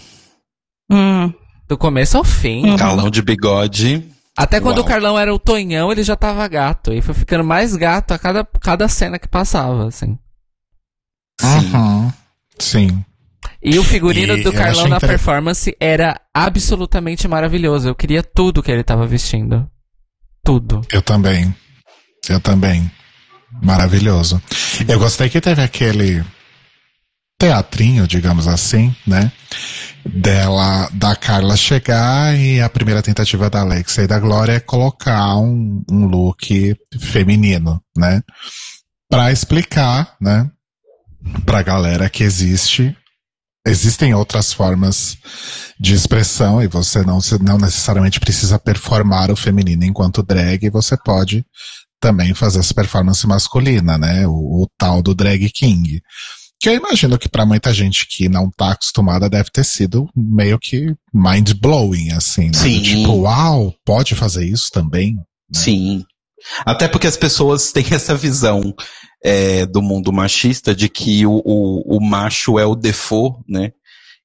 Hum. 0.90 1.32
Do 1.68 1.78
começo 1.78 2.18
ao 2.18 2.24
fim. 2.24 2.70
Uhum. 2.70 2.76
Calão 2.76 3.10
de 3.10 3.22
bigode. 3.22 4.06
Até 4.36 4.60
quando 4.60 4.78
Uau. 4.78 4.86
o 4.86 4.88
Carlão 4.88 5.18
era 5.18 5.34
o 5.34 5.38
Tonhão, 5.38 5.90
ele 5.92 6.02
já 6.02 6.16
tava 6.16 6.46
gato. 6.48 6.92
E 6.92 7.00
foi 7.02 7.14
ficando 7.14 7.44
mais 7.44 7.74
gato 7.76 8.12
a 8.12 8.18
cada, 8.18 8.44
cada 8.44 8.88
cena 8.88 9.18
que 9.18 9.28
passava, 9.28 9.88
assim. 9.88 10.18
Sim. 11.40 11.74
Uhum. 11.74 12.12
Sim. 12.58 13.04
E 13.62 13.78
o 13.78 13.84
figurino 13.84 14.36
E 14.36 14.42
do 14.42 14.52
Carlão 14.52 14.88
na 14.88 14.96
inter- 14.96 15.08
performance 15.08 15.74
era 15.80 16.20
absolutamente 16.34 17.26
maravilhoso. 17.28 17.88
Eu 17.88 17.94
queria 17.94 18.22
tudo 18.22 18.62
que 18.62 18.70
ele 18.70 18.82
tava 18.82 19.06
vestindo. 19.06 19.68
Tudo. 20.44 20.80
Eu 20.90 21.00
também. 21.02 21.54
Eu 22.28 22.40
também. 22.40 22.90
Maravilhoso. 23.62 24.42
Eu 24.88 24.98
gostei 24.98 25.28
que 25.28 25.40
teve 25.40 25.62
aquele 25.62 26.24
teatrinho, 27.43 28.06
digamos 28.06 28.47
assim, 28.47 28.94
né? 29.05 29.32
Dela, 30.06 30.89
da 30.93 31.16
Carla 31.16 31.56
chegar 31.56 32.39
e 32.39 32.60
a 32.60 32.70
primeira 32.70 33.02
tentativa 33.02 33.51
da 33.51 33.62
Alexa 33.62 34.05
e 34.05 34.06
da 34.06 34.16
Glória 34.20 34.52
é 34.52 34.60
colocar 34.60 35.36
um, 35.39 35.82
um 35.90 36.06
look 36.06 36.77
feminino, 37.01 37.82
né? 37.97 38.23
Pra 39.10 39.32
explicar, 39.32 40.14
né? 40.20 40.48
Pra 41.44 41.64
galera 41.64 42.09
que 42.09 42.23
existe 42.23 42.97
existem 43.66 44.14
outras 44.14 44.52
formas 44.52 45.16
de 45.81 45.94
expressão 45.94 46.62
e 46.62 46.69
você 46.69 47.02
não, 47.02 47.19
não 47.40 47.59
necessariamente 47.59 48.20
precisa 48.20 48.56
performar 48.56 49.32
o 49.32 49.36
feminino 49.36 49.85
enquanto 49.85 50.23
drag, 50.23 50.70
você 50.70 50.97
pode 50.97 51.44
também 52.01 52.35
fazer 52.35 52.60
essa 52.60 52.74
performance 52.74 53.27
masculina, 53.27 53.98
né? 53.98 54.28
O, 54.28 54.62
o 54.62 54.69
tal 54.78 55.02
do 55.02 55.12
drag 55.12 55.51
king. 55.51 56.01
Que 56.62 56.68
eu 56.68 56.74
imagino 56.76 57.18
que 57.18 57.28
pra 57.28 57.44
muita 57.44 57.74
gente 57.74 58.06
que 58.06 58.28
não 58.28 58.48
tá 58.48 58.70
acostumada 58.70 59.28
deve 59.28 59.51
ter 59.51 59.64
sido 59.64 60.09
meio 60.14 60.60
que 60.60 60.94
mind 61.12 61.55
blowing, 61.55 62.12
assim, 62.12 62.47
né? 62.47 62.55
Sim. 62.55 62.80
Tipo, 62.80 63.22
uau, 63.22 63.74
pode 63.84 64.14
fazer 64.14 64.47
isso 64.47 64.70
também? 64.70 65.14
né? 65.16 65.22
Sim. 65.52 66.05
Até 66.64 66.86
porque 66.86 67.09
as 67.09 67.16
pessoas 67.16 67.72
têm 67.72 67.86
essa 67.90 68.14
visão 68.14 68.72
é, 69.24 69.66
do 69.66 69.82
mundo 69.82 70.12
machista 70.12 70.72
de 70.72 70.89
que 70.89 71.26
o, 71.26 71.43
o, 71.44 71.97
o 71.97 72.01
macho 72.01 72.60
é 72.60 72.64
o 72.64 72.76
default, 72.76 73.40
né? 73.48 73.72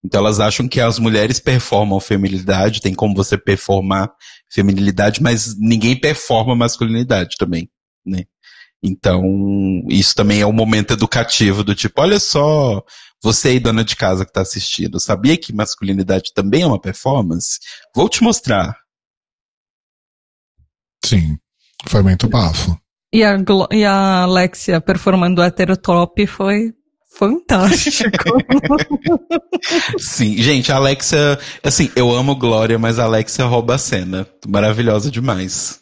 Então 0.05 0.22
elas 0.22 0.39
acham 0.39 0.68
que 0.68 0.80
as 0.80 0.99
mulheres 0.99 1.39
performam 1.39 1.99
feminilidade, 1.99 2.81
tem 2.81 2.93
como 2.93 3.15
você 3.15 3.35
performar 3.35 4.11
feminilidade, 4.47 5.23
mas 5.23 5.57
ninguém 5.57 5.99
performa 5.99 6.55
masculinidade 6.55 7.35
também, 7.35 7.68
né? 8.05 8.26
Então, 8.83 9.23
isso 9.89 10.13
também 10.15 10.41
é 10.41 10.45
um 10.45 10.51
momento 10.53 10.93
educativo 10.93 11.63
do 11.63 11.73
tipo, 11.73 11.99
olha 12.01 12.19
só, 12.19 12.83
você 13.21 13.49
aí, 13.49 13.59
dona 13.59 13.83
de 13.83 13.95
casa 13.95 14.25
que 14.25 14.31
tá 14.31 14.41
assistindo, 14.41 14.99
sabia 14.99 15.35
que 15.37 15.53
masculinidade 15.53 16.31
também 16.33 16.61
é 16.61 16.67
uma 16.67 16.79
performance? 16.79 17.59
Vou 17.95 18.07
te 18.07 18.23
mostrar. 18.23 18.75
Sim, 21.03 21.37
foi 21.87 22.03
muito 22.03 22.27
bafo. 22.27 22.77
E 23.13 23.23
a, 23.23 23.37
Glo- 23.37 23.67
e 23.71 23.83
a 23.85 24.23
Alexia 24.23 24.81
performando 24.81 25.41
heterotop 25.41 26.27
foi 26.27 26.73
fantástico. 27.17 28.11
Sim, 29.97 30.37
gente, 30.37 30.71
a 30.71 30.75
Alexia, 30.75 31.39
assim, 31.63 31.89
eu 31.95 32.11
amo 32.11 32.35
Glória, 32.35 32.77
mas 32.77 32.99
a 32.99 33.05
Alexia 33.05 33.45
rouba 33.45 33.75
a 33.75 33.77
cena. 33.77 34.27
Maravilhosa 34.47 35.09
demais. 35.09 35.79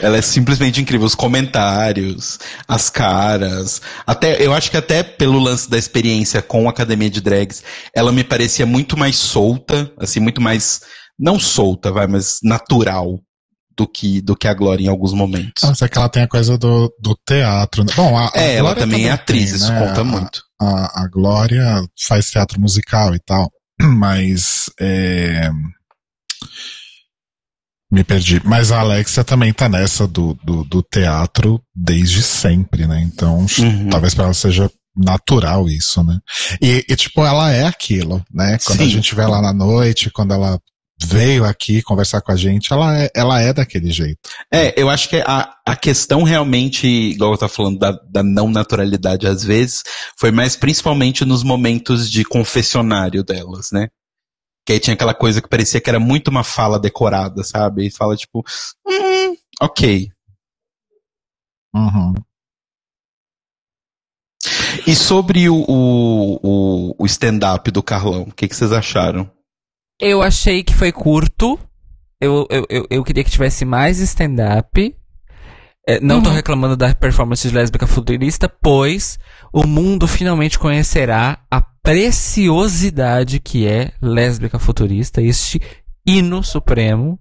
Ela 0.00 0.18
é 0.18 0.22
simplesmente 0.22 0.80
incrível. 0.80 1.06
Os 1.06 1.14
comentários, 1.14 2.38
as 2.66 2.88
caras. 2.90 3.80
Até, 4.06 4.44
eu 4.44 4.52
acho 4.54 4.70
que 4.70 4.76
até 4.76 5.02
pelo 5.02 5.38
lance 5.38 5.68
da 5.68 5.78
experiência 5.78 6.40
com 6.42 6.66
a 6.66 6.70
academia 6.70 7.10
de 7.10 7.20
drags, 7.20 7.62
ela 7.94 8.12
me 8.12 8.22
parecia 8.24 8.64
muito 8.66 8.96
mais 8.96 9.16
solta, 9.16 9.90
assim, 9.98 10.20
muito 10.20 10.40
mais, 10.40 10.80
não 11.18 11.38
solta, 11.38 11.90
vai, 11.90 12.06
mas 12.06 12.38
natural 12.42 13.18
do 13.76 13.86
que, 13.86 14.20
do 14.20 14.36
que 14.36 14.48
a 14.48 14.54
Glória 14.54 14.84
em 14.84 14.88
alguns 14.88 15.12
momentos. 15.12 15.62
Não, 15.62 15.74
sei 15.74 15.88
que 15.88 15.96
ela 15.98 16.08
tem 16.08 16.22
a 16.24 16.28
coisa 16.28 16.58
do, 16.58 16.92
do 17.00 17.16
teatro. 17.26 17.84
né? 17.84 17.92
Bom, 17.96 18.16
a, 18.18 18.26
a 18.26 18.32
é, 18.34 18.54
ela 18.56 18.74
Glória 18.74 18.82
também 18.82 19.08
é 19.08 19.12
atriz, 19.12 19.46
tem, 19.50 19.54
isso 19.56 19.72
né? 19.72 19.78
conta 19.86 20.00
A- 20.00 20.04
muito. 20.04 20.42
A, 20.60 21.02
a 21.04 21.08
Glória 21.08 21.82
faz 22.06 22.28
teatro 22.30 22.60
musical 22.60 23.14
e 23.14 23.20
tal, 23.20 23.48
mas 23.80 24.64
é... 24.80 25.48
me 27.90 28.04
perdi. 28.04 28.40
Mas 28.44 28.70
a 28.70 28.80
Alexia 28.80 29.24
também 29.24 29.52
tá 29.52 29.68
nessa 29.68 30.06
do, 30.06 30.38
do, 30.44 30.64
do 30.64 30.82
teatro 30.82 31.60
desde 31.74 32.22
sempre, 32.22 32.86
né? 32.86 33.00
Então, 33.02 33.46
Uhum. 33.58 33.88
talvez 33.90 34.14
pra 34.14 34.24
ela 34.24 34.34
seja 34.34 34.70
natural 34.96 35.68
isso, 35.68 36.02
né? 36.02 36.18
E, 36.60 36.84
e, 36.88 36.96
tipo, 36.96 37.24
ela 37.24 37.52
é 37.52 37.64
aquilo, 37.64 38.22
né? 38.32 38.58
Quando 38.64 38.80
a 38.80 38.84
Sim. 38.84 38.90
gente 38.90 39.14
vê 39.14 39.22
ela 39.22 39.40
na 39.40 39.52
noite, 39.52 40.10
quando 40.10 40.34
ela 40.34 40.58
veio 41.00 41.44
aqui 41.44 41.80
conversar 41.80 42.20
com 42.20 42.32
a 42.32 42.36
gente, 42.36 42.72
ela 42.72 42.98
é, 42.98 43.10
ela 43.14 43.40
é 43.40 43.52
daquele 43.52 43.90
jeito. 43.92 44.18
É, 44.52 44.74
eu 44.76 44.90
acho 44.90 45.08
que 45.08 45.22
a, 45.24 45.48
a 45.64 45.76
questão 45.76 46.24
realmente, 46.24 46.88
igual 46.88 47.30
eu 47.30 47.38
tava 47.38 47.52
falando 47.52 47.78
da, 47.78 47.92
da 48.10 48.22
não 48.24 48.50
naturalidade 48.50 49.24
às 49.26 49.44
vezes, 49.44 49.84
foi 50.18 50.32
mais 50.32 50.56
principalmente 50.56 51.24
nos 51.24 51.44
momentos 51.44 52.10
de 52.10 52.24
confessionário 52.24 53.22
delas, 53.22 53.68
né? 53.72 53.86
Que 54.68 54.72
aí 54.74 54.78
tinha 54.78 54.92
aquela 54.92 55.14
coisa 55.14 55.40
que 55.40 55.48
parecia 55.48 55.80
que 55.80 55.88
era 55.88 55.98
muito 55.98 56.28
uma 56.28 56.44
fala 56.44 56.78
decorada, 56.78 57.42
sabe? 57.42 57.86
E 57.86 57.90
fala 57.90 58.14
tipo, 58.14 58.44
hum, 58.86 59.34
ok. 59.62 60.10
Uhum. 61.74 62.12
E 64.86 64.94
sobre 64.94 65.48
o, 65.48 65.54
o, 65.66 66.38
o, 66.42 66.94
o 66.98 67.06
stand-up 67.06 67.70
do 67.70 67.82
Carlão, 67.82 68.24
o 68.24 68.34
que, 68.34 68.46
que 68.46 68.54
vocês 68.54 68.70
acharam? 68.70 69.30
Eu 69.98 70.20
achei 70.20 70.62
que 70.62 70.74
foi 70.74 70.92
curto. 70.92 71.58
Eu, 72.20 72.46
eu, 72.50 72.66
eu, 72.68 72.86
eu 72.90 73.02
queria 73.02 73.24
que 73.24 73.30
tivesse 73.30 73.64
mais 73.64 74.00
stand-up. 74.00 74.94
É, 75.88 75.98
não 75.98 76.22
tô 76.22 76.28
Uhum. 76.28 76.34
reclamando 76.36 76.76
da 76.76 76.94
performance 76.94 77.48
de 77.48 77.54
lésbica 77.54 77.86
futurista, 77.86 78.50
pois 78.50 79.18
o 79.50 79.66
mundo 79.66 80.06
finalmente 80.06 80.58
conhecerá 80.58 81.38
a 81.50 81.62
preciosidade 81.88 83.40
que 83.40 83.66
é 83.66 83.92
lésbica 84.02 84.58
futurista, 84.58 85.22
este 85.22 85.58
hino 86.06 86.44
supremo. 86.44 87.18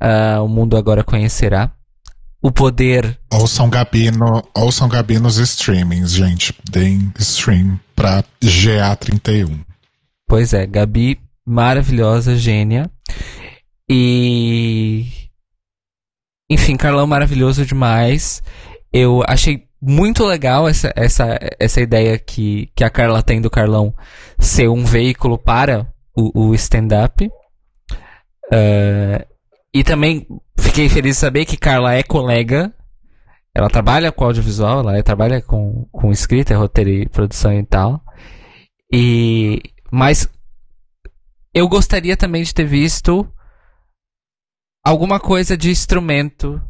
Ah, 0.00 0.42
o 0.42 0.48
mundo 0.48 0.76
agora 0.76 1.04
conhecerá 1.04 1.70
o 2.42 2.50
poder. 2.50 3.16
Ouçam 3.32 3.70
Gabino, 3.70 4.42
ouçam 4.52 4.88
Gabi 4.88 5.20
nos 5.20 5.36
streamings, 5.36 6.10
gente. 6.10 6.52
Deem 6.68 7.12
stream 7.20 7.78
pra 7.94 8.24
GA31. 8.42 9.64
Pois 10.26 10.52
é, 10.52 10.66
Gabi, 10.66 11.20
maravilhosa, 11.46 12.34
gênia. 12.34 12.90
E. 13.88 15.06
Enfim, 16.50 16.76
Carlão 16.76 17.06
maravilhoso 17.06 17.64
demais. 17.64 18.42
Eu 18.92 19.22
achei 19.28 19.64
muito 19.80 20.24
legal 20.24 20.68
essa, 20.68 20.92
essa, 20.96 21.38
essa 21.58 21.80
ideia 21.80 22.18
que, 22.18 22.70
que 22.74 22.84
a 22.84 22.90
Carla 22.90 23.22
tem 23.22 23.40
do 23.40 23.50
Carlão 23.50 23.94
ser 24.38 24.68
um 24.68 24.84
veículo 24.84 25.38
para 25.38 25.86
o, 26.16 26.48
o 26.48 26.54
stand-up. 26.54 27.30
Eh, 28.52 29.26
e 29.74 29.84
também 29.84 30.26
fiquei 30.58 30.88
feliz 30.88 31.16
de 31.16 31.20
saber 31.20 31.44
que 31.44 31.56
Carla 31.56 31.94
é 31.94 32.02
colega. 32.02 32.72
Ela 33.54 33.68
trabalha 33.68 34.12
com 34.12 34.24
audiovisual, 34.24 34.80
ela 34.80 35.02
trabalha 35.02 35.40
com, 35.40 35.86
com 35.92 36.10
escrita, 36.10 36.56
roteiro 36.56 36.90
e 36.90 37.08
produção 37.08 37.52
e 37.52 37.64
tal. 37.64 38.02
E. 38.92 39.62
Mas 39.90 40.28
eu 41.54 41.68
gostaria 41.68 42.16
também 42.16 42.42
de 42.42 42.52
ter 42.52 42.66
visto 42.66 43.26
alguma 44.84 45.18
coisa 45.18 45.56
de 45.56 45.70
instrumento. 45.70 46.60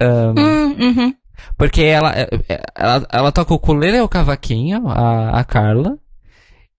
ahn, 0.00 0.34
Hum, 0.38 0.72
uhum. 0.80 1.14
Porque 1.56 1.82
ela, 1.82 2.12
é- 2.14 2.28
é- 2.48 2.62
ela, 2.74 3.06
ela 3.12 3.32
toca 3.32 3.52
o 3.52 3.56
ukulele 3.56 3.98
e 3.98 4.00
o 4.00 4.08
cavaquinho, 4.08 4.88
a, 4.88 5.40
a 5.40 5.44
Carla. 5.44 5.98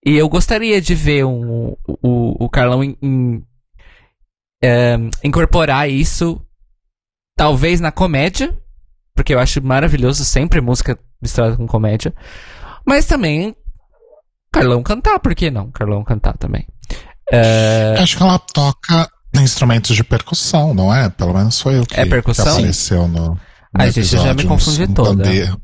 E 0.04 0.16
eu 0.16 0.28
gostaria 0.28 0.80
de 0.80 0.94
ver 0.94 1.24
um, 1.24 1.74
o, 1.86 2.44
o 2.44 2.48
Carlão 2.48 2.82
em- 2.84 2.96
em, 3.02 3.42
ahn, 4.64 5.10
incorporar 5.24 5.88
isso, 5.90 6.40
talvez 7.36 7.80
na 7.80 7.92
comédia, 7.92 8.56
porque 9.14 9.34
eu 9.34 9.38
acho 9.38 9.62
maravilhoso 9.62 10.24
sempre 10.24 10.60
música 10.60 10.98
misturada 11.20 11.56
com 11.56 11.66
comédia. 11.66 12.14
Mas 12.86 13.06
também 13.06 13.54
Carlão 14.52 14.82
cantar, 14.82 15.18
por 15.18 15.34
que 15.34 15.50
não? 15.50 15.70
Carlão 15.70 16.02
cantar 16.04 16.36
também. 16.38 16.66
É, 17.30 17.96
Acho 17.98 18.16
que 18.16 18.22
ela 18.22 18.38
toca 18.38 19.10
instrumentos 19.34 19.94
de 19.94 20.02
percussão, 20.02 20.72
não 20.72 20.94
é? 20.94 21.10
Pelo 21.10 21.34
menos 21.34 21.60
foi 21.60 21.78
o 21.80 21.84
que, 21.86 22.00
É 22.00 22.06
percussão? 22.06 22.44
que 22.46 22.50
apareceu 22.52 23.06
no. 23.06 23.38
Ai, 23.74 23.90
gente, 23.90 24.14
eu 24.14 24.22
já 24.22 24.34
me 24.34 24.44
confundi 24.44 24.82
um 24.84 24.92
toda. 24.94 25.22
pandeiro. 25.24 25.60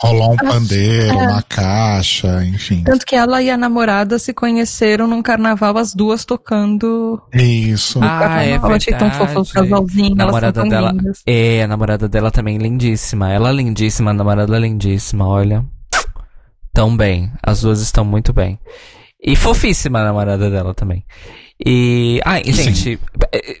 Rolou 0.00 0.30
um 0.32 0.36
Ah, 0.38 0.44
pandeiro, 0.52 1.08
é. 1.18 1.26
uma 1.26 1.42
caixa, 1.42 2.44
enfim. 2.44 2.84
Tanto 2.84 3.04
que 3.04 3.16
ela 3.16 3.42
e 3.42 3.50
a 3.50 3.56
namorada 3.56 4.16
se 4.18 4.32
conheceram 4.32 5.08
num 5.08 5.20
carnaval, 5.20 5.76
as 5.76 5.92
duas 5.92 6.24
tocando. 6.24 7.20
Isso. 7.34 7.98
Ah, 8.00 8.44
é 8.44 8.50
carnaval. 8.50 8.70
Eu 8.70 8.76
achei 8.76 8.94
tão 8.94 9.08
verdade. 9.10 9.34
fofo 9.34 9.50
o 9.50 9.52
casalzinho, 9.54 10.06
elas 10.12 10.16
namorada 10.18 10.60
tão 10.60 10.68
dela. 10.68 10.92
lindas. 10.92 11.22
É, 11.26 11.62
a 11.64 11.66
namorada 11.66 12.08
dela 12.08 12.30
também 12.30 12.58
lindíssima. 12.58 13.32
Ela 13.32 13.50
é 13.50 13.52
lindíssima, 13.54 14.12
a 14.12 14.14
namorada 14.14 14.56
é 14.56 14.60
lindíssima, 14.60 15.26
olha. 15.26 15.64
Tão 16.72 16.96
bem. 16.96 17.32
As 17.42 17.60
duas 17.62 17.80
estão 17.80 18.04
muito 18.04 18.32
bem. 18.32 18.58
E 19.20 19.34
fofíssima 19.34 19.98
a 19.98 20.04
namorada 20.04 20.48
dela 20.48 20.74
também. 20.74 21.04
E. 21.66 22.20
Ai, 22.24 22.44
Sim. 22.44 22.52
gente. 22.52 23.00
eh, 23.34 23.56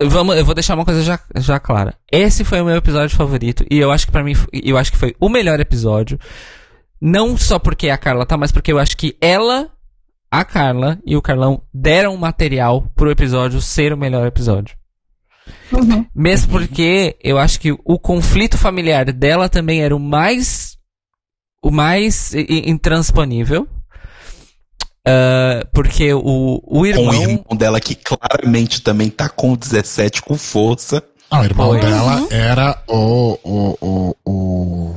Vamos, 0.00 0.36
eu 0.36 0.44
vou 0.44 0.54
deixar 0.54 0.74
uma 0.74 0.84
coisa 0.84 1.02
já, 1.02 1.18
já 1.36 1.58
clara. 1.60 1.94
Esse 2.10 2.44
foi 2.44 2.60
o 2.60 2.64
meu 2.64 2.76
episódio 2.76 3.16
favorito. 3.16 3.64
E 3.70 3.78
eu 3.78 3.90
acho 3.92 4.06
que 4.06 4.12
para 4.12 4.24
mim, 4.24 4.32
eu 4.52 4.76
acho 4.76 4.92
que 4.92 4.98
foi 4.98 5.14
o 5.20 5.28
melhor 5.28 5.60
episódio. 5.60 6.18
Não 7.00 7.36
só 7.36 7.58
porque 7.58 7.90
a 7.90 7.98
Carla 7.98 8.26
tá, 8.26 8.36
mas 8.36 8.50
porque 8.50 8.72
eu 8.72 8.78
acho 8.78 8.96
que 8.96 9.16
ela, 9.20 9.70
a 10.30 10.44
Carla 10.44 10.98
e 11.06 11.16
o 11.16 11.22
Carlão 11.22 11.62
deram 11.72 12.16
material 12.16 12.90
pro 12.94 13.10
episódio 13.10 13.60
ser 13.60 13.92
o 13.92 13.96
melhor 13.96 14.26
episódio. 14.26 14.76
Uhum. 15.72 16.06
Mesmo 16.14 16.52
porque 16.52 17.16
eu 17.22 17.38
acho 17.38 17.60
que 17.60 17.72
o 17.72 17.98
conflito 17.98 18.56
familiar 18.56 19.12
dela 19.12 19.48
também 19.48 19.82
era 19.82 19.94
o 19.94 20.00
mais. 20.00 20.78
o 21.62 21.70
mais 21.70 22.32
intransponível. 22.34 23.68
Ah, 25.06 25.66
porque 25.72 26.12
o, 26.14 26.20
o 26.62 26.78
Com 26.80 26.86
irmão. 26.86 27.08
o 27.08 27.14
irmão 27.14 27.56
dela 27.56 27.80
que 27.80 27.94
claramente 27.94 28.80
também 28.82 29.10
tá 29.10 29.28
com 29.28 29.54
17 29.54 30.22
com 30.22 30.36
força. 30.36 31.02
Ah, 31.30 31.40
o 31.40 31.44
irmão 31.44 31.68
Foi. 31.70 31.80
dela 31.80 32.26
era 32.30 32.82
o, 32.88 33.38
o, 33.44 33.76
o, 33.80 34.16
o. 34.24 34.94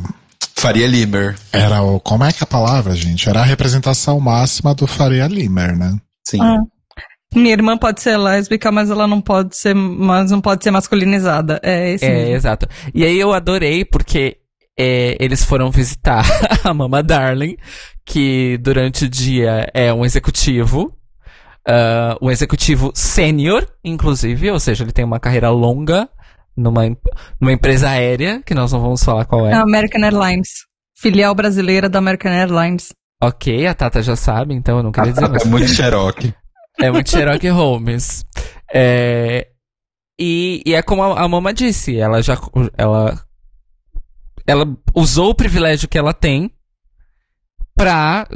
Faria 0.56 0.88
Limer. 0.88 1.36
Era 1.52 1.82
o. 1.82 2.00
Como 2.00 2.24
é 2.24 2.32
que 2.32 2.40
é 2.42 2.44
a 2.44 2.48
palavra, 2.48 2.96
gente? 2.96 3.28
Era 3.30 3.42
a 3.42 3.46
representação 3.46 4.20
máxima 4.20 4.74
do 4.74 4.88
Faria 4.88 5.28
Limer, 5.28 5.76
né? 5.78 5.96
Sim. 6.28 6.40
Ah. 6.42 6.58
Minha 7.36 7.52
irmã 7.54 7.78
pode 7.78 8.02
ser 8.02 8.18
lésbica, 8.18 8.72
mas 8.72 8.90
ela 8.90 9.06
não 9.06 9.20
pode 9.20 9.56
ser, 9.58 9.76
mas 9.76 10.32
não 10.32 10.40
pode 10.40 10.64
ser 10.64 10.72
masculinizada. 10.72 11.60
É 11.62 11.92
esse 11.92 12.06
É, 12.06 12.14
mesmo. 12.14 12.36
exato. 12.36 12.68
E 12.94 13.04
aí 13.04 13.20
eu 13.20 13.34
adorei 13.34 13.84
porque 13.84 14.38
é, 14.80 15.18
eles 15.20 15.44
foram 15.44 15.70
visitar 15.70 16.24
a 16.64 16.74
Mama 16.74 17.04
Darling, 17.04 17.58
que 18.08 18.58
durante 18.60 19.04
o 19.06 19.10
dia 19.10 19.70
é 19.74 19.94
um 19.94 20.06
executivo. 20.06 20.98
ah, 21.68 22.18
um 22.22 22.32
executivo 22.32 22.92
sênior, 22.96 23.68
inclusive, 23.84 24.50
ou 24.50 24.60
seja, 24.60 24.86
ele 24.86 24.94
tem 24.94 25.04
uma 25.04 25.20
carreira 25.20 25.50
longa 25.50 26.10
numa, 26.56 26.84
numa 27.40 27.52
empresa 27.52 27.90
aérea, 27.90 28.42
que 28.44 28.56
nós 28.56 28.72
não 28.72 28.80
vamos 28.80 29.04
falar 29.04 29.26
qual 29.26 29.46
é. 29.46 29.54
American 29.54 30.02
Airlines. 30.02 30.66
Filial 30.96 31.36
brasileira 31.36 31.90
da 31.90 32.00
American 32.00 32.32
Airlines. 32.32 32.94
Ok, 33.22 33.68
a 33.68 33.74
Tata 33.74 34.02
já 34.02 34.16
sabe, 34.16 34.56
então 34.56 34.78
eu 34.78 34.84
não 34.84 34.92
queria 34.92 35.12
dizer 35.12 35.28
mais. 35.28 35.46
É 35.46 35.48
muito 35.48 35.68
Cherokee. 35.68 36.34
É 36.80 36.90
muito 36.90 37.10
Sherlock 37.10 37.48
Holmes. 37.50 38.26
É, 38.74 39.48
e, 40.20 40.62
e 40.66 40.74
é 40.74 40.82
como 40.82 41.04
a, 41.04 41.22
a 41.22 41.28
Mama 41.28 41.54
disse, 41.54 41.98
ela 41.98 42.22
já. 42.22 42.38
Ela, 42.78 43.20
ela 44.46 44.66
usou 44.96 45.32
o 45.32 45.36
privilégio 45.36 45.90
que 45.90 45.98
ela 45.98 46.14
tem 46.14 46.52
pra 47.78 48.28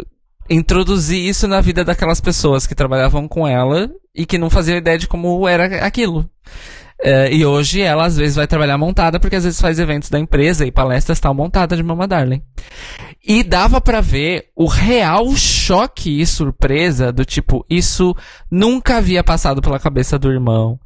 introduzir 0.49 1.19
isso 1.19 1.47
na 1.47 1.59
vida 1.59 1.83
daquelas 1.83 2.21
pessoas 2.21 2.67
que 2.67 2.75
trabalhavam 2.75 3.27
com 3.27 3.47
ela 3.47 3.89
e 4.13 4.25
que 4.25 4.37
não 4.37 4.49
faziam 4.49 4.77
ideia 4.77 4.97
de 4.97 5.07
como 5.07 5.47
era 5.47 5.85
aquilo. 5.85 6.29
É, 7.03 7.33
e 7.33 7.43
hoje 7.43 7.81
ela 7.81 8.05
às 8.05 8.15
vezes 8.15 8.35
vai 8.35 8.45
trabalhar 8.45 8.77
montada 8.77 9.19
porque 9.19 9.35
às 9.35 9.43
vezes 9.43 9.59
faz 9.59 9.79
eventos 9.79 10.09
da 10.09 10.19
empresa 10.19 10.67
e 10.67 10.71
palestras 10.71 11.19
tal 11.19 11.33
montada 11.33 11.75
de 11.75 11.81
Mama 11.81 12.07
Darling. 12.07 12.43
E 13.25 13.43
dava 13.43 13.81
pra 13.81 14.01
ver 14.01 14.49
o 14.55 14.67
real 14.67 15.35
choque 15.35 16.21
e 16.21 16.25
surpresa 16.27 17.11
do 17.11 17.25
tipo, 17.25 17.65
isso 17.67 18.15
nunca 18.51 18.97
havia 18.97 19.23
passado 19.23 19.61
pela 19.61 19.79
cabeça 19.79 20.19
do 20.19 20.31
irmão 20.31 20.79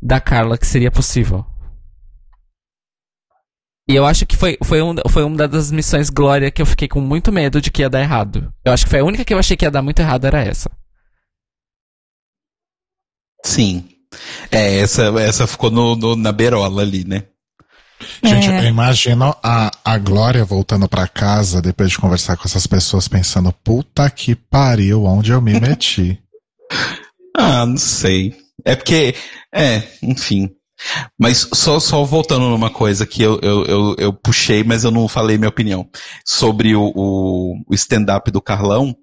da 0.00 0.20
Carla 0.20 0.58
que 0.58 0.66
seria 0.66 0.90
possível. 0.90 1.46
E 3.88 3.94
eu 3.96 4.06
acho 4.06 4.24
que 4.24 4.36
foi, 4.36 4.56
foi, 4.62 4.80
um, 4.80 4.94
foi 5.10 5.24
uma 5.24 5.48
das 5.48 5.70
missões 5.72 6.08
Glória 6.08 6.50
que 6.50 6.62
eu 6.62 6.66
fiquei 6.66 6.86
com 6.86 7.00
muito 7.00 7.32
medo 7.32 7.60
de 7.60 7.70
que 7.70 7.82
ia 7.82 7.90
dar 7.90 8.00
errado. 8.00 8.52
Eu 8.64 8.72
acho 8.72 8.84
que 8.84 8.90
foi 8.90 9.00
a 9.00 9.04
única 9.04 9.24
que 9.24 9.34
eu 9.34 9.38
achei 9.38 9.56
que 9.56 9.64
ia 9.64 9.70
dar 9.70 9.82
muito 9.82 9.98
errado 10.00 10.24
era 10.24 10.40
essa. 10.40 10.70
Sim. 13.44 13.88
É, 14.50 14.78
essa, 14.78 15.02
essa 15.20 15.46
ficou 15.46 15.70
no, 15.70 15.96
no- 15.96 16.16
na 16.16 16.30
beirola 16.32 16.82
ali, 16.82 17.04
né? 17.04 17.24
Gente, 18.22 18.48
É. 18.48 18.60
eu 18.60 18.64
imagino 18.68 19.34
a, 19.42 19.70
a 19.84 19.98
Glória 19.98 20.44
voltando 20.44 20.88
pra 20.88 21.06
casa 21.06 21.62
depois 21.62 21.90
de 21.90 21.98
conversar 21.98 22.36
com 22.36 22.44
essas 22.46 22.66
pessoas 22.66 23.06
pensando, 23.08 23.52
puta 23.52 24.08
que 24.10 24.34
pariu, 24.34 25.04
onde 25.04 25.32
eu 25.32 25.40
me 25.40 25.58
meti. 25.58 26.20
Ah, 27.34 27.64
não 27.64 27.78
sei. 27.78 28.36
É 28.62 28.76
porque, 28.76 29.14
é, 29.54 29.82
enfim. 30.02 30.50
Mas 31.18 31.48
só, 31.54 31.78
só 31.78 32.04
voltando 32.04 32.48
numa 32.48 32.70
coisa 32.70 33.06
que 33.06 33.22
eu, 33.22 33.38
eu, 33.42 33.64
eu, 33.64 33.96
eu 33.98 34.12
puxei, 34.12 34.64
mas 34.64 34.84
eu 34.84 34.90
não 34.90 35.08
falei 35.08 35.38
minha 35.38 35.48
opinião. 35.48 35.88
Sobre 36.24 36.74
o, 36.74 36.92
o, 36.94 37.62
o 37.68 37.74
stand-up 37.74 38.30
do 38.30 38.40
Carlão, 38.40 38.94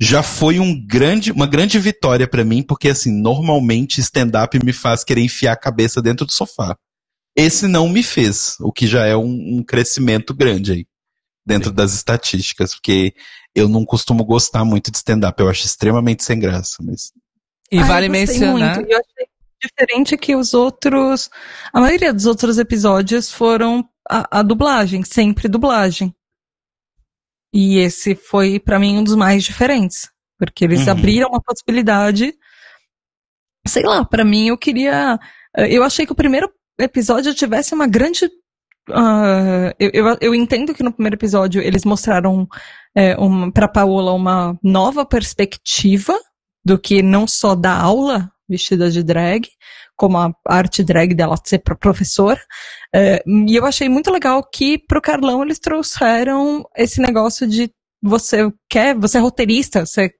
já 0.00 0.22
foi 0.22 0.58
um 0.58 0.74
grande, 0.86 1.32
uma 1.32 1.46
grande 1.46 1.78
vitória 1.78 2.26
pra 2.26 2.44
mim, 2.44 2.62
porque 2.62 2.88
assim, 2.88 3.12
normalmente 3.12 4.00
stand-up 4.00 4.58
me 4.64 4.72
faz 4.72 5.04
querer 5.04 5.22
enfiar 5.22 5.52
a 5.52 5.60
cabeça 5.60 6.00
dentro 6.00 6.26
do 6.26 6.32
sofá. 6.32 6.76
Esse 7.36 7.66
não 7.68 7.88
me 7.88 8.02
fez, 8.02 8.56
o 8.60 8.72
que 8.72 8.86
já 8.86 9.06
é 9.06 9.16
um, 9.16 9.58
um 9.58 9.62
crescimento 9.62 10.34
grande 10.34 10.72
aí, 10.72 10.86
dentro 11.46 11.70
das 11.70 11.94
estatísticas, 11.94 12.74
porque 12.74 13.14
eu 13.54 13.68
não 13.68 13.84
costumo 13.84 14.24
gostar 14.24 14.64
muito 14.64 14.90
de 14.90 14.96
stand-up, 14.96 15.40
eu 15.40 15.48
acho 15.48 15.64
extremamente 15.64 16.24
sem 16.24 16.38
graça, 16.38 16.76
mas 16.82 17.12
E 17.70 17.78
Ah, 17.78 17.84
vale 17.84 18.08
mencionar. 18.08 18.76
Muito. 18.76 18.90
Eu 18.90 18.98
achei 18.98 19.19
diferente 19.62 20.16
que 20.16 20.34
os 20.34 20.54
outros. 20.54 21.30
A 21.72 21.80
maioria 21.80 22.12
dos 22.12 22.26
outros 22.26 22.58
episódios 22.58 23.30
foram 23.30 23.88
a, 24.08 24.40
a 24.40 24.42
dublagem, 24.42 25.04
sempre 25.04 25.48
dublagem. 25.48 26.14
E 27.52 27.78
esse 27.78 28.14
foi, 28.14 28.60
pra 28.60 28.78
mim, 28.78 28.98
um 28.98 29.04
dos 29.04 29.14
mais 29.16 29.42
diferentes. 29.44 30.08
Porque 30.38 30.64
eles 30.64 30.86
Uhum. 30.86 30.92
abriram 30.92 31.28
uma 31.28 31.42
possibilidade. 31.42 32.32
Sei 33.66 33.82
lá, 33.82 34.04
pra 34.04 34.24
mim 34.24 34.48
eu 34.48 34.56
queria. 34.58 35.18
eh, 35.56 35.68
Eu 35.74 35.82
achei 35.84 36.06
que 36.06 36.12
o 36.12 36.16
primeiro 36.16 36.50
episódio 36.78 37.34
tivesse 37.34 37.74
uma 37.74 37.86
grande. 37.86 38.30
ah, 38.92 39.74
eu, 39.78 39.90
eu, 39.92 40.18
eu 40.20 40.34
entendo 40.34 40.74
que 40.74 40.82
no 40.82 40.92
primeiro 40.92 41.16
episódio 41.16 41.60
eles 41.62 41.84
mostraram 41.84 42.48
é, 42.96 43.14
uma, 43.16 43.52
pra 43.52 43.68
Paola 43.68 44.12
uma 44.12 44.58
nova 44.62 45.04
perspectiva 45.04 46.18
do 46.64 46.78
que 46.78 47.02
não 47.02 47.26
só 47.28 47.54
dar 47.54 47.78
aula 47.80 48.30
vestida 48.50 48.90
de 48.90 49.02
drag, 49.02 49.48
como 49.96 50.18
a 50.18 50.32
arte 50.46 50.82
drag 50.82 51.14
dela 51.14 51.36
ser 51.42 51.60
pro- 51.60 51.78
professor. 51.78 52.38
É, 52.94 53.22
e 53.26 53.54
eu 53.54 53.64
achei 53.64 53.88
muito 53.88 54.10
legal 54.10 54.42
que 54.42 54.78
pro 54.78 55.00
Carlão 55.00 55.42
eles 55.42 55.58
trouxeram 55.58 56.64
esse 56.76 57.00
negócio 57.00 57.46
de 57.46 57.70
você 58.02 58.50
quer, 58.68 58.94
você 58.94 59.18
é 59.18 59.20
roteirista, 59.20 59.86
você 59.86 60.10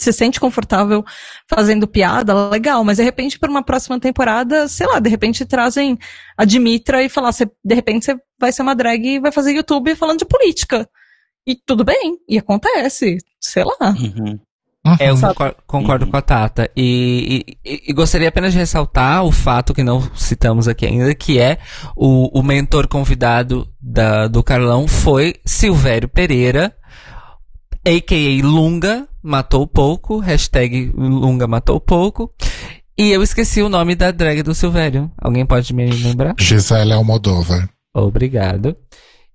se 0.00 0.12
sente 0.12 0.40
confortável 0.40 1.04
fazendo 1.48 1.86
piada, 1.86 2.48
legal, 2.48 2.82
mas 2.82 2.96
de 2.96 3.02
repente 3.02 3.38
para 3.38 3.50
uma 3.50 3.62
próxima 3.62 4.00
temporada, 4.00 4.66
sei 4.66 4.86
lá, 4.86 4.98
de 4.98 5.10
repente 5.10 5.44
trazem 5.44 5.98
a 6.36 6.44
Dimitra 6.44 7.02
e 7.02 7.08
falar, 7.08 7.32
de 7.32 7.74
repente 7.74 8.06
você 8.06 8.16
vai 8.38 8.50
ser 8.50 8.62
uma 8.62 8.74
drag 8.74 9.06
e 9.06 9.20
vai 9.20 9.30
fazer 9.30 9.52
YouTube 9.52 9.94
falando 9.94 10.18
de 10.18 10.24
política. 10.24 10.88
E 11.46 11.54
tudo 11.54 11.84
bem, 11.84 12.18
e 12.28 12.38
acontece, 12.38 13.18
sei 13.40 13.64
lá. 13.64 13.90
uhum. 13.90 14.38
É, 14.98 15.10
eu 15.10 15.16
Sabe? 15.16 15.34
concor- 15.34 15.54
concordo 15.66 16.04
Uhum. 16.06 16.10
com 16.10 16.16
a 16.16 16.22
Tata. 16.22 16.70
E, 16.74 17.44
e- 17.64 17.70
e- 17.74 17.82
e 17.88 17.92
gostaria 17.92 18.28
apenas 18.28 18.52
de 18.52 18.58
ressaltar 18.58 19.22
o 19.24 19.30
fato 19.30 19.74
que 19.74 19.82
não 19.84 20.00
citamos 20.14 20.66
aqui 20.66 20.86
ainda, 20.86 21.14
que 21.14 21.38
é 21.38 21.58
o, 21.94 22.38
o 22.38 22.42
mentor 22.42 22.88
convidado 22.88 23.68
da- 23.80 24.26
do 24.26 24.42
Carlão 24.42 24.88
foi 24.88 25.34
Silvério 25.44 26.08
Pereira, 26.08 26.74
a.k.a. 27.86 28.42
Lunga, 28.46 29.06
matou 29.22 29.66
pouco, 29.66 30.18
hashtag 30.18 30.90
Lunga 30.96 31.46
matou 31.46 31.78
pouco. 31.80 32.32
E 32.98 33.10
eu 33.10 33.22
esqueci 33.22 33.62
o 33.62 33.68
nome 33.68 33.94
da 33.94 34.10
drag 34.10 34.42
do 34.42 34.54
Silvério. 34.54 35.10
Alguém 35.18 35.46
pode 35.46 35.72
me 35.74 35.90
lembrar? 35.90 36.34
Gisele 36.38 36.92
Almodóvar. 36.92 37.68
Obrigado. 37.94 38.76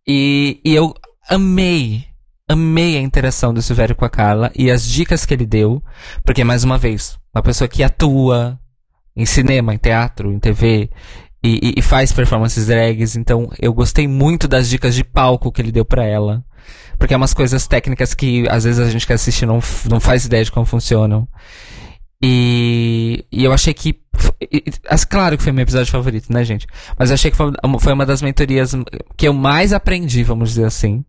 E, 0.08 0.60
e 0.64 0.74
eu 0.76 0.94
amei, 1.30 2.04
amei 2.48 2.98
a 2.98 3.02
interação 3.02 3.54
do 3.54 3.62
Silvério 3.62 3.96
com 3.96 4.06
a 4.06 4.10
Carla 4.10 4.52
e 4.56 4.70
as 4.70 4.86
dicas 4.86 5.26
que 5.26 5.34
ele 5.34 5.46
deu, 5.46 5.82
porque, 6.24 6.44
mais 6.44 6.64
uma 6.64 6.78
vez, 6.78 7.18
uma 7.34 7.42
pessoa 7.42 7.68
que 7.68 7.84
atua 7.84 8.60
em 9.16 9.26
cinema, 9.26 9.74
em 9.74 9.78
teatro, 9.78 10.32
em 10.32 10.40
TV 10.40 10.90
e, 11.44 11.74
e- 11.78 11.82
faz 11.82 12.12
performances 12.12 12.68
drags, 12.68 13.16
então 13.16 13.50
eu 13.60 13.74
gostei 13.74 14.08
muito 14.08 14.48
das 14.48 14.68
dicas 14.70 14.94
de 14.96 15.04
palco 15.04 15.52
que 15.52 15.62
ele 15.62 15.72
deu 15.72 15.86
pra 15.86 16.04
ela. 16.06 16.44
Porque 16.98 17.14
é 17.14 17.18
umas 17.18 17.34
coisas 17.34 17.68
técnicas 17.68 18.14
que 18.14 18.48
às 18.50 18.64
vezes 18.64 18.80
a 18.80 18.90
gente 18.90 19.06
que 19.06 19.14
assiste 19.14 19.46
não, 19.46 19.60
não 19.90 20.00
faz 20.00 20.26
ideia 20.26 20.44
de 20.44 20.52
como 20.52 20.66
funcionam. 20.66 21.28
E, 22.24 23.26
e 23.32 23.44
eu 23.44 23.54
achei 23.54 23.74
que. 23.74 24.00
e- 24.42 24.64
e- 24.68 25.06
Claro 25.10 25.38
que 25.38 25.44
foi 25.44 25.52
meu 25.52 25.64
episódio 25.64 25.92
favorito, 25.92 26.32
né, 26.34 26.44
gente? 26.44 26.66
Mas 26.98 27.10
eu 27.10 27.14
achei 27.16 27.30
que 27.30 27.38
foi, 27.38 27.52
foi 27.80 27.94
uma 27.94 28.06
das 28.06 28.22
mentorias 28.22 28.72
que 29.18 29.28
eu 29.28 29.34
mais 29.34 29.74
aprendi, 29.74 30.24
vamos 30.24 30.50
dizer 30.50 30.66
assim. 30.66 31.04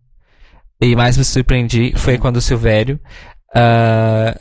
E 0.81 0.95
mais 0.95 1.17
me 1.17 1.25
surpreendi 1.25 1.93
foi 1.97 2.19
quando 2.19 2.37
o 2.37 2.41
Silvério. 2.41 3.01
ah, 3.55 4.37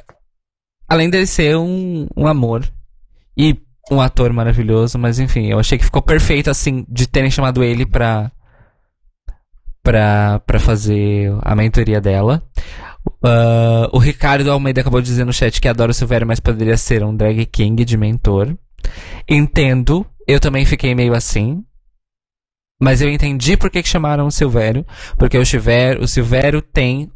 além 0.88 1.10
dele 1.10 1.26
ser 1.26 1.58
um, 1.58 2.08
um 2.16 2.28
amor 2.28 2.70
e 3.38 3.58
um 3.92 4.02
ator 4.02 4.32
maravilhoso, 4.34 4.98
mas 4.98 5.20
enfim, 5.20 5.48
eu 5.48 5.60
achei 5.60 5.78
que 5.78 5.86
ficou 5.86 6.02
perfeito, 6.02 6.50
assim, 6.50 6.86
de 6.90 7.08
terem 7.08 7.32
chamado 7.32 7.64
ele 7.64 7.86
pra. 7.86 8.32
pra, 9.84 10.40
pra 10.46 10.60
fazer 10.60 11.32
a 11.42 11.56
mentoria 11.56 12.02
dela. 12.02 12.42
Ah, 13.24 13.90
o 13.94 13.98
Ricardo 14.00 14.52
Almeida 14.52 14.82
acabou 14.82 15.02
de 15.02 15.08
dizer 15.08 15.26
no 15.26 15.34
chat 15.34 15.62
que 15.62 15.68
adora 15.68 15.92
o 15.92 15.94
Silvério, 15.94 16.28
mas 16.28 16.40
poderia 16.40 16.78
ser 16.78 17.04
um 17.04 17.16
drag 17.16 17.46
king 17.46 17.84
de 17.86 17.98
mentor. 17.98 18.56
Entendo, 19.30 20.06
eu 20.28 20.40
também 20.40 20.66
fiquei 20.66 20.94
meio 20.96 21.14
assim. 21.14 21.64
Mas 22.82 23.02
eu 23.02 23.10
entendi 23.10 23.56
por 23.56 23.70
que, 23.70 23.82
chamaram 23.84 24.28
o 24.28 24.32
Silvério. 24.32 24.86
Porque 25.18 25.38
o 25.38 25.46
Silvério, 25.46 26.04
o 26.04 26.08
Silvério 26.08 26.62
tem 26.62 27.12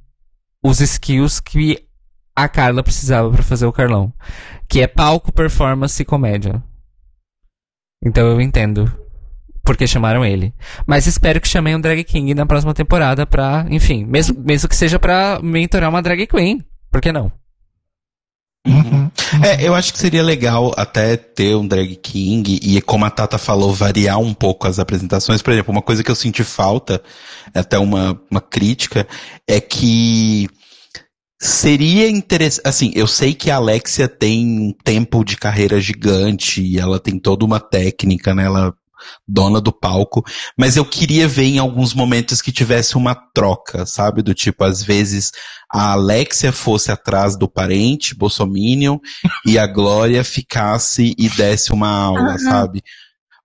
os 0.64 0.80
skills 0.80 1.40
que 1.40 1.86
a 2.36 2.48
Carla 2.48 2.84
precisava 2.84 3.30
pra 3.30 3.44
fazer 3.44 3.66
o 3.66 3.74
Carlão. 3.74 4.14
Que 4.68 4.82
é 4.82 4.88
palco, 4.88 5.32
performance 5.32 6.02
e 6.02 6.06
comédia. 6.06 6.64
Então 8.04 8.28
eu 8.28 8.40
entendo 8.40 8.92
por 9.64 9.76
que 9.76 9.86
chamaram 9.86 10.26
ele. 10.26 10.54
Mas 10.88 11.06
espero 11.06 11.42
que 11.42 11.48
chamem 11.48 11.76
um 11.76 11.82
drag 11.82 12.04
king 12.04 12.34
na 12.34 12.46
próxima 12.46 12.74
temporada 12.74 13.26
pra, 13.26 13.66
enfim, 13.70 14.06
mesmo, 14.06 14.40
mesmo 14.40 14.70
que 14.70 14.76
seja 14.76 14.98
pra 14.98 15.40
mentorar 15.44 15.90
uma 15.90 16.02
drag 16.02 16.26
queen. 16.26 16.64
Por 16.90 17.02
que 17.02 17.12
não? 17.12 17.32
Uhum. 18.68 19.10
É, 19.44 19.66
eu 19.66 19.74
acho 19.74 19.94
que 19.94 20.00
seria 20.00 20.22
legal 20.22 20.74
até 20.76 21.16
ter 21.16 21.56
um 21.56 21.68
drag 21.68 21.96
king 21.96 22.60
e, 22.62 22.82
como 22.82 23.06
a 23.06 23.10
Tata 23.10 23.38
falou, 23.38 23.74
variar 23.74 24.20
um 24.20 24.34
pouco 24.34 24.68
as 24.68 24.80
apresentações. 24.80 25.42
Por 25.42 25.54
exemplo, 25.54 25.72
uma 25.72 25.82
coisa 25.82 26.04
que 26.04 26.12
eu 26.12 26.16
senti 26.16 26.44
falta, 26.44 27.02
até 27.54 27.80
uma, 27.80 28.20
uma 28.30 28.42
crítica, 28.42 29.08
é 29.48 29.62
que 29.62 30.48
seria 31.42 32.10
interessante. 32.10 32.68
Assim, 32.68 32.92
eu 32.96 33.08
sei 33.08 33.34
que 33.34 33.50
a 33.50 33.56
Alexia 33.56 34.08
tem 34.08 34.46
um 34.46 34.74
tempo 34.84 35.24
de 35.24 35.38
carreira 35.38 35.80
gigante 35.80 36.62
e 36.62 36.78
ela 36.80 37.00
tem 37.00 37.18
toda 37.18 37.46
uma 37.46 37.60
técnica, 37.60 38.36
né? 38.36 38.46
Ela 38.46 38.74
dona 39.28 39.62
do 39.62 39.72
palco, 39.72 40.24
mas 40.58 40.76
eu 40.76 40.86
queria 40.86 41.28
ver 41.28 41.46
em 41.46 41.60
alguns 41.60 41.94
momentos 41.94 42.42
que 42.42 42.52
tivesse 42.52 42.96
uma 42.96 43.16
troca, 43.16 43.86
sabe? 43.86 44.22
Do 44.22 44.34
tipo, 44.34 44.64
às 44.64 44.84
vezes 44.84 45.32
a 45.72 45.92
Alexia 45.92 46.52
fosse 46.52 46.92
atrás 46.92 47.38
do 47.38 47.48
parente 47.48 48.16
bolsominion 48.16 48.98
e 49.46 49.58
a 49.58 49.68
Glória 49.68 50.24
ficasse 50.24 51.14
e 51.18 51.30
desse 51.30 51.72
uma 51.72 51.90
aula, 51.90 52.32
Aham. 52.32 52.38
sabe? 52.40 52.84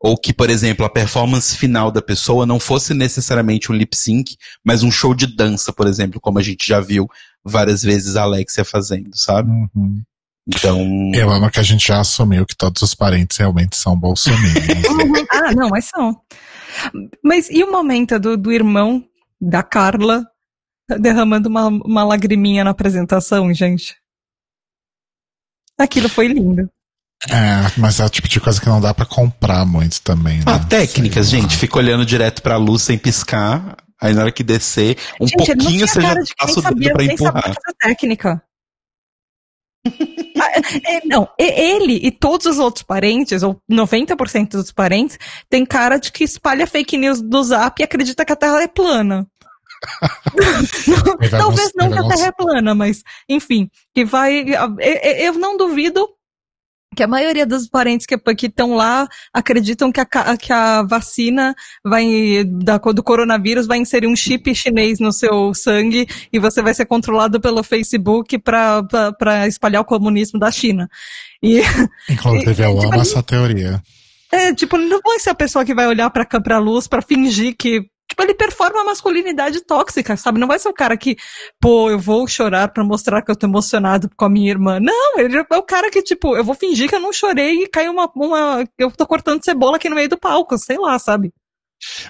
Ou 0.01 0.19
que, 0.19 0.35
por 0.35 0.51
exemplo, 0.51 0.85
a 0.85 0.91
performance 0.91 1.57
final 1.57 1.91
da 1.91 2.03
pessoa 2.03 2.45
não 2.45 2.61
fosse 2.61 2.93
necessariamente 2.93 3.73
um 3.73 3.75
lip 3.75 3.97
sync, 3.97 4.37
mas 4.63 4.83
um 4.83 4.91
show 4.91 5.15
de 5.15 5.27
dança, 5.27 5.73
por 5.73 5.87
exemplo, 5.87 6.21
como 6.21 6.39
a 6.39 6.43
gente 6.43 6.67
já 6.67 6.79
viu 6.79 7.09
várias 7.43 7.83
vezes 7.83 8.15
a 8.17 8.23
Alexia 8.23 8.65
fazendo, 8.65 9.11
sabe? 9.15 9.51
Uhum. 9.51 10.03
Então. 10.47 10.79
Eu 11.15 11.31
amo 11.31 11.51
que 11.51 11.61
a 11.61 11.63
gente 11.63 11.87
já 11.87 12.01
assumiu 12.01 12.45
que 12.45 12.57
todos 12.57 12.83
os 12.83 12.95
parentes 12.95 13.37
realmente 13.37 13.77
são 13.77 13.99
bolsominions. 13.99 14.57
ah, 15.31 15.53
não, 15.53 15.69
mas 15.69 15.87
são. 15.87 16.21
Mas 17.23 17.49
e 17.49 17.63
o 17.63 17.71
momento 17.71 18.19
do, 18.19 18.37
do 18.37 18.53
irmão 18.53 19.05
da 19.41 19.63
Carla 19.63 20.25
derramando 21.01 21.49
uma, 21.49 21.69
uma 21.69 22.05
lagriminha 22.05 22.65
na 22.65 22.71
apresentação, 22.71 23.53
gente? 23.55 23.97
Aquilo 25.79 26.09
foi 26.09 26.29
lindo. 26.29 26.71
É, 27.29 27.81
mas 27.81 28.01
é 28.01 28.05
o 28.05 28.11
tipo 28.11 28.29
de 28.29 28.39
coisa 28.39 28.61
que 28.61 28.69
não 28.69 28.81
dá 28.81 28.93
pra 28.93 29.07
comprar 29.07 29.65
muito 29.65 30.03
também, 30.03 30.39
né? 30.39 30.45
Ah, 30.47 30.59
técnicas, 30.59 31.29
Sei 31.29 31.41
gente. 31.41 31.57
Fica 31.57 31.79
olhando 31.79 32.05
direto 32.05 32.43
pra 32.43 32.57
luz 32.57 32.83
sem 32.83 32.99
piscar. 32.99 33.77
Aí 34.01 34.13
na 34.13 34.23
hora 34.23 34.33
que 34.33 34.45
descer, 34.45 34.99
um 35.19 35.27
gente, 35.27 35.41
ele 35.41 35.55
não 35.55 35.65
pouquinho 35.65 35.87
tinha 35.87 35.87
você 35.87 36.01
já 36.01 36.09
cara 36.09 36.23
de 36.23 36.35
passa 36.37 36.53
quem 36.53 36.61
o 36.61 36.63
dedo 36.63 36.69
sabia, 36.69 36.93
pra 36.93 37.05
nem 37.05 37.17
sabia 37.17 37.29
empurrar. 37.29 37.55
fazer 37.55 37.77
técnica. 37.81 38.43
É, 40.87 41.07
não, 41.07 41.29
ele 41.39 42.01
e 42.03 42.11
todos 42.11 42.47
os 42.47 42.59
outros 42.59 42.83
parentes, 42.83 43.43
ou 43.43 43.61
90% 43.71 44.51
dos 44.51 44.73
parentes, 44.73 45.19
tem 45.49 45.65
cara 45.65 45.99
de 45.99 46.13
que 46.13 46.25
espalha 46.25 46.67
fake 46.67 46.97
news 46.97 47.21
do 47.21 47.43
zap 47.43 47.81
e 47.81 47.85
acredita 47.85 48.25
que 48.25 48.33
a 48.33 48.37
Terra 48.37 48.63
é 48.63 48.69
plana. 48.69 49.27
Vai 51.19 51.29
talvez 51.29 51.73
não 51.75 51.91
que 51.91 51.99
a 51.99 52.09
Terra 52.09 52.27
é 52.29 52.33
plana, 52.33 52.75
mas, 52.75 53.03
enfim, 53.29 53.71
que 53.95 54.05
vai. 54.05 54.45
Eu 55.19 55.35
não 55.35 55.57
duvido 55.57 56.09
que 56.95 57.03
a 57.03 57.07
maioria 57.09 57.45
dos 57.47 57.69
parentes 57.69 58.07
que 58.07 58.47
estão 58.47 58.75
lá 58.75 59.07
acreditam 59.33 59.91
que 59.93 60.01
a, 60.01 60.07
que 60.37 60.53
a 60.53 60.83
vacina 60.83 61.55
vai 61.85 62.45
da, 62.45 62.79
do 62.79 63.03
coronavírus 63.03 63.67
vai 63.67 63.79
inserir 63.79 64.07
um 64.07 64.17
chip 64.17 64.55
chinês 64.55 64.99
no 65.01 65.13
seu 65.13 65.53
sangue 65.55 66.07
e 66.33 66.39
você 66.39 66.63
vai 66.63 66.73
ser 66.75 66.87
controlado 66.87 67.41
pelo 67.41 67.63
Facebook 67.63 68.39
para 68.39 69.47
espalhar 69.47 69.83
o 69.83 69.85
comunismo 69.85 70.39
da 70.39 70.51
China. 70.51 70.89
E 71.43 71.61
Inclusive, 72.09 72.51
eu 72.51 72.55
Tipo, 72.55 72.83
amo 72.83 72.95
ele- 72.95 73.01
essa 73.01 73.23
teoria. 73.23 73.83
é, 74.33 74.55
tipo, 74.55 74.77
não 74.79 75.01
vai 75.05 75.19
ser 75.19 75.31
a 75.31 75.35
pessoa 75.35 75.65
que 75.65 75.75
vai 75.75 75.87
olhar 75.87 76.09
cá- 76.25 76.41
pra 76.41 76.59
luz 76.59 76.87
pra 76.87 77.03
fingir 77.03 77.55
que. 77.59 77.83
Tipo, 78.15 78.23
ele 78.23 78.35
performa 78.35 78.81
a 78.81 78.85
masculinidade 78.85 79.61
tóxica, 79.61 80.17
sabe? 80.17 80.39
Não 80.39 80.47
vai 80.47 80.57
ser 80.57 80.69
o 80.69 80.73
cara 80.73 80.97
que, 80.97 81.17
pô, 81.61 81.91
eu 81.91 81.99
vou 81.99 82.29
chorar 82.29 82.69
pra 82.69 82.85
mostrar 82.85 83.21
que 83.23 83.31
eu 83.31 83.35
tô 83.35 83.45
emocionado 83.45 84.09
com 84.17 84.25
a 84.25 84.31
minha 84.31 84.49
irmã. 84.49 84.79
Não, 84.79 85.19
ele 85.19 85.37
é 85.39 85.57
o 85.57 85.63
cara 85.63 85.91
que, 85.91 86.01
tipo, 86.01 86.37
eu 86.37 86.45
vou 86.45 86.55
fingir 86.55 86.89
que 86.89 86.95
eu 86.95 87.01
não 87.01 87.13
chorei 87.13 87.65
e 87.65 87.69
caiu 87.69 87.91
uma, 87.91 88.09
uma. 88.15 88.65
Eu 88.79 88.89
tô 88.93 89.05
cortando 89.05 89.45
cebola 89.45 89.77
aqui 89.77 89.89
no 89.89 89.97
meio 89.97 90.09
do 90.09 90.17
palco, 90.17 90.57
sei 90.57 90.79
lá, 90.79 90.97
sabe? 90.97 91.33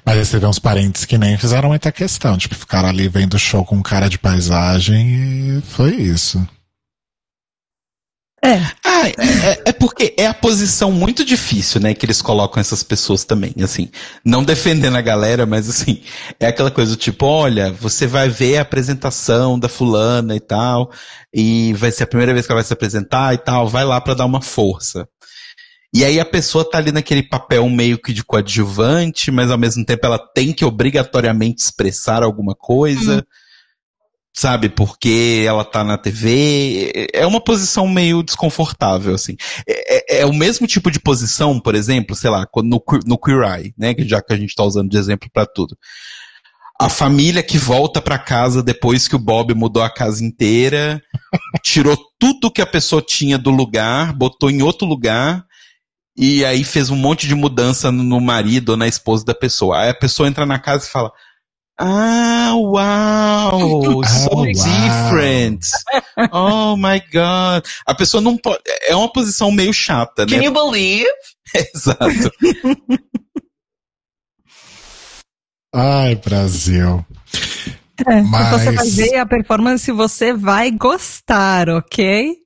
Mas 0.04 0.28
você 0.28 0.38
vê 0.38 0.46
uns 0.46 0.58
parentes 0.58 1.06
que 1.06 1.16
nem 1.16 1.38
fizeram 1.38 1.70
muita 1.70 1.90
questão. 1.90 2.36
Tipo, 2.36 2.54
ficaram 2.54 2.90
ali 2.90 3.08
vendo 3.08 3.34
o 3.34 3.38
show 3.38 3.64
com 3.64 3.82
cara 3.82 4.08
de 4.08 4.18
paisagem 4.18 5.56
e 5.56 5.62
foi 5.62 5.92
isso. 5.92 6.46
É. 8.44 8.60
Ah, 8.84 9.08
é, 9.08 9.70
é 9.70 9.72
porque 9.72 10.14
é 10.18 10.26
a 10.26 10.34
posição 10.34 10.92
muito 10.92 11.24
difícil, 11.24 11.80
né, 11.80 11.94
que 11.94 12.04
eles 12.04 12.20
colocam 12.20 12.60
essas 12.60 12.82
pessoas 12.82 13.24
também, 13.24 13.54
assim, 13.62 13.88
não 14.22 14.44
defendendo 14.44 14.96
a 14.96 15.00
galera, 15.00 15.46
mas 15.46 15.66
assim, 15.66 16.02
é 16.38 16.48
aquela 16.48 16.70
coisa 16.70 16.90
do 16.90 16.98
tipo, 16.98 17.24
olha, 17.24 17.72
você 17.72 18.06
vai 18.06 18.28
ver 18.28 18.58
a 18.58 18.62
apresentação 18.62 19.58
da 19.58 19.66
fulana 19.66 20.36
e 20.36 20.40
tal, 20.40 20.90
e 21.32 21.72
vai 21.72 21.90
ser 21.90 22.04
a 22.04 22.06
primeira 22.06 22.34
vez 22.34 22.44
que 22.44 22.52
ela 22.52 22.60
vai 22.60 22.66
se 22.66 22.72
apresentar 22.74 23.32
e 23.32 23.38
tal, 23.38 23.66
vai 23.66 23.84
lá 23.84 23.98
pra 23.98 24.12
dar 24.12 24.26
uma 24.26 24.42
força. 24.42 25.08
E 25.94 26.04
aí 26.04 26.20
a 26.20 26.24
pessoa 26.24 26.68
tá 26.68 26.76
ali 26.76 26.92
naquele 26.92 27.22
papel 27.22 27.66
meio 27.70 27.96
que 27.96 28.12
de 28.12 28.22
coadjuvante, 28.22 29.30
mas 29.30 29.50
ao 29.50 29.56
mesmo 29.56 29.86
tempo 29.86 30.04
ela 30.04 30.18
tem 30.18 30.52
que 30.52 30.66
obrigatoriamente 30.66 31.62
expressar 31.62 32.22
alguma 32.22 32.54
coisa 32.54 33.24
sabe? 34.34 34.68
Porque 34.68 35.44
ela 35.46 35.64
tá 35.64 35.84
na 35.84 35.96
TV. 35.96 37.08
É 37.14 37.26
uma 37.26 37.40
posição 37.40 37.86
meio 37.86 38.22
desconfortável, 38.22 39.14
assim. 39.14 39.36
É, 39.66 40.18
é- 40.18 40.22
é 40.22 40.26
o 40.26 40.32
mesmo 40.34 40.66
tipo 40.66 40.90
de 40.90 40.98
posição, 41.00 41.60
por 41.60 41.74
exemplo, 41.74 42.16
sei 42.16 42.30
lá, 42.30 42.46
no, 42.56 42.82
no 43.06 43.18
Queer 43.18 43.42
Eye, 43.42 43.74
né? 43.78 43.94
Já 44.00 44.20
que 44.20 44.32
a 44.32 44.36
gente 44.36 44.54
tá 44.54 44.64
usando 44.64 44.90
de 44.90 44.98
exemplo 44.98 45.28
pra 45.32 45.46
tudo. 45.46 45.76
A 46.80 46.88
família 46.88 47.42
que 47.42 47.56
volta 47.56 48.02
pra 48.02 48.18
casa 48.18 48.60
depois 48.60 49.06
que 49.06 49.14
o 49.14 49.18
Bob 49.18 49.54
mudou 49.54 49.82
a 49.82 49.88
casa 49.88 50.24
inteira, 50.24 51.00
tirou 51.62 51.96
tudo 52.18 52.50
que 52.50 52.60
a 52.60 52.66
pessoa 52.66 53.00
tinha 53.00 53.38
do 53.38 53.50
lugar, 53.50 54.12
botou 54.12 54.50
em 54.50 54.60
outro 54.60 54.84
lugar, 54.84 55.44
e 56.16 56.44
aí 56.44 56.64
fez 56.64 56.90
um 56.90 56.96
monte 56.96 57.28
de 57.28 57.34
mudança 57.36 57.92
no 57.92 58.20
marido 58.20 58.70
ou 58.70 58.76
na 58.76 58.88
esposa 58.88 59.24
da 59.24 59.34
pessoa. 59.34 59.78
Aí 59.82 59.90
a 59.90 59.94
pessoa 59.94 60.28
entra 60.28 60.44
na 60.44 60.58
casa 60.58 60.84
e 60.86 60.90
fala: 60.90 61.12
Ah, 61.78 62.52
wow, 62.54 64.02
Ah, 64.04 64.08
so 64.08 64.30
uau. 64.30 64.46
different. 64.52 65.64
Oh 66.32 66.76
my 66.76 67.00
god. 67.12 67.64
A 67.86 67.94
pessoa 67.94 68.20
não 68.20 68.36
pode. 68.36 68.60
É 68.86 68.94
uma 68.94 69.12
posição 69.12 69.50
meio 69.50 69.72
chata, 69.72 70.24
né? 70.24 70.38
Can 70.38 70.44
you 70.44 70.52
believe? 70.52 71.08
Exato. 71.74 72.30
Ai, 75.74 76.14
Brasil. 76.16 77.04
É, 78.06 78.22
Mas- 78.22 78.50
Você 78.62 78.72
vai 78.72 78.88
ver 78.90 79.16
a 79.16 79.26
performance, 79.26 79.90
você 79.92 80.32
vai 80.32 80.70
gostar, 80.70 81.68
ok? 81.68 82.36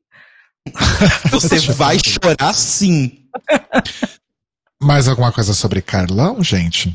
Você 1.31 1.59
vai 1.73 1.99
chorar 1.99 2.53
sim. 2.55 3.25
Mais 4.83 5.09
alguma 5.09 5.33
coisa 5.33 5.55
sobre 5.55 5.81
Carlão, 5.81 6.43
gente? 6.45 6.95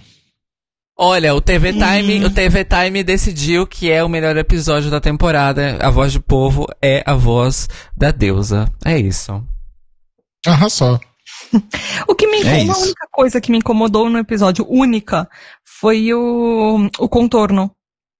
Olha, 0.97 1.33
o 1.33 1.41
TV 1.41 1.73
Time, 1.73 2.23
o 2.23 2.29
TV 2.29 2.63
Time 2.63 3.03
decidiu 3.03 3.65
que 3.65 3.89
é 3.89 4.03
o 4.03 4.09
melhor 4.09 4.37
episódio 4.37 4.91
da 4.91 5.01
temporada. 5.01 5.79
A 5.81 5.89
voz 5.89 6.11
de 6.11 6.19
povo 6.19 6.67
é 6.81 7.03
a 7.05 7.15
voz 7.15 7.67
da 7.97 8.11
deusa. 8.11 8.71
É 8.85 8.97
isso. 8.97 9.43
Arrasou. 10.45 10.99
O 12.07 12.15
que 12.15 12.27
me 12.27 12.41
É 12.41 12.61
a 12.69 12.77
única 12.77 13.07
coisa 13.11 13.39
que 13.39 13.51
me 13.51 13.57
incomodou 13.57 14.09
no 14.09 14.17
episódio, 14.19 14.65
única, 14.67 15.27
foi 15.63 16.13
o, 16.13 16.89
o 16.99 17.09
contorno. 17.09 17.71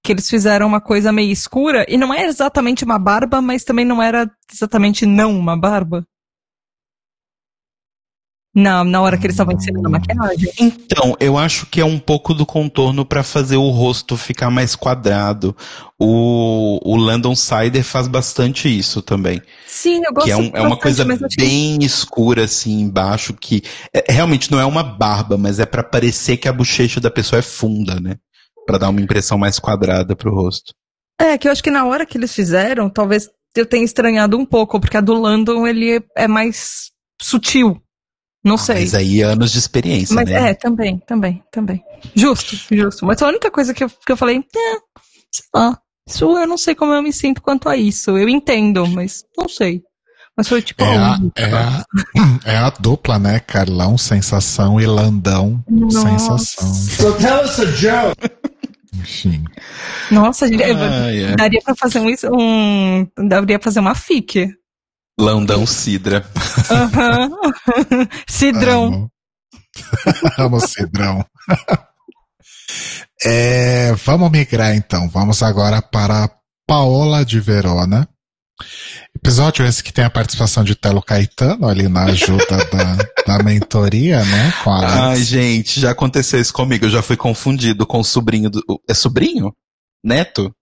Que 0.02 0.12
eles 0.12 0.28
fizeram 0.28 0.66
uma 0.66 0.80
coisa 0.80 1.12
meio 1.12 1.32
escura, 1.32 1.86
e 1.88 1.96
não 1.96 2.12
é 2.12 2.26
exatamente 2.26 2.84
uma 2.84 2.98
barba, 2.98 3.40
mas 3.40 3.64
também 3.64 3.84
não 3.84 4.02
era 4.02 4.30
exatamente 4.52 5.06
não 5.06 5.36
uma 5.36 5.56
barba. 5.56 6.06
Na, 8.54 8.84
na 8.84 9.00
hora 9.02 9.18
que 9.18 9.26
eles 9.26 9.34
estavam 9.34 9.52
ensinando 9.54 9.88
a 9.88 9.90
maquiagem. 9.90 10.48
Então, 10.60 11.16
eu 11.18 11.36
acho 11.36 11.66
que 11.66 11.80
é 11.80 11.84
um 11.84 11.98
pouco 11.98 12.32
do 12.32 12.46
contorno 12.46 13.04
pra 13.04 13.24
fazer 13.24 13.56
o 13.56 13.68
rosto 13.70 14.16
ficar 14.16 14.48
mais 14.48 14.76
quadrado. 14.76 15.56
O, 15.98 16.78
o 16.84 16.96
Landon 16.96 17.34
Sider 17.34 17.82
faz 17.82 18.06
bastante 18.06 18.68
isso 18.68 19.02
também. 19.02 19.42
Sim, 19.66 20.02
eu 20.04 20.12
gosto 20.12 20.26
que 20.26 20.30
é, 20.32 20.36
um- 20.36 20.50
é 20.54 20.60
uma 20.62 20.76
coisa 20.78 21.04
bem 21.36 21.82
escura 21.82 22.44
assim 22.44 22.80
embaixo 22.80 23.34
que 23.34 23.62
é- 23.92 24.04
realmente 24.12 24.52
não 24.52 24.60
é 24.60 24.64
uma 24.64 24.84
barba, 24.84 25.36
mas 25.36 25.58
é 25.58 25.66
pra 25.66 25.82
parecer 25.82 26.36
que 26.36 26.46
a 26.48 26.52
bochecha 26.52 27.00
da 27.00 27.10
pessoa 27.10 27.40
é 27.40 27.42
funda, 27.42 27.98
né? 27.98 28.16
Pra 28.66 28.78
dar 28.78 28.88
uma 28.90 29.00
impressão 29.00 29.36
mais 29.36 29.58
quadrada 29.58 30.14
pro 30.14 30.32
rosto. 30.34 30.72
É, 31.20 31.36
que 31.38 31.48
eu 31.48 31.52
acho 31.52 31.62
que 31.62 31.70
na 31.70 31.84
hora 31.86 32.06
que 32.06 32.16
eles 32.16 32.32
fizeram, 32.34 32.88
talvez 32.88 33.28
eu 33.56 33.66
tenha 33.66 33.84
estranhado 33.84 34.36
um 34.38 34.46
pouco, 34.46 34.78
porque 34.78 34.96
a 34.96 35.00
do 35.00 35.14
Landon, 35.14 35.66
ele 35.66 36.02
é 36.16 36.28
mais 36.28 36.90
sutil. 37.20 37.80
Não 38.44 38.58
sei. 38.58 38.80
Mas 38.80 38.94
aí 38.94 39.22
anos 39.22 39.50
de 39.50 39.58
experiência, 39.58 40.14
Mas 40.14 40.28
né? 40.28 40.50
é, 40.50 40.54
também, 40.54 40.98
também, 41.06 41.42
também. 41.50 41.82
Justo, 42.14 42.54
justo. 42.70 43.06
Mas 43.06 43.22
a 43.22 43.28
única 43.28 43.50
coisa 43.50 43.72
que 43.72 43.82
eu, 43.82 43.88
que 43.88 44.12
eu 44.12 44.16
falei, 44.16 44.36
é, 44.36 44.70
sei 45.32 45.46
lá, 45.54 45.78
isso 46.06 46.36
eu 46.36 46.46
não 46.46 46.58
sei 46.58 46.74
como 46.74 46.92
eu 46.92 47.02
me 47.02 47.12
sinto 47.12 47.40
quanto 47.40 47.68
a 47.68 47.76
isso. 47.76 48.18
Eu 48.18 48.28
entendo, 48.28 48.86
mas 48.86 49.24
não 49.36 49.48
sei. 49.48 49.82
Mas 50.36 50.48
foi 50.48 50.60
tipo, 50.60 50.82
É 50.82 50.96
a, 50.96 51.18
é, 51.36 51.44
a, 51.44 51.84
é 52.44 52.56
a 52.56 52.70
dupla, 52.70 53.18
né? 53.18 53.40
Carlão, 53.40 53.96
sensação 53.96 54.80
e 54.80 54.86
Landão, 54.86 55.64
Nossa. 55.68 56.02
sensação. 56.02 56.74
So 56.74 57.12
tell 57.14 57.44
us 57.44 57.58
a 57.60 57.64
joke. 57.66 58.30
Enfim. 58.94 59.44
Nossa, 60.10 60.46
gente, 60.46 60.62
é. 60.62 61.36
daria 61.36 61.60
pra 61.62 61.74
fazer 61.74 62.00
um, 62.00 62.08
um. 62.32 63.06
Daria 63.28 63.58
pra 63.58 63.64
fazer 63.64 63.80
uma 63.80 63.94
fic. 63.94 64.54
Landão 65.18 65.66
Sidra. 65.66 66.24
Aham. 66.70 67.30
Cidrão. 68.26 68.84
Amo. 68.86 69.10
Amo 70.38 70.60
Cidrão. 70.60 71.24
É, 73.24 73.92
vamos 74.04 74.30
migrar 74.30 74.74
então. 74.74 75.08
Vamos 75.08 75.42
agora 75.42 75.80
para 75.80 76.28
Paola 76.66 77.24
de 77.24 77.40
Verona. 77.40 78.06
Episódio 79.16 79.64
esse 79.64 79.82
que 79.82 79.92
tem 79.92 80.04
a 80.04 80.10
participação 80.10 80.62
de 80.62 80.74
Telo 80.74 81.00
Caetano 81.02 81.66
ali 81.66 81.88
na 81.88 82.04
ajuda 82.04 82.44
da, 82.70 82.96
da 83.38 83.42
mentoria, 83.42 84.22
né? 84.24 84.52
Com 84.62 84.70
a 84.70 84.80
Ai, 84.86 84.98
Alex. 84.98 85.26
gente, 85.26 85.80
já 85.80 85.92
aconteceu 85.92 86.38
isso 86.40 86.52
comigo. 86.52 86.84
Eu 86.84 86.90
já 86.90 87.00
fui 87.00 87.16
confundido 87.16 87.86
com 87.86 88.00
o 88.00 88.04
sobrinho 88.04 88.50
do. 88.50 88.62
É 88.88 88.92
sobrinho? 88.92 89.52
Neto? 90.04 90.52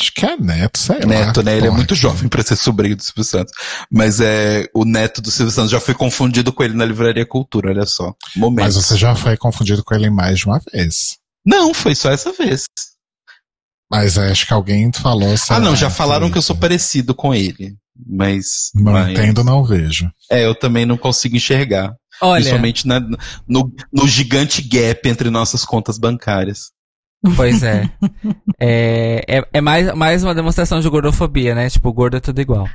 Acho 0.00 0.12
que 0.12 0.24
é 0.24 0.36
neto, 0.36 0.78
sei 0.78 1.00
lá. 1.00 1.06
Neto, 1.06 1.42
né? 1.42 1.56
Ele 1.56 1.66
é 1.66 1.70
muito 1.70 1.94
jovem 1.94 2.28
pra 2.28 2.42
ser 2.42 2.56
sobrinho 2.56 2.96
do 2.96 3.02
Silvio 3.02 3.24
Santos. 3.24 3.52
Mas 3.92 4.20
é 4.20 4.66
o 4.74 4.84
neto 4.84 5.20
do 5.20 5.30
Silvio 5.30 5.52
Santos. 5.52 5.70
Já 5.70 5.78
fui 5.80 5.94
confundido 5.94 6.52
com 6.52 6.62
ele 6.62 6.74
na 6.74 6.84
Livraria 6.84 7.26
Cultura, 7.26 7.70
olha 7.70 7.86
só. 7.86 8.14
Momento. 8.34 8.64
Mas 8.64 8.74
você 8.76 8.96
já 8.96 9.14
foi 9.14 9.36
confundido 9.36 9.84
com 9.84 9.94
ele 9.94 10.08
mais 10.08 10.38
de 10.38 10.46
uma 10.46 10.60
vez. 10.72 11.18
Não, 11.44 11.74
foi 11.74 11.94
só 11.94 12.10
essa 12.10 12.32
vez. 12.32 12.64
Mas 13.90 14.16
é, 14.16 14.30
acho 14.30 14.46
que 14.46 14.52
alguém 14.52 14.90
falou. 14.92 15.34
Ah, 15.48 15.58
não, 15.58 15.70
lá, 15.70 15.76
já 15.76 15.90
falaram 15.90 16.30
que 16.30 16.38
eu 16.38 16.42
sou 16.42 16.56
parecido 16.56 17.14
com 17.14 17.34
ele. 17.34 17.74
Mas. 18.06 18.70
Não 18.74 18.92
mas- 18.92 19.10
entendo, 19.10 19.42
não 19.44 19.64
vejo. 19.64 20.10
É, 20.30 20.46
eu 20.46 20.54
também 20.54 20.86
não 20.86 20.96
consigo 20.96 21.36
enxergar. 21.36 21.92
Olha, 22.22 22.36
Principalmente 22.40 22.86
na- 22.86 23.00
no, 23.48 23.72
no 23.92 24.06
gigante 24.06 24.62
gap 24.62 25.08
entre 25.08 25.28
nossas 25.30 25.64
contas 25.64 25.98
bancárias. 25.98 26.70
Pois 27.36 27.62
é. 27.62 27.88
é, 28.60 29.24
é, 29.28 29.42
é 29.52 29.60
mais, 29.60 29.94
mais 29.94 30.22
uma 30.24 30.34
demonstração 30.34 30.80
de 30.80 30.88
gordofobia, 30.88 31.54
né? 31.54 31.68
Tipo, 31.70 31.92
gordo 31.92 32.16
é 32.16 32.20
tudo 32.20 32.40
igual. 32.40 32.66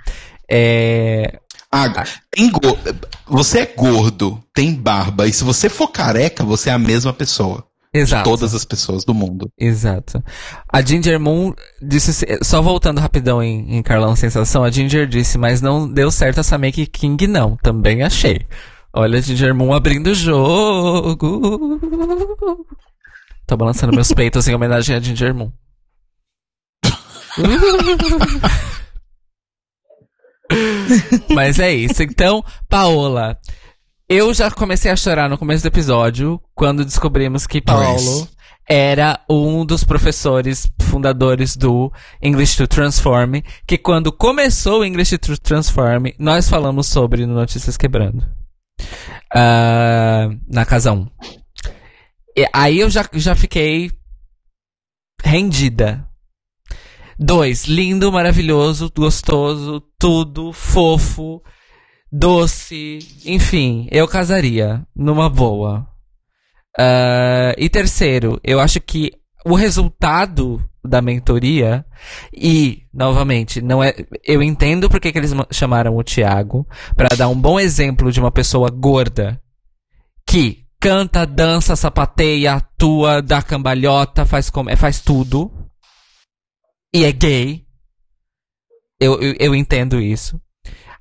É, 0.50 1.40
Ah, 1.72 1.92
tem 2.32 2.50
go- 2.52 2.78
você 3.28 3.60
é 3.60 3.66
gordo, 3.66 4.40
tem 4.54 4.74
barba, 4.74 5.28
e 5.28 5.34
se 5.34 5.44
você 5.44 5.68
for 5.70 5.88
careca, 5.88 6.44
você 6.44 6.70
é 6.70 6.74
a 6.74 6.78
mesma 6.80 7.12
pessoa. 7.12 7.66
exato. 7.94 8.24
Todas 8.30 8.54
as 8.54 8.64
pessoas 8.66 9.04
do 9.04 9.14
mundo. 9.14 9.50
Exato. 9.58 10.24
A 10.72 10.82
Ginger 10.82 11.20
Moon 11.20 11.54
disse, 11.82 12.26
só 12.44 12.62
voltando 12.62 13.00
rapidão 13.02 13.42
em, 13.42 13.78
em 13.78 13.82
Carlão 13.82 14.16
Sensação, 14.16 14.64
a 14.64 14.70
Ginger 14.70 15.08
disse, 15.08 15.38
mas 15.38 15.62
não 15.62 15.88
deu 15.92 16.12
certo 16.12 16.40
essa 16.42 16.58
Make 16.58 16.86
King 16.88 17.26
não, 17.26 17.56
também 17.58 18.04
achei. 18.04 18.42
Olha 18.94 19.18
a 19.18 19.22
Ginger 19.22 19.54
Moon 19.56 19.74
abrindo 19.74 20.08
o 20.08 20.14
jogo. 20.16 21.88
Tô 23.46 23.58
balançando 23.58 23.94
meus 23.94 24.12
peitos 24.14 24.48
em 24.48 24.56
homenagem 24.56 24.96
a 24.96 25.00
Ginger 25.00 25.34
Moon. 25.34 25.52
Mas 31.34 31.60
é 31.60 31.74
isso. 31.74 32.04
Então, 32.04 32.44
Paola, 32.70 33.38
eu 34.08 34.34
já 34.34 34.52
comecei 34.52 34.92
a 34.92 34.96
chorar 34.96 35.30
no 35.30 35.38
começo 35.38 35.64
do 35.64 35.68
episódio 35.68 36.42
quando 36.54 36.86
descobrimos 36.86 37.48
que 37.48 37.62
Paulo 37.62 38.28
era 38.68 39.20
um 39.30 39.66
dos 39.66 39.84
professores 39.84 40.68
fundadores 40.82 41.56
do 41.56 41.92
English 42.22 42.58
to 42.58 42.68
Transform, 42.68 43.42
que 43.68 43.78
quando 43.78 44.12
começou 44.12 44.82
o 44.82 44.86
English 44.86 45.18
to 45.20 45.40
Transform, 45.40 46.08
nós 46.18 46.50
falamos 46.50 46.88
sobre 46.88 47.26
no 47.26 47.36
Notícias 47.36 47.78
Quebrando. 47.78 48.26
Ah, 49.34 50.30
na 50.48 50.66
casa 50.66 50.92
1. 50.92 51.08
Aí 52.54 52.80
eu 52.80 52.90
já, 52.90 53.08
já 53.14 53.36
fiquei 53.36 53.92
rendida. 55.24 56.08
Dois, 57.18 57.66
lindo, 57.66 58.12
maravilhoso, 58.12 58.92
gostoso, 58.94 59.82
tudo, 59.98 60.52
fofo, 60.52 61.42
doce, 62.12 63.00
enfim, 63.26 63.88
eu 63.90 64.06
casaria, 64.06 64.86
numa 64.94 65.30
boa. 65.30 65.88
Ah, 66.78 67.54
e 67.58 67.70
terceiro, 67.70 68.40
eu 68.44 68.60
acho 68.60 68.82
que 68.82 69.12
o 69.46 69.56
resultado 69.56 70.62
da 70.84 71.02
mentoria 71.02 71.86
e 72.34 72.84
novamente 72.94 73.62
não 73.62 73.84
é 73.84 73.94
eu 74.24 74.44
entendo 74.44 74.90
porque 74.90 75.12
que 75.12 75.18
eles 75.18 75.34
ma- 75.34 75.48
chamaram 75.52 75.96
o 75.96 76.04
Thiago 76.04 76.68
para 76.96 77.16
dar 77.16 77.28
um 77.28 77.40
bom 77.40 77.60
exemplo 77.60 78.12
de 78.12 78.20
uma 78.20 78.32
pessoa 78.32 78.70
gorda 78.70 79.42
que 80.28 80.65
canta, 80.90 81.26
dança, 81.26 81.76
sapateia, 81.76 82.54
atua, 82.54 83.20
dá 83.20 83.42
cambalhota, 83.42 84.24
faz 84.24 84.52
com- 84.52 84.66
faz 84.78 85.02
tudo 85.02 85.52
e 86.94 87.04
é 87.04 87.12
gay. 87.12 87.66
Eu, 89.00 89.20
eu, 89.20 89.34
eu 89.40 89.56
entendo 89.56 90.00
isso. 90.00 90.40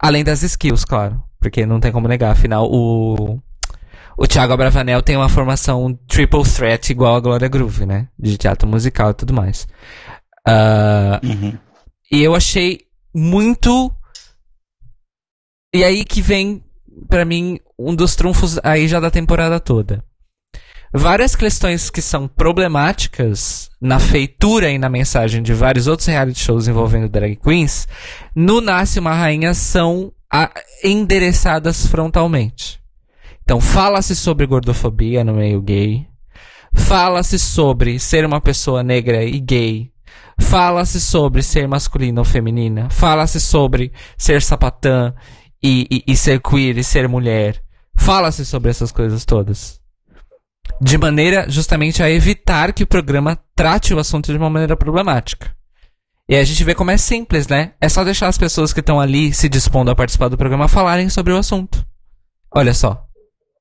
Além 0.01 0.25
das 0.25 0.43
skills, 0.43 0.87
claro. 0.87 1.23
Porque 1.39 1.67
não 1.67 1.81
tem 1.81 1.93
como 1.93 2.09
negar. 2.09 2.33
Afinal, 2.33 2.67
o. 2.71 3.39
O 4.17 4.27
Thiago 4.27 4.53
Abravanel 4.55 5.03
tem 5.03 5.17
uma 5.17 5.29
formação 5.29 5.93
triple 6.09 6.45
threat 6.45 6.89
igual 6.91 7.17
a 7.17 7.21
Glória 7.21 7.49
Groove, 7.49 7.85
né? 7.85 8.09
De 8.19 8.39
teatro 8.39 8.67
musical 8.67 9.11
e 9.11 9.15
tudo 9.15 9.35
mais. 9.35 9.67
Ah, 10.49 11.21
Uhum. 11.23 11.59
e 12.11 12.23
eu 12.23 12.35
achei 12.35 12.81
muito. 13.15 13.93
E 15.75 15.85
aí 15.85 16.05
que 16.05 16.23
vem, 16.23 16.64
pra 17.09 17.25
mim, 17.25 17.59
um 17.79 17.95
dos 17.95 18.15
trunfos 18.15 18.59
aí 18.63 18.89
já 18.89 19.01
da 19.01 19.11
temporada 19.11 19.59
toda. 19.61 20.05
Várias 20.97 21.35
questões 21.35 21.91
que 21.91 22.01
são 22.01 22.29
problemáticas 22.29 23.69
na 23.81 23.99
feitura 23.99 24.71
e 24.71 24.79
na 24.79 24.89
mensagem 24.89 25.43
de 25.43 25.53
vários 25.53 25.89
outros 25.89 26.07
reality 26.07 26.39
shows 26.39 26.69
envolvendo 26.69 27.09
drag 27.09 27.35
queens, 27.35 27.89
no 28.35 28.61
Nasce 28.61 29.01
uma 29.01 29.13
Rainha 29.13 29.55
são 29.55 30.13
endereçadas 30.85 31.87
frontalmente. 31.87 32.81
Então, 33.43 33.61
fala-se 33.61 34.15
sobre 34.15 34.47
gordofobia 34.47 35.25
no 35.25 35.35
meio 35.35 35.61
gay. 35.61 36.07
Fala-se 36.73 37.39
sobre 37.39 37.99
ser 37.99 38.25
uma 38.25 38.41
pessoa 38.41 38.83
negra 38.83 39.25
e 39.25 39.39
gay. 39.41 39.91
Fala-se 40.39 41.01
sobre 41.01 41.43
ser 41.43 41.69
masculina 41.69 42.21
ou 42.21 42.25
feminina. 42.25 42.89
Fala-se 42.91 43.41
sobre 43.41 43.93
ser 44.17 44.41
sapatã 44.43 45.13
e, 45.65 45.87
e- 45.91 46.13
e 46.13 46.17
ser 46.17 46.41
queer 46.41 46.77
e 46.77 46.85
ser 46.85 47.09
mulher. 47.09 47.63
Fala-se 47.97 48.45
sobre 48.45 48.71
essas 48.71 48.93
coisas 48.93 49.25
todas. 49.25 49.81
De 50.81 50.99
maneira 50.99 51.47
justamente 51.49 52.03
a 52.03 52.11
evitar 52.11 52.73
que 52.73 52.83
o 52.83 52.87
programa 52.87 53.39
trate 53.57 53.95
o 53.95 53.99
assunto 53.99 54.31
de 54.31 54.37
uma 54.39 54.51
maneira 54.51 54.77
problemática. 54.77 55.55
E 56.29 56.35
aí 56.35 56.41
a 56.41 56.45
gente 56.45 56.63
vê 56.65 56.75
como 56.75 56.91
é 56.91 56.97
simples, 56.97 57.47
né? 57.49 57.73
É 57.81 57.89
só 57.89 58.03
deixar 58.05 58.29
as 58.29 58.39
pessoas 58.39 58.73
que 58.73 58.81
estão 58.81 58.99
ali 59.01 59.33
se 59.33 59.49
dispondo 59.49 59.91
a 59.91 59.95
participar 59.97 60.29
do 60.29 60.37
programa 60.39 60.69
falarem 60.69 61.09
sobre 61.09 61.33
o 61.33 61.37
assunto. 61.39 61.85
Olha 62.55 62.75
só. 62.75 63.07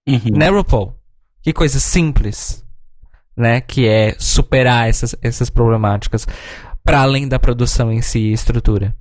Uhum. 0.08 0.38
Né, 0.38 0.50
RuPaul? 0.50 0.96
Que 1.42 1.52
coisa 1.54 1.80
simples, 1.80 2.64
né? 3.36 3.60
Que 3.62 3.88
é 3.88 4.16
superar 4.18 4.90
essas, 4.90 5.16
essas 5.22 5.50
problemáticas 5.50 6.26
para 6.84 7.02
além 7.02 7.28
da 7.28 7.40
produção 7.40 7.92
em 7.92 8.02
si 8.02 8.20
e 8.20 8.34
estrutura. 8.34 8.96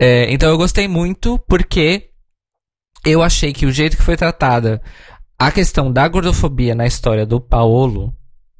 É, 0.00 0.32
então 0.32 0.48
eu 0.48 0.56
gostei 0.56 0.88
muito 0.88 1.38
porque 1.46 2.08
eu 3.04 3.22
achei 3.22 3.52
que 3.52 3.66
o 3.66 3.72
jeito 3.72 3.96
que 3.98 4.02
foi 4.02 4.16
tratada 4.16 4.80
a 5.38 5.50
questão 5.50 5.92
da 5.92 6.08
gordofobia 6.08 6.74
na 6.74 6.86
história 6.86 7.26
do 7.26 7.40
Paolo 7.40 8.14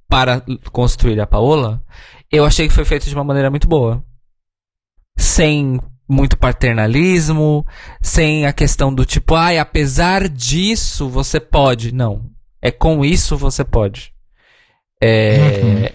para 0.08 0.42
construir 0.72 1.20
a 1.20 1.26
Paola, 1.26 1.82
eu 2.30 2.44
achei 2.44 2.66
que 2.68 2.74
foi 2.74 2.84
feito 2.84 3.08
de 3.08 3.14
uma 3.14 3.24
maneira 3.24 3.48
muito 3.48 3.68
boa. 3.68 4.04
Sem 5.16 5.78
muito 6.08 6.36
paternalismo, 6.36 7.64
sem 8.02 8.44
a 8.44 8.52
questão 8.52 8.92
do 8.92 9.04
tipo, 9.04 9.34
ai, 9.34 9.58
apesar 9.58 10.28
disso 10.28 11.08
você 11.08 11.38
pode. 11.38 11.92
Não. 11.92 12.30
É 12.60 12.70
com 12.70 13.04
isso 13.04 13.36
você 13.36 13.64
pode. 13.64 14.12
É. 15.02 15.92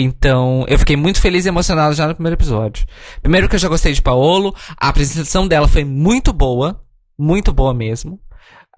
Então, 0.00 0.64
eu 0.68 0.78
fiquei 0.78 0.96
muito 0.96 1.20
feliz 1.20 1.44
e 1.44 1.48
emocionado 1.48 1.92
já 1.94 2.06
no 2.06 2.14
primeiro 2.14 2.36
episódio. 2.36 2.86
Primeiro 3.20 3.48
que 3.48 3.56
eu 3.56 3.58
já 3.58 3.66
gostei 3.68 3.92
de 3.92 4.00
Paolo, 4.00 4.54
a 4.80 4.88
apresentação 4.88 5.48
dela 5.48 5.66
foi 5.66 5.82
muito 5.84 6.32
boa, 6.32 6.80
muito 7.18 7.52
boa 7.52 7.74
mesmo. 7.74 8.20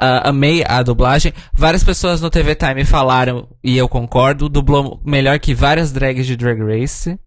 Ah, 0.00 0.30
amei 0.30 0.64
a 0.66 0.82
dublagem. 0.82 1.34
Várias 1.52 1.84
pessoas 1.84 2.22
no 2.22 2.30
TV 2.30 2.54
Time 2.54 2.86
falaram, 2.86 3.46
e 3.62 3.76
eu 3.76 3.86
concordo, 3.86 4.48
dublou 4.48 4.98
melhor 5.04 5.38
que 5.38 5.54
várias 5.54 5.92
drags 5.92 6.26
de 6.26 6.36
Drag 6.36 6.58
Race. 6.58 7.18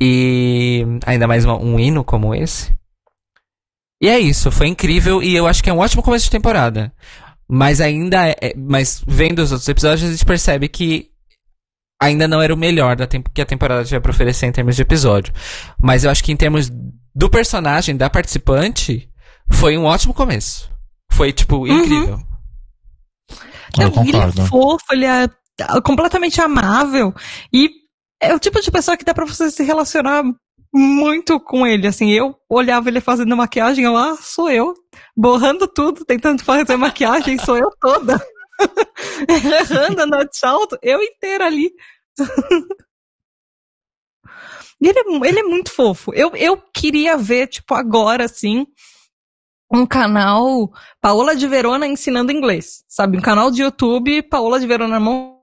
E 0.00 0.84
ainda 1.06 1.26
mais 1.28 1.44
uma- 1.44 1.56
um 1.58 1.78
hino 1.78 2.02
como 2.02 2.34
esse. 2.34 2.72
E 4.02 4.08
é 4.08 4.18
isso, 4.18 4.50
foi 4.50 4.68
incrível 4.68 5.22
e 5.22 5.34
eu 5.34 5.46
acho 5.46 5.62
que 5.62 5.70
é 5.70 5.72
um 5.72 5.78
ótimo 5.78 6.02
começo 6.02 6.24
de 6.24 6.30
temporada. 6.30 6.92
Mas 7.48 7.80
ainda 7.80 8.28
é, 8.28 8.36
é- 8.40 8.54
mas 8.56 9.02
vendo 9.06 9.38
os 9.40 9.50
outros 9.52 9.68
episódios 9.68 10.08
a 10.08 10.12
gente 10.12 10.24
percebe 10.24 10.68
que 10.68 11.10
ainda 12.00 12.28
não 12.28 12.40
era 12.40 12.54
o 12.54 12.56
melhor 12.56 12.96
da 12.96 13.06
tempo 13.06 13.30
que 13.30 13.42
a 13.42 13.46
temporada 13.46 13.84
tinha 13.84 14.00
pra 14.00 14.10
oferecer 14.10 14.46
em 14.46 14.52
termos 14.52 14.76
de 14.76 14.82
episódio. 14.82 15.32
Mas 15.82 16.04
eu 16.04 16.10
acho 16.10 16.22
que 16.22 16.32
em 16.32 16.36
termos 16.36 16.70
do 17.14 17.28
personagem, 17.28 17.96
da 17.96 18.08
participante, 18.08 19.08
foi 19.50 19.76
um 19.76 19.84
ótimo 19.84 20.14
começo. 20.14 20.70
Foi, 21.12 21.32
tipo, 21.32 21.66
incrível. 21.66 22.20
Eu 23.78 23.90
Não, 23.90 24.02
ele 24.02 24.16
é 24.16 24.20
concordo. 24.20 24.46
fofo, 24.46 24.84
ele 24.92 25.04
é 25.04 25.28
ah, 25.62 25.80
completamente 25.80 26.40
amável. 26.40 27.12
E 27.52 27.70
é 28.20 28.34
o 28.34 28.38
tipo 28.38 28.60
de 28.60 28.70
pessoa 28.70 28.96
que 28.96 29.04
dá 29.04 29.12
pra 29.12 29.26
você 29.26 29.50
se 29.50 29.64
relacionar 29.64 30.22
muito 30.72 31.40
com 31.40 31.66
ele. 31.66 31.86
Assim, 31.86 32.10
eu 32.10 32.36
olhava 32.48 32.88
ele 32.88 33.00
fazendo 33.00 33.36
maquiagem, 33.36 33.84
eu, 33.84 33.96
ah, 33.96 34.16
sou 34.20 34.50
eu. 34.50 34.74
Borrando 35.16 35.66
tudo, 35.66 36.04
tentando 36.04 36.44
fazer 36.44 36.76
maquiagem, 36.76 37.38
sou 37.38 37.56
eu 37.56 37.70
toda. 37.80 38.20
Errando 39.28 40.06
no 40.06 40.28
salto, 40.32 40.78
eu 40.82 41.02
inteira 41.02 41.46
ali. 41.46 41.70
E 44.80 44.86
ele, 44.88 44.98
é, 45.00 45.28
ele 45.28 45.40
é 45.40 45.42
muito 45.42 45.72
fofo. 45.72 46.14
Eu, 46.14 46.36
eu 46.36 46.56
queria 46.72 47.16
ver, 47.16 47.48
tipo, 47.48 47.74
agora, 47.74 48.24
assim, 48.26 48.64
um 49.72 49.84
canal 49.84 50.70
Paola 51.00 51.34
de 51.34 51.48
Verona 51.48 51.84
ensinando 51.84 52.30
inglês. 52.30 52.84
Sabe? 52.88 53.18
Um 53.18 53.20
canal 53.20 53.50
de 53.50 53.62
YouTube, 53.62 54.22
Paola 54.22 54.60
de 54.60 54.68
Verona 54.68 55.00
Mon- 55.00 55.42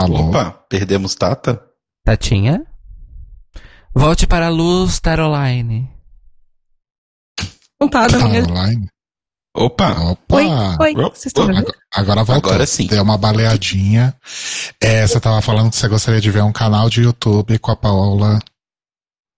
Alô? 0.00 0.28
Opa, 0.28 0.52
perdemos 0.68 1.16
Tata? 1.16 1.68
Tatinha? 2.04 2.64
Volte 3.92 4.24
para 4.24 4.46
a 4.46 4.50
luz, 4.50 5.00
Taroline. 5.00 5.90
montada 7.82 8.16
Tá 8.20 8.24
minha. 8.28 8.42
Opa! 9.56 9.90
Opa! 10.10 10.36
Oi, 10.36 10.46
oi, 10.80 10.94
vocês 10.94 11.26
estão 11.26 11.46
oh? 11.46 11.50
Agora, 11.50 11.74
agora 11.94 12.24
voltou. 12.24 12.50
Agora 12.50 12.66
sim. 12.66 12.86
Deu 12.86 13.02
uma 13.02 13.18
baleadinha. 13.18 14.14
É, 14.80 15.06
você 15.06 15.18
tava 15.20 15.42
falando 15.42 15.70
que 15.70 15.76
você 15.76 15.88
gostaria 15.88 16.20
de 16.20 16.30
ver 16.30 16.42
um 16.42 16.52
canal 16.52 16.88
de 16.88 17.02
YouTube 17.02 17.58
com 17.58 17.70
a 17.70 17.76
Paola 17.76 18.38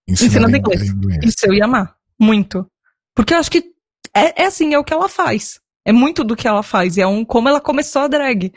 ensinando, 0.07 0.47
Ensinando 0.47 0.57
inglês. 0.57 0.89
inglês. 0.89 1.19
Isso 1.23 1.45
eu 1.45 1.53
ia 1.53 1.65
amar. 1.65 1.95
Muito. 2.19 2.67
Porque 3.15 3.33
eu 3.33 3.37
acho 3.39 3.49
que 3.49 3.63
é, 4.15 4.43
é 4.43 4.45
assim, 4.45 4.73
é 4.73 4.79
o 4.79 4.83
que 4.83 4.93
ela 4.93 5.09
faz. 5.09 5.59
É 5.85 5.91
muito 5.91 6.23
do 6.23 6.35
que 6.35 6.47
ela 6.47 6.61
faz. 6.61 6.97
E 6.97 7.01
é 7.01 7.07
um 7.07 7.25
como 7.25 7.49
ela 7.49 7.61
começou 7.61 8.03
a 8.03 8.07
drag. 8.07 8.53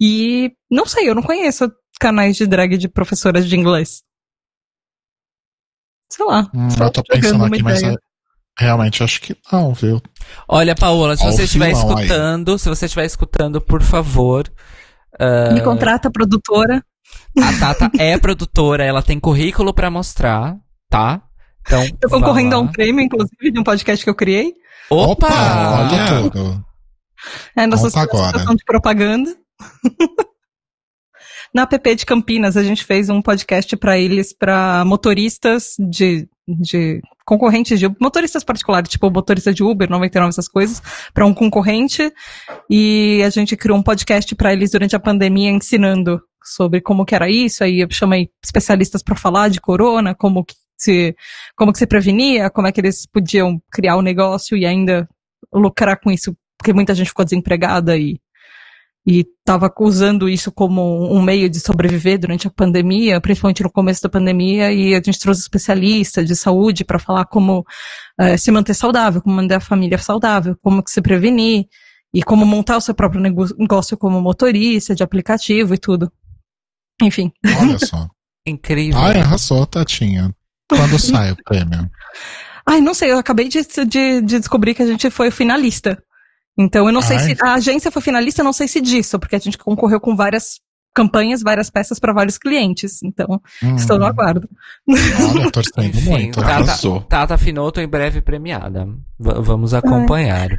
E 0.00 0.52
não 0.70 0.86
sei, 0.86 1.08
eu 1.08 1.14
não 1.14 1.22
conheço 1.22 1.70
canais 2.00 2.36
de 2.36 2.46
drag 2.46 2.76
de 2.76 2.88
professoras 2.88 3.46
de 3.48 3.56
inglês. 3.56 4.02
Sei 6.10 6.24
lá. 6.24 6.50
Hum, 6.54 6.70
só 6.70 6.84
eu 6.84 6.92
tô 6.92 7.02
pensando 7.02 7.44
aqui, 7.44 7.62
mas 7.62 7.80
ideia. 7.80 7.98
Realmente 8.58 9.02
acho 9.02 9.20
que 9.20 9.36
não, 9.52 9.72
viu? 9.72 10.00
Olha, 10.48 10.74
Paola, 10.74 11.16
se 11.16 11.24
Ó 11.24 11.28
o 11.28 11.32
você 11.32 11.44
estiver 11.44 11.74
filão 11.74 11.96
aí. 11.96 12.04
escutando, 12.04 12.58
se 12.58 12.68
você 12.68 12.86
estiver 12.86 13.04
escutando, 13.06 13.60
por 13.60 13.82
favor. 13.82 14.50
ah, 15.18 15.52
Me 15.52 15.60
contrata, 15.62 16.10
produtora. 16.10 16.82
a 17.40 17.58
Tata 17.58 17.90
é 17.98 18.18
produtora, 18.18 18.84
ela 18.84 19.02
tem 19.02 19.18
currículo 19.20 19.72
pra 19.72 19.90
mostrar, 19.90 20.56
tá? 20.90 21.22
Então. 21.62 21.84
Tô 22.00 22.08
vá 22.08 22.18
concorrendo 22.18 22.56
a 22.56 22.58
um 22.60 22.66
prêmio, 22.68 23.02
inclusive, 23.04 23.50
de 23.52 23.58
um 23.60 23.64
podcast 23.64 24.02
que 24.04 24.10
eu 24.10 24.14
criei. 24.14 24.52
Opa! 24.90 25.28
olha 25.28 26.22
tudo. 26.22 26.64
É 27.56 27.66
nossa 27.66 27.84
Conta 27.84 28.00
agora. 28.02 28.26
situação 28.28 28.54
de 28.54 28.64
propaganda. 28.64 29.30
Na 31.54 31.62
app 31.62 31.94
de 31.94 32.06
Campinas, 32.06 32.56
a 32.56 32.62
gente 32.62 32.84
fez 32.84 33.08
um 33.08 33.22
podcast 33.22 33.76
para 33.76 33.98
eles, 33.98 34.32
para 34.32 34.84
motoristas 34.84 35.74
de, 35.78 36.28
de 36.46 37.00
concorrentes 37.24 37.78
de 37.78 37.88
motoristas 38.00 38.44
particulares, 38.44 38.90
tipo 38.90 39.10
motorista 39.10 39.52
de 39.52 39.62
Uber, 39.62 39.88
99, 39.88 40.28
essas 40.28 40.48
coisas, 40.48 40.82
para 41.12 41.26
um 41.26 41.34
concorrente. 41.34 42.12
E 42.70 43.22
a 43.24 43.30
gente 43.30 43.56
criou 43.56 43.78
um 43.78 43.82
podcast 43.82 44.34
para 44.34 44.52
eles 44.52 44.70
durante 44.70 44.94
a 44.94 45.00
pandemia, 45.00 45.50
ensinando 45.50 46.20
sobre 46.44 46.80
como 46.80 47.04
que 47.04 47.14
era 47.14 47.30
isso. 47.30 47.64
Aí 47.64 47.80
eu 47.80 47.88
chamei 47.90 48.30
especialistas 48.44 49.02
para 49.02 49.16
falar 49.16 49.48
de 49.48 49.60
corona, 49.60 50.14
como 50.14 50.44
que 50.44 50.54
se, 50.76 51.16
como 51.56 51.72
que 51.72 51.78
se 51.78 51.86
prevenia, 51.86 52.50
como 52.50 52.66
é 52.66 52.72
que 52.72 52.80
eles 52.80 53.06
podiam 53.06 53.60
criar 53.70 53.96
o 53.96 54.02
negócio 54.02 54.56
e 54.56 54.64
ainda 54.64 55.08
lucrar 55.52 55.98
com 56.00 56.10
isso 56.10 56.36
porque 56.58 56.72
muita 56.72 56.94
gente 56.94 57.08
ficou 57.08 57.24
desempregada 57.24 57.96
e 57.96 58.20
e 59.10 59.26
estava 59.40 59.72
usando 59.80 60.28
isso 60.28 60.52
como 60.52 61.10
um 61.10 61.22
meio 61.22 61.48
de 61.48 61.58
sobreviver 61.60 62.18
durante 62.18 62.46
a 62.46 62.50
pandemia, 62.50 63.18
principalmente 63.22 63.62
no 63.62 63.72
começo 63.72 64.02
da 64.02 64.08
pandemia, 64.10 64.70
e 64.70 64.94
a 64.94 65.00
gente 65.02 65.18
trouxe 65.18 65.40
especialistas 65.40 66.26
de 66.26 66.36
saúde 66.36 66.84
para 66.84 66.98
falar 66.98 67.24
como 67.24 67.64
eh, 68.20 68.36
se 68.36 68.50
manter 68.50 68.74
saudável, 68.74 69.22
como 69.22 69.34
manter 69.34 69.54
a 69.54 69.60
família 69.60 69.96
saudável, 69.96 70.54
como 70.62 70.82
que 70.82 70.90
se 70.90 71.00
prevenir 71.00 71.64
e 72.12 72.22
como 72.22 72.44
montar 72.44 72.76
o 72.76 72.82
seu 72.82 72.94
próprio 72.94 73.18
negócio 73.18 73.96
como 73.96 74.20
motorista 74.20 74.94
de 74.94 75.02
aplicativo 75.02 75.72
e 75.72 75.78
tudo. 75.78 76.12
Enfim, 77.00 77.32
Olha 77.62 77.78
só. 77.78 78.06
Incrível. 78.46 79.00
Ai, 79.00 79.20
arrasou, 79.20 79.64
Tatinha. 79.64 80.34
Quando 80.68 80.98
sai 80.98 81.32
o 81.32 81.36
prêmio? 81.44 81.90
Ai, 82.66 82.82
não 82.82 82.92
sei, 82.92 83.10
eu 83.10 83.18
acabei 83.18 83.48
de, 83.48 83.62
de, 83.62 84.20
de 84.20 84.38
descobrir 84.38 84.74
que 84.74 84.82
a 84.82 84.86
gente 84.86 85.08
foi 85.08 85.30
finalista. 85.30 85.96
Então, 86.58 86.86
eu 86.86 86.92
não 86.92 87.00
sei 87.02 87.16
Ai. 87.16 87.22
se. 87.22 87.36
A 87.42 87.54
agência 87.54 87.90
foi 87.90 88.02
finalista, 88.02 88.40
eu 88.40 88.44
não 88.44 88.52
sei 88.52 88.66
se 88.66 88.80
disso, 88.80 89.18
porque 89.18 89.36
a 89.36 89.38
gente 89.38 89.56
concorreu 89.56 90.00
com 90.00 90.16
várias 90.16 90.58
campanhas, 90.94 91.42
várias 91.42 91.70
peças 91.70 92.00
para 92.00 92.12
vários 92.12 92.36
clientes. 92.38 93.00
Então, 93.04 93.40
Hum, 93.62 93.76
estou 93.76 93.98
no 93.98 94.04
aguardo. 94.06 94.48
Olha, 94.88 95.50
torcendo 95.52 95.84
Enfim, 95.86 96.10
muito. 96.10 96.40
Tata, 96.40 96.52
arrasou. 96.54 97.00
Tata 97.02 97.38
Finoto 97.38 97.80
em 97.80 97.86
breve 97.86 98.20
premiada. 98.20 98.84
V- 99.18 99.40
vamos 99.42 99.72
acompanhar. 99.74 100.48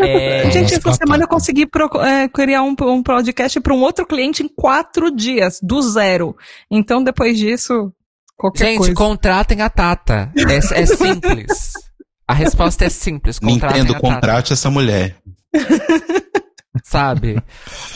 É, 0.00 0.48
Gente, 0.52 0.74
essa 0.74 0.92
semana 0.92 1.24
eu 1.24 1.28
consegui 1.28 1.66
pro- 1.66 1.90
é, 2.02 2.28
criar 2.28 2.62
um, 2.62 2.74
um 2.82 3.02
podcast 3.02 3.58
para 3.60 3.74
um 3.74 3.80
outro 3.80 4.06
cliente 4.06 4.44
em 4.44 4.48
quatro 4.48 5.10
dias, 5.10 5.58
do 5.60 5.82
zero. 5.82 6.36
Então, 6.70 7.02
depois 7.02 7.36
disso, 7.36 7.92
qualquer 8.36 8.66
gente, 8.66 8.78
coisa. 8.78 8.94
contratem 8.94 9.60
a 9.60 9.68
Tata. 9.68 10.30
É, 10.36 10.80
é 10.82 10.86
simples. 10.86 11.72
A 12.28 12.34
resposta 12.34 12.84
é 12.84 12.90
simples. 12.90 13.40
Nintendo, 13.40 13.94
contrate 13.94 14.52
essa 14.52 14.70
mulher. 14.70 15.16
sabe? 16.84 17.42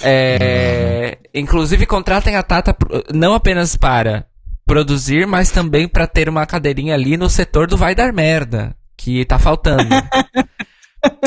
É, 0.02 1.18
inclusive, 1.34 1.86
contratem 1.86 2.36
a 2.36 2.42
Tata 2.42 2.74
não 3.12 3.34
apenas 3.34 3.76
para 3.76 4.26
produzir, 4.66 5.26
mas 5.26 5.50
também 5.50 5.86
para 5.86 6.06
ter 6.06 6.28
uma 6.28 6.46
cadeirinha 6.46 6.94
ali 6.94 7.16
no 7.16 7.28
setor 7.28 7.66
do 7.66 7.76
vai 7.76 7.94
dar 7.94 8.12
merda, 8.12 8.74
que 8.96 9.24
tá 9.24 9.38
faltando. 9.38 9.88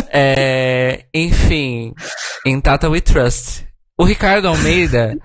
É, 0.10 1.04
enfim, 1.14 1.94
em 2.46 2.62
Tata 2.62 2.90
We 2.90 3.02
Trust. 3.02 3.68
O 3.98 4.06
Ricardo 4.06 4.48
Almeida. 4.48 5.18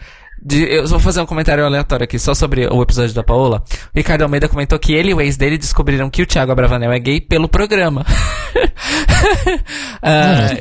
De- 0.43 0.65
eu 0.73 0.87
vou 0.87 0.99
fazer 1.01 1.21
um 1.21 1.27
comentário 1.27 1.65
aleatório 1.65 2.05
aqui, 2.05 2.19
só 2.19 2.35
sobre 2.35 2.67
o 2.67 2.83
episódio 2.83 3.15
da 3.15 3.23
Paola. 3.23 3.63
O 3.95 3.97
Ricardo 3.99 4.23
Almeida 4.23 4.49
comentou 4.49 4.79
que 4.79 4.93
ele 4.93 5.11
e 5.11 5.15
o 5.15 5.21
ex 5.21 5.37
dele 5.37 5.59
descobriram 5.59 6.09
que 6.11 6.23
o 6.23 6.27
Thiago 6.27 6.53
Abravanel 6.53 6.93
é 6.93 6.99
gay 6.99 7.21
pelo 7.21 7.49
programa. 7.49 8.05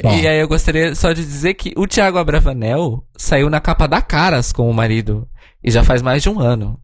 Só. 0.01 0.15
e 0.17 0.27
aí 0.27 0.39
eu 0.39 0.47
gostaria 0.47 0.93
só 0.95 1.11
de 1.13 1.23
dizer 1.23 1.53
que 1.53 1.73
o 1.77 1.87
Thiago 1.87 2.17
Abravanel 2.17 3.03
saiu 3.17 3.49
na 3.49 3.59
capa 3.59 3.87
da 3.87 4.01
Caras 4.01 4.51
com 4.51 4.69
o 4.69 4.73
marido. 4.73 5.27
E 5.63 5.71
já 5.71 5.83
faz 5.83 6.01
mais 6.01 6.23
de 6.23 6.29
um 6.29 6.39
ano. 6.39 6.79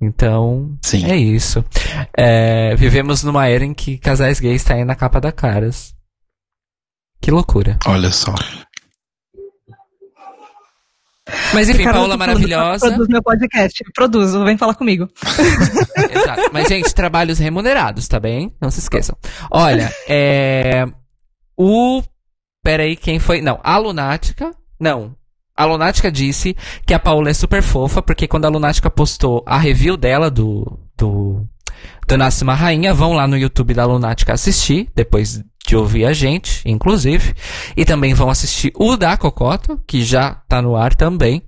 Então, 0.00 0.76
Sim. 0.82 1.04
é 1.10 1.16
isso. 1.16 1.64
É, 2.16 2.74
vivemos 2.74 3.22
numa 3.22 3.46
era 3.48 3.64
em 3.64 3.74
que 3.74 3.98
casais 3.98 4.40
gays 4.40 4.62
saem 4.62 4.84
na 4.84 4.94
capa 4.94 5.20
da 5.20 5.30
Caras. 5.30 5.94
Que 7.20 7.30
loucura. 7.30 7.78
Olha 7.86 8.10
só. 8.10 8.34
Mas 11.52 11.68
enfim, 11.68 11.84
tá 11.84 11.92
falando, 11.92 12.18
maravilhosa. 12.18 12.88
Produz 12.88 13.08
meu 13.08 13.22
podcast. 13.22 13.84
Produzo, 13.94 14.44
vem 14.44 14.56
falar 14.56 14.74
comigo. 14.74 15.08
Exato. 16.10 16.50
Mas, 16.52 16.68
gente, 16.68 16.94
trabalhos 16.94 17.38
remunerados, 17.38 18.06
tá 18.08 18.18
bem? 18.18 18.54
Não 18.60 18.70
se 18.70 18.80
esqueçam. 18.80 19.16
Olha, 19.50 19.92
é. 20.08 20.86
O. 21.56 22.02
Peraí, 22.62 22.96
quem 22.96 23.18
foi? 23.18 23.40
Não, 23.40 23.58
a 23.62 23.78
Lunática. 23.78 24.50
Não. 24.78 25.14
A 25.56 25.64
Lunática 25.64 26.10
disse 26.10 26.56
que 26.86 26.94
a 26.94 26.98
Paola 26.98 27.30
é 27.30 27.34
super 27.34 27.62
fofa, 27.62 28.00
porque 28.00 28.26
quando 28.26 28.46
a 28.46 28.48
Lunática 28.48 28.88
postou 28.88 29.42
a 29.46 29.58
review 29.58 29.96
dela 29.96 30.30
do. 30.30 30.78
do. 30.96 31.46
do 32.06 32.16
Nasce 32.16 32.42
uma 32.42 32.54
Rainha, 32.54 32.94
vão 32.94 33.12
lá 33.12 33.26
no 33.26 33.36
YouTube 33.36 33.74
da 33.74 33.84
Lunática 33.84 34.32
assistir, 34.32 34.88
depois 34.94 35.42
de 35.70 35.76
ouvir 35.76 36.04
a 36.04 36.12
gente, 36.12 36.62
inclusive. 36.66 37.32
E 37.76 37.84
também 37.84 38.12
vão 38.12 38.28
assistir 38.28 38.72
o 38.76 38.96
da 38.96 39.16
Cocoto, 39.16 39.80
que 39.86 40.02
já 40.04 40.34
tá 40.48 40.60
no 40.60 40.76
ar 40.76 40.94
também. 40.94 41.42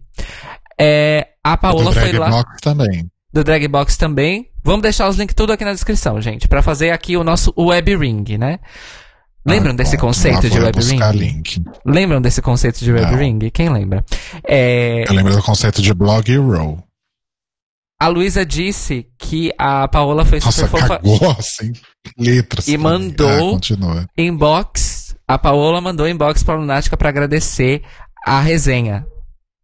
É, 0.81 1.29
a 1.45 1.57
Paola 1.57 1.85
Do 1.85 1.93
foi 1.93 2.13
Drag 2.13 2.19
lá 2.19 2.31
Box 2.31 2.61
também. 2.61 3.11
do 3.33 3.45
Dragbox 3.45 3.97
também. 3.97 4.47
Vamos 4.65 4.83
deixar 4.83 5.09
os 5.09 5.17
links 5.17 5.35
tudo 5.35 5.53
aqui 5.53 5.65
na 5.65 5.73
descrição, 5.73 6.21
gente, 6.21 6.47
Pra 6.47 6.63
fazer 6.63 6.91
aqui 6.91 7.17
o 7.17 7.25
nosso 7.25 7.53
web 7.59 7.97
ring, 7.97 8.25
né? 8.39 8.59
Lembram 9.45 9.73
Ah, 9.73 9.77
desse 9.77 9.99
conceito 9.99 10.35
lá 10.45 10.49
de 10.49 10.61
web 10.61 10.81
ring? 10.81 11.19
link. 11.19 11.63
Lembram 11.85 12.21
desse 12.21 12.41
conceito 12.41 12.79
de 12.85 12.93
web 12.93 13.11
Não. 13.11 13.19
ring? 13.19 13.39
Quem 13.53 13.69
lembra? 13.71 14.05
É, 14.47 15.03
Eu 15.09 15.15
lembro 15.15 15.35
do 15.35 15.43
conceito 15.43 15.83
de 15.83 15.93
blog 15.93 16.37
roll. 16.37 16.79
A 18.05 18.09
Luísa 18.09 18.45
disse 18.45 19.07
que 19.19 19.53
a 19.59 19.87
Paola 19.89 20.25
foi 20.25 20.41
Nossa, 20.41 20.67
super 20.67 20.81
fofa 20.81 20.99
cagou 20.99 21.31
assim, 21.39 21.73
letras. 22.19 22.67
E 22.69 22.77
mandou- 22.77 23.29
Ah, 23.29 23.39
continua. 23.53 24.07
inbox. 24.19 25.15
A 25.29 25.39
Paola 25.39 25.81
mandou 25.81 26.09
inbox 26.09 26.43
pra 26.43 26.57
Lunática 26.57 26.97
pra 26.97 27.09
agradecer 27.09 27.83
a 28.27 28.41
resenha 28.41 29.07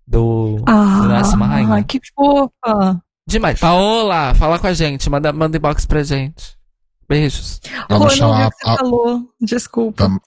do, 0.07 0.57
do 0.65 1.09
Nasce 1.09 1.35
uma 1.35 1.47
Ah, 1.47 1.49
Rainha. 1.49 1.85
que 1.85 2.01
fofa. 2.15 3.01
Demais. 3.29 3.59
Paola, 3.61 4.35
fala 4.35 4.59
com 4.59 4.67
a 4.67 4.73
gente, 4.73 5.11
manda, 5.11 5.33
manda 5.33 5.57
inbox 5.57 5.85
pra 5.85 6.03
gente. 6.03 6.57
Beijos. 7.09 7.61
Vamos 7.89 8.15
Pô, 8.15 8.21
não 8.25 8.33
chamar, 8.35 8.47
o 8.47 8.51
que 8.51 8.57
você 8.65 8.71
a, 8.71 8.77
falou. 8.77 9.23
Desculpa. 9.41 10.05
Vamos- 10.05 10.21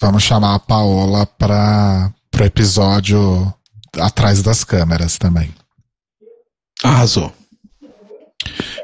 vamos 0.00 0.22
chamar 0.22 0.54
a 0.54 0.58
Paola 0.58 1.26
para 1.26 2.12
pro 2.30 2.44
episódio 2.44 3.52
atrás 3.98 4.42
das 4.42 4.62
câmeras 4.64 5.18
também. 5.18 5.52
Arrasou. 6.82 7.32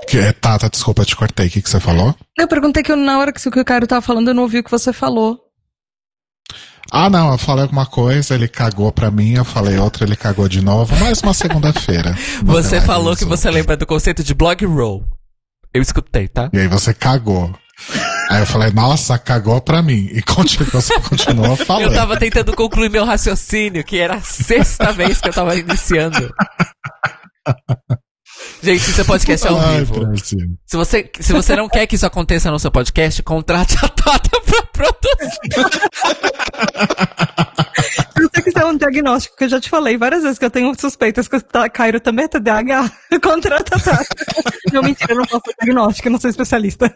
Que, 0.09 0.19
é, 0.19 0.33
Tata, 0.33 0.69
desculpa, 0.69 1.03
eu 1.03 1.07
te 1.07 1.17
cortei. 1.17 1.47
O 1.47 1.51
que, 1.51 1.63
que 1.63 1.71
você 1.71 1.81
falou? 1.81 2.15
Eu 2.39 2.49
perguntei 2.49 2.83
que 2.83 2.93
eu, 2.93 2.97
na 2.97 3.19
hora 3.19 3.33
que 3.33 3.49
o 3.49 3.51
que 3.51 3.61
o 3.61 3.65
Caio 3.65 3.87
tava 3.87 4.03
falando, 4.03 4.29
eu 4.29 4.35
não 4.35 4.43
ouvi 4.43 4.59
o 4.59 4.65
que 4.65 4.71
você 4.71 4.93
falou. 4.93 5.41
Ah, 6.93 7.09
não, 7.09 7.33
eu 7.33 7.39
falei 7.39 7.63
alguma 7.63 7.87
coisa, 7.87 8.35
ele 8.35 8.47
cagou 8.47 8.93
pra 8.93 9.11
mim, 9.11 9.35
eu 9.35 9.45
falei 9.45 9.79
outra, 9.79 10.05
ele 10.05 10.15
cagou 10.15 10.49
de 10.49 10.61
novo. 10.61 10.95
Mais 10.97 11.21
uma 11.23 11.35
segunda-feira. 11.35 12.15
Você 12.45 12.81
falou 12.81 13.17
que 13.17 13.25
você 13.25 13.51
lembra 13.51 13.77
do 13.77 13.87
conceito 13.87 14.23
de 14.23 14.35
blog 14.35 14.65
roll. 14.67 15.05
Eu 15.73 15.83
escutei, 15.83 16.29
tá? 16.29 16.51
E 16.53 16.59
aí 16.59 16.69
você 16.69 16.95
cagou. 16.95 17.53
Aí 18.31 18.41
eu 18.41 18.47
falei, 18.47 18.71
nossa, 18.71 19.19
cagou 19.19 19.61
pra 19.61 19.83
mim. 19.83 20.09
E 20.13 20.23
você 20.73 21.01
continuou 21.01 21.57
falando. 21.67 21.87
Eu 21.87 21.95
tava 21.95 22.17
tentando 22.17 22.55
concluir 22.55 22.91
meu 22.91 23.05
raciocínio, 23.05 23.83
que 23.83 23.99
era 23.99 24.15
a 24.17 24.21
sexta 24.21 24.93
vez 24.93 25.21
que 25.21 25.31
eu 25.31 25.33
tava 25.33 25.57
iniciando. 25.57 26.33
Gente, 28.65 28.81
seu 28.81 29.05
podcast 29.05 29.47
é 29.47 29.51
ao 29.51 29.61
vivo. 29.61 29.95
Se 30.65 30.74
você, 30.77 31.11
se 31.20 31.32
você 31.35 31.55
não 31.55 31.69
quer 31.69 31.86
que 31.86 31.97
isso 31.97 32.07
aconteça 32.07 32.51
no 32.51 32.59
seu 32.59 32.70
podcast, 32.70 33.23
contrate 33.23 33.77
a 33.77 33.89
Tata 33.89 34.41
pra 34.41 34.62
produzir. 34.73 35.39
Se 38.16 38.23
você 38.23 38.43
quiser 38.43 38.65
um 38.65 38.77
diagnóstico, 38.77 39.36
que 39.36 39.45
eu 39.45 39.49
já 39.51 39.61
te 39.61 39.69
falei 39.69 39.99
várias 39.99 40.23
vezes 40.23 40.39
que 40.39 40.45
eu 40.47 40.51
tenho 40.51 40.73
suspeitas 40.81 41.28
que 41.28 41.36
o 41.36 41.43
Cairo 41.73 42.01
também 42.01 42.24
é 42.24 42.28
TDAH, 42.28 42.91
contrata 43.23 43.77
a 43.77 43.81
Tata. 43.81 44.07
Não, 44.73 44.82
mentira, 44.82 45.12
eu 45.12 45.16
não 45.19 45.27
posso 45.27 45.45
diagnóstico, 45.61 46.09
eu 46.09 46.12
não 46.12 46.20
sou 46.20 46.31
especialista. 46.31 46.91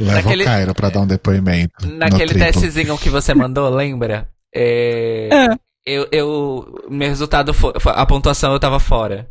Leva 0.00 0.22
Naquele- 0.22 0.42
o 0.44 0.46
Cairo 0.46 0.74
pra 0.74 0.88
dar 0.90 1.00
um 1.00 1.06
depoimento. 1.06 1.86
Naquele 1.86 2.32
testezinho 2.34 2.96
que 2.98 3.10
você 3.10 3.34
mandou, 3.34 3.68
lembra? 3.68 4.28
É, 4.54 5.28
É. 5.30 5.65
eu, 5.86 6.08
eu, 6.10 6.84
meu 6.90 7.08
resultado 7.08 7.54
foi, 7.54 7.72
a 7.84 8.04
pontuação 8.04 8.52
eu 8.52 8.60
tava 8.60 8.80
fora. 8.80 9.30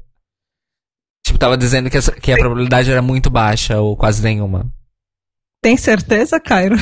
Tipo, 1.26 1.38
tava 1.40 1.58
dizendo 1.58 1.90
que, 1.90 1.98
essa- 1.98 2.12
que 2.14 2.32
a 2.32 2.38
probabilidade 2.38 2.90
era 2.92 3.02
muito 3.02 3.30
baixa 3.30 3.80
ou 3.82 3.98
quase 3.98 4.24
nenhuma. 4.24 4.72
Tem 5.62 5.76
certeza, 5.76 6.40
Cairo? 6.40 6.78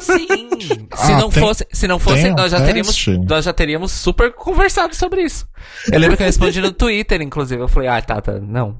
Sim. 0.00 0.48
se 0.94 1.12
Ah, 1.12 1.18
não 1.18 1.28
tem- 1.28 1.42
fosse, 1.42 1.66
se 1.72 1.88
não 1.88 1.98
fosse, 1.98 2.30
nós 2.30 2.52
já 2.52 2.64
teríamos, 2.64 2.94
teste? 2.94 3.18
nós 3.18 3.44
já 3.44 3.52
teríamos 3.52 3.90
super 3.90 4.32
conversado 4.32 4.94
sobre 4.94 5.22
isso. 5.24 5.48
Eu 5.92 5.98
lembro 5.98 6.16
que 6.16 6.22
eu 6.22 6.26
respondi 6.26 6.60
no 6.60 6.72
Twitter, 6.72 7.20
inclusive. 7.20 7.60
Eu 7.60 7.66
falei, 7.68 7.88
ah, 7.88 8.00
Tata, 8.00 8.38
não. 8.40 8.78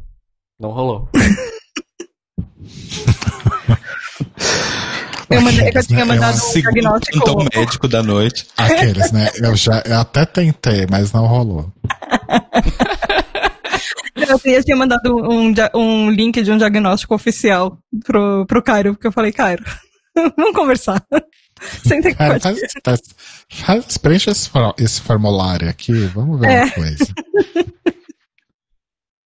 Não 0.61 0.71
rolou. 0.71 1.09
Eu, 5.35 5.41
mandei, 5.43 5.71
eu 5.75 5.87
tinha 5.87 6.05
né? 6.05 6.15
mandado 6.15 6.39
É 6.39 6.43
um 6.43 6.53
diagnóstico. 6.53 7.25
plantão 7.25 7.47
médico 7.61 7.89
da 7.89 8.03
noite. 8.03 8.47
Aqueles, 8.57 9.13
né? 9.13 9.29
Eu 9.37 9.57
já 9.57 9.83
eu 9.87 9.99
até 10.01 10.25
tentei, 10.25 10.87
mas 10.91 11.13
não 11.13 11.27
rolou. 11.27 11.73
Eu 14.15 14.39
tinha- 14.39 14.63
tinha 14.63 14.77
mandado 14.77 15.15
um, 15.17 15.53
um 15.75 16.11
link 16.11 16.43
de 16.43 16.51
um 16.53 16.59
diagnóstico 16.59 17.15
oficial 17.15 17.79
pro, 18.05 18.47
pro 18.47 18.63
Cairo, 18.63 18.95
porque 18.95 19.07
eu 19.07 19.13
falei, 19.13 19.33
Cairo, 19.33 19.65
vamos 20.37 20.55
conversar. 20.55 21.03
Senta 21.87 22.09
aqui 22.09 22.19
Cara, 22.19 22.41
faz, 22.41 22.59
faz, 22.85 23.01
faz- 23.49 23.97
preencha 23.99 24.31
esse, 24.33 24.51
esse 24.79 25.01
formulário 25.01 25.69
aqui, 25.69 25.93
vamos 26.15 26.41
ver 26.41 26.49
É. 26.51 26.63
uma 26.65 26.71
coisa. 26.73 27.07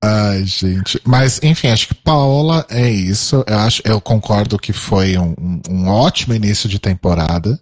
Ai, 0.07 0.45
gente. 0.45 1.02
Mas, 1.03 1.40
enfim, 1.41 1.69
acho 1.69 1.88
que 1.88 1.95
Paola 1.95 2.65
é 2.69 2.88
isso. 2.90 3.44
Eu, 3.48 3.57
acho, 3.60 3.82
eu 3.86 3.99
concordo 3.99 4.60
que 4.60 4.72
foi 4.72 5.18
um, 5.18 5.34
um- 5.40 5.61
um 5.69 5.88
ótimo 5.88 6.34
início 6.36 6.69
de 6.69 6.77
temporada. 6.77 7.60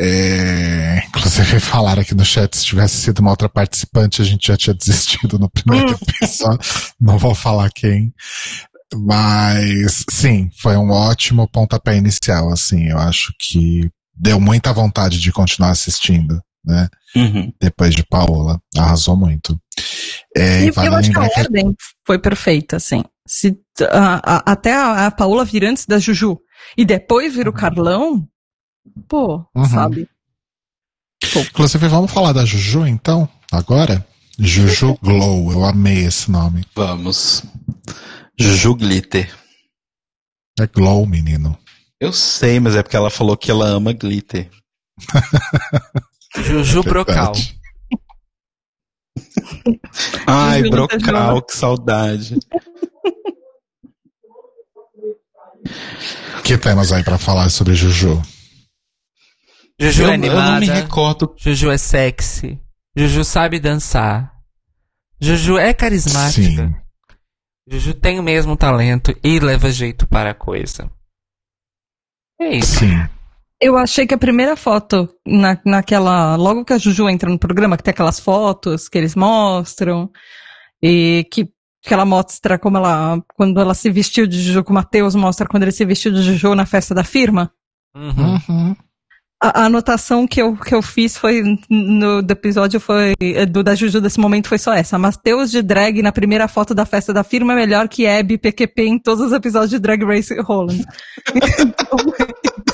É, 0.00 1.02
inclusive, 1.08 1.60
falaram 1.60 2.02
aqui 2.02 2.14
no 2.14 2.24
chat 2.24 2.56
se 2.56 2.64
tivesse 2.64 2.96
sido 2.98 3.18
uma 3.20 3.30
outra 3.30 3.48
participante, 3.48 4.22
a 4.22 4.24
gente 4.24 4.48
já 4.48 4.56
tinha 4.56 4.74
desistido 4.74 5.38
no 5.38 5.48
primeiro 5.50 5.98
episódio. 6.22 6.58
Não 7.00 7.18
vou 7.18 7.34
falar 7.34 7.70
quem. 7.70 8.12
Mas, 8.94 10.04
sim, 10.10 10.50
foi 10.60 10.76
um 10.76 10.90
ótimo 10.90 11.48
pontapé 11.48 11.96
inicial, 11.96 12.52
assim. 12.52 12.88
Eu 12.88 12.98
acho 12.98 13.32
que 13.38 13.88
deu 14.14 14.40
muita 14.40 14.72
vontade 14.72 15.18
de 15.20 15.32
continuar 15.32 15.70
assistindo, 15.70 16.40
né? 16.64 16.88
Uhum. 17.16 17.52
Depois 17.60 17.94
de 17.94 18.04
Paola. 18.04 18.60
Arrasou 18.76 19.16
muito. 19.16 19.60
É, 20.36 20.64
E 20.64 20.66
e 20.66 20.70
vale 20.70 20.88
eu 20.88 20.94
acho 20.94 21.10
que 21.10 21.16
a 21.16 21.20
lembrar 21.20 21.34
que 21.34 21.40
ordem 21.40 21.76
foi 22.06 22.18
perfeita, 22.18 22.76
assim. 22.76 23.02
Se, 23.26 23.56
a- 23.90 24.20
a- 24.38 24.42
até 24.52 24.72
a, 24.74 25.06
a 25.06 25.10
Paola 25.10 25.44
vir 25.44 25.64
antes 25.64 25.86
da 25.86 25.98
Juju 25.98 26.38
e 26.76 26.84
depois 26.84 27.34
vir 27.34 27.48
o 27.48 27.52
Carlão, 27.52 28.26
pô, 29.08 29.44
Uhum. 29.54 29.64
sabe? 29.64 30.08
Inclusive, 31.48 31.86
vamos 31.88 32.10
falar 32.12 32.32
da 32.32 32.44
Juju, 32.44 32.86
então? 32.86 33.28
Agora? 33.52 34.04
Juju 34.38 34.96
Glow, 35.02 35.52
eu 35.52 35.64
amei 35.64 36.04
esse 36.06 36.30
nome. 36.30 36.64
Vamos. 36.74 37.42
Juju 38.38 38.74
Glitter. 38.74 39.32
É 40.58 40.66
Glow, 40.66 41.06
menino. 41.06 41.56
Eu 42.00 42.12
sei, 42.12 42.58
mas 42.58 42.74
é 42.74 42.82
porque 42.82 42.96
ela 42.96 43.10
falou 43.10 43.36
que 43.36 43.50
ela 43.50 43.66
ama 43.66 43.92
glitter. 43.92 44.50
Juju 46.36 46.82
Brocal. 46.82 47.32
Verdade. 47.34 47.60
Ai, 50.26 50.60
Juju 50.60 50.70
brocal, 50.70 51.42
que 51.42 51.56
saudade. 51.56 52.38
Que 56.44 56.56
temos 56.56 56.92
aí 56.92 57.02
pra 57.02 57.18
falar 57.18 57.48
sobre 57.50 57.74
Juju? 57.74 58.20
Juju 59.78 60.02
Eu, 60.02 60.10
é 60.10 60.14
eu 60.14 60.18
não 60.18 60.28
me 60.28 60.28
animada. 60.28 60.74
recordo. 60.74 61.34
Juju 61.38 61.70
é 61.70 61.78
sexy. 61.78 62.60
Juju 62.96 63.24
sabe 63.24 63.58
dançar. 63.58 64.32
Juju 65.20 65.58
é 65.58 65.72
carismática. 65.74 66.66
Sim. 66.68 66.74
Juju 67.68 67.94
tem 67.94 68.18
o 68.18 68.22
mesmo 68.22 68.56
talento 68.56 69.14
e 69.22 69.38
leva 69.38 69.70
jeito 69.70 70.06
para 70.06 70.30
a 70.30 70.34
coisa. 70.34 70.90
É 72.40 72.56
isso. 72.56 72.78
Sim. 72.80 73.08
Eu 73.60 73.76
achei 73.76 74.06
que 74.06 74.14
a 74.14 74.18
primeira 74.18 74.56
foto, 74.56 75.08
na, 75.26 75.60
naquela. 75.66 76.34
Logo 76.36 76.64
que 76.64 76.72
a 76.72 76.78
Juju 76.78 77.10
entra 77.10 77.28
no 77.28 77.38
programa, 77.38 77.76
que 77.76 77.82
tem 77.82 77.92
aquelas 77.92 78.18
fotos 78.18 78.88
que 78.88 78.96
eles 78.96 79.14
mostram, 79.14 80.10
e 80.82 81.26
que, 81.30 81.46
que 81.82 81.92
ela 81.92 82.06
mostra 82.06 82.58
como 82.58 82.78
ela. 82.78 83.22
Quando 83.34 83.60
ela 83.60 83.74
se 83.74 83.90
vestiu 83.90 84.26
de 84.26 84.40
Juju, 84.40 84.64
que 84.64 84.70
o 84.70 84.74
Matheus 84.74 85.14
mostra 85.14 85.46
quando 85.46 85.64
ele 85.64 85.72
se 85.72 85.84
vestiu 85.84 86.10
de 86.10 86.22
Juju 86.22 86.54
na 86.54 86.64
festa 86.64 86.94
da 86.94 87.04
firma. 87.04 87.52
Uhum. 87.94 88.38
Uhum. 88.48 88.76
A, 89.42 89.62
a 89.62 89.64
anotação 89.66 90.26
que 90.26 90.40
eu, 90.40 90.56
que 90.56 90.74
eu 90.74 90.80
fiz 90.80 91.18
foi 91.18 91.42
no 91.68 92.22
do 92.22 92.32
episódio 92.32 92.78
foi 92.78 93.14
eh, 93.20 93.46
do 93.46 93.62
da 93.62 93.74
Juju 93.74 94.00
desse 94.00 94.20
momento 94.20 94.48
foi 94.48 94.58
só 94.58 94.72
essa. 94.72 94.98
Matheus 94.98 95.50
de 95.50 95.60
drag 95.60 96.00
na 96.00 96.12
primeira 96.12 96.48
foto 96.48 96.74
da 96.74 96.86
festa 96.86 97.12
da 97.12 97.24
firma 97.24 97.52
é 97.52 97.56
melhor 97.56 97.88
que 97.88 98.06
Abby 98.06 98.38
PQP 98.38 98.82
em 98.82 98.98
todos 98.98 99.26
os 99.26 99.32
episódios 99.32 99.70
de 99.70 99.78
Drag 99.78 100.02
Race 100.02 100.34
Holland. 100.40 100.82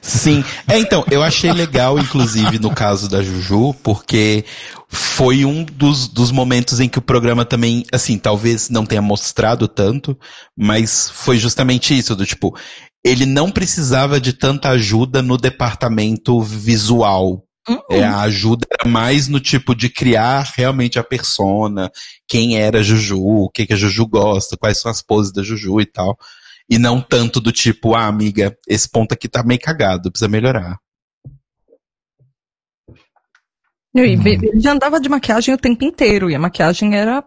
Sim. 0.00 0.44
É, 0.68 0.78
então, 0.78 1.04
eu 1.10 1.22
achei 1.22 1.52
legal, 1.52 1.98
inclusive, 1.98 2.58
no 2.58 2.70
caso 2.70 3.08
da 3.08 3.22
Juju, 3.22 3.74
porque 3.82 4.44
foi 4.88 5.44
um 5.44 5.64
dos, 5.64 6.08
dos 6.08 6.30
momentos 6.30 6.80
em 6.80 6.88
que 6.88 6.98
o 6.98 7.02
programa 7.02 7.44
também, 7.44 7.84
assim, 7.92 8.18
talvez 8.18 8.70
não 8.70 8.86
tenha 8.86 9.02
mostrado 9.02 9.66
tanto, 9.66 10.16
mas 10.56 11.10
foi 11.10 11.38
justamente 11.38 11.96
isso, 11.96 12.14
do 12.14 12.24
tipo, 12.24 12.56
ele 13.04 13.26
não 13.26 13.50
precisava 13.50 14.20
de 14.20 14.32
tanta 14.32 14.70
ajuda 14.70 15.22
no 15.22 15.36
departamento 15.36 16.40
visual. 16.40 17.42
É, 17.90 18.04
a 18.04 18.20
ajuda 18.20 18.64
era 18.70 18.88
mais 18.88 19.26
no 19.26 19.40
tipo 19.40 19.74
de 19.74 19.88
criar 19.88 20.52
realmente 20.54 21.00
a 21.00 21.04
persona, 21.04 21.90
quem 22.28 22.56
era 22.56 22.78
a 22.78 22.82
Juju, 22.82 23.20
o 23.20 23.50
que, 23.50 23.66
que 23.66 23.72
a 23.72 23.76
Juju 23.76 24.06
gosta, 24.06 24.56
quais 24.56 24.80
são 24.80 24.88
as 24.88 25.02
poses 25.02 25.32
da 25.32 25.42
Juju 25.42 25.80
e 25.80 25.86
tal. 25.86 26.16
E 26.68 26.78
não 26.78 27.00
tanto 27.00 27.40
do 27.40 27.52
tipo, 27.52 27.94
ah, 27.94 28.06
amiga, 28.06 28.56
esse 28.66 28.88
ponto 28.88 29.12
aqui 29.12 29.28
tá 29.28 29.42
meio 29.42 29.60
cagado, 29.60 30.10
precisa 30.10 30.28
melhorar. 30.28 30.78
E 33.94 34.00
Ele 34.00 34.60
já 34.60 34.72
andava 34.72 35.00
de 35.00 35.08
maquiagem 35.08 35.54
o 35.54 35.58
tempo 35.58 35.84
inteiro, 35.84 36.30
e 36.30 36.34
a 36.34 36.38
maquiagem 36.38 36.94
era 36.94 37.24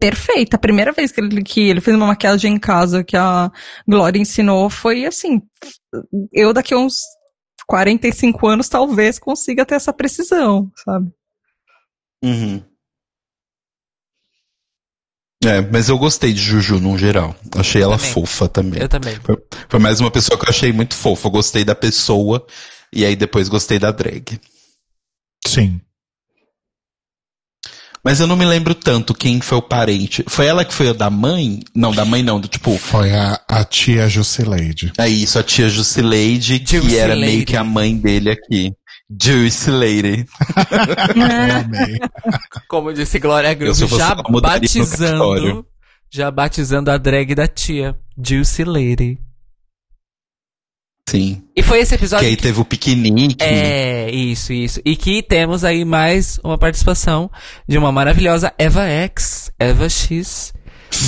perfeita. 0.00 0.56
A 0.56 0.60
primeira 0.60 0.92
vez 0.92 1.12
que 1.12 1.20
ele, 1.20 1.42
que 1.42 1.60
ele 1.60 1.80
fez 1.80 1.96
uma 1.96 2.06
maquiagem 2.06 2.54
em 2.54 2.58
casa 2.58 3.04
que 3.04 3.16
a 3.16 3.50
Glória 3.86 4.18
ensinou 4.18 4.70
foi 4.70 5.04
assim. 5.04 5.42
Eu 6.32 6.52
daqui 6.52 6.72
a 6.74 6.78
uns 6.78 6.96
45 7.66 8.46
anos 8.46 8.68
talvez 8.68 9.18
consiga 9.18 9.66
ter 9.66 9.74
essa 9.74 9.92
precisão, 9.92 10.70
sabe? 10.84 11.10
Uhum. 12.24 12.62
É, 15.44 15.60
mas 15.60 15.88
eu 15.88 15.96
gostei 15.98 16.32
de 16.32 16.40
Juju 16.40 16.80
no 16.80 16.98
geral. 16.98 17.34
Achei 17.56 17.80
ela 17.80 17.96
Também. 17.96 18.12
fofa 18.12 18.48
também. 18.48 18.82
Eu 18.82 18.88
também. 18.88 19.16
Foi, 19.22 19.36
foi 19.68 19.78
mais 19.80 20.00
uma 20.00 20.10
pessoa 20.10 20.38
que 20.38 20.44
eu 20.44 20.50
achei 20.50 20.72
muito 20.72 20.94
fofa. 20.94 21.28
Eu 21.28 21.32
gostei 21.32 21.64
da 21.64 21.74
pessoa 21.74 22.44
e 22.92 23.04
aí 23.04 23.14
depois 23.14 23.48
gostei 23.48 23.78
da 23.78 23.92
drag. 23.92 24.40
Sim. 25.46 25.80
Mas 28.04 28.20
eu 28.20 28.26
não 28.26 28.36
me 28.36 28.46
lembro 28.46 28.74
tanto 28.74 29.14
quem 29.14 29.40
foi 29.40 29.58
o 29.58 29.62
parente. 29.62 30.24
Foi 30.28 30.46
ela 30.46 30.64
que 30.64 30.72
foi 30.72 30.88
a 30.88 30.92
da 30.92 31.10
mãe? 31.10 31.60
Não, 31.74 31.92
da 31.92 32.04
mãe 32.04 32.22
não, 32.22 32.40
do 32.40 32.48
tipo. 32.48 32.76
Foi 32.78 33.12
a, 33.12 33.40
a 33.48 33.64
tia 33.64 34.08
Jusileide. 34.08 34.92
É 34.98 35.08
isso, 35.08 35.38
a 35.38 35.42
tia 35.42 35.68
Jusileide, 35.68 36.60
que 36.60 36.96
era 36.96 37.14
meio 37.14 37.44
que 37.44 37.56
a 37.56 37.64
mãe 37.64 37.96
dele 37.96 38.30
aqui. 38.30 38.72
Juicy 39.10 39.70
Lady. 39.70 40.26
Como 42.68 42.92
disse 42.92 43.18
Glória 43.18 43.54
Groove, 43.54 43.86
já 43.88 44.14
batizando. 44.14 45.66
Já 46.10 46.30
batizando 46.30 46.90
a 46.90 46.98
drag 46.98 47.34
da 47.34 47.46
tia. 47.46 47.96
Juicy 48.22 48.64
Lady. 48.64 49.18
Sim. 51.08 51.42
E 51.56 51.62
foi 51.62 51.80
esse 51.80 51.90
Que 51.96 52.02
episódio 52.02 52.28
aí 52.28 52.36
que- 52.36 52.42
teve 52.42 52.60
o 52.60 52.64
piquenique. 52.64 53.42
É, 53.42 54.10
isso, 54.10 54.52
isso. 54.52 54.80
E 54.84 54.94
que 54.94 55.22
temos 55.22 55.64
aí 55.64 55.84
mais 55.84 56.38
uma 56.44 56.58
participação 56.58 57.30
de 57.66 57.78
uma 57.78 57.90
maravilhosa 57.90 58.52
Eva 58.58 58.86
X, 58.86 59.50
Eva 59.58 59.88
X, 59.88 60.52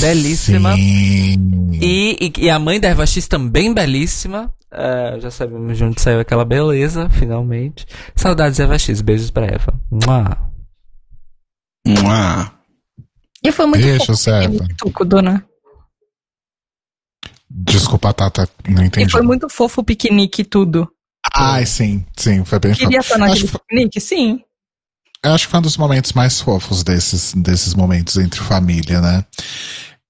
belíssima. 0.00 0.74
Sim. 0.74 1.68
E, 1.82 2.16
e, 2.18 2.44
e 2.46 2.50
a 2.50 2.58
mãe 2.58 2.80
da 2.80 2.88
Eva 2.88 3.06
X 3.06 3.28
também 3.28 3.74
belíssima. 3.74 4.54
Ah, 4.72 5.18
já 5.18 5.30
sabemos 5.30 5.76
de 5.76 5.84
onde 5.84 6.00
saiu 6.00 6.20
aquela 6.20 6.44
beleza, 6.44 7.08
finalmente. 7.10 7.86
Saudades 8.14 8.60
Eva 8.60 8.78
X, 8.78 9.00
beijos 9.00 9.30
pra 9.30 9.46
Eva. 9.46 9.78
Mua. 9.90 10.50
Ah. 12.06 12.52
E 13.42 13.50
foi 13.50 13.66
muito 13.66 13.82
Deixa, 13.82 14.14
fofo. 14.16 14.68
Tuco, 14.78 15.04
dona. 15.04 15.44
Desculpa, 17.48 18.12
Tata, 18.12 18.48
não 18.68 18.82
E 18.82 18.86
entendi. 18.86 19.10
foi 19.10 19.22
muito 19.22 19.48
fofo 19.48 19.80
o 19.80 19.84
piquenique 19.84 20.42
e 20.42 20.44
tudo. 20.44 20.88
Ai, 21.34 21.66
sim, 21.66 22.04
sim, 22.16 22.44
foi 22.44 22.58
bem 22.60 22.72
Queria 22.74 23.02
fofo. 23.02 23.14
estar 23.14 23.18
naquele 23.18 23.44
Acho, 23.46 23.58
piquenique? 23.58 24.00
Sim. 24.00 24.40
eu 25.24 25.32
acho 25.32 25.46
que 25.46 25.50
foi 25.50 25.58
um 25.58 25.62
dos 25.62 25.76
momentos 25.76 26.12
mais 26.12 26.40
fofos 26.40 26.84
desses, 26.84 27.34
desses 27.34 27.74
momentos 27.74 28.16
entre 28.18 28.40
família, 28.40 29.00
né? 29.00 29.24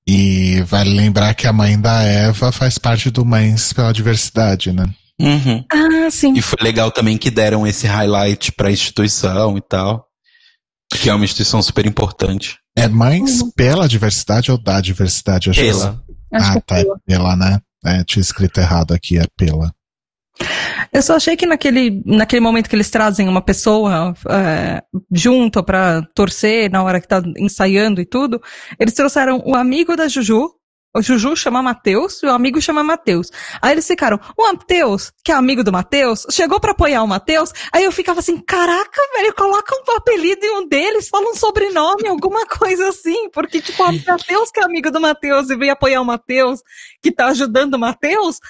E 0.06 0.62
vale 0.62 0.90
lembrar 0.90 1.34
que 1.34 1.46
a 1.46 1.52
mãe 1.52 1.80
da 1.80 2.02
Eva 2.02 2.50
faz 2.50 2.78
parte 2.78 3.10
do 3.10 3.24
Mães 3.24 3.72
pela 3.72 3.92
Diversidade, 3.92 4.72
né? 4.72 4.86
Uhum. 5.20 5.64
Ah, 5.70 6.10
sim. 6.10 6.32
E 6.34 6.42
foi 6.42 6.58
legal 6.62 6.90
também 6.90 7.18
que 7.18 7.30
deram 7.30 7.66
esse 7.66 7.86
highlight 7.86 8.52
pra 8.52 8.70
instituição 8.70 9.56
e 9.56 9.60
tal. 9.60 10.06
Que 10.92 11.10
é 11.10 11.14
uma 11.14 11.24
instituição 11.24 11.62
super 11.62 11.86
importante. 11.86 12.56
É 12.76 12.88
Mães 12.88 13.42
pela 13.54 13.88
Diversidade 13.88 14.50
ou 14.50 14.58
da 14.58 14.80
Diversidade? 14.80 15.50
Acho 15.50 15.60
que- 15.60 15.66
Pela. 15.66 16.02
Acho 16.32 16.50
ah, 16.50 16.54
que 16.54 16.60
tá, 16.60 16.80
é 16.80 16.84
pela, 17.06 17.36
né? 17.36 17.58
É, 17.84 18.04
tinha 18.04 18.20
escrito 18.20 18.60
errado 18.60 18.92
aqui, 18.92 19.18
é 19.18 19.24
pela. 19.36 19.72
Eu 20.92 21.02
só 21.02 21.16
achei 21.16 21.36
que 21.36 21.46
naquele, 21.46 22.02
naquele 22.04 22.40
momento 22.40 22.68
que 22.68 22.74
eles 22.74 22.90
trazem 22.90 23.28
uma 23.28 23.42
pessoa 23.42 24.14
é, 24.28 24.82
junto 25.12 25.62
pra 25.62 26.02
torcer 26.14 26.70
na 26.70 26.82
hora 26.82 27.00
que 27.00 27.08
tá 27.08 27.22
ensaiando 27.36 28.00
e 28.00 28.06
tudo, 28.06 28.40
eles 28.78 28.94
trouxeram 28.94 29.42
o 29.44 29.54
amigo 29.54 29.96
da 29.96 30.08
Juju. 30.08 30.50
O 30.92 31.00
Juju 31.00 31.36
chama 31.36 31.62
Matheus 31.62 32.20
e 32.20 32.26
o 32.26 32.32
amigo 32.32 32.60
chama 32.60 32.82
Matheus. 32.82 33.30
Aí 33.62 33.70
eles 33.70 33.86
ficaram, 33.86 34.18
o 34.36 34.42
Matheus, 34.42 35.12
que 35.24 35.30
é 35.30 35.34
amigo 35.36 35.62
do 35.62 35.70
Matheus, 35.70 36.26
chegou 36.32 36.58
pra 36.58 36.72
apoiar 36.72 37.04
o 37.04 37.06
Matheus. 37.06 37.52
Aí 37.72 37.84
eu 37.84 37.92
ficava 37.92 38.18
assim, 38.18 38.38
caraca, 38.38 39.00
velho, 39.14 39.32
coloca 39.32 39.72
um 39.72 39.96
apelido 39.96 40.44
em 40.44 40.50
um 40.56 40.68
deles, 40.68 41.08
fala 41.08 41.30
um 41.30 41.34
sobrenome, 41.36 42.08
alguma 42.08 42.44
coisa 42.44 42.88
assim. 42.88 43.30
Porque, 43.30 43.60
tipo, 43.60 43.80
o 43.84 44.04
Matheus 44.04 44.50
que 44.50 44.58
é 44.58 44.64
amigo 44.64 44.90
do 44.90 45.00
Matheus 45.00 45.48
e 45.48 45.56
veio 45.56 45.72
apoiar 45.72 46.00
o 46.00 46.04
Matheus, 46.04 46.60
que 47.00 47.12
tá 47.12 47.26
ajudando 47.26 47.74
o 47.74 47.78
Matheus, 47.78 48.40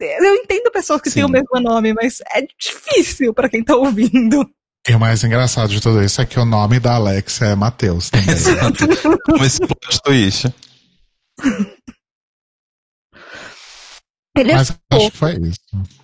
eu 0.00 0.34
entendo 0.34 0.70
pessoas 0.70 1.00
que 1.00 1.10
Sim. 1.10 1.20
têm 1.20 1.24
o 1.24 1.28
mesmo 1.28 1.60
nome, 1.60 1.92
mas 1.92 2.20
é 2.32 2.46
difícil 2.58 3.34
pra 3.34 3.48
quem 3.48 3.62
tá 3.62 3.76
ouvindo. 3.76 4.48
E 4.88 4.94
o 4.94 5.00
mais 5.00 5.22
engraçado 5.22 5.68
de 5.68 5.80
tudo 5.80 6.02
isso 6.02 6.20
é 6.20 6.26
que 6.26 6.38
o 6.38 6.44
nome 6.44 6.80
da 6.80 6.94
Alexia 6.94 7.48
é 7.48 7.54
Matheus 7.54 8.08
também. 8.10 8.30
Exato. 8.34 8.86
Como 9.24 9.44
esse 9.44 9.60
plot 9.60 10.02
twist. 10.02 10.54
Ele 14.36 14.52
é 14.52 14.54
Mas 14.54 14.70
acho 14.70 14.80
fofo. 14.92 15.10
que 15.10 15.16
foi 15.16 15.32
isso. 15.34 15.60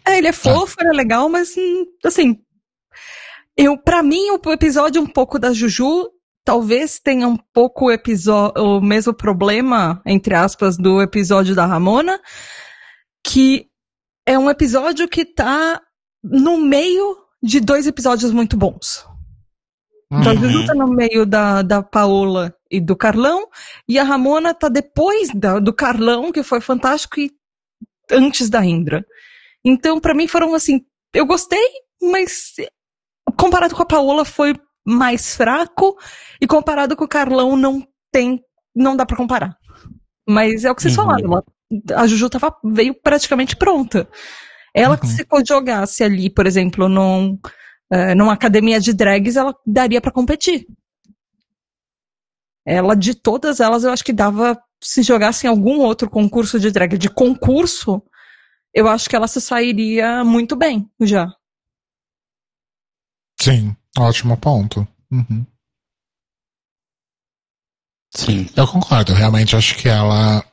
É, 0.06 0.18
ele 0.18 0.26
é 0.26 0.32
fofo, 0.32 0.76
ele 0.80 0.90
é 0.90 0.92
legal, 0.92 1.28
mas 1.28 1.54
hum, 1.56 1.86
assim, 2.04 2.38
eu 3.56 3.78
para 3.78 4.02
mim 4.02 4.30
o 4.30 4.52
episódio 4.52 5.00
um 5.00 5.06
pouco 5.06 5.38
da 5.38 5.52
Juju 5.52 6.10
talvez 6.44 7.00
tenha 7.00 7.26
um 7.26 7.36
pouco 7.36 7.90
o 7.90 8.62
o 8.62 8.80
mesmo 8.80 9.14
problema 9.14 10.02
entre 10.04 10.34
aspas 10.34 10.76
do 10.76 11.00
episódio 11.00 11.54
da 11.54 11.66
Ramona, 11.66 12.20
que 13.24 13.66
é 14.26 14.38
um 14.38 14.50
episódio 14.50 15.08
que 15.08 15.24
tá 15.24 15.80
no 16.22 16.56
meio 16.58 17.16
de 17.42 17.60
dois 17.60 17.86
episódios 17.86 18.32
muito 18.32 18.56
bons. 18.56 19.06
Então 20.10 20.32
a 20.32 20.34
Juju 20.34 20.58
Uhum. 20.60 20.66
tá 20.66 20.74
no 20.74 20.88
meio 20.88 21.26
da, 21.26 21.62
da 21.62 21.82
Paola 21.82 22.54
e 22.70 22.80
do 22.80 22.96
Carlão, 22.96 23.48
e 23.88 23.98
a 23.98 24.04
Ramona 24.04 24.54
tá 24.54 24.68
depois 24.68 25.28
da- 25.34 25.58
do 25.58 25.72
Carlão, 25.72 26.30
que 26.32 26.42
foi 26.42 26.60
fantástico, 26.60 27.18
e 27.20 27.30
antes 28.10 28.48
da 28.48 28.64
Indra. 28.64 29.04
Então, 29.64 30.00
pra 30.00 30.14
mim, 30.14 30.28
foram 30.28 30.54
assim, 30.54 30.80
eu 31.12 31.26
gostei, 31.26 31.64
mas 32.00 32.54
comparado 33.38 33.74
com 33.74 33.82
a 33.82 33.86
Paola 33.86 34.24
foi 34.24 34.54
mais 34.86 35.34
fraco, 35.36 35.96
e 36.40 36.46
comparado 36.46 36.96
com 36.96 37.04
o 37.04 37.08
Carlão 37.08 37.56
não 37.56 37.84
tem, 38.12 38.40
não 38.74 38.96
dá 38.96 39.04
pra 39.04 39.16
comparar. 39.16 39.56
Mas 40.28 40.64
é 40.64 40.70
o 40.70 40.74
que 40.74 40.82
vocês 40.82 40.96
Uhum. 40.96 41.04
falaram, 41.04 41.42
a 41.94 42.06
Juju 42.06 42.28
tava, 42.30 42.54
veio 42.64 42.94
praticamente 42.94 43.56
pronta. 43.56 44.08
Ela, 44.74 44.98
Uhum. 45.02 45.08
se 45.08 45.24
jogasse 45.48 46.04
ali, 46.04 46.28
por 46.30 46.46
exemplo, 46.46 46.88
num, 46.88 47.38
eh, 47.90 48.14
numa 48.14 48.32
academia 48.34 48.78
de 48.78 48.92
drags, 48.92 49.36
ela 49.36 49.54
daria 49.66 50.00
pra 50.00 50.10
competir. 50.10 50.66
Ela, 52.64 52.94
de 52.94 53.14
todas 53.14 53.60
elas, 53.60 53.84
eu 53.84 53.90
acho 53.90 54.04
que 54.04 54.12
dava, 54.12 54.58
se 54.82 55.02
jogasse 55.02 55.46
em 55.46 55.50
algum 55.50 55.78
outro 55.80 56.10
concurso 56.10 56.58
de 56.58 56.70
drag 56.70 56.98
de 56.98 57.08
concurso, 57.08 58.02
eu 58.74 58.88
acho 58.88 59.08
que 59.08 59.16
ela 59.16 59.28
se 59.28 59.40
sairia 59.40 60.22
muito 60.24 60.54
bem 60.56 60.90
já. 61.00 61.32
Sim, 63.40 63.74
ótimo 63.98 64.36
ponto. 64.36 64.86
Uhum. 65.10 65.46
Sim. 68.14 68.48
Eu 68.56 68.66
concordo, 68.66 69.12
realmente 69.12 69.54
acho 69.56 69.76
que 69.76 69.88
ela 69.88 70.44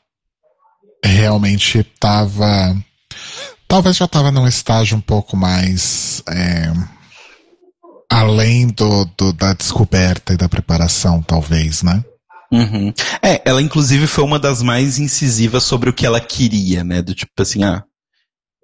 realmente 1.04 1.84
tava. 2.00 2.76
Talvez 3.68 3.96
já 3.98 4.08
tava 4.08 4.32
num 4.32 4.48
estágio 4.48 4.98
um 4.98 5.02
pouco 5.02 5.36
mais. 5.36 6.22
é, 6.30 6.72
além 8.12 8.68
do, 8.68 9.06
do- 9.18 9.34
da 9.34 9.54
descoberta 9.54 10.34
e 10.34 10.38
da 10.38 10.48
preparação, 10.48 11.22
talvez, 11.22 11.82
né? 11.82 12.04
Uhum. 12.52 12.94
É, 13.22 13.42
ela 13.46 13.62
inclusive 13.62 14.06
foi 14.06 14.24
uma 14.24 14.38
das 14.38 14.62
mais 14.62 15.00
incisivas 15.00 15.64
sobre 15.64 15.90
o 15.90 15.94
que 15.94 16.06
ela 16.06 16.20
queria, 16.22 16.84
né? 16.84 17.02
Do 17.02 17.16
tipo 17.16 17.32
assim, 17.40 17.64
ah. 17.64 17.84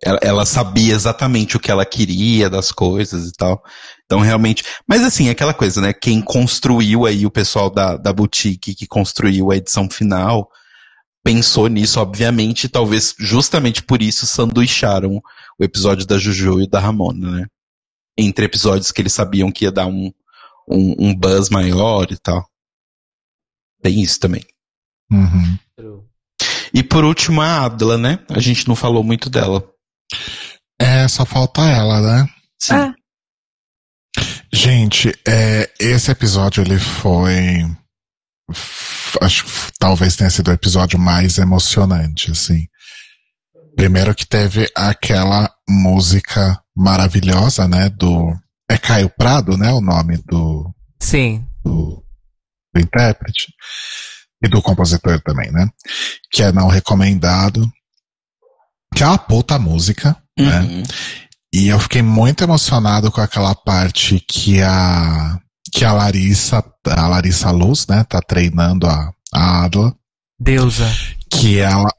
Ela, 0.02 0.20
ela 0.22 0.46
sabia 0.46 0.94
exatamente 0.94 1.58
o 1.58 1.60
que 1.60 1.70
ela 1.70 1.86
queria 1.86 2.50
das 2.50 2.72
coisas 2.72 3.28
e 3.28 3.34
tal. 3.34 3.62
Então, 4.06 4.22
realmente. 4.22 4.64
Mas 4.88 5.04
assim, 5.04 5.28
é 5.28 5.32
aquela 5.32 5.54
coisa, 5.54 5.82
né? 5.82 5.92
Quem 5.92 6.22
construiu 6.22 7.06
aí 7.06 7.26
o 7.26 7.32
pessoal 7.32 7.70
da, 7.70 7.98
da 7.98 8.14
boutique 8.14 8.74
que 8.76 8.88
construiu 8.88 9.52
a 9.52 9.58
edição 9.58 9.90
final 9.90 10.48
pensou 11.24 11.68
nisso, 11.68 12.00
obviamente, 12.00 12.66
e 12.66 12.70
talvez 12.70 13.16
justamente 13.20 13.84
por 13.84 14.02
isso 14.02 14.26
sanduicharam 14.26 15.22
o 15.60 15.64
episódio 15.64 16.06
da 16.06 16.18
Juju 16.18 16.62
e 16.62 16.68
da 16.68 16.80
Ramona, 16.80 17.32
né? 17.32 17.48
Entre 18.18 18.46
episódios 18.46 18.92
que 18.92 19.02
eles 19.02 19.14
sabiam 19.14 19.52
que 19.52 19.66
ia 19.66 19.72
dar 19.72 19.88
um, 19.88 20.12
um, 20.68 20.96
um 21.00 21.16
buzz 21.16 21.50
maior 21.50 22.12
e 22.12 22.18
tal. 22.18 22.46
Tem 23.82 24.02
isso 24.02 24.20
também. 24.20 24.46
Uhum. 25.12 25.58
E 26.74 26.84
por 26.84 27.04
último, 27.04 27.42
a 27.42 27.66
Adla, 27.66 27.98
né? 27.98 28.20
A 28.30 28.40
gente 28.40 28.68
não 28.68 28.76
falou 28.76 29.04
muito 29.04 29.30
dela. 29.30 29.64
É, 30.80 31.08
só 31.08 31.26
falta 31.26 31.62
ela, 31.62 32.02
né? 32.02 32.30
Sim. 32.60 32.74
Ah, 32.74 32.94
Gente, 34.52 35.14
é, 35.28 35.72
esse 35.80 36.10
episódio 36.12 36.64
ele 36.64 36.80
foi. 36.80 37.64
Acho 39.22 39.46
que 39.46 39.52
talvez 39.80 40.16
tenha 40.16 40.30
sido 40.30 40.50
o 40.50 40.54
episódio 40.54 41.00
mais 41.00 41.38
emocionante, 41.38 42.32
assim. 42.32 42.68
Primeiro 43.76 44.14
que 44.14 44.26
teve 44.26 44.70
aquela 44.76 45.50
música 45.68 46.62
maravilhosa, 46.76 47.68
né? 47.68 47.90
Do. 47.90 48.34
É 48.70 48.78
Caio 48.78 49.10
Prado, 49.10 49.58
né? 49.58 49.72
O 49.72 49.82
nome 49.82 50.18
do, 50.28 50.72
Sim. 51.02 51.48
do, 51.64 52.04
do 52.74 52.82
intérprete. 52.82 53.52
E 54.44 54.48
do 54.48 54.62
compositor 54.62 55.20
também, 55.22 55.52
né? 55.52 55.68
Que 56.32 56.44
é 56.44 56.52
não 56.52 56.68
recomendado. 56.68 57.70
Que 58.96 59.04
é 59.04 59.08
uma 59.08 59.18
puta 59.18 59.60
música, 59.60 60.16
né? 60.38 60.62
Uhum. 60.62 60.84
E 61.54 61.68
eu 61.68 61.80
fiquei 61.80 62.02
muito 62.02 62.44
emocionado 62.44 63.12
com 63.12 63.22
aquela 63.22 63.56
parte 63.56 64.20
que 64.20 64.62
a 64.62 65.40
que 65.72 65.86
a 65.86 65.94
Larissa, 65.94 66.64
a 66.86 67.08
Larissa 67.08 67.52
Luz, 67.52 67.86
né, 67.88 68.04
tá 68.04 68.22
treinando 68.22 68.88
a, 68.88 69.14
a 69.34 69.66
Adla, 69.66 69.96
Deusa. 70.40 70.90
que 71.30 71.60
ela 71.60 71.90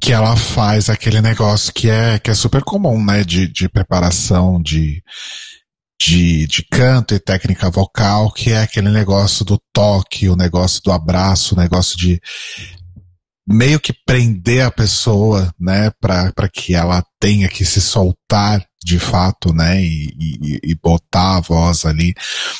que 0.00 0.12
ela 0.12 0.34
faz 0.34 0.88
aquele 0.88 1.20
negócio 1.20 1.72
que 1.74 1.90
é 1.90 2.18
que 2.18 2.30
é 2.30 2.34
super 2.34 2.62
comum, 2.62 3.04
né, 3.04 3.22
de, 3.22 3.46
de 3.46 3.68
preparação 3.68 4.60
de, 4.62 5.02
de 6.00 6.46
de 6.46 6.64
canto 6.70 7.14
e 7.14 7.18
técnica 7.18 7.70
vocal, 7.70 8.32
que 8.32 8.50
é 8.50 8.62
aquele 8.62 8.90
negócio 8.90 9.44
do 9.44 9.60
toque, 9.72 10.28
o 10.28 10.36
negócio 10.36 10.80
do 10.82 10.90
abraço, 10.90 11.54
o 11.54 11.58
negócio 11.58 11.98
de 11.98 12.20
meio 13.50 13.80
que 13.80 13.92
prender 14.06 14.64
a 14.64 14.70
pessoa, 14.70 15.52
né, 15.58 15.90
para 16.00 16.48
que 16.52 16.74
ela 16.74 17.04
tenha 17.18 17.48
que 17.48 17.64
se 17.64 17.80
soltar 17.80 18.64
de 18.82 18.98
fato, 18.98 19.52
né, 19.52 19.82
e, 19.82 20.14
e, 20.18 20.60
e 20.70 20.74
botar 20.74 21.36
a 21.36 21.40
voz 21.40 21.84
ali. 21.84 22.14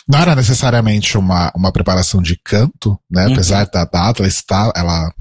Não 0.08 0.18
era 0.18 0.34
necessariamente 0.34 1.16
uma, 1.16 1.50
uma 1.54 1.72
preparação 1.72 2.20
de 2.20 2.36
canto, 2.44 2.98
né, 3.10 3.26
Uhum. 3.26 3.32
apesar 3.32 3.64
da 3.66 3.84
data 3.84 4.20
ela 4.20 4.28
estar, 4.28 4.72
ela 4.74 5.12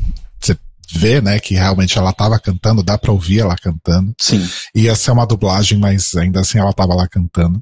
você 0.42 0.58
vê, 0.92 1.22
né, 1.22 1.40
que 1.40 1.54
realmente 1.54 1.98
ela 1.98 2.10
estava 2.10 2.40
cantando, 2.40 2.84
dá 2.84 2.98
para 2.98 3.12
ouvir 3.12 3.40
ela 3.42 3.56
cantando. 3.56 4.14
Sim. 4.20 4.50
Ia 4.76 4.96
ser 4.96 5.12
uma 5.12 5.28
dublagem, 5.28 5.78
mas 5.78 6.16
ainda 6.16 6.40
assim 6.40 6.58
ela 6.58 6.72
estava 6.72 6.96
lá 6.96 7.08
cantando. 7.08 7.62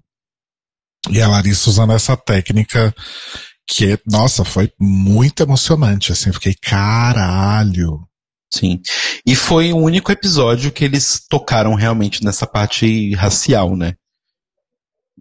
E 1.10 1.22
a 1.22 1.28
Larissa 1.28 1.70
usando 1.70 1.94
essa 1.94 2.16
técnica 2.18 2.94
que, 3.68 4.00
nossa, 4.06 4.46
foi 4.46 4.72
muito 4.80 5.44
emocionante, 5.44 6.12
assim, 6.12 6.32
fiquei, 6.32 6.56
caralho. 6.56 8.08
Sim. 8.50 8.82
E 9.26 9.36
foi 9.36 9.74
o 9.74 9.78
único 9.78 10.12
episódio 10.12 10.72
que 10.72 10.86
eles 10.86 11.22
tocaram 11.30 11.76
realmente 11.76 12.24
nessa 12.24 12.48
parte 12.48 13.14
racial, 13.14 13.76
né? 13.76 13.96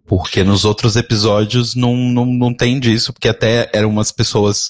Porque 0.05 0.43
nos 0.43 0.63
outros 0.63 0.95
episódios 0.95 1.75
não, 1.75 1.95
não, 1.95 2.25
não 2.25 2.53
tem 2.53 2.79
disso, 2.79 3.11
porque 3.11 3.27
até 3.27 3.69
eram 3.73 3.89
umas 3.89 4.11
pessoas 4.11 4.69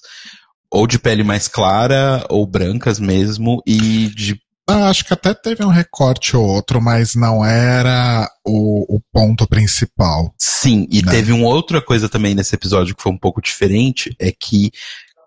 ou 0.72 0.88
de 0.88 1.00
pele 1.00 1.24
mais 1.24 1.48
clara, 1.48 2.26
ou 2.30 2.46
brancas 2.46 3.00
mesmo, 3.00 3.62
e 3.66 4.10
de. 4.10 4.40
Ah, 4.70 4.90
acho 4.90 5.06
que 5.06 5.14
até 5.14 5.34
teve 5.34 5.64
um 5.64 5.70
recorte 5.70 6.36
ou 6.36 6.46
outro, 6.46 6.82
mas 6.82 7.16
não 7.16 7.44
era 7.44 8.30
o, 8.46 8.98
o 8.98 9.02
ponto 9.14 9.48
principal. 9.48 10.34
Sim, 10.38 10.86
e 10.92 11.02
Né? 11.02 11.10
teve 11.10 11.32
uma 11.32 11.48
outra 11.48 11.82
coisa 11.82 12.10
também 12.10 12.36
nesse 12.36 12.54
episódio 12.54 12.94
que 12.94 13.02
foi 13.02 13.12
um 13.12 13.18
pouco 13.18 13.42
diferente, 13.42 14.14
é 14.20 14.30
que 14.30 14.72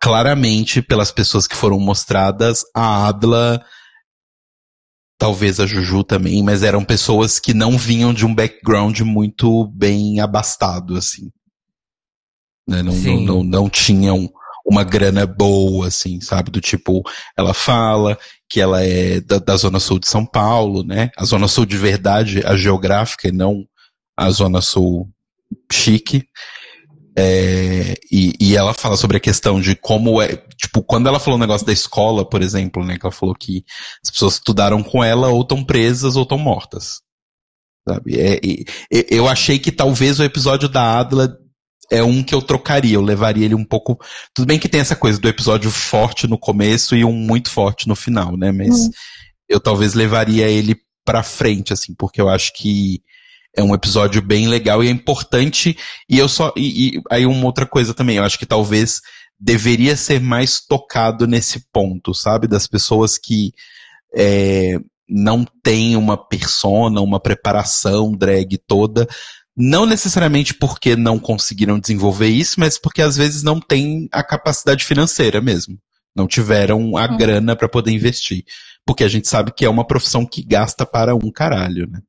claramente, 0.01 0.83
pelas 0.83 1.11
pessoas 1.11 1.47
que 1.47 1.57
foram 1.57 1.79
mostradas, 1.79 2.65
a 2.75 3.09
Adla, 3.09 3.65
talvez 5.19 5.59
a 5.59 5.67
Juju 5.67 6.05
também, 6.05 6.43
mas 6.43 6.63
eram 6.63 6.85
pessoas 6.85 7.39
que 7.39 7.55
não 7.55 7.79
vinham 7.79 8.13
de 8.13 8.27
um 8.27 8.35
background 8.35 9.01
muito 9.01 9.67
bem 9.69 10.21
abastado, 10.21 10.97
assim. 10.97 11.31
Né? 12.69 12.83
Não, 12.83 12.95
não, 12.95 13.21
não, 13.21 13.45
não 13.45 13.69
tinham 13.71 14.31
uma 14.67 14.85
grana 14.85 15.27
boa, 15.27 15.89
assim, 15.89 16.21
sabe? 16.21 16.51
Do 16.51 16.61
tipo, 16.61 17.03
ela 17.37 17.55
fala 17.55 18.19
que 18.49 18.61
ela 18.61 18.83
é 18.83 19.21
da, 19.21 19.39
da 19.39 19.57
Zona 19.57 19.81
Sul 19.81 19.99
de 19.99 20.09
São 20.09 20.27
Paulo, 20.27 20.83
né? 20.83 21.11
A 21.17 21.25
Zona 21.25 21.49
Sul 21.49 21.65
de 21.65 21.77
verdade, 21.77 22.43
a 22.45 22.57
geográfica, 22.57 23.29
e 23.29 23.33
não 23.33 23.65
a 24.17 24.31
Zona 24.31 24.61
Sul 24.61 25.09
chique. 25.73 26.25
É, 27.17 27.95
e, 28.11 28.35
e 28.41 28.57
ela 28.57 28.73
fala 28.73 28.97
sobre 28.97 29.17
a 29.17 29.21
questão 29.21 29.61
de 29.61 29.75
como 29.75 30.23
é, 30.23 30.37
tipo, 30.57 30.83
quando 30.83 31.09
ela 31.09 31.19
falou 31.19 31.37
o 31.37 31.41
negócio 31.41 31.67
da 31.67 31.73
escola, 31.73 32.29
por 32.29 32.41
exemplo, 32.41 32.85
né, 32.85 32.97
que 32.99 33.05
ela 33.05 33.13
falou 33.13 33.35
que 33.35 33.65
as 34.03 34.11
pessoas 34.11 34.35
estudaram 34.35 34.83
com 34.83 35.03
ela 35.03 35.29
ou 35.29 35.43
estão 35.43 35.65
presas 35.65 36.17
ou 36.17 36.23
estão 36.23 36.39
mortas. 36.39 37.01
Sabe? 37.89 38.19
É, 38.19 38.41
e- 38.43 38.65
eu 39.11 39.29
achei 39.29 39.59
que 39.59 39.73
talvez 39.73 40.21
o 40.21 40.25
episódio 40.25 40.69
da 40.69 40.99
Adla 41.01 41.37
é 41.91 42.03
um 42.03 42.23
que 42.23 42.35
eu 42.35 42.41
trocaria, 42.41 42.95
eu 42.95 43.03
levaria 43.03 43.45
ele 43.45 43.55
um 43.55 43.65
pouco. 43.65 43.99
Tudo 44.35 44.47
bem 44.47 44.59
que 44.59 44.69
tem 44.69 44.81
essa 44.81 44.95
coisa 44.95 45.19
do 45.19 45.29
episódio 45.29 45.71
forte 45.71 46.27
no 46.27 46.39
começo 46.39 46.95
e 46.95 47.05
um 47.05 47.13
muito 47.13 47.51
forte 47.51 47.89
no 47.89 47.97
final, 47.97 48.37
né? 48.37 48.53
Mas 48.53 48.89
eu 49.49 49.59
talvez 49.59 49.95
levaria 49.95 50.49
ele 50.49 50.77
pra 51.05 51.23
frente, 51.23 51.73
assim, 51.73 51.95
porque 51.95 52.21
eu 52.21 52.29
acho 52.29 52.53
que 52.55 53.03
é 53.57 53.63
um 53.63 53.75
episódio 53.75 54.23
bem 54.23 54.47
legal 54.47 54.83
e 54.83 54.89
é 54.89 54.91
importante. 54.91 55.77
E 56.09 56.19
eu 56.19 56.29
só. 56.29 56.53
E, 56.57 56.97
e 56.97 57.03
aí 57.11 57.27
uma 57.27 57.47
outra 57.47 57.67
coisa 57.67 57.93
também, 57.93 58.17
eu 58.17 58.25
acho 58.25 58.39
que 58.39 58.47
talvez 58.47 59.01
deveria 59.39 59.97
ser 59.97 60.21
mais 60.21 60.61
tocado 60.61 61.27
nesse 61.27 61.65
ponto, 61.73 62.15
sabe? 62.15 62.47
Das 62.47 62.67
pessoas 62.67 63.19
que 63.19 63.53
é, 64.15 64.79
não 65.09 65.45
têm 65.63 65.97
uma 65.97 66.17
persona, 66.17 67.01
uma 67.01 67.19
preparação 67.19 68.13
drag 68.13 68.59
toda. 68.67 69.09
Não 69.63 69.85
necessariamente 69.85 70.55
porque 70.55 70.97
não 70.97 71.19
conseguiram 71.19 71.79
desenvolver 71.79 72.29
isso, 72.29 72.59
mas 72.59 72.79
porque 72.79 73.03
às 73.03 73.15
vezes 73.17 73.43
não 73.43 73.61
tem 73.61 74.09
a 74.11 74.23
capacidade 74.25 74.85
financeira 74.87 75.41
mesmo. 75.41 75.79
Não 76.17 76.27
tiveram 76.27 76.97
a 76.97 77.07
grana 77.07 77.55
para 77.55 77.69
poder 77.69 77.91
investir. 77.93 78.45
Porque 78.87 79.05
a 79.05 79.09
gente 79.09 79.29
sabe 79.29 79.53
que 79.53 79.65
é 79.67 79.69
uma 79.69 79.87
profissão 79.87 80.25
que 80.25 80.43
gasta 80.43 80.87
para 80.87 81.15
um 81.15 81.31
caralho, 81.31 81.87
né? 81.91 82.01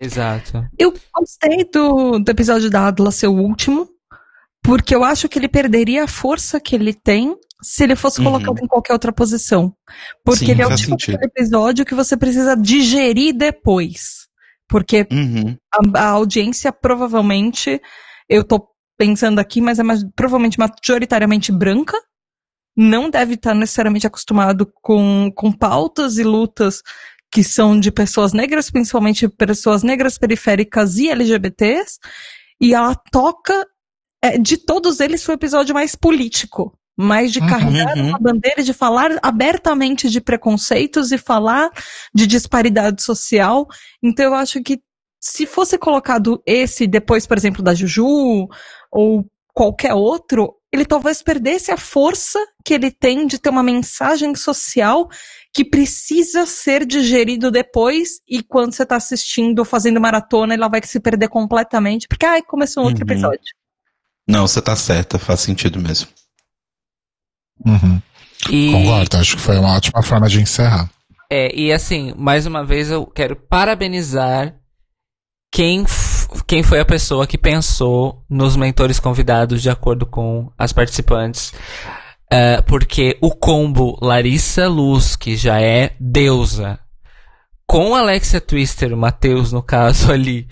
Exato. 0.00 0.66
Eu 0.78 0.94
gostei 1.14 1.64
do, 1.70 2.18
do 2.18 2.30
episódio 2.30 2.70
da 2.70 2.88
Adla 2.88 3.10
ser 3.10 3.28
o 3.28 3.36
último, 3.36 3.88
porque 4.62 4.94
eu 4.94 5.04
acho 5.04 5.28
que 5.28 5.38
ele 5.38 5.48
perderia 5.48 6.04
a 6.04 6.08
força 6.08 6.58
que 6.58 6.74
ele 6.74 6.94
tem 6.94 7.36
se 7.62 7.84
ele 7.84 7.96
fosse 7.96 8.20
Uhum. 8.20 8.26
colocado 8.26 8.58
em 8.62 8.66
qualquer 8.66 8.92
outra 8.92 9.12
posição. 9.12 9.74
Porque 10.24 10.46
Sim, 10.46 10.50
ele 10.52 10.62
é 10.62 10.66
o 10.66 10.74
tipo 10.74 10.96
de 10.96 11.12
episódio 11.12 11.84
que 11.84 11.94
você 11.94 12.16
precisa 12.16 12.56
digerir 12.56 13.34
depois. 13.34 14.25
Porque 14.68 15.06
Uhum. 15.10 15.56
a, 15.94 16.00
a 16.00 16.08
audiência 16.10 16.72
provavelmente, 16.72 17.80
eu 18.28 18.42
tô 18.44 18.68
pensando 18.98 19.38
aqui, 19.38 19.60
mas 19.60 19.78
é 19.78 19.82
mais- 19.82 20.04
provavelmente 20.14 20.58
majoritariamente 20.58 21.52
branca, 21.52 21.96
não 22.76 23.08
deve 23.08 23.34
estar 23.34 23.54
necessariamente 23.54 24.06
acostumado 24.06 24.70
com, 24.82 25.30
com 25.34 25.50
pautas 25.52 26.18
e 26.18 26.24
lutas 26.24 26.82
que 27.32 27.42
são 27.42 27.78
de 27.78 27.90
pessoas 27.90 28.32
negras, 28.32 28.70
principalmente 28.70 29.28
pessoas 29.28 29.82
negras 29.82 30.16
periféricas 30.18 30.96
e 30.96 31.08
LGBTs, 31.08 31.98
e 32.60 32.72
ela 32.74 32.94
toca, 33.10 33.66
é, 34.22 34.38
de 34.38 34.56
todos 34.56 35.00
eles, 35.00 35.24
foi 35.24 35.34
o 35.34 35.38
episódio 35.38 35.74
mais 35.74 35.94
político. 35.94 36.72
Mais 36.96 37.30
de 37.32 37.40
Uhum, 37.40 37.46
carregar 37.46 37.96
uhum. 37.96 38.08
uma 38.08 38.18
bandeira, 38.18 38.62
de 38.62 38.72
falar 38.72 39.10
abertamente 39.22 40.08
de 40.08 40.20
preconceitos 40.20 41.12
e 41.12 41.18
falar 41.18 41.70
de 42.14 42.26
disparidade 42.26 43.02
social. 43.02 43.66
Então 44.02 44.24
eu 44.24 44.34
acho 44.34 44.62
que 44.62 44.80
se 45.20 45.44
fosse 45.46 45.76
colocado 45.76 46.42
esse 46.46 46.86
depois, 46.86 47.26
por 47.26 47.36
exemplo, 47.36 47.62
da 47.62 47.74
Juju 47.74 48.48
ou 48.90 49.26
qualquer 49.52 49.94
outro, 49.94 50.54
ele 50.72 50.84
talvez 50.84 51.22
perdesse 51.22 51.70
a 51.70 51.76
força 51.76 52.38
que 52.64 52.74
ele 52.74 52.90
tem 52.90 53.26
de 53.26 53.38
ter 53.38 53.48
uma 53.48 53.62
mensagem 53.62 54.34
social 54.34 55.08
que 55.54 55.64
precisa 55.64 56.44
ser 56.44 56.84
digerido 56.84 57.50
depois 57.50 58.20
e 58.28 58.42
quando 58.42 58.74
você 58.74 58.84
tá 58.84 58.96
assistindo, 58.96 59.64
fazendo 59.64 60.00
maratona, 60.00 60.52
ela 60.54 60.68
vai 60.68 60.80
se 60.84 61.00
perder 61.00 61.28
completamente, 61.28 62.06
porque 62.06 62.26
ai, 62.26 62.42
começou 62.42 62.82
um 62.82 62.86
outro 62.86 63.04
Uhum. 63.06 63.12
episódio. 63.12 63.54
Não, 64.28 64.46
você 64.46 64.60
tá 64.60 64.76
certa, 64.76 65.18
faz 65.18 65.40
sentido 65.40 65.80
mesmo. 65.80 66.08
Uhum. 67.66 68.00
E, 68.50 68.70
Concordo, 68.72 69.16
acho 69.16 69.36
que 69.36 69.42
foi 69.42 69.58
uma 69.58 69.74
ótima 69.74 70.02
forma 70.02 70.28
de 70.28 70.40
encerrar. 70.40 70.88
é, 71.30 71.54
e 71.54 71.72
assim, 71.72 72.14
mais 72.16 72.46
uma 72.46 72.64
vez 72.64 72.90
eu 72.90 73.04
quero 73.06 73.34
parabenizar 73.34 74.54
quem, 75.52 75.84
quem 76.46 76.62
foi 76.62 76.80
a 76.80 76.84
pessoa 76.84 77.26
que 77.26 77.38
pensou 77.38 78.24
nos 78.28 78.56
mentores 78.56 79.00
convidados 79.00 79.62
de 79.62 79.70
acordo 79.70 80.06
com 80.06 80.50
as 80.56 80.72
participantes. 80.72 81.52
É, 82.30 82.60
porque 82.62 83.16
o 83.20 83.30
combo 83.30 83.98
Larissa 84.02 84.68
Luz, 84.68 85.14
que 85.16 85.36
já 85.36 85.60
é 85.60 85.94
deusa, 86.00 86.78
com 87.66 87.94
Alexia 87.94 88.40
Twister, 88.40 88.92
o 88.92 88.96
Matheus 88.96 89.52
no 89.52 89.62
caso 89.62 90.10
ali, 90.12 90.48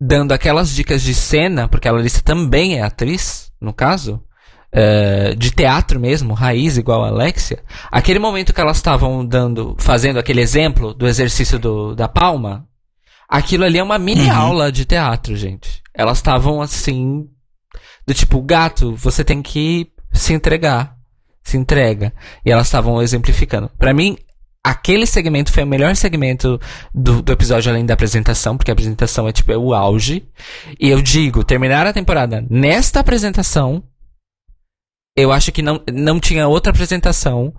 dando 0.00 0.32
aquelas 0.32 0.70
dicas 0.74 1.02
de 1.02 1.14
cena, 1.14 1.68
porque 1.68 1.88
a 1.88 1.92
Larissa 1.92 2.22
também 2.22 2.78
é 2.78 2.82
atriz, 2.82 3.52
no 3.60 3.72
caso, 3.72 4.22
é, 4.72 5.34
de 5.34 5.50
teatro 5.50 5.98
mesmo, 5.98 6.34
raiz 6.34 6.76
igual 6.76 7.04
a 7.04 7.08
Alexia. 7.08 7.62
Aquele 7.90 8.18
momento 8.18 8.52
que 8.52 8.60
elas 8.60 8.76
estavam 8.76 9.24
dando, 9.24 9.74
fazendo 9.78 10.18
aquele 10.18 10.40
exemplo 10.40 10.92
do 10.92 11.06
exercício 11.06 11.58
do, 11.58 11.94
da 11.94 12.08
palma, 12.08 12.66
aquilo 13.28 13.64
ali 13.64 13.78
é 13.78 13.82
uma 13.82 13.98
mini 13.98 14.26
Uhum. 14.26 14.32
aula 14.32 14.72
de 14.72 14.84
teatro, 14.84 15.36
gente. 15.36 15.82
Elas 15.94 16.18
estavam 16.18 16.60
assim, 16.60 17.26
do 18.06 18.14
tipo, 18.14 18.40
gato, 18.42 18.94
você 18.94 19.24
tem 19.24 19.42
que 19.42 19.88
se 20.12 20.32
entregar. 20.32 20.96
Se 21.42 21.56
entrega. 21.56 22.12
E 22.44 22.50
elas 22.50 22.66
estavam 22.66 23.00
exemplificando. 23.00 23.70
Pra 23.78 23.94
mim, 23.94 24.18
aquele 24.62 25.06
segmento 25.06 25.50
foi 25.50 25.62
o 25.62 25.66
melhor 25.66 25.96
segmento 25.96 26.60
do, 26.94 27.22
do 27.22 27.32
episódio 27.32 27.70
além 27.70 27.86
da 27.86 27.94
apresentação, 27.94 28.56
porque 28.56 28.70
a 28.70 28.74
apresentação 28.74 29.26
é 29.26 29.32
tipo 29.32 29.50
é 29.50 29.56
o 29.56 29.72
auge. 29.72 30.28
E 30.78 30.90
eu 30.90 31.00
digo, 31.00 31.42
terminar 31.42 31.86
a 31.86 31.92
temporada 31.92 32.44
nesta 32.50 33.00
apresentação, 33.00 33.82
eu 35.20 35.32
acho 35.32 35.50
que 35.52 35.62
não, 35.62 35.80
não 35.92 36.20
tinha 36.20 36.46
outra 36.48 36.70
apresentação. 36.70 37.52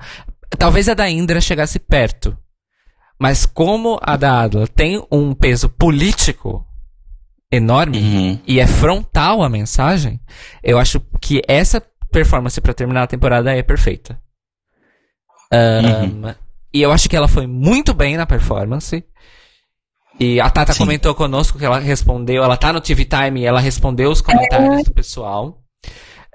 Talvez 0.57 0.87
a 0.89 0.93
da 0.93 1.09
Indra 1.09 1.41
chegasse 1.41 1.77
perto. 1.79 2.37
Mas 3.19 3.45
como 3.45 3.99
a 4.01 4.15
da 4.15 4.41
Adla 4.41 4.65
tem 4.67 5.05
um 5.11 5.33
peso 5.33 5.67
político 5.69 6.65
enorme, 7.51 7.97
Uhum. 7.97 8.39
e 8.47 8.59
é 8.59 8.65
frontal 8.67 9.43
a 9.43 9.49
mensagem, 9.49 10.19
eu 10.63 10.77
acho 10.79 11.01
que 11.19 11.41
essa 11.47 11.81
performance 12.11 12.59
pra 12.61 12.73
terminar 12.73 13.03
a 13.03 13.07
temporada 13.07 13.53
é 13.53 13.61
perfeita. 13.61 14.19
Ahn, 15.51 16.35
E 16.73 16.81
eu 16.81 16.91
acho 16.91 17.09
que 17.09 17.15
ela 17.15 17.27
foi 17.27 17.47
muito 17.47 17.93
bem 17.93 18.15
na 18.15 18.25
performance. 18.27 19.03
E 20.19 20.39
a 20.39 20.49
Tata 20.49 20.73
Sim. 20.73 20.79
comentou 20.79 21.15
conosco 21.15 21.57
que 21.57 21.65
ela 21.65 21.79
respondeu, 21.79 22.43
ela 22.43 22.55
tá 22.57 22.71
no 22.71 22.79
TV 22.81 23.05
Time 23.05 23.41
e 23.41 23.45
ela 23.45 23.59
respondeu 23.59 24.11
os 24.11 24.21
comentários 24.21 24.83
do 24.83 24.91
pessoal. 24.91 25.61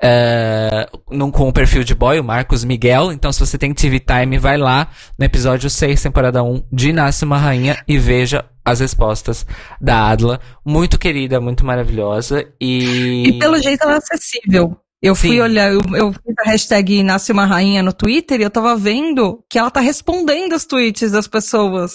É, 0.03 0.89
num- 1.11 1.31
com 1.31 1.49
o 1.49 1.53
perfil 1.53 1.85
de 1.85 1.95
boy, 1.95 2.19
o 2.21 2.25
Marcos 2.25 2.65
Miguel. 2.65 3.13
Então, 3.13 3.33
se 3.33 3.41
você 3.41 3.57
tem 3.57 3.73
TV 3.73 4.01
Time, 4.01 4.39
vai 4.39 4.57
lá 4.59 4.89
no 5.19 5.25
episódio 5.25 5.71
6, 5.71 6.03
temporada 6.03 6.43
1 6.43 6.63
de 6.73 6.93
Nasce 6.93 7.25
uma 7.25 7.39
Rainha 7.39 7.83
e 7.87 7.97
veja 7.99 8.45
as 8.65 8.81
respostas 8.81 9.47
da 9.81 10.09
Adla. 10.11 10.41
Muito 10.65 10.99
querida, 10.99 11.41
muito 11.41 11.65
maravilhosa. 11.65 12.45
E. 12.61 13.29
E 13.29 13.39
pelo 13.39 13.61
jeito 13.63 13.83
ela 13.83 13.95
é 13.95 13.99
acessível. 13.99 14.77
Eu 15.03 15.15
fui 15.15 15.31
Sim. 15.33 15.41
olhar, 15.41 15.71
eu, 15.71 15.81
eu 15.95 16.13
fiz 16.13 16.35
a 16.47 16.51
hashtag 16.51 17.03
Nasce 17.03 17.31
uma 17.31 17.45
Rainha 17.45 17.83
no 17.83 17.93
Twitter 17.93 18.41
e 18.41 18.43
eu 18.43 18.51
tava 18.51 18.75
vendo 18.75 19.45
que 19.51 19.59
ela 19.59 19.71
tá 19.71 19.81
respondendo 19.81 20.55
os 20.55 20.65
tweets 20.65 21.13
das 21.13 21.27
pessoas 21.29 21.93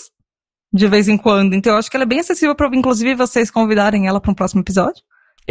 de 0.72 0.88
vez 0.88 1.08
em 1.08 1.18
quando. 1.18 1.56
Então 1.56 1.74
eu 1.74 1.80
acho 1.80 1.90
que 1.90 1.98
ela 1.98 2.04
é 2.04 2.08
bem 2.08 2.20
acessível 2.20 2.54
pra, 2.56 2.70
inclusive, 2.72 3.16
vocês 3.16 3.50
convidarem 3.50 4.06
ela 4.08 4.22
pra 4.22 4.32
um 4.32 4.36
próximo 4.36 4.62
episódio. 4.62 5.02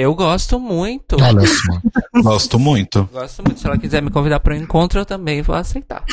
Eu 0.01 0.15
gosto 0.15 0.61
muito. 0.61 1.17
Olha 1.21 1.45
só. 1.45 1.73
Gosto 2.23 2.57
muito. 2.57 3.07
Gosto 3.07 3.43
muito. 3.43 3.59
Se 3.59 3.67
ela 3.67 3.77
quiser 3.77 4.01
me 4.01 4.13
convidar 4.13 4.39
para 4.39 4.55
um 4.55 4.57
encontro, 4.57 5.01
eu 5.01 5.05
também 5.05 5.43
vou 5.43 5.57
aceitar. 5.57 6.05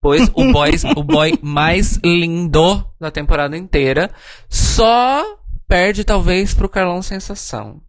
Pois 0.00 0.30
o 0.32 0.50
boy, 0.50 0.70
o 0.96 1.02
boy 1.02 1.38
mais 1.42 1.98
lindo 2.02 2.90
da 2.98 3.10
temporada 3.10 3.54
inteira 3.54 4.10
só 4.48 5.38
perde 5.66 6.04
talvez 6.04 6.54
pro 6.54 6.70
Carlão 6.70 7.02
Sensação. 7.02 7.82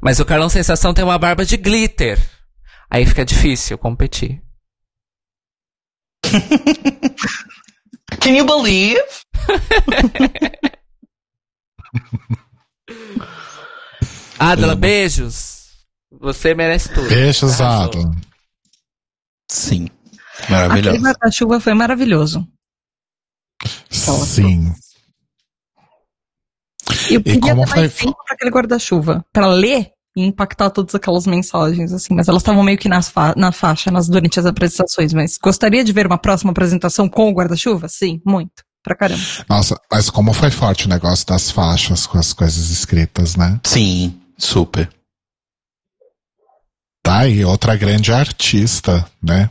Mas 0.00 0.18
o 0.18 0.24
Carlão 0.24 0.48
Sensação 0.48 0.94
tem 0.94 1.04
uma 1.04 1.18
barba 1.18 1.44
de 1.44 1.58
glitter. 1.58 2.18
Aí 2.88 3.04
fica 3.04 3.22
difícil 3.22 3.76
competir. 3.76 4.42
Can 8.18 8.30
you 8.30 8.46
believe? 8.46 9.04
Adela, 14.38 14.72
Amo. 14.72 14.80
beijos. 14.80 15.60
Você 16.20 16.54
merece 16.54 16.88
tudo. 16.92 17.08
Beijos. 17.08 17.60
Adam. 17.60 18.10
Sim. 19.50 19.88
Aquele 20.42 20.50
Maravilhoso. 20.58 20.98
guarda-chuva 21.02 21.60
foi 21.60 21.74
maravilhoso. 21.74 22.46
Sim. 23.90 24.72
Eu 27.10 27.22
queria 27.22 27.40
como 27.40 27.64
ter 27.64 27.70
mais 27.70 27.92
foi- 27.92 28.06
tempo 28.06 28.24
pra 28.24 28.34
aquele 28.34 28.50
guarda-chuva. 28.50 29.24
Pra 29.32 29.46
ler 29.46 29.90
e 30.16 30.24
impactar 30.24 30.70
todas 30.70 30.94
aquelas 30.94 31.26
mensagens, 31.26 31.92
assim. 31.92 32.14
Mas 32.14 32.26
elas 32.28 32.42
estavam 32.42 32.62
meio 32.62 32.78
que 32.78 32.88
nas 32.88 33.08
fa- 33.08 33.34
na 33.36 33.52
faixa 33.52 33.90
nas, 33.90 34.08
durante 34.08 34.40
as 34.40 34.46
apresentações. 34.46 35.12
Mas 35.12 35.36
gostaria 35.38 35.84
de 35.84 35.92
ver 35.92 36.06
uma 36.06 36.18
próxima 36.18 36.50
apresentação 36.50 37.08
com 37.08 37.28
o 37.30 37.34
guarda-chuva? 37.34 37.88
Sim, 37.88 38.20
muito. 38.24 38.64
Pra 38.82 38.94
caramba. 38.94 39.22
Nossa, 39.48 39.78
mas 39.90 40.08
como 40.08 40.32
foi 40.32 40.50
forte 40.50 40.86
o 40.86 40.88
negócio 40.88 41.26
das 41.26 41.50
faixas 41.50 42.06
com 42.06 42.18
as 42.18 42.32
coisas 42.32 42.70
escritas, 42.70 43.36
né? 43.36 43.60
Sim, 43.64 44.18
super. 44.38 44.88
Tá 47.02 47.20
aí, 47.20 47.44
outra 47.44 47.76
grande 47.76 48.12
artista, 48.12 49.06
né? 49.22 49.50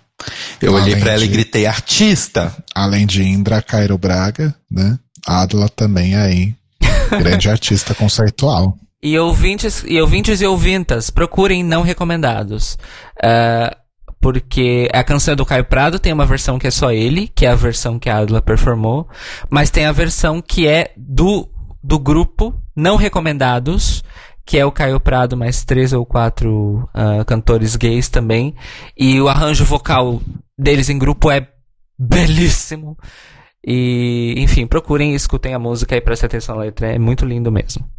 Eu 0.62 0.74
olhei 0.74 0.94
Além 0.94 1.04
pra 1.04 1.14
ela 1.14 1.24
e 1.24 1.28
gritei, 1.28 1.66
artista! 1.66 2.56
Além 2.76 3.06
de 3.06 3.24
Indra 3.24 3.62
Cairo 3.62 3.98
Braga, 3.98 4.54
né? 4.70 4.98
Adla 5.26 5.70
também 5.70 6.16
aí. 6.16 6.56
Grande 7.10 7.50
artista 7.50 7.96
conceitual. 7.96 8.78
E 9.02 9.18
ouvintes, 9.18 9.84
e 9.88 10.00
ouvintes 10.00 10.42
e 10.42 10.46
ouvintas, 10.46 11.10
procurem 11.10 11.64
não 11.64 11.82
recomendados. 11.82 12.78
Ah, 13.24 13.76
porque 14.22 14.90
a 14.94 15.04
canção 15.04 15.34
é 15.34 15.36
do 15.36 15.46
Caio 15.46 15.66
Prado 15.66 16.00
tem 16.00 16.12
uma 16.12 16.26
versão 16.26 16.60
que 16.60 16.68
é 16.68 16.72
só 16.72 16.92
ele, 16.92 17.28
que 17.28 17.46
é 17.46 17.50
a 17.50 17.56
versão 17.56 17.98
que 17.98 18.10
a 18.10 18.18
Adla 18.18 18.42
performou. 18.42 19.08
Mas 19.50 19.70
tem 19.70 19.86
a 19.86 19.92
versão 19.92 20.42
que 20.42 20.68
é 20.68 20.94
do, 20.98 21.48
do 21.82 21.98
grupo 21.98 22.54
não 22.76 22.96
recomendados, 22.96 24.04
que 24.46 24.58
é 24.58 24.66
o 24.66 24.72
Caio 24.72 25.00
Prado 25.00 25.38
mais 25.38 25.64
três 25.64 25.94
ou 25.94 26.06
quatro 26.06 26.88
ah, 26.94 27.24
cantores 27.26 27.76
gays 27.76 28.10
também. 28.10 28.56
E 28.98 29.22
o 29.22 29.30
arranjo 29.30 29.64
vocal 29.64 30.22
deles 30.58 30.90
em 30.90 31.00
grupo 31.00 31.32
é 31.32 31.48
belíssimo. 31.98 32.98
E, 33.66 34.36
enfim, 34.38 34.66
procurem 34.66 35.12
e 35.12 35.16
escutem 35.16 35.54
a 35.54 35.60
música 35.60 35.96
e 35.96 36.02
prestem 36.02 36.28
atenção 36.28 36.56
na 36.56 36.62
letra. 36.62 36.88
É 36.94 37.00
muito 37.00 37.26
lindo 37.26 37.52
mesmo. 37.52 37.90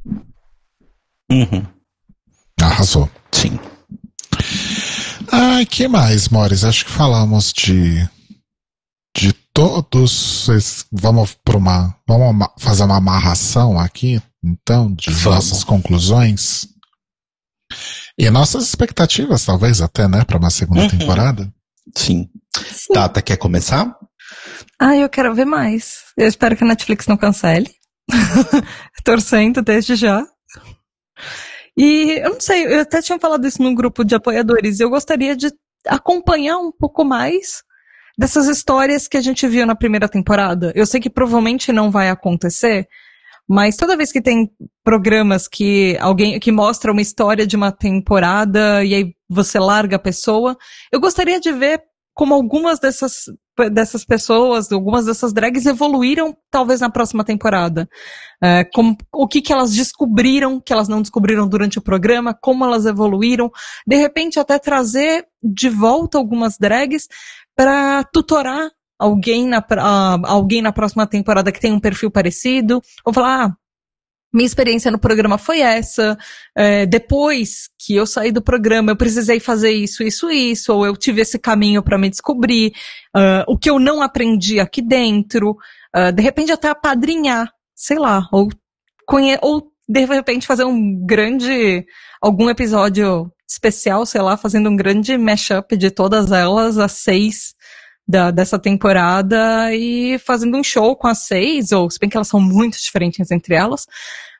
Uhum. 1.30 1.64
Arrasou. 2.60 3.08
Sim. 3.30 3.58
Ai, 5.32 5.66
que 5.66 5.86
mais, 5.88 6.28
Mores? 6.28 6.64
Acho 6.64 6.84
que 6.84 6.90
falamos 6.90 7.52
de. 7.52 8.08
De 9.16 9.32
todos. 9.52 10.46
Vamos 10.92 11.34
para 11.44 11.56
uma. 11.56 11.96
Vamos 12.06 12.46
fazer 12.58 12.84
uma 12.84 12.96
amarração 12.96 13.78
aqui, 13.78 14.20
então, 14.44 14.92
de 14.94 15.10
Vamos. 15.10 15.24
nossas 15.24 15.64
conclusões. 15.64 16.66
E 18.18 18.28
nossas 18.30 18.64
expectativas, 18.64 19.44
talvez, 19.44 19.80
até, 19.80 20.08
né, 20.08 20.24
para 20.24 20.38
uma 20.38 20.50
segunda 20.50 20.82
Uhum. 20.82 20.88
temporada. 20.88 21.52
Sim. 21.96 22.28
Sim. 22.56 22.92
Tata, 22.92 23.22
quer 23.22 23.36
começar? 23.36 23.96
Ah, 24.78 24.96
eu 24.96 25.08
quero 25.08 25.34
ver 25.34 25.44
mais. 25.44 26.02
Eu 26.16 26.26
espero 26.26 26.56
que 26.56 26.64
a 26.64 26.66
Netflix 26.66 27.06
não 27.06 27.16
cancele. 27.16 27.70
Torcendo 29.04 29.62
desde 29.62 29.94
já. 29.94 30.24
E 31.82 32.20
eu 32.22 32.34
não 32.34 32.40
sei, 32.40 32.66
eu 32.66 32.80
até 32.80 33.00
tinha 33.00 33.18
falado 33.18 33.46
isso 33.48 33.62
num 33.62 33.74
grupo 33.74 34.04
de 34.04 34.14
apoiadores. 34.14 34.80
Eu 34.80 34.90
gostaria 34.90 35.34
de 35.34 35.50
acompanhar 35.86 36.58
um 36.58 36.70
pouco 36.70 37.06
mais 37.06 37.62
dessas 38.18 38.48
histórias 38.48 39.08
que 39.08 39.16
a 39.16 39.22
gente 39.22 39.48
viu 39.48 39.64
na 39.64 39.74
primeira 39.74 40.06
temporada. 40.06 40.74
Eu 40.76 40.84
sei 40.84 41.00
que 41.00 41.08
provavelmente 41.08 41.72
não 41.72 41.90
vai 41.90 42.10
acontecer, 42.10 42.86
mas 43.48 43.78
toda 43.78 43.96
vez 43.96 44.12
que 44.12 44.20
tem 44.20 44.50
programas 44.84 45.48
que 45.48 45.96
alguém 46.02 46.38
que 46.38 46.52
mostra 46.52 46.92
uma 46.92 47.00
história 47.00 47.46
de 47.46 47.56
uma 47.56 47.72
temporada 47.72 48.84
e 48.84 48.94
aí 48.94 49.14
você 49.26 49.58
larga 49.58 49.96
a 49.96 49.98
pessoa, 49.98 50.58
eu 50.92 51.00
gostaria 51.00 51.40
de 51.40 51.50
ver 51.50 51.80
como 52.12 52.34
algumas 52.34 52.78
dessas 52.78 53.24
dessas 53.72 54.04
pessoas, 54.04 54.70
algumas 54.72 55.06
dessas 55.06 55.32
drags 55.32 55.66
evoluíram 55.66 56.36
talvez 56.50 56.80
na 56.80 56.90
próxima 56.90 57.24
temporada. 57.24 57.88
É, 58.42 58.64
como, 58.64 58.96
o 59.12 59.28
que, 59.28 59.42
que 59.42 59.52
elas 59.52 59.72
descobriram 59.72 60.60
que 60.60 60.72
elas 60.72 60.88
não 60.88 61.02
descobriram 61.02 61.48
durante 61.48 61.78
o 61.78 61.82
programa, 61.82 62.34
como 62.34 62.64
elas 62.64 62.86
evoluíram, 62.86 63.50
de 63.86 63.96
repente 63.96 64.38
até 64.38 64.58
trazer 64.58 65.26
de 65.42 65.68
volta 65.68 66.18
algumas 66.18 66.56
drags 66.58 67.06
para 67.54 68.04
tutorar 68.04 68.70
alguém 68.98 69.46
na, 69.46 69.64
ah, 69.78 70.18
alguém 70.24 70.60
na 70.60 70.72
próxima 70.72 71.06
temporada 71.06 71.50
que 71.50 71.60
tem 71.60 71.72
um 71.72 71.80
perfil 71.80 72.10
parecido, 72.10 72.82
ou 73.04 73.14
falar, 73.14 73.46
ah, 73.46 73.56
minha 74.32 74.46
experiência 74.46 74.90
no 74.90 74.98
programa 74.98 75.38
foi 75.38 75.60
essa, 75.60 76.16
é, 76.56 76.86
depois 76.86 77.68
que 77.78 77.96
eu 77.96 78.06
saí 78.06 78.30
do 78.30 78.42
programa 78.42 78.92
eu 78.92 78.96
precisei 78.96 79.40
fazer 79.40 79.72
isso, 79.72 80.02
isso, 80.02 80.30
isso, 80.30 80.72
ou 80.72 80.86
eu 80.86 80.96
tive 80.96 81.20
esse 81.22 81.38
caminho 81.38 81.82
para 81.82 81.98
me 81.98 82.08
descobrir, 82.08 82.72
ah, 83.14 83.44
o 83.48 83.58
que 83.58 83.68
eu 83.68 83.78
não 83.78 84.00
aprendi 84.02 84.60
aqui 84.60 84.80
dentro, 84.80 85.56
ah, 85.92 86.10
de 86.10 86.22
repente 86.22 86.52
até 86.52 86.68
apadrinhar, 86.68 87.52
sei 87.74 87.98
lá, 87.98 88.28
ou, 88.32 88.48
conhe 89.06 89.36
ou 89.42 89.70
de 89.88 90.04
repente 90.04 90.46
fazer 90.46 90.64
um 90.64 91.04
grande, 91.04 91.84
algum 92.22 92.48
episódio 92.48 93.32
especial, 93.48 94.06
sei 94.06 94.22
lá, 94.22 94.36
fazendo 94.36 94.70
um 94.70 94.76
grande 94.76 95.18
mashup 95.18 95.76
de 95.76 95.90
todas 95.90 96.30
elas, 96.30 96.78
as 96.78 96.92
seis 96.92 97.54
da, 98.10 98.30
dessa 98.30 98.58
temporada 98.58 99.72
e 99.74 100.18
fazendo 100.18 100.56
um 100.56 100.64
show 100.64 100.96
com 100.96 101.06
as 101.06 101.18
seis, 101.26 101.70
ou 101.70 101.88
se 101.88 101.98
bem 101.98 102.10
que 102.10 102.16
elas 102.16 102.28
são 102.28 102.40
muito 102.40 102.76
diferentes 102.76 103.30
entre 103.30 103.54
elas. 103.54 103.86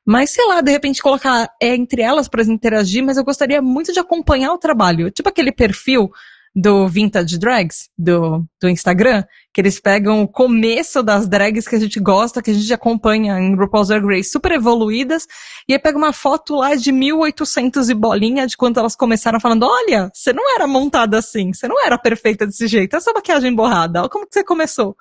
Mas, 0.05 0.31
sei 0.31 0.45
lá, 0.47 0.61
de 0.61 0.73
repente 0.73 1.03
colocar 1.03 1.49
é, 1.63 1.75
entre 1.75 2.03
elas 2.03 2.29
para 2.29 2.43
interagir, 2.43 3.05
mas 3.05 3.17
eu 3.17 3.25
gostaria 3.25 3.63
muito 3.63 3.93
de 3.93 4.01
acompanhar 4.01 4.53
o 4.53 4.59
trabalho. 4.59 5.11
Tipo 5.11 5.29
aquele 5.29 5.53
perfil 5.53 6.11
do 6.55 6.89
Vintage 6.89 7.39
Drags, 7.39 7.89
do, 7.97 8.45
do 8.61 8.69
Instagram, 8.69 9.25
que 9.55 9.61
eles 9.61 9.79
pegam 9.79 10.23
o 10.23 10.29
começo 10.29 11.03
das 11.03 11.29
drags 11.29 11.69
que 11.69 11.77
a 11.77 11.79
gente 11.79 12.01
gosta, 12.01 12.43
que 12.43 12.51
a 12.51 12.55
gente 12.55 12.73
acompanha 12.73 13.39
em 13.39 13.55
RuPaul's 13.55 13.89
Drag 13.89 14.05
Race, 14.05 14.31
super 14.31 14.53
evoluídas, 14.53 15.27
e 15.69 15.73
aí 15.73 15.79
pega 15.79 15.97
uma 15.97 16.13
foto 16.13 16.57
lá 16.57 16.75
de 16.75 16.91
1800 16.91 17.89
e 17.89 17.95
bolinha 17.95 18.47
de 18.47 18.57
quando 18.57 18.79
elas 18.79 18.97
começaram 18.97 19.39
falando, 19.39 19.65
olha, 19.65 20.11
você 20.13 20.33
não 20.33 20.55
era 20.55 20.67
montada 20.67 21.19
assim, 21.19 21.53
você 21.53 21.69
não 21.69 21.85
era 21.85 21.97
perfeita 21.97 22.47
desse 22.47 22.67
jeito, 22.67 22.97
essa 22.97 23.13
maquiagem 23.13 23.55
borrada, 23.55 24.01
olha 24.01 24.09
como 24.09 24.27
que 24.27 24.35
você 24.35 24.45
começou. 24.45 24.97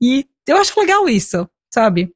E 0.00 0.26
eu 0.46 0.56
acho 0.56 0.78
legal 0.80 1.06
isso, 1.08 1.46
sabe? 1.72 2.10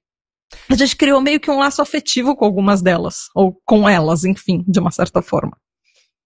A 0.70 0.74
gente 0.74 0.97
criou 0.97 1.20
meio 1.20 1.41
que 1.41 1.51
um 1.51 1.59
laço 1.59 1.82
afetivo 1.82 2.35
com 2.35 2.45
algumas 2.47 2.81
delas, 2.81 3.28
ou 3.35 3.61
com 3.65 3.86
elas, 3.86 4.24
enfim, 4.24 4.65
de 4.66 4.81
uma 4.81 4.91
certa 4.91 5.20
forma. 5.20 5.57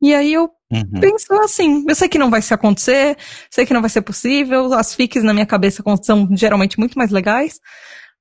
E 0.01 0.15
aí 0.15 0.33
eu 0.33 0.49
Uhum. 0.71 1.01
penso 1.01 1.33
assim, 1.43 1.85
eu 1.89 1.95
sei 1.95 2.09
que 2.09 2.19
não 2.19 2.29
vai 2.29 2.43
se 2.43 2.53
acontecer, 2.53 3.17
sei 3.51 3.65
que 3.65 3.73
não 3.73 3.81
vai 3.81 3.89
ser 3.89 4.03
possível, 4.03 4.75
as 4.75 4.95
fics 4.95 5.25
na 5.25 5.33
minha 5.33 5.47
cabeça 5.47 5.83
são 6.03 6.29
geralmente 6.37 6.79
muito 6.79 6.99
mais 6.99 7.11
legais, 7.11 7.59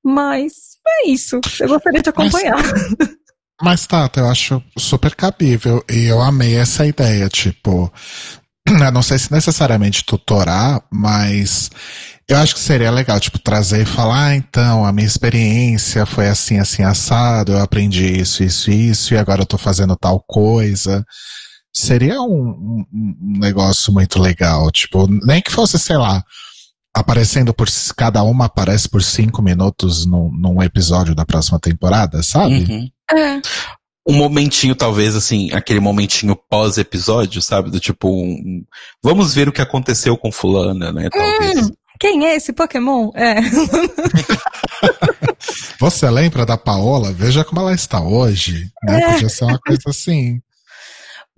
mas 0.02 0.52
é 0.86 1.10
isso, 1.10 1.40
eu 1.60 1.68
gostaria 1.68 2.00
de 2.00 2.08
acompanhar. 2.08 2.56
Mas, 3.60 3.86
Tata, 3.86 4.20
eu 4.20 4.28
acho 4.28 4.62
super 4.78 5.14
cabível. 5.16 5.84
E 5.90 6.04
eu 6.04 6.20
amei 6.20 6.56
essa 6.56 6.86
ideia, 6.86 7.28
tipo. 7.28 7.92
Eu 8.68 8.92
não 8.92 9.02
sei 9.02 9.18
se 9.18 9.32
necessariamente 9.32 10.04
tutorar, 10.04 10.82
mas 10.90 11.70
eu 12.28 12.36
acho 12.36 12.54
que 12.54 12.60
seria 12.60 12.90
legal, 12.90 13.18
tipo, 13.18 13.38
trazer 13.38 13.80
e 13.80 13.86
falar, 13.86 14.26
ah, 14.26 14.36
então, 14.36 14.84
a 14.84 14.92
minha 14.92 15.06
experiência 15.06 16.04
foi 16.04 16.28
assim, 16.28 16.58
assim, 16.58 16.82
assado, 16.82 17.52
eu 17.52 17.62
aprendi 17.62 18.20
isso, 18.20 18.42
isso, 18.44 18.70
isso, 18.70 19.14
e 19.14 19.16
agora 19.16 19.40
eu 19.40 19.46
tô 19.46 19.56
fazendo 19.56 19.96
tal 19.96 20.22
coisa. 20.28 21.02
Seria 21.78 22.20
um, 22.20 22.50
um- 22.50 22.86
um 22.92 23.38
negócio 23.38 23.92
muito 23.92 24.20
legal, 24.20 24.70
tipo, 24.70 25.06
nem 25.24 25.40
que 25.40 25.52
fosse, 25.52 25.78
sei 25.78 25.96
lá, 25.96 26.22
aparecendo 26.94 27.54
por. 27.54 27.68
Cada 27.96 28.22
uma 28.24 28.46
aparece 28.46 28.88
por 28.88 29.02
cinco 29.02 29.40
minutos 29.40 30.04
num, 30.04 30.30
num 30.32 30.62
episódio 30.62 31.14
da 31.14 31.24
próxima 31.24 31.58
temporada, 31.60 32.22
sabe? 32.22 32.66
Uhum. 32.68 32.88
É, 33.16 33.40
Um 34.08 34.14
momentinho, 34.14 34.74
talvez, 34.74 35.14
assim, 35.14 35.50
aquele 35.52 35.78
momentinho 35.80 36.36
pós-episódio, 36.50 37.40
sabe? 37.40 37.70
Do 37.70 37.78
tipo, 37.78 38.08
um, 38.10 38.64
vamos 39.02 39.32
ver 39.34 39.48
o 39.48 39.52
que 39.52 39.62
aconteceu 39.62 40.16
com 40.16 40.32
fulana, 40.32 40.90
né? 40.92 41.08
Talvez. 41.10 41.70
quem 42.00 42.26
é 42.26 42.34
esse 42.34 42.52
Pokémon? 42.52 43.10
É. 43.14 43.36
Você 45.80 46.08
lembra 46.10 46.44
da 46.44 46.56
Paola? 46.56 47.12
Veja 47.12 47.44
como 47.44 47.60
ela 47.60 47.72
está 47.72 48.00
hoje. 48.00 48.70
Né? 48.82 49.00
É. 49.00 49.12
Podia 49.12 49.28
ser 49.28 49.44
uma 49.44 49.58
coisa 49.58 49.82
assim. 49.86 50.40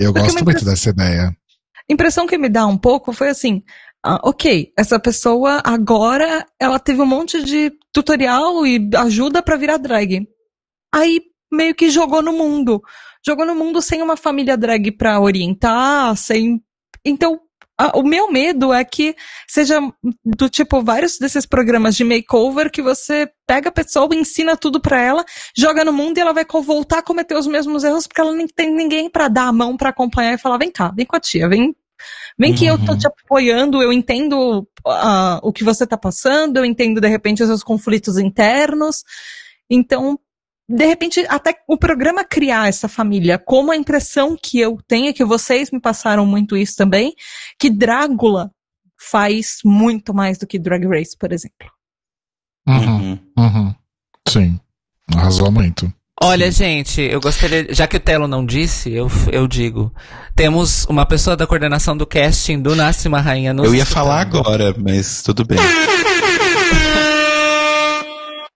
Eu 0.01 0.13
Porque 0.15 0.27
gosto 0.27 0.45
muito 0.45 0.65
dessa 0.65 0.91
ideia. 0.91 1.29
A 1.29 1.93
impressão 1.93 2.27
que 2.27 2.39
me 2.39 2.49
dá 2.49 2.67
um 2.67 2.79
pouco 2.79 3.13
foi 3.13 3.29
assim, 3.29 3.63
ah, 4.05 4.19
ok, 4.25 4.73
essa 4.79 4.99
pessoa 4.99 5.61
agora, 5.65 6.47
ela 6.59 6.79
teve 6.79 7.03
um 7.03 7.07
monte 7.07 7.45
de 7.45 7.71
tutorial 7.93 8.67
e 8.67 8.89
ajuda 8.97 9.43
pra 9.43 9.57
virar 9.57 9.77
drag. 9.77 10.27
aí 10.95 11.21
meio 11.53 11.75
que 11.75 11.91
jogou 11.91 12.23
no 12.23 12.33
mundo. 12.33 12.81
Jogou 13.27 13.45
no 13.45 13.55
mundo 13.57 13.83
sem 13.83 14.01
uma 14.01 14.17
família 14.17 14.57
drag 14.57 14.93
pra 14.93 15.21
orientar, 15.21 16.17
sem. 16.17 16.63
Então, 17.05 17.41
a- 17.79 17.99
o 17.99 18.03
meu 18.05 18.31
medo 18.31 18.73
é 18.73 18.85
que 18.85 19.15
seja 19.49 19.81
do 20.25 20.49
tipo 20.49 20.81
vários 20.83 21.19
desses 21.19 21.45
programas 21.45 21.97
de 21.97 22.05
makeover 22.05 22.71
que 22.71 22.81
você 22.81 23.29
pega 23.51 23.69
a 23.69 23.73
pessoa, 23.73 24.15
ensina 24.15 24.57
tudo 24.57 24.81
pra 24.81 25.01
ela, 25.01 25.25
joga 25.57 25.85
no 25.85 25.93
mundo 25.93 26.17
e 26.17 26.21
ela 26.21 26.33
vai 26.33 26.47
voltar 26.63 26.99
a 26.99 27.03
cometer 27.03 27.35
os 27.35 27.49
mesmos 27.49 27.83
erros 27.83 28.07
porque 28.07 28.21
ela 28.21 28.33
nem 28.33 28.47
tem 28.47 28.73
ninguém 28.73 29.11
pra 29.11 29.27
dar 29.27 29.49
a 29.49 29.53
mão 29.53 29.77
pra 29.77 29.89
acompanhar 29.89 30.33
e 30.35 30.39
falar: 30.39 30.57
vem 30.57 30.71
cá, 30.71 30.93
vem 30.95 31.05
com 31.05 31.17
a 31.17 31.21
tia, 31.21 31.49
vem. 31.49 31.75
Vem 32.39 32.55
que 32.55 32.65
eu 32.65 32.79
tô 32.79 32.93
Uhum. 32.93 32.99
te 32.99 33.09
apoiando, 33.09 33.83
eu 33.83 33.93
entendo 33.93 34.65
ah, 34.87 35.41
o 35.43 35.53
que 35.53 35.65
você 35.65 35.85
tá 35.85 35.99
passando, 35.99 36.59
eu 36.59 36.65
entendo 36.65 37.01
de 37.01 37.09
repente 37.09 37.43
os 37.43 37.49
seus 37.49 37.65
conflitos 37.65 38.19
internos. 38.19 39.03
Então, 39.69 40.17
de 40.69 40.87
repente, 40.87 41.27
até 41.29 41.57
o 41.67 41.77
programa 41.77 42.25
criar 42.25 42.69
essa 42.69 42.87
família, 42.89 43.37
como 43.37 43.73
a 43.73 43.77
impressão 43.77 44.37
que 44.41 44.61
eu 44.61 44.79
tenho, 44.87 45.09
é 45.09 45.13
que 45.13 45.25
vocês 45.25 45.73
me 45.73 45.81
passaram 45.81 46.25
muito 46.25 46.57
isso 46.57 46.77
também, 46.77 47.15
que 47.59 47.69
Drácula 47.69 48.53
faz 48.97 49.59
muito 49.65 50.15
mais 50.15 50.39
do 50.39 50.47
que 50.47 50.57
Drag 50.57 50.87
Race, 50.87 51.17
por 51.19 51.33
exemplo. 51.33 51.80
Uhum, 52.67 52.79
Uhum. 53.11 53.19
uhum. 53.39 53.75
Sim. 54.29 54.61
Arrasou 55.15 55.51
muito. 55.51 55.93
Olha, 56.23 56.51
gente, 56.51 57.01
eu 57.01 57.19
gostaria, 57.21 57.73
já 57.73 57.87
que 57.87 57.97
o 57.97 58.01
Telo 58.01 58.29
não 58.29 58.45
disse, 58.45 58.93
eu, 58.93 59.11
eu 59.33 59.49
digo. 59.49 59.93
Temos 60.37 60.85
uma 60.85 61.07
pessoa 61.07 61.35
da 61.37 61.47
coordenação 61.47 61.97
do 61.97 62.07
casting 62.07 62.61
do 62.61 62.77
Nasce 62.77 63.09
uma 63.09 63.21
Rainha 63.23 63.55
nos 63.55 63.67
Eu 63.67 63.75
ia 63.75 63.83
escutando. 63.83 64.05
falar 64.05 64.21
agora, 64.21 64.75
mas 64.79 65.23
tudo 65.23 65.45
bem. 65.47 65.59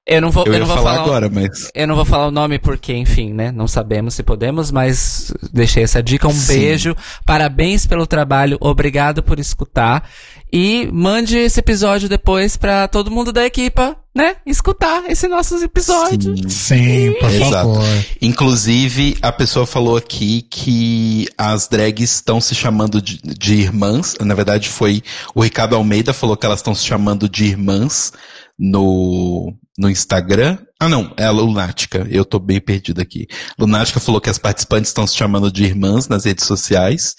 Eu 0.07 0.21
não 0.21 0.31
vou, 0.31 0.45
Eu 0.47 0.53
eu 0.53 0.61
não 0.61 0.67
vou 0.67 0.77
falar 0.77 0.91
falar, 0.91 1.03
o- 1.03 1.07
agora, 1.07 1.31
mas. 1.31 1.71
Eu 1.75 1.87
não 1.87 1.95
vou 1.97 2.05
falar 2.05 2.27
o 2.27 2.31
nome 2.31 2.59
porque, 2.59 2.93
enfim, 2.93 3.33
né? 3.33 3.51
Não 3.51 3.67
sabemos 3.67 4.15
se 4.15 4.23
podemos, 4.23 4.71
mas 4.71 5.33
deixei 5.51 5.83
essa 5.83 6.03
dica. 6.03 6.29
Um 6.29 6.33
Sim. 6.33 6.47
beijo, 6.59 6.97
parabéns 7.25 7.87
pelo 7.87 8.07
trabalho, 8.07 8.59
obrigado 8.61 9.23
por 9.23 9.39
escutar. 9.41 10.07
E 10.53 10.89
mande 10.93 11.37
esse 11.39 11.59
episódio 11.59 12.09
depois 12.09 12.57
pra 12.57 12.87
todo 12.87 13.11
mundo 13.11 13.33
da 13.33 13.45
equipa, 13.47 13.97
né? 14.15 14.37
Escutar 14.47 15.03
esse 15.09 15.27
nossos 15.27 15.63
episódios. 15.63 16.39
Sim. 16.53 17.09
Sim, 17.09 17.13
por 17.19 17.31
Exato. 17.31 17.51
favor. 17.51 17.85
Inclusive, 18.21 19.17
a 19.23 19.33
pessoa 19.33 19.67
falou 19.67 19.97
aqui 19.97 20.43
que 20.43 21.27
as 21.39 21.67
drags 21.67 22.11
estão 22.13 22.41
se 22.41 22.55
chamando 22.55 23.01
de, 23.01 23.19
de 23.23 23.55
irmãs. 23.55 24.15
Na 24.21 24.35
verdade, 24.35 24.69
foi 24.69 25.03
o 25.35 25.41
Ricardo 25.43 25.75
Almeida 25.77 26.13
falou 26.13 26.37
que 26.37 26.45
elas 26.45 26.59
estão 26.61 26.75
se 26.75 26.85
chamando 26.85 27.29
de 27.29 27.47
irmãs 27.47 28.13
no, 28.59 29.55
no 29.79 29.91
Instagram. 29.91 30.59
Ah, 30.79 30.89
não, 30.89 31.13
é 31.17 31.25
a 31.25 31.31
Lunática. 31.31 32.07
Eu 32.11 32.25
tô 32.25 32.39
bem 32.39 32.61
perdido 32.61 33.01
aqui. 33.01 33.27
Lunática 33.59 34.01
falou 34.01 34.21
que 34.21 34.31
as 34.31 34.39
participantes 34.39 34.91
estão 34.91 35.07
se 35.07 35.17
chamando 35.17 35.51
de 35.51 35.65
irmãs 35.65 36.09
nas 36.09 36.25
redes 36.25 36.45
sociais. 36.45 37.15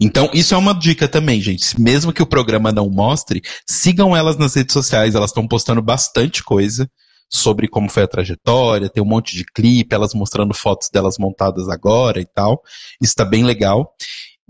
Então, 0.00 0.30
isso 0.32 0.54
é 0.54 0.56
uma 0.56 0.74
dica 0.74 1.06
também, 1.06 1.40
gente. 1.40 1.80
Mesmo 1.80 2.12
que 2.12 2.22
o 2.22 2.26
programa 2.26 2.72
não 2.72 2.88
mostre, 2.88 3.42
sigam 3.66 4.16
elas 4.16 4.36
nas 4.36 4.54
redes 4.54 4.72
sociais. 4.72 5.14
Elas 5.14 5.30
estão 5.30 5.46
postando 5.46 5.82
bastante 5.82 6.42
coisa 6.42 6.90
sobre 7.32 7.68
como 7.68 7.88
foi 7.88 8.02
a 8.02 8.08
trajetória, 8.08 8.88
tem 8.88 9.00
um 9.00 9.06
monte 9.06 9.36
de 9.36 9.44
clipe, 9.44 9.94
elas 9.94 10.12
mostrando 10.14 10.52
fotos 10.52 10.88
delas 10.92 11.14
montadas 11.16 11.68
agora 11.68 12.20
e 12.20 12.26
tal. 12.26 12.60
Isso 13.00 13.14
tá 13.14 13.24
bem 13.24 13.44
legal. 13.44 13.94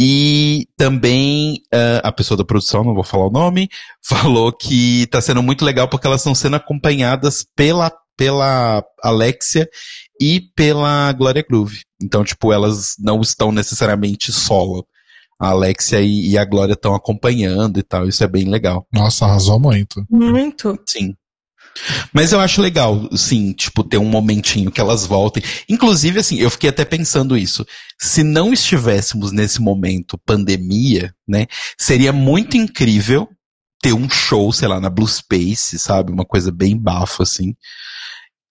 E 0.02 0.66
também 0.78 1.60
eh, 1.70 2.00
a 2.02 2.10
pessoa 2.10 2.38
da 2.38 2.42
produção, 2.42 2.82
não 2.82 2.94
vou 2.94 3.04
falar 3.04 3.26
o 3.26 3.30
nome, 3.30 3.68
falou 4.02 4.50
que 4.50 5.06
tá 5.08 5.20
sendo 5.20 5.42
muito 5.42 5.62
legal 5.62 5.88
porque 5.88 6.06
elas 6.06 6.22
estão 6.22 6.34
sendo 6.34 6.56
acompanhadas 6.56 7.44
pela, 7.54 7.92
pela 8.16 8.82
Alexia 9.02 9.68
e 10.18 10.40
pela 10.56 11.12
Glória 11.12 11.44
Groove. 11.46 11.82
Então, 12.02 12.24
tipo, 12.24 12.50
elas 12.50 12.94
não 12.98 13.20
estão 13.20 13.52
necessariamente 13.52 14.32
solo. 14.32 14.86
A 15.38 15.50
Alexia 15.50 16.00
e, 16.00 16.30
e 16.30 16.38
a 16.38 16.46
Glória 16.46 16.72
estão 16.72 16.94
acompanhando 16.94 17.78
e 17.78 17.82
tal. 17.82 18.08
Isso 18.08 18.24
é 18.24 18.26
bem 18.26 18.44
legal. 18.44 18.86
Nossa, 18.90 19.26
arrasou 19.26 19.60
muito. 19.60 20.02
Muito. 20.08 20.78
Sim. 20.88 21.14
Mas 22.12 22.32
eu 22.32 22.40
acho 22.40 22.60
legal, 22.60 23.08
sim, 23.16 23.52
tipo, 23.52 23.84
ter 23.84 23.98
um 23.98 24.04
momentinho 24.04 24.70
que 24.70 24.80
elas 24.80 25.06
voltem. 25.06 25.42
Inclusive, 25.68 26.18
assim, 26.18 26.38
eu 26.38 26.50
fiquei 26.50 26.68
até 26.68 26.84
pensando 26.84 27.36
isso. 27.36 27.66
Se 27.98 28.22
não 28.22 28.52
estivéssemos 28.52 29.32
nesse 29.32 29.60
momento 29.60 30.18
pandemia, 30.18 31.14
né, 31.26 31.46
seria 31.78 32.12
muito 32.12 32.56
incrível 32.56 33.28
ter 33.82 33.92
um 33.92 34.08
show, 34.10 34.52
sei 34.52 34.68
lá, 34.68 34.78
na 34.78 34.90
Blue 34.90 35.08
Space, 35.08 35.78
sabe? 35.78 36.12
Uma 36.12 36.24
coisa 36.24 36.52
bem 36.52 36.76
bafo, 36.76 37.22
assim. 37.22 37.54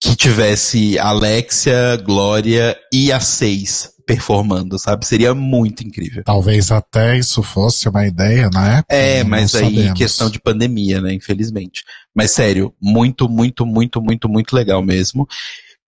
Que 0.02 0.16
tivesse 0.16 0.98
Alexia, 0.98 1.98
Glória 1.98 2.78
e 2.94 3.12
a 3.12 3.20
seis 3.20 3.92
performando, 4.06 4.80
sabe? 4.80 5.06
Seria 5.06 5.36
muito 5.36 5.84
incrível. 5.84 6.24
Talvez 6.24 6.72
até 6.72 7.16
isso 7.18 7.44
fosse 7.44 7.88
uma 7.88 8.08
ideia 8.08 8.50
na 8.52 8.78
época. 8.78 8.96
É, 8.96 9.24
mas 9.24 9.54
aí 9.54 9.66
sabemos. 9.76 9.98
questão 10.00 10.30
de 10.32 10.40
pandemia, 10.40 11.00
né? 11.00 11.14
Infelizmente. 11.14 11.84
Mas 12.16 12.32
sério, 12.32 12.74
muito, 12.82 13.30
muito, 13.30 13.68
muito, 13.68 14.02
muito, 14.02 14.28
muito 14.28 14.56
legal 14.56 14.82
mesmo. 14.82 15.28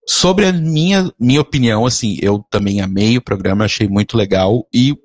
Sobre 0.07 0.45
a 0.45 0.51
minha, 0.53 1.11
minha 1.19 1.41
opinião, 1.41 1.83
assim, 1.85 2.17
eu 2.21 2.45
também 2.51 2.79
amei 2.79 3.17
o 3.17 3.21
programa, 3.23 3.65
achei 3.65 3.87
muito 3.87 4.15
legal. 4.15 4.67
E 4.71 4.95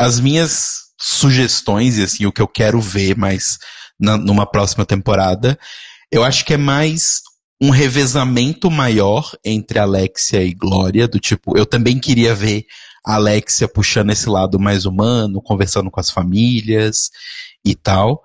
as 0.00 0.20
minhas 0.20 0.74
sugestões, 1.00 1.98
e 1.98 2.04
assim, 2.04 2.24
o 2.26 2.32
que 2.32 2.42
eu 2.42 2.46
quero 2.48 2.80
ver 2.80 3.16
mais 3.16 3.58
na- 3.98 4.16
numa 4.16 4.46
próxima 4.46 4.84
temporada, 4.86 5.58
eu 6.12 6.22
acho 6.22 6.44
que 6.44 6.54
é 6.54 6.56
mais 6.56 7.20
um 7.60 7.70
revezamento 7.70 8.70
maior 8.70 9.32
entre 9.44 9.78
Alexia 9.78 10.42
e 10.42 10.54
Glória, 10.54 11.08
do 11.08 11.18
tipo, 11.18 11.56
eu 11.58 11.66
também 11.66 11.98
queria 11.98 12.34
ver 12.34 12.66
a 13.04 13.14
Alexia 13.14 13.66
puxando 13.66 14.10
esse 14.10 14.28
lado 14.28 14.60
mais 14.60 14.84
humano, 14.84 15.42
conversando 15.42 15.90
com 15.90 15.98
as 15.98 16.10
famílias 16.10 17.10
e 17.64 17.74
tal. 17.74 18.22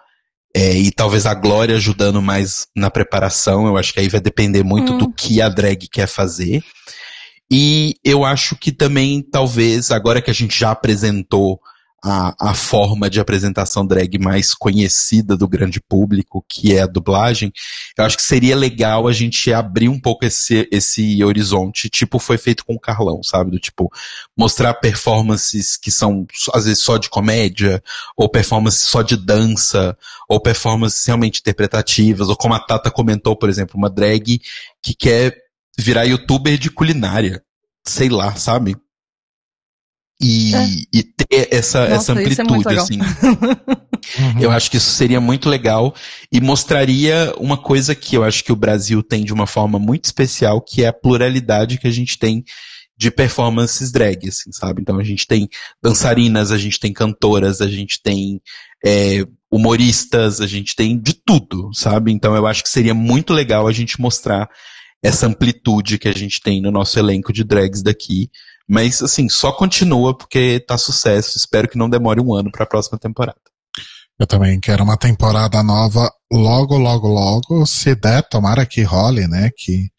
É, 0.56 0.78
e 0.78 0.92
talvez 0.92 1.26
a 1.26 1.34
Glória 1.34 1.76
ajudando 1.76 2.22
mais 2.22 2.68
na 2.76 2.92
preparação. 2.92 3.66
Eu 3.66 3.76
acho 3.76 3.92
que 3.92 4.00
aí 4.00 4.08
vai 4.08 4.22
depender 4.22 4.64
muito 4.64 4.94
Hum. 4.94 4.98
do 5.00 5.12
que 5.12 5.42
a 5.42 5.50
drag 5.50 5.88
quer 5.88 6.08
fazer. 6.08 6.64
E 7.52 7.96
eu 8.04 8.24
acho 8.24 8.56
que 8.56 8.72
também, 8.72 9.22
talvez, 9.22 9.90
agora 9.90 10.22
que 10.22 10.30
a 10.30 10.34
gente 10.34 10.58
já 10.58 10.72
apresentou 10.72 11.60
a, 12.04 12.50
a 12.50 12.54
forma 12.54 13.10
de 13.10 13.20
apresentação 13.20 13.86
drag 13.86 14.20
mais 14.20 14.54
conhecida 14.54 15.38
do 15.38 15.48
grande 15.48 15.80
público, 15.80 16.44
que 16.50 16.76
é 16.76 16.82
a 16.82 16.88
dublagem, 16.88 17.52
eu 17.98 18.04
acho 18.04 18.18
que 18.18 18.24
seria 18.24 18.58
legal 18.58 19.08
a 19.08 19.14
gente 19.14 19.54
abrir 19.54 19.88
um 19.88 20.00
pouco 20.00 20.26
esse, 20.26 20.68
esse 20.70 21.24
horizonte, 21.24 21.90
tipo 21.90 22.20
foi 22.20 22.38
feito 22.38 22.66
com 22.66 22.74
o 22.74 22.80
Carlão, 22.80 23.24
sabe? 23.24 23.52
Do 23.52 23.60
tipo, 23.60 23.90
mostrar 24.38 24.74
performances 24.74 25.78
que 25.78 25.90
são, 25.90 26.28
às 26.54 26.66
vezes, 26.66 26.84
só 26.84 26.98
de 26.98 27.10
comédia, 27.10 27.82
ou 28.18 28.28
performances 28.28 28.82
só 28.82 29.02
de 29.02 29.16
dança, 29.16 29.98
ou 30.28 30.42
performances 30.42 31.06
realmente 31.06 31.40
interpretativas, 31.40 32.28
ou 32.28 32.36
como 32.36 32.54
a 32.54 32.60
Tata 32.60 32.92
comentou, 32.92 33.36
por 33.36 33.50
exemplo, 33.50 33.78
uma 33.78 33.90
drag 33.90 34.42
que 34.82 34.94
quer 34.94 35.38
virar 35.78 36.04
youtuber 36.04 36.58
de 36.58 36.70
culinária. 36.70 37.42
Sei 37.86 38.10
lá, 38.10 38.36
sabe? 38.36 38.76
E, 40.24 40.56
É. 40.56 40.68
e 40.94 41.04
ter 41.04 41.50
essa, 41.52 41.82
Nossa, 41.82 41.94
essa 41.94 42.12
é 42.14 42.16
amplitude, 42.16 42.68
legal. 42.68 42.84
assim. 42.84 43.00
Uhum. 44.20 44.42
Eu 44.42 44.52
acho 44.52 44.70
que 44.70 44.76
isso 44.76 44.92
seria 44.92 45.22
muito 45.22 45.48
legal 45.48 45.96
e 46.30 46.42
mostraria 46.42 47.34
uma 47.38 47.56
coisa 47.58 47.96
que 47.96 48.18
eu 48.18 48.24
acho 48.26 48.44
que 48.44 48.52
o 48.52 48.56
Brasil 48.56 49.02
tem 49.02 49.24
de 49.24 49.32
uma 49.32 49.48
forma 49.48 49.80
muito 49.80 50.04
especial, 50.04 50.60
que 50.60 50.84
é 50.84 50.88
a 50.88 50.94
pluralidade 50.94 51.78
que 51.78 51.88
a 51.88 51.92
gente 51.92 52.20
tem 52.20 52.44
de 52.98 53.10
performances 53.10 53.94
drag, 53.94 54.28
assim, 54.28 54.52
sabe? 54.52 54.82
Então 54.82 55.00
a 55.00 55.04
gente 55.06 55.26
tem 55.26 55.48
dançarinas, 55.82 56.52
a 56.52 56.58
gente 56.58 56.80
tem 56.82 56.92
cantoras, 56.92 57.62
a 57.62 57.68
gente 57.68 58.02
tem 58.04 58.42
é, 58.86 59.26
humoristas, 59.50 60.42
a 60.42 60.48
gente 60.48 60.76
tem 60.76 61.00
de 61.00 61.14
tudo, 61.14 61.72
sabe? 61.74 62.12
Então 62.12 62.36
eu 62.36 62.46
acho 62.46 62.62
que 62.62 62.70
seria 62.70 62.94
muito 62.94 63.34
legal 63.34 63.68
a 63.68 63.72
gente 63.72 64.00
mostrar 64.02 64.50
essa 65.02 65.28
amplitude 65.28 65.98
que 65.98 66.08
a 66.08 66.14
gente 66.14 66.42
tem 66.42 66.62
no 66.62 66.72
nosso 66.72 66.98
elenco 67.00 67.34
de 67.34 67.44
drags 67.44 67.82
daqui. 67.82 68.30
Mas, 68.68 69.02
assim, 69.02 69.28
só 69.30 69.52
continua 69.52 70.18
porque 70.18 70.60
tá 70.66 70.78
sucesso. 70.78 71.38
Espero 71.38 71.68
que 71.68 71.78
não 71.78 71.90
demore 71.90 72.22
um 72.22 72.34
ano 72.34 72.52
pra 72.52 72.66
próxima 72.66 72.98
temporada. 72.98 73.38
Eu 74.20 74.28
também 74.28 74.60
quero 74.60 74.84
uma 74.84 74.96
temporada 74.98 75.62
nova 75.64 76.10
logo, 76.32 76.78
logo, 76.78 77.08
logo. 77.08 77.66
Se 77.66 77.94
der, 77.96 78.24
tomara 78.30 78.66
que 78.66 78.82
role, 78.84 79.28
né? 79.28 79.50
Que, 79.58 79.90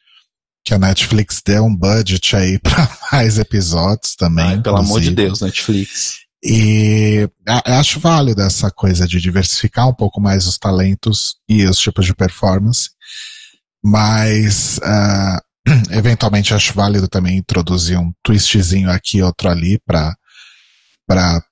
que 0.65 0.73
a 0.73 0.79
Netflix 0.79 1.43
dê 1.45 1.61
um 1.61 1.75
budget 1.75 2.35
aí 2.37 2.59
pra 2.63 2.89
mais 3.13 3.39
episódios 3.39 4.15
também. 4.17 4.47
Ai, 4.47 4.63
pelo 4.63 4.79
amor 4.79 5.01
de. 5.01 5.11
Deus, 5.11 5.41
Netflix. 5.41 6.15
E 6.43 7.29
a- 7.49 7.79
acho 7.79 7.99
válido 8.01 8.41
essa 8.43 8.71
coisa 8.71 9.07
de 9.07 9.21
diversificar 9.21 9.89
um 9.89 9.95
pouco 9.95 10.21
mais 10.21 10.47
os 10.47 10.59
talentos 10.59 11.37
e 11.49 11.65
os 11.67 11.79
tipos 11.79 12.07
de 12.07 12.15
performance. 12.15 12.91
Mas, 13.83 14.79
ah, 14.83 15.43
eventualmente 15.91 16.55
acho 16.55 16.75
válido 16.75 17.09
também 17.09 17.39
introduzir 17.39 17.99
um 17.99 18.13
twistzinho 18.23 18.91
aqui, 18.91 19.23
outro 19.23 19.49
ali, 19.49 19.79
para 19.87 20.15
para 21.07 21.43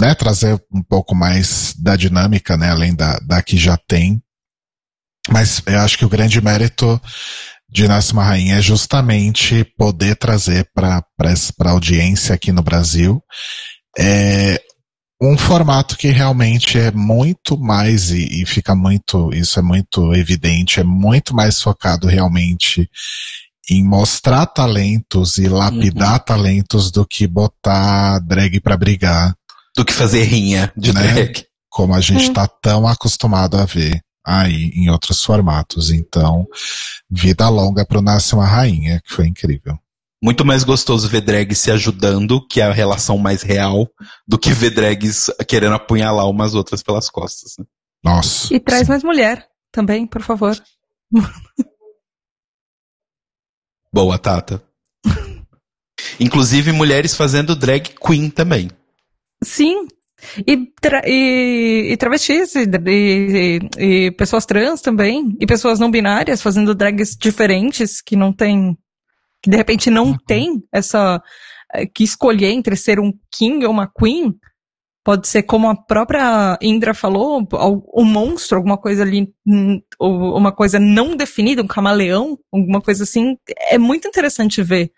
né, 0.00 0.14
trazer 0.14 0.62
um 0.72 0.82
pouco 0.82 1.14
mais 1.14 1.74
da 1.76 1.96
dinâmica, 1.96 2.56
né, 2.56 2.70
além 2.70 2.94
da, 2.94 3.18
da 3.18 3.42
que 3.42 3.58
já 3.58 3.76
tem. 3.76 4.22
Mas 5.28 5.60
eu 5.66 5.80
acho 5.80 5.98
que 5.98 6.04
o 6.04 6.08
grande 6.08 6.40
mérito 6.40 7.00
de 7.68 7.86
Nasce 7.86 8.12
uma 8.12 8.24
Rainha 8.24 8.56
é 8.56 8.62
justamente 8.62 9.64
poder 9.76 10.16
trazer 10.16 10.70
para 10.74 11.04
a 11.60 11.70
audiência 11.70 12.34
aqui 12.34 12.52
no 12.52 12.62
Brasil 12.62 13.22
é, 13.98 14.60
um 15.20 15.36
formato 15.36 15.96
que 15.96 16.08
realmente 16.08 16.78
é 16.78 16.90
muito 16.90 17.58
mais, 17.58 18.10
e, 18.10 18.42
e, 18.42 18.46
fica 18.46 18.74
muito, 18.74 19.30
isso 19.34 19.58
é 19.58 19.62
muito 19.62 20.14
evidente, 20.14 20.80
é 20.80 20.84
muito 20.84 21.34
mais 21.34 21.60
focado 21.60 22.06
realmente 22.06 22.88
em 23.70 23.84
mostrar 23.84 24.46
talentos 24.46 25.38
e 25.38 25.48
lapidar 25.48 26.14
uhum. 26.14 26.24
talentos 26.24 26.90
do 26.90 27.06
que 27.06 27.26
botar 27.26 28.18
drag 28.18 28.60
para 28.60 28.76
brigar. 28.76 29.34
Do 29.76 29.84
que 29.84 29.92
fazer 29.92 30.24
rinha 30.24 30.72
de 30.76 30.92
né? 30.92 31.00
drag. 31.00 31.46
Como 31.68 31.94
a 31.94 32.00
gente 32.00 32.24
está 32.24 32.48
tão 32.48 32.86
acostumado 32.86 33.56
a 33.56 33.64
ver 33.64 34.02
aí 34.26 34.72
em 34.74 34.90
outros 34.90 35.24
formatos. 35.24 35.90
Então, 35.90 36.46
vida 37.08 37.48
longa 37.48 37.86
pro 37.86 38.02
Nasce 38.02 38.34
uma 38.34 38.46
Rainha, 38.46 39.00
que 39.06 39.14
foi 39.14 39.28
incrível. 39.28 39.78
Muito 40.22 40.44
mais 40.44 40.64
gostoso 40.64 41.08
ver 41.08 41.22
drags 41.22 41.58
se 41.58 41.70
ajudando, 41.70 42.46
que 42.46 42.60
é 42.60 42.64
a 42.64 42.72
relação 42.72 43.16
mais 43.16 43.42
real, 43.42 43.88
do 44.28 44.38
que 44.38 44.52
ver 44.52 44.70
drags 44.70 45.30
querendo 45.48 45.74
apunhalar 45.74 46.28
umas 46.28 46.54
outras 46.54 46.82
pelas 46.82 47.08
costas. 47.08 47.54
Né? 47.58 47.64
Nossa. 48.04 48.52
E 48.52 48.60
traz 48.60 48.82
sim. 48.86 48.90
mais 48.90 49.02
mulher 49.04 49.46
também, 49.72 50.06
por 50.06 50.22
favor. 50.22 50.60
Boa, 53.92 54.18
Tata. 54.18 54.62
Inclusive 56.20 56.72
mulheres 56.72 57.14
fazendo 57.16 57.56
drag 57.56 57.90
queen 58.00 58.30
também. 58.30 58.70
Sim, 59.42 59.88
e, 60.46 60.66
tra 60.80 61.02
e, 61.06 61.92
e 61.92 61.96
travestis, 61.96 62.54
e, 62.54 62.68
e, 62.86 63.58
e, 63.78 64.10
pessoas 64.12 64.46
trans 64.46 64.80
também, 64.80 65.36
e 65.40 65.46
pessoas 65.46 65.78
não 65.78 65.90
binárias 65.90 66.42
fazendo 66.42 66.74
drags 66.74 67.16
diferentes, 67.18 68.00
que 68.00 68.16
não 68.16 68.32
tem, 68.32 68.76
que 69.42 69.50
de 69.50 69.56
repente 69.56 69.90
não 69.90 70.08
uhum. 70.08 70.16
tem 70.26 70.62
essa, 70.72 71.22
eh, 71.74 71.86
que 71.86 72.04
escolher 72.04 72.50
entre 72.50 72.76
ser 72.76 73.00
um 73.00 73.12
king 73.32 73.64
ou 73.64 73.72
uma 73.72 73.90
queen, 73.90 74.34
pode 75.10 75.26
ser 75.26 75.42
como 75.42 75.68
a 75.68 75.74
própria 75.74 76.56
Indra 76.62 76.94
falou, 76.94 77.44
um 77.96 78.04
monstro, 78.04 78.56
alguma 78.56 78.78
coisa 78.78 79.02
ali, 79.02 79.34
hum, 79.44 79.82
uma 79.98 80.52
coisa 80.52 80.78
não 80.78 81.16
definida, 81.16 81.62
um 81.62 81.66
camaleão, 81.66 82.38
alguma 82.52 82.80
coisa 82.80 83.02
assim, 83.02 83.36
é 83.68 83.76
muito 83.76 84.06
interessante 84.06 84.62
ver. 84.62 84.92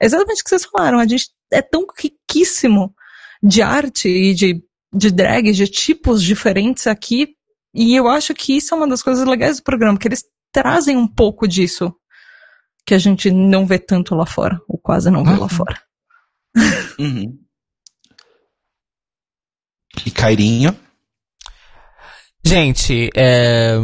exatamente 0.00 0.40
o 0.40 0.44
que 0.44 0.50
vocês 0.50 0.64
falaram, 0.64 1.00
a 1.00 1.06
gente 1.06 1.30
é 1.52 1.60
tão 1.60 1.84
riquíssimo 1.98 2.94
de 3.42 3.60
arte 3.60 4.08
e 4.08 4.34
de, 4.34 4.62
de 4.94 5.10
drag, 5.10 5.50
de 5.50 5.66
tipos 5.66 6.22
diferentes 6.22 6.86
aqui. 6.86 7.34
E 7.74 7.96
eu 7.96 8.06
acho 8.06 8.32
que 8.34 8.56
isso 8.56 8.72
é 8.72 8.76
uma 8.76 8.86
das 8.86 9.02
coisas 9.02 9.26
legais 9.26 9.56
do 9.56 9.64
programa, 9.64 9.98
que 9.98 10.06
eles 10.06 10.22
trazem 10.52 10.96
um 10.96 11.08
pouco 11.08 11.48
disso 11.48 11.92
que 12.86 12.94
a 12.94 12.98
gente 12.98 13.32
não 13.32 13.66
vê 13.66 13.80
tanto 13.80 14.14
lá 14.14 14.26
fora, 14.26 14.60
ou 14.68 14.78
quase 14.78 15.10
não 15.10 15.24
vê 15.24 15.34
lá 15.34 15.48
fora. 15.48 15.82
Uhum. 17.00 17.36
E 20.04 20.10
Cairinho? 20.10 20.76
Gente, 22.44 23.10
é... 23.14 23.74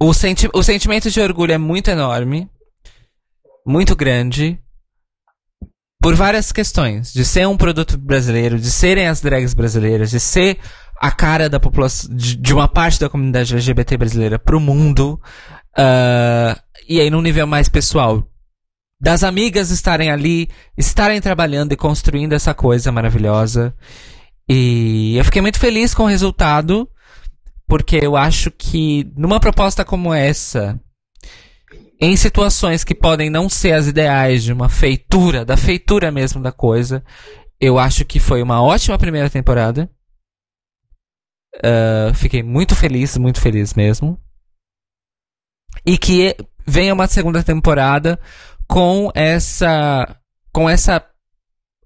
o, 0.00 0.14
senti 0.14 0.48
o 0.54 0.62
sentimento 0.62 1.10
de 1.10 1.20
orgulho 1.20 1.52
é 1.52 1.58
muito 1.58 1.90
enorme, 1.90 2.50
muito 3.66 3.94
grande 3.94 4.58
por 6.00 6.14
várias 6.14 6.52
questões. 6.52 7.12
De 7.12 7.24
ser 7.24 7.46
um 7.46 7.56
produto 7.56 7.98
brasileiro, 7.98 8.58
de 8.58 8.70
serem 8.70 9.08
as 9.08 9.20
drags 9.20 9.54
brasileiras, 9.54 10.10
de 10.10 10.20
ser 10.20 10.58
a 11.00 11.10
cara 11.10 11.48
da 11.48 11.60
população, 11.60 12.14
de, 12.14 12.36
de 12.36 12.54
uma 12.54 12.68
parte 12.68 12.98
da 12.98 13.08
comunidade 13.08 13.52
LGBT 13.52 13.96
brasileira 13.96 14.38
pro 14.38 14.60
mundo. 14.60 15.20
Uh, 15.76 16.58
e 16.88 17.00
aí 17.00 17.10
num 17.10 17.22
nível 17.22 17.46
mais 17.46 17.68
pessoal. 17.68 18.26
Das 18.98 19.22
amigas 19.22 19.70
estarem 19.70 20.10
ali, 20.10 20.48
estarem 20.76 21.20
trabalhando 21.20 21.72
e 21.72 21.76
construindo 21.76 22.32
essa 22.32 22.54
coisa 22.54 22.90
maravilhosa. 22.90 23.74
E 24.48 25.16
eu 25.16 25.24
fiquei 25.24 25.42
muito 25.42 25.58
feliz 25.58 25.94
com 25.94 26.04
o 26.04 26.08
resultado, 26.08 26.88
porque 27.66 27.96
eu 27.96 28.16
acho 28.16 28.50
que 28.50 29.10
numa 29.16 29.40
proposta 29.40 29.84
como 29.84 30.14
essa, 30.14 30.80
em 32.00 32.16
situações 32.16 32.84
que 32.84 32.94
podem 32.94 33.30
não 33.30 33.48
ser 33.48 33.72
as 33.72 33.86
ideais 33.86 34.44
de 34.44 34.52
uma 34.52 34.68
feitura, 34.68 35.44
da 35.44 35.56
feitura 35.56 36.10
mesmo 36.10 36.42
da 36.42 36.52
coisa, 36.52 37.02
eu 37.60 37.78
acho 37.78 38.04
que 38.04 38.20
foi 38.20 38.42
uma 38.42 38.62
ótima 38.62 38.98
primeira 38.98 39.30
temporada. 39.30 39.90
Uh, 41.56 42.14
fiquei 42.14 42.42
muito 42.42 42.74
feliz, 42.74 43.16
muito 43.16 43.40
feliz 43.40 43.72
mesmo. 43.74 44.20
E 45.84 45.96
que 45.96 46.36
venha 46.66 46.92
uma 46.92 47.06
segunda 47.06 47.42
temporada 47.42 48.20
com 48.68 49.10
essa. 49.14 50.16
com 50.52 50.68
essa. 50.68 51.02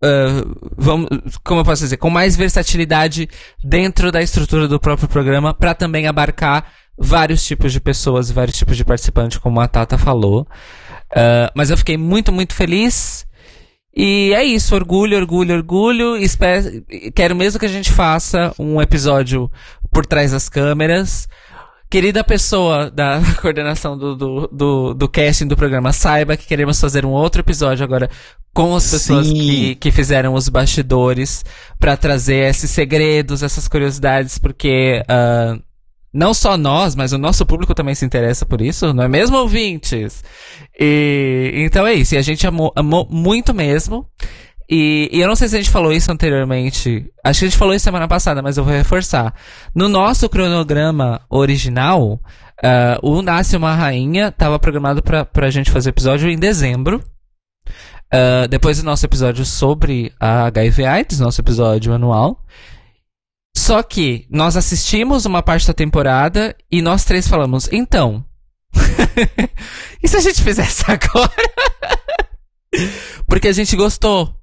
Uh, 0.03 0.71
vamos, 0.77 1.09
como 1.45 1.61
eu 1.61 1.65
posso 1.65 1.83
dizer? 1.83 1.99
Com 1.99 2.09
mais 2.09 2.37
versatilidade 2.37 3.29
dentro 3.63 4.11
da 4.11 4.23
estrutura 4.23 4.67
do 4.67 4.81
próprio 4.81 5.09
programa, 5.09 5.53
para 5.53 5.75
também 5.75 6.07
abarcar 6.07 6.73
vários 6.99 7.45
tipos 7.45 7.73
de 7.73 7.81
pessoas, 7.81 8.31
vários 8.31 8.57
tipos 8.57 8.77
de 8.77 8.85
participantes, 8.85 9.39
como 9.39 9.61
a 9.61 9.69
Tata 9.69 9.99
falou. 9.99 10.47
Uh, 11.13 11.51
mas 11.55 11.71
eu 11.71 11.77
fiquei 11.77 11.97
muito, 11.97 12.33
muito 12.33 12.55
feliz. 12.55 13.27
E 13.95 14.33
é 14.35 14.45
isso, 14.45 14.75
orgulho, 14.75 15.17
orgulho, 15.17 15.55
orgulho. 15.55 16.17
Espero, 16.17 16.85
quero 17.15 17.35
mesmo 17.35 17.59
que 17.59 17.67
a 17.67 17.71
gente 17.71 17.91
faça 17.91 18.55
um 18.59 18.81
episódio 18.81 19.51
por 19.91 20.07
trás 20.07 20.33
das 20.33 20.49
câmeras. 20.49 21.29
Querida 21.91 22.23
pessoa 22.23 22.89
da 22.89 23.21
coordenação 23.43 23.99
do, 23.99 24.15
do, 24.15 24.49
do, 24.53 24.95
do 24.95 25.09
casting 25.09 25.49
do 25.49 25.57
programa, 25.57 25.93
saiba 25.93 26.37
que 26.37 26.47
queremos 26.47 26.81
fazer 26.81 27.05
um 27.05 27.11
outro 27.11 27.41
episódio 27.41 27.83
agora 27.83 28.09
com 28.53 28.75
as 28.75 28.91
pessoas 28.91 29.31
que, 29.31 29.75
que 29.77 29.91
fizeram 29.91 30.35
os 30.35 30.49
bastidores 30.49 31.45
para 31.79 31.97
trazer 31.97 32.49
esses 32.49 32.71
segredos, 32.71 33.43
essas 33.43 33.69
curiosidades, 33.69 34.39
porque 34.39 35.03
uh, 35.03 35.61
não 36.13 36.35
só 36.35 36.57
nós, 36.57 36.95
mas 36.97 37.13
o 37.13 37.19
nosso 37.19 37.47
público 37.47 37.75
também 37.75 37.95
se 37.95 38.05
interessa 38.05 38.45
por 38.45 38.61
isso, 38.61 38.93
não 38.93 39.05
é 39.05 39.09
mesmo, 39.09 39.37
ouvintes? 39.37 40.25
E, 40.79 41.53
então 41.55 41.87
é 41.87 41.95
isso, 41.95 42.15
e 42.15 42.19
a 42.19 42.23
gente 42.23 42.47
amou, 42.47 42.73
amou 42.75 43.07
muito 43.09 43.55
mesmo. 43.55 44.07
E, 44.69 45.09
e, 45.13 45.21
eu 45.21 45.27
não 45.27 45.35
sei 45.35 45.49
se 45.49 45.57
a 45.57 45.59
gente 45.59 45.71
falou 45.71 45.93
isso 45.93 46.13
anteriormente. 46.13 47.11
Acho 47.25 47.41
que 47.41 47.45
a 47.45 47.49
gente 47.49 47.59
falou 47.59 47.75
isso 47.75 47.85
semana 47.85 48.07
passada, 48.07 48.41
mas 48.41 48.57
eu 48.57 48.65
vou 48.65 48.73
reforçar. 48.73 49.35
No 49.75 49.89
nosso 49.89 50.29
cronograma 50.29 51.21
original, 51.29 52.21
uh, 52.63 52.99
o 53.03 53.21
Nasce 53.21 53.57
uma 53.57 53.75
Rainha 53.75 54.29
estava 54.29 54.61
programado 54.61 55.03
pra, 55.03 55.25
pra 55.25 55.51
gente 55.51 55.73
fazer 55.73 55.91
episódio 55.91 56.31
em 56.31 56.39
dezembro. 56.39 57.03
Uh, 58.13 58.49
depois 58.49 58.79
do 58.79 58.85
nosso 58.85 59.07
episódio 59.07 59.45
sobre 59.45 60.13
a 60.19 60.47
HIV 60.47 60.85
AIDS, 60.85 61.21
nosso 61.21 61.41
episódio 61.41 61.93
anual. 61.93 62.45
Só 63.57 63.83
que 63.83 64.27
nós 64.31 64.57
assistimos 64.57 65.27
uma 65.27 65.43
parte 65.43 65.67
da 65.67 65.73
temporada 65.75 66.57
e 66.71 66.83
nós 66.83 67.05
três 67.05 67.29
falamos, 67.29 67.69
então. 67.71 68.25
e 70.03 70.09
se 70.09 70.17
a 70.17 70.21
gente 70.21 70.43
fizesse 70.43 70.85
agora? 70.91 71.31
Porque 73.29 73.49
a 73.49 73.53
gente 73.53 73.77
gostou 73.77 74.35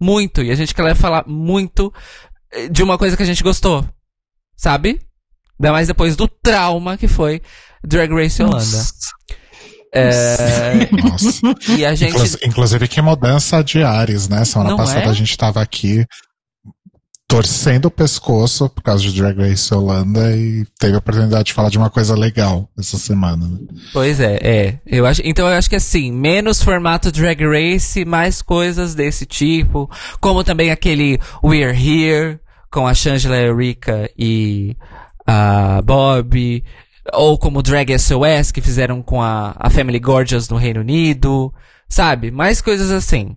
muito 0.00 0.42
e 0.42 0.50
a 0.50 0.54
gente 0.54 0.74
quer 0.74 0.94
falar 0.94 1.24
muito 1.26 1.92
eh, 2.52 2.68
de 2.68 2.82
uma 2.82 2.98
coisa 2.98 3.16
que 3.16 3.22
a 3.22 3.26
gente 3.26 3.42
gostou. 3.42 3.84
Sabe? 4.56 5.00
Ainda 5.58 5.72
mais 5.72 5.88
depois 5.88 6.14
do 6.14 6.28
trauma 6.28 6.96
que 6.96 7.08
foi 7.08 7.42
Drag 7.82 8.12
Race 8.12 8.42
Holanda. 8.42 8.58
Nossa. 8.58 8.92
É... 9.96 10.88
Nossa. 11.02 11.40
E 11.76 11.84
a 11.84 11.94
gente... 11.94 12.14
Inclusive, 12.44 12.88
que 12.88 13.00
mudança 13.00 13.62
de 13.62 13.82
ares, 13.82 14.28
né? 14.28 14.44
Semana 14.44 14.70
Não 14.70 14.76
passada 14.76 15.06
é? 15.06 15.08
a 15.08 15.12
gente 15.12 15.36
tava 15.36 15.60
aqui 15.60 16.06
torcendo 17.28 17.86
o 17.86 17.90
pescoço 17.90 18.68
por 18.68 18.82
causa 18.82 19.02
de 19.02 19.12
Drag 19.12 19.36
Race 19.36 19.74
Holanda 19.74 20.36
e 20.36 20.64
teve 20.78 20.94
a 20.94 20.98
oportunidade 20.98 21.44
de 21.44 21.52
falar 21.52 21.70
de 21.70 21.78
uma 21.78 21.90
coisa 21.90 22.14
legal 22.14 22.70
essa 22.78 22.96
semana. 22.98 23.46
Né? 23.46 23.58
Pois 23.92 24.20
é, 24.20 24.38
é. 24.40 24.78
Eu 24.86 25.04
acho, 25.04 25.22
então 25.24 25.48
eu 25.48 25.54
acho 25.54 25.68
que 25.68 25.76
assim, 25.76 26.12
menos 26.12 26.62
formato 26.62 27.10
Drag 27.10 27.42
Race, 27.44 28.04
mais 28.04 28.42
coisas 28.42 28.94
desse 28.94 29.26
tipo, 29.26 29.90
como 30.20 30.44
também 30.44 30.70
aquele 30.70 31.18
We're 31.42 31.76
Here 31.76 32.38
com 32.70 32.86
a 32.86 32.94
Shangela 32.94 33.36
Erika 33.36 34.08
e 34.16 34.76
a 35.26 35.82
Bob, 35.82 36.62
ou 37.12 37.38
como 37.38 37.62
Drag 37.62 37.96
SOS 37.98 38.50
que 38.52 38.60
fizeram 38.60 39.02
com 39.02 39.22
a, 39.22 39.54
a 39.58 39.70
Family 39.70 39.98
Gorgeous 39.98 40.48
no 40.48 40.56
Reino 40.56 40.80
Unido, 40.80 41.52
sabe? 41.88 42.30
Mais 42.30 42.60
coisas 42.60 42.90
assim. 42.90 43.36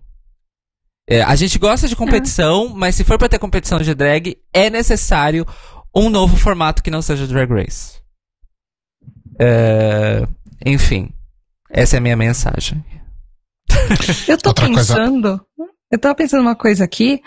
É, 1.08 1.22
a 1.22 1.34
gente 1.34 1.58
gosta 1.58 1.88
de 1.88 1.96
competição, 1.96 2.66
é. 2.66 2.72
mas 2.74 2.94
se 2.94 3.04
for 3.04 3.18
para 3.18 3.28
ter 3.28 3.38
competição 3.38 3.80
de 3.80 3.94
drag, 3.94 4.36
é 4.52 4.70
necessário 4.70 5.46
um 5.94 6.08
novo 6.08 6.36
formato 6.36 6.82
que 6.82 6.90
não 6.90 7.02
seja 7.02 7.26
Drag 7.26 7.52
Race. 7.52 8.00
É, 9.40 10.24
enfim, 10.64 11.10
essa 11.68 11.96
é 11.96 11.98
a 11.98 12.00
minha 12.00 12.16
mensagem. 12.16 12.84
Eu 14.28 14.38
tô 14.38 14.50
Outra 14.50 14.66
pensando, 14.66 15.44
coisa... 15.56 15.72
eu 15.90 15.98
tava 15.98 16.14
pensando 16.14 16.42
uma 16.42 16.54
coisa 16.54 16.84
aqui. 16.84 17.20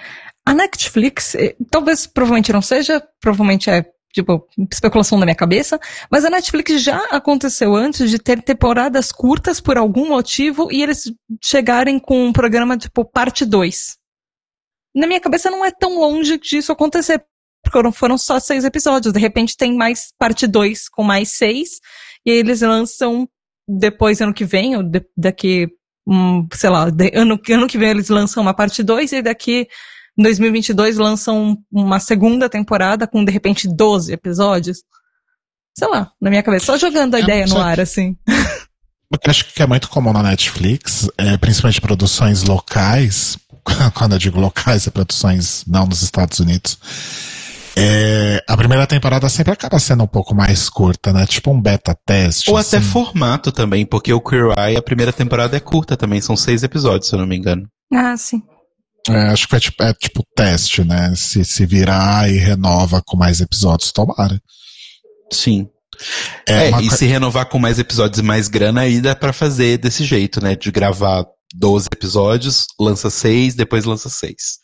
A 0.46 0.54
Netflix, 0.54 1.36
eh, 1.36 1.56
talvez 1.72 2.06
provavelmente 2.06 2.54
não 2.54 2.62
seja, 2.62 3.02
provavelmente 3.20 3.70
é 3.70 3.86
tipo, 4.14 4.48
especulação 4.72 5.20
da 5.20 5.26
minha 5.26 5.36
cabeça, 5.36 5.80
mas 6.10 6.24
a 6.24 6.30
Netflix 6.30 6.82
já 6.82 7.00
aconteceu 7.10 7.76
antes 7.76 8.10
de 8.10 8.20
ter 8.20 8.42
temporadas 8.42 9.12
curtas 9.12 9.60
por 9.60 9.78
algum 9.78 10.08
motivo 10.08 10.72
e 10.72 10.84
eles 10.84 11.12
chegarem 11.44 12.00
com 12.00 12.28
um 12.28 12.32
programa 12.32 12.78
tipo 12.78 13.04
parte 13.04 13.44
2. 13.44 13.98
Na 14.96 15.08
minha 15.08 15.20
cabeça 15.20 15.50
não 15.50 15.66
é 15.66 15.72
tão 15.72 16.00
longe 16.00 16.38
disso 16.38 16.72
acontecer, 16.72 17.26
porque 17.64 17.92
foram 17.92 18.18
só 18.18 18.40
seis 18.40 18.64
episódios. 18.64 19.12
De 19.12 19.20
repente 19.20 19.58
tem 19.58 19.76
mais 19.76 20.14
parte 20.20 20.46
2 20.46 20.88
com 20.90 21.04
mais 21.04 21.32
seis, 21.32 21.80
e 22.24 22.32
aí 22.32 22.38
eles 22.38 22.62
lançam 22.62 23.28
depois 23.68 24.22
ano 24.22 24.34
que 24.34 24.46
vem, 24.46 24.76
ou 24.76 24.84
de, 24.84 25.04
daqui, 25.18 25.68
um, 26.08 26.48
sei 26.54 26.70
lá, 26.70 26.92
de, 26.92 27.12
ano, 27.16 27.40
ano 27.50 27.68
que 27.68 27.78
vem 27.80 27.90
eles 27.90 28.10
lançam 28.10 28.44
uma 28.44 28.54
parte 28.54 28.84
2 28.84 29.12
e 29.14 29.22
daqui 29.24 29.68
em 30.18 30.24
2022 30.24 30.98
lançam 30.98 31.58
uma 31.72 32.00
segunda 32.00 32.50
temporada 32.50 33.08
com 33.08 33.24
de 33.24 33.32
repente 33.32 33.68
12 33.68 34.14
episódios. 34.14 34.80
Sei 35.76 35.88
lá, 35.88 36.12
na 36.22 36.30
minha 36.30 36.44
cabeça, 36.44 36.68
só 36.68 36.78
jogando 36.78 37.16
a 37.16 37.20
é, 37.20 37.24
ideia 37.24 37.46
no 37.48 37.60
ar 37.60 37.80
assim. 37.80 38.16
Eu 38.28 39.20
acho 39.28 39.54
que 39.54 39.62
é 39.62 39.68
muito 39.68 39.90
comum 39.90 40.14
na 40.14 40.24
Netflix, 40.24 41.10
é, 41.18 41.38
principalmente 41.38 41.82
produções 41.82 42.44
locais, 42.44 43.38
quando 43.94 44.14
eu 44.14 44.20
digo 44.20 44.40
locais, 44.40 44.88
é 44.88 44.92
produções 44.92 45.64
não 45.68 45.86
nos 45.86 46.02
Estados 46.02 46.40
Unidos. 46.40 46.78
É, 47.76 48.44
a 48.48 48.56
primeira 48.56 48.86
temporada 48.86 49.28
sempre 49.30 49.52
acaba 49.52 49.80
sendo 49.80 50.04
um 50.04 50.08
pouco 50.08 50.36
mais 50.36 50.70
curta, 50.70 51.12
né? 51.12 51.26
Tipo 51.26 51.52
um 51.52 51.60
beta 51.60 51.98
teste. 52.06 52.52
Ou 52.52 52.58
assim. 52.58 52.78
até 52.78 52.86
formato 52.86 53.52
também, 53.52 53.84
porque 53.86 54.14
o 54.14 54.22
Queer 54.22 54.54
Eye, 54.58 54.78
a 54.78 54.82
primeira 54.82 55.12
temporada 55.12 55.58
é 55.58 55.60
curta 55.60 55.98
também, 55.98 56.22
são 56.22 56.36
seis 56.36 56.62
episódios, 56.62 57.10
se 57.10 57.16
eu 57.16 57.20
não 57.20 57.26
me 57.26 57.36
engano. 57.36 57.68
Ah, 57.92 58.16
sim. 58.16 58.44
É, 59.10 59.28
acho 59.30 59.48
que 59.48 59.56
é 59.56 59.60
tipo, 59.60 59.84
é 59.84 59.94
tipo 59.94 60.24
teste, 60.36 60.84
né? 60.84 61.14
Se, 61.16 61.44
se 61.44 61.66
virar 61.66 62.30
e 62.30 62.38
renova 62.38 63.02
com 63.06 63.18
mais 63.18 63.42
episódios, 63.42 63.92
tomara. 63.92 64.42
Sim. 65.32 65.68
É, 66.48 66.70
é 66.70 66.82
e 66.82 66.90
se 66.90 67.06
renovar 67.06 67.48
com 67.48 67.60
mais 67.60 67.80
episódios 67.80 68.20
e 68.20 68.24
mais 68.24 68.48
grana, 68.48 68.82
aí 68.82 69.02
dá 69.02 69.16
pra 69.16 69.34
fazer 69.34 69.78
desse 69.78 70.06
jeito, 70.06 70.42
né? 70.42 70.56
De 70.56 70.72
gravar 70.72 71.26
12 71.54 71.88
episódios, 71.92 72.66
lança 72.80 73.10
6, 73.10 73.56
depois 73.56 73.86
lança 73.86 74.10
6. 74.10 74.64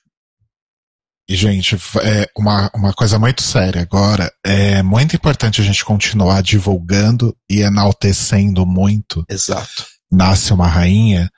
E, 1.29 1.35
gente, 1.35 1.75
é 2.01 2.27
uma, 2.35 2.71
uma 2.73 2.91
coisa 2.91 3.19
muito 3.19 3.43
séria 3.43 3.83
agora. 3.83 4.31
É 4.43 4.81
muito 4.81 5.15
importante 5.15 5.61
a 5.61 5.63
gente 5.63 5.85
continuar 5.85 6.41
divulgando 6.41 7.35
e 7.47 7.61
enaltecendo 7.61 8.65
muito. 8.65 9.23
Exato. 9.29 9.85
Nasce 10.11 10.51
uma 10.51 10.67
rainha, 10.67 11.29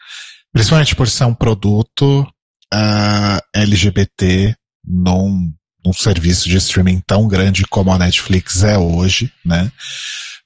principalmente 0.53 0.95
por 0.95 1.09
ser 1.09 1.25
um 1.25 1.33
produto 1.33 2.25
uh, 2.73 3.41
LGBT 3.53 4.55
num, 4.85 5.53
num 5.85 5.93
serviço 5.93 6.49
de 6.49 6.57
streaming 6.57 7.01
tão 7.05 7.27
grande 7.27 7.65
como 7.67 7.91
a 7.91 7.97
Netflix 7.97 8.63
é 8.63 8.77
hoje, 8.77 9.31
né? 9.45 9.71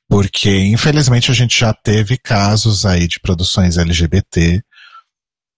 Porque, 0.08 0.50
infelizmente, 0.68 1.32
a 1.32 1.34
gente 1.34 1.60
já 1.60 1.74
teve 1.74 2.18
casos 2.18 2.86
aí 2.86 3.08
de 3.08 3.20
produções 3.20 3.78
LGBT 3.78 4.62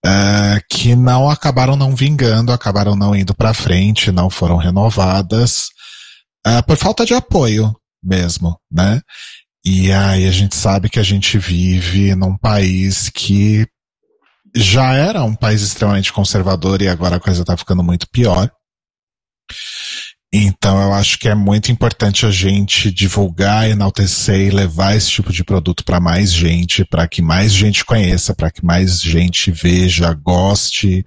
uh, 0.04 0.60
que 0.70 0.96
não 0.96 1.28
acabaram 1.28 1.76
não 1.76 1.94
vingando, 1.94 2.52
acabaram 2.52 2.96
não 2.96 3.14
indo 3.14 3.34
para 3.34 3.52
frente, 3.52 4.10
não 4.10 4.30
foram 4.30 4.56
renovadas, 4.56 5.68
uh, 6.46 6.62
por 6.66 6.76
falta 6.76 7.04
de 7.04 7.14
apoio 7.14 7.74
mesmo, 8.02 8.58
né? 8.70 9.00
E 9.64 9.92
aí 9.92 10.26
a 10.26 10.30
gente 10.30 10.56
sabe 10.56 10.88
que 10.88 10.98
a 10.98 11.02
gente 11.02 11.36
vive 11.36 12.14
num 12.14 12.36
país 12.38 13.10
que 13.10 13.66
já 14.58 14.92
era 14.94 15.22
um 15.24 15.34
país 15.34 15.62
extremamente 15.62 16.12
conservador 16.12 16.82
e 16.82 16.88
agora 16.88 17.16
a 17.16 17.20
coisa 17.20 17.42
está 17.42 17.56
ficando 17.56 17.82
muito 17.82 18.08
pior. 18.10 18.50
Então 20.32 20.82
eu 20.82 20.92
acho 20.92 21.18
que 21.18 21.28
é 21.28 21.34
muito 21.34 21.72
importante 21.72 22.26
a 22.26 22.30
gente 22.30 22.90
divulgar, 22.90 23.68
enaltecer 23.68 24.40
e 24.40 24.50
levar 24.50 24.94
esse 24.94 25.10
tipo 25.10 25.32
de 25.32 25.42
produto 25.42 25.82
para 25.84 26.00
mais 26.00 26.32
gente, 26.32 26.84
para 26.84 27.08
que 27.08 27.22
mais 27.22 27.52
gente 27.52 27.84
conheça, 27.84 28.34
para 28.34 28.50
que 28.50 28.64
mais 28.64 29.00
gente 29.00 29.50
veja, 29.50 30.12
goste, 30.12 31.04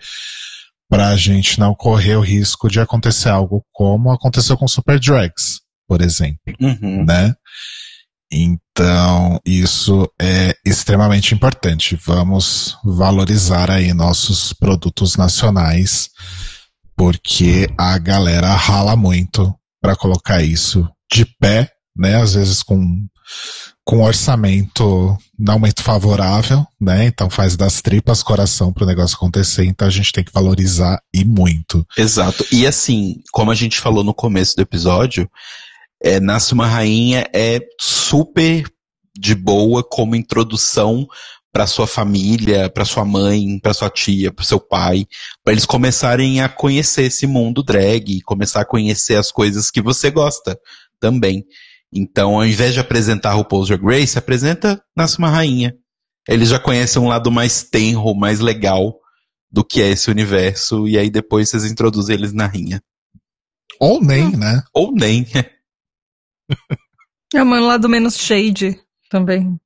para 0.90 1.10
a 1.10 1.15
gente 1.15 1.60
não 1.60 1.76
correr 1.76 2.15
o 2.15 2.22
risco 2.22 2.68
de 2.68 2.80
acontecer 2.80 3.30
algo 3.30 3.64
como 3.72 4.11
aconteceu 4.11 4.57
com 4.57 4.68
Super 4.68 4.99
Drags, 4.99 5.60
por 5.88 6.02
exemplo, 6.02 6.40
uhum. 6.60 7.06
né? 7.06 7.36
Então, 8.31 9.39
isso 9.45 10.09
é 10.19 10.55
extremamente 10.65 11.33
importante. 11.35 11.99
Vamos 12.05 12.77
valorizar 12.83 13.69
aí 13.69 13.93
nossos 13.93 14.53
produtos 14.53 15.17
nacionais, 15.17 16.09
porque 16.95 17.67
a 17.77 17.97
galera 17.97 18.53
rala 18.53 18.95
muito 18.95 19.53
para 19.81 19.95
colocar 19.95 20.41
isso 20.41 20.87
de 21.11 21.25
pé, 21.25 21.69
né? 21.95 22.21
Às 22.21 22.35
vezes 22.35 22.63
com 22.63 23.05
com 23.83 24.03
orçamento 24.03 25.17
não 25.37 25.57
muito 25.59 25.81
favorável, 25.81 26.65
né? 26.79 27.05
Então 27.05 27.29
faz 27.29 27.57
das 27.57 27.81
tripas 27.81 28.21
coração 28.21 28.71
para 28.71 28.83
o 28.83 28.87
negócio 28.87 29.15
acontecer. 29.15 29.65
Então 29.65 29.87
a 29.87 29.91
gente 29.91 30.11
tem 30.11 30.23
que 30.23 30.31
valorizar 30.31 31.01
e 31.13 31.25
muito. 31.25 31.85
Exato. 31.97 32.45
E 32.51 32.65
assim, 32.65 33.15
como 33.31 33.51
a 33.51 33.55
gente 33.55 33.79
falou 33.79 34.03
no 34.03 34.13
começo 34.13 34.55
do 34.55 34.61
episódio, 34.61 35.29
é, 36.03 36.19
Nasce 36.19 36.53
uma 36.53 36.68
Rainha 36.68 37.28
é 37.34 37.60
super 37.80 38.64
de 39.18 39.36
boa 39.36 39.84
como 39.84 40.15
introdução 40.15 41.07
para 41.52 41.68
sua 41.68 41.86
família, 41.86 42.69
para 42.69 42.86
sua 42.86 43.03
mãe, 43.03 43.60
para 43.60 43.73
sua 43.73 43.90
tia, 43.90 44.32
para 44.32 44.45
seu 44.45 44.60
pai, 44.60 45.06
para 45.44 45.53
eles 45.53 45.65
começarem 45.65 46.41
a 46.41 46.48
conhecer 46.48 47.03
esse 47.03 47.28
mundo 47.28 47.61
drag, 47.61 48.22
começar 48.22 48.61
a 48.61 48.65
conhecer 48.65 49.15
as 49.15 49.32
coisas 49.32 49.69
que 49.69 49.82
você 49.82 50.10
gosta 50.10 50.57
também. 50.99 51.44
Então, 51.94 52.36
ao 52.36 52.45
invés 52.45 52.73
de 52.73 52.80
apresentar 52.80 53.36
o 53.36 53.65
Drag 53.65 53.82
Grace, 53.82 54.18
apresenta 54.18 54.82
Nasce 54.95 55.18
uma 55.18 55.30
Rainha. 55.30 55.76
Eles 56.28 56.49
já 56.49 56.60
conhecem 56.60 57.02
um 57.02 57.07
lado 57.07 57.30
mais 57.30 57.64
tenro, 57.64 58.15
mais 58.15 58.40
legal 58.40 58.98
do 59.52 59.65
que 59.65 59.82
é 59.82 59.90
esse 59.90 60.10
universo, 60.10 60.88
e 60.88 60.98
aí 60.98 61.10
depois 61.10 61.49
vocês 61.49 61.65
introduzem 61.65 62.15
eles 62.15 62.32
na 62.32 62.48
rainha. 62.48 62.82
Ou 63.80 64.02
nem, 64.02 64.32
né? 64.32 64.64
Ou 64.73 64.94
nem. 64.94 65.26
É 67.34 67.41
um 67.41 67.65
lado 67.65 67.88
menos 67.88 68.18
shade 68.18 68.78
também. 69.10 69.57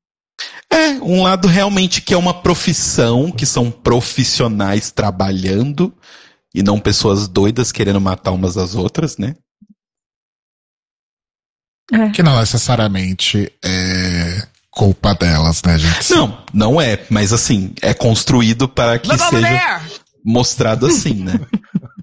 É, 0.69 0.89
um 1.01 1.23
lado 1.23 1.47
realmente 1.47 1.99
que 1.99 2.13
é 2.13 2.17
uma 2.17 2.33
profissão, 2.33 3.31
que 3.31 3.43
são 3.43 3.71
profissionais 3.71 4.91
trabalhando 4.91 5.91
e 6.53 6.61
não 6.61 6.79
pessoas 6.79 7.27
doidas 7.27 7.71
querendo 7.71 7.99
matar 7.99 8.31
umas 8.31 8.55
às 8.55 8.75
outras, 8.75 9.17
né? 9.17 9.35
É. 11.91 12.09
Que 12.09 12.21
não 12.21 12.39
necessariamente 12.39 13.51
é 13.63 14.47
culpa 14.69 15.15
delas, 15.15 15.63
né, 15.63 15.79
gente? 15.79 16.11
Não, 16.11 16.45
não 16.53 16.81
é, 16.81 17.05
mas 17.09 17.31
assim, 17.31 17.73
é 17.81 17.93
construído 17.93 18.67
para 18.67 18.99
que 18.99 19.17
seja 19.17 19.81
mostrado 20.23 20.85
assim, 20.85 21.13
né? 21.13 21.39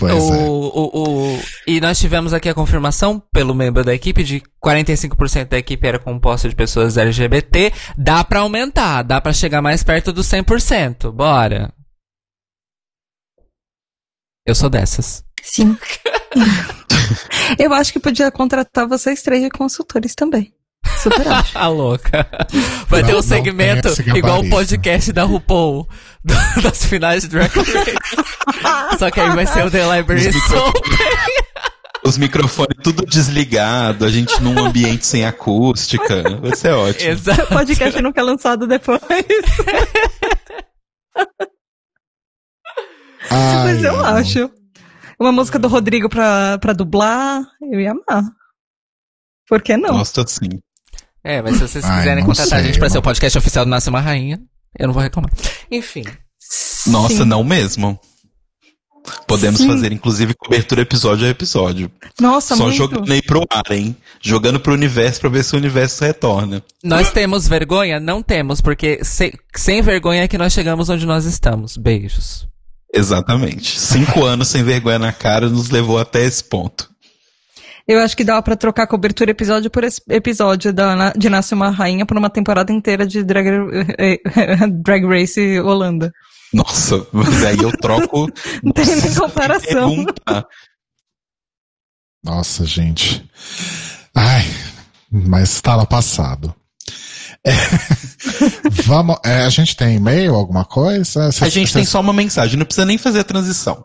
Pois 0.00 0.24
o, 0.24 0.34
é. 0.34 0.38
O, 0.48 0.90
o, 0.94 1.42
e 1.66 1.78
nós 1.78 1.98
tivemos 1.98 2.32
aqui 2.32 2.48
a 2.48 2.54
confirmação 2.54 3.22
pelo 3.30 3.54
membro 3.54 3.84
da 3.84 3.94
equipe 3.94 4.24
de 4.24 4.42
45% 4.64 5.48
da 5.48 5.58
equipe 5.58 5.86
era 5.86 5.98
composta 5.98 6.48
de 6.48 6.56
pessoas 6.56 6.96
LGBT. 6.96 7.70
Dá 7.98 8.24
para 8.24 8.40
aumentar, 8.40 9.02
dá 9.02 9.20
para 9.20 9.34
chegar 9.34 9.60
mais 9.60 9.82
perto 9.82 10.10
do 10.10 10.22
100%. 10.22 11.12
Bora. 11.12 11.70
Eu 14.46 14.54
sou 14.54 14.70
dessas. 14.70 15.22
Sim. 15.42 15.76
Eu 17.58 17.74
acho 17.74 17.92
que 17.92 18.00
podia 18.00 18.30
contratar 18.30 18.88
vocês 18.88 19.22
três 19.22 19.42
de 19.42 19.50
consultores 19.50 20.14
também. 20.14 20.54
Super 21.02 21.28
acho. 21.28 21.56
A 21.58 21.68
louca. 21.68 22.26
Vai 22.88 23.02
não, 23.02 23.08
ter 23.08 23.16
um 23.16 23.22
segmento 23.22 23.88
igual 24.16 24.40
o 24.40 24.48
podcast 24.48 25.12
da 25.12 25.24
RuPaul 25.24 25.86
das 26.62 26.84
finais 26.84 27.22
de 27.22 27.28
Drag 27.28 27.50
Race. 27.50 28.98
Só 28.98 29.10
que 29.10 29.20
aí 29.20 29.30
vai 29.34 29.46
ser 29.46 29.64
o 29.64 29.70
The 29.70 29.96
Library 29.96 30.28
Os, 30.28 30.34
micro... 30.34 30.72
Os 32.04 32.18
microfones 32.18 32.76
tudo 32.82 33.04
desligado, 33.06 34.04
a 34.04 34.10
gente 34.10 34.40
num 34.42 34.58
ambiente 34.58 35.06
sem 35.06 35.24
acústica. 35.24 36.22
Vai 36.40 36.54
ser 36.56 36.72
ótimo. 36.72 37.10
Exato. 37.10 37.42
O 37.42 37.46
podcast 37.46 38.02
nunca 38.02 38.20
é 38.20 38.24
lançado 38.24 38.66
depois. 38.66 39.00
Ai, 43.30 43.64
Mas 43.64 43.84
eu 43.84 43.96
não. 43.96 44.04
acho. 44.04 44.50
Uma 45.18 45.32
música 45.32 45.58
do 45.58 45.68
Rodrigo 45.68 46.08
pra, 46.08 46.58
pra 46.58 46.72
dublar, 46.72 47.42
eu 47.70 47.78
ia 47.78 47.92
amar. 47.92 48.24
Por 49.46 49.60
que 49.60 49.76
não? 49.76 49.98
Gosto 49.98 50.26
sim. 50.28 50.48
É, 51.22 51.42
mas 51.42 51.56
se 51.56 51.68
vocês 51.68 51.84
Ai, 51.84 51.98
quiserem 51.98 52.24
contratar 52.24 52.48
sei, 52.48 52.58
a 52.58 52.62
gente 52.62 52.78
pra 52.78 52.88
ser 52.88 52.98
o 52.98 53.02
podcast 53.02 53.36
oficial 53.36 53.66
do 53.66 53.70
Nasce 53.70 53.90
uma 53.90 54.00
Rainha, 54.00 54.40
eu 54.78 54.86
não 54.86 54.94
vou 54.94 55.02
reclamar. 55.02 55.30
Enfim. 55.70 56.04
Nossa, 56.86 57.18
Sim. 57.18 57.24
não 57.24 57.44
mesmo. 57.44 57.98
Podemos 59.26 59.60
Sim. 59.60 59.68
fazer, 59.68 59.92
inclusive, 59.92 60.34
cobertura 60.34 60.82
episódio 60.82 61.26
a 61.26 61.30
episódio. 61.30 61.90
Nossa, 62.20 62.54
Só 62.54 62.64
muito. 62.64 62.76
jogando 62.76 63.10
aí 63.10 63.22
pro 63.22 63.44
ar, 63.50 63.70
hein? 63.70 63.96
Jogando 64.20 64.60
pro 64.60 64.74
universo 64.74 65.20
pra 65.20 65.30
ver 65.30 65.42
se 65.42 65.54
o 65.54 65.58
universo 65.58 66.04
retorna. 66.04 66.62
Nós 66.84 67.10
temos 67.10 67.48
vergonha? 67.48 67.98
Não 67.98 68.22
temos, 68.22 68.60
porque 68.60 69.00
se, 69.02 69.32
sem 69.56 69.80
vergonha 69.80 70.24
é 70.24 70.28
que 70.28 70.36
nós 70.36 70.52
chegamos 70.52 70.88
onde 70.88 71.06
nós 71.06 71.24
estamos. 71.24 71.76
Beijos. 71.76 72.46
Exatamente. 72.92 73.78
Cinco 73.80 74.24
anos 74.24 74.48
sem 74.48 74.62
vergonha 74.62 74.98
na 74.98 75.12
cara 75.12 75.48
nos 75.48 75.70
levou 75.70 75.98
até 75.98 76.24
esse 76.24 76.44
ponto. 76.44 76.90
Eu 77.92 77.98
acho 77.98 78.16
que 78.16 78.22
dava 78.22 78.40
pra 78.40 78.54
trocar 78.54 78.86
cobertura 78.86 79.32
episódio 79.32 79.68
por 79.68 79.82
episódio 80.08 80.72
da, 80.72 81.12
de 81.12 81.28
Nasce 81.28 81.54
uma 81.54 81.70
Rainha 81.70 82.06
por 82.06 82.16
uma 82.16 82.30
temporada 82.30 82.72
inteira 82.72 83.04
de 83.04 83.24
Drag, 83.24 83.46
drag 84.84 85.04
Race 85.06 85.58
Holanda. 85.60 86.12
Nossa, 86.52 87.04
mas 87.12 87.44
aí 87.44 87.58
eu 87.58 87.72
troco. 87.78 88.28
Não 88.62 88.72
tem 88.72 88.86
nem 88.86 89.12
comparação. 89.14 90.06
Nossa, 92.22 92.64
gente. 92.64 93.28
Ai, 94.14 94.42
mas 95.10 95.60
tá 95.60 95.76
no 95.76 95.86
passado. 95.86 96.54
É, 97.44 97.50
vamos. 98.84 99.16
é, 99.24 99.42
a 99.42 99.48
gente 99.48 99.74
tem 99.76 99.96
e-mail, 99.96 100.34
alguma 100.36 100.64
coisa? 100.64 101.32
Cê- 101.32 101.44
A 101.44 101.48
gente 101.48 101.68
cê- 101.72 101.78
tem 101.78 101.84
só 101.86 102.00
uma 102.00 102.12
mensagem, 102.12 102.56
não 102.56 102.66
precisa 102.66 102.84
nem 102.86 102.98
fazer 102.98 103.20
a 103.20 103.24
transição. 103.24 103.84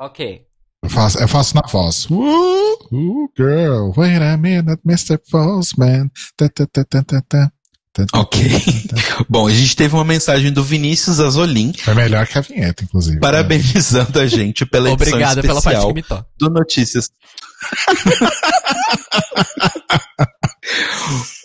Ok. 0.00 0.42
Eu 0.84 0.90
faço, 0.90 1.18
eu 1.18 1.26
faço 1.26 1.56
na 1.56 1.62
voz. 1.62 2.06
Uh, 2.10 2.74
uh, 2.92 3.28
girl, 3.36 3.90
wait 3.96 4.20
a 4.20 4.36
minute, 4.36 4.80
Mr. 4.84 5.18
Postman. 5.30 6.10
Ok. 8.12 8.42
Bom, 9.28 9.46
a 9.46 9.52
gente 9.52 9.74
teve 9.74 9.94
uma 9.94 10.04
mensagem 10.04 10.52
do 10.52 10.62
Vinícius 10.62 11.20
Azolin, 11.20 11.72
Foi 11.72 11.94
melhor 11.94 12.26
que 12.26 12.36
a 12.36 12.42
vinheta, 12.42 12.84
inclusive. 12.84 13.18
parabenizando 13.18 14.20
a 14.20 14.26
gente 14.26 14.66
pela 14.66 14.90
edição 14.90 15.14
Obrigado 15.14 15.40
pela 15.40 15.62
parte 15.62 15.78
especial 15.78 15.88
que 15.88 15.94
me 15.94 16.02
toca. 16.02 16.26
do 16.38 16.50
Notícias. 16.50 17.08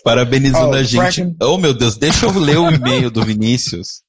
Parabenizando 0.04 0.70
Oh, 0.70 0.74
a 0.74 0.82
gente. 0.82 1.34
Oh, 1.40 1.58
meu 1.58 1.74
Deus, 1.74 1.96
deixa 1.96 2.26
eu 2.26 2.38
ler 2.38 2.58
o 2.58 2.70
e-mail 2.70 3.10
do 3.10 3.24
Vinícius. 3.24 4.02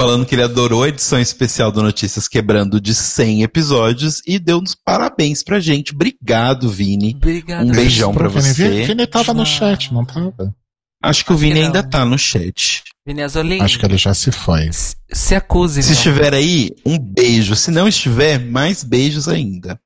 Falando 0.00 0.26
que 0.26 0.34
ele 0.34 0.42
adorou 0.42 0.82
a 0.82 0.88
edição 0.88 1.20
especial 1.20 1.70
do 1.70 1.80
Notícias 1.82 2.26
Quebrando 2.26 2.80
de 2.80 2.92
100 2.92 3.42
episódios 3.44 4.20
e 4.26 4.40
deu 4.40 4.58
uns 4.58 4.74
parabéns 4.74 5.42
pra 5.44 5.60
gente. 5.60 5.94
Obrigado, 5.94 6.68
Vini. 6.68 7.14
Obrigado. 7.16 7.68
Um 7.68 7.70
beijão 7.70 8.12
pra 8.12 8.26
Vini. 8.28 8.42
você. 8.42 8.68
Vini, 8.70 8.84
Vini 8.86 9.06
tava 9.06 9.32
no 9.32 9.42
Ah. 9.42 9.46
chat, 9.46 9.94
não 9.94 10.04
tava? 10.04 10.52
Acho 11.00 11.24
que 11.24 11.32
o 11.32 11.36
Vini 11.36 11.60
Não. 11.60 11.66
ainda 11.66 11.82
tá 11.82 12.04
no 12.04 12.18
chat. 12.18 12.82
Vini 13.06 13.22
Azolin, 13.22 13.60
Acho 13.60 13.78
que 13.78 13.86
ele 13.86 13.96
já 13.96 14.12
se 14.14 14.32
foi. 14.32 14.72
se- 14.72 14.96
se 15.12 15.34
acuse, 15.36 15.80
Se 15.82 15.92
estiver 15.92 16.34
aí, 16.34 16.70
um 16.84 16.98
beijo. 16.98 17.54
Se 17.54 17.70
não 17.70 17.86
estiver, 17.86 18.38
mais 18.40 18.82
beijos 18.82 19.28
ainda. 19.28 19.78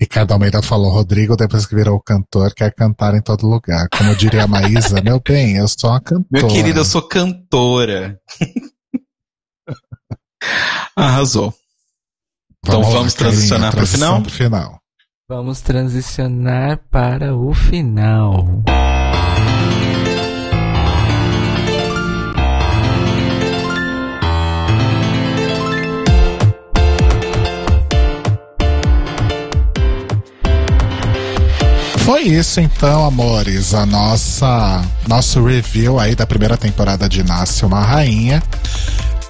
Ricardo 0.00 0.32
Almeida 0.32 0.60
falou, 0.62 0.90
Rodrigo, 0.90 1.36
depois 1.36 1.64
que 1.64 1.76
virou 1.76 2.00
cantor, 2.00 2.52
quer 2.54 2.74
cantar 2.74 3.14
em 3.14 3.20
todo 3.22 3.46
lugar. 3.46 3.86
Como 3.96 4.16
diria 4.16 4.42
a 4.44 4.46
Maísa, 4.48 5.00
meu 5.00 5.20
bem, 5.24 5.58
eu 5.58 5.68
sou 5.68 5.90
uma 5.90 6.00
cantora. 6.00 6.26
Meu 6.28 6.48
querido, 6.48 6.80
eu 6.80 6.84
sou 6.84 7.02
cantora. 7.02 8.18
Arrasou. 10.96 11.54
Então 12.64 12.80
lá, 12.80 12.90
vamos 12.90 13.14
transicionar 13.14 13.70
pro 13.70 13.80
transição 13.80 14.24
final? 14.24 14.30
final. 14.30 14.82
Vamos 15.28 15.60
transicionar 15.60 16.78
para 16.90 17.34
o 17.34 17.52
final. 17.54 18.62
Foi 32.04 32.22
isso 32.22 32.60
então, 32.60 33.04
amores, 33.04 33.74
a 33.74 33.86
nossa 33.86 34.82
nosso 35.08 35.44
review 35.44 35.98
aí 35.98 36.14
da 36.14 36.26
primeira 36.26 36.56
temporada 36.56 37.08
de 37.08 37.22
Nasce 37.22 37.64
uma 37.64 37.80
Rainha 37.80 38.42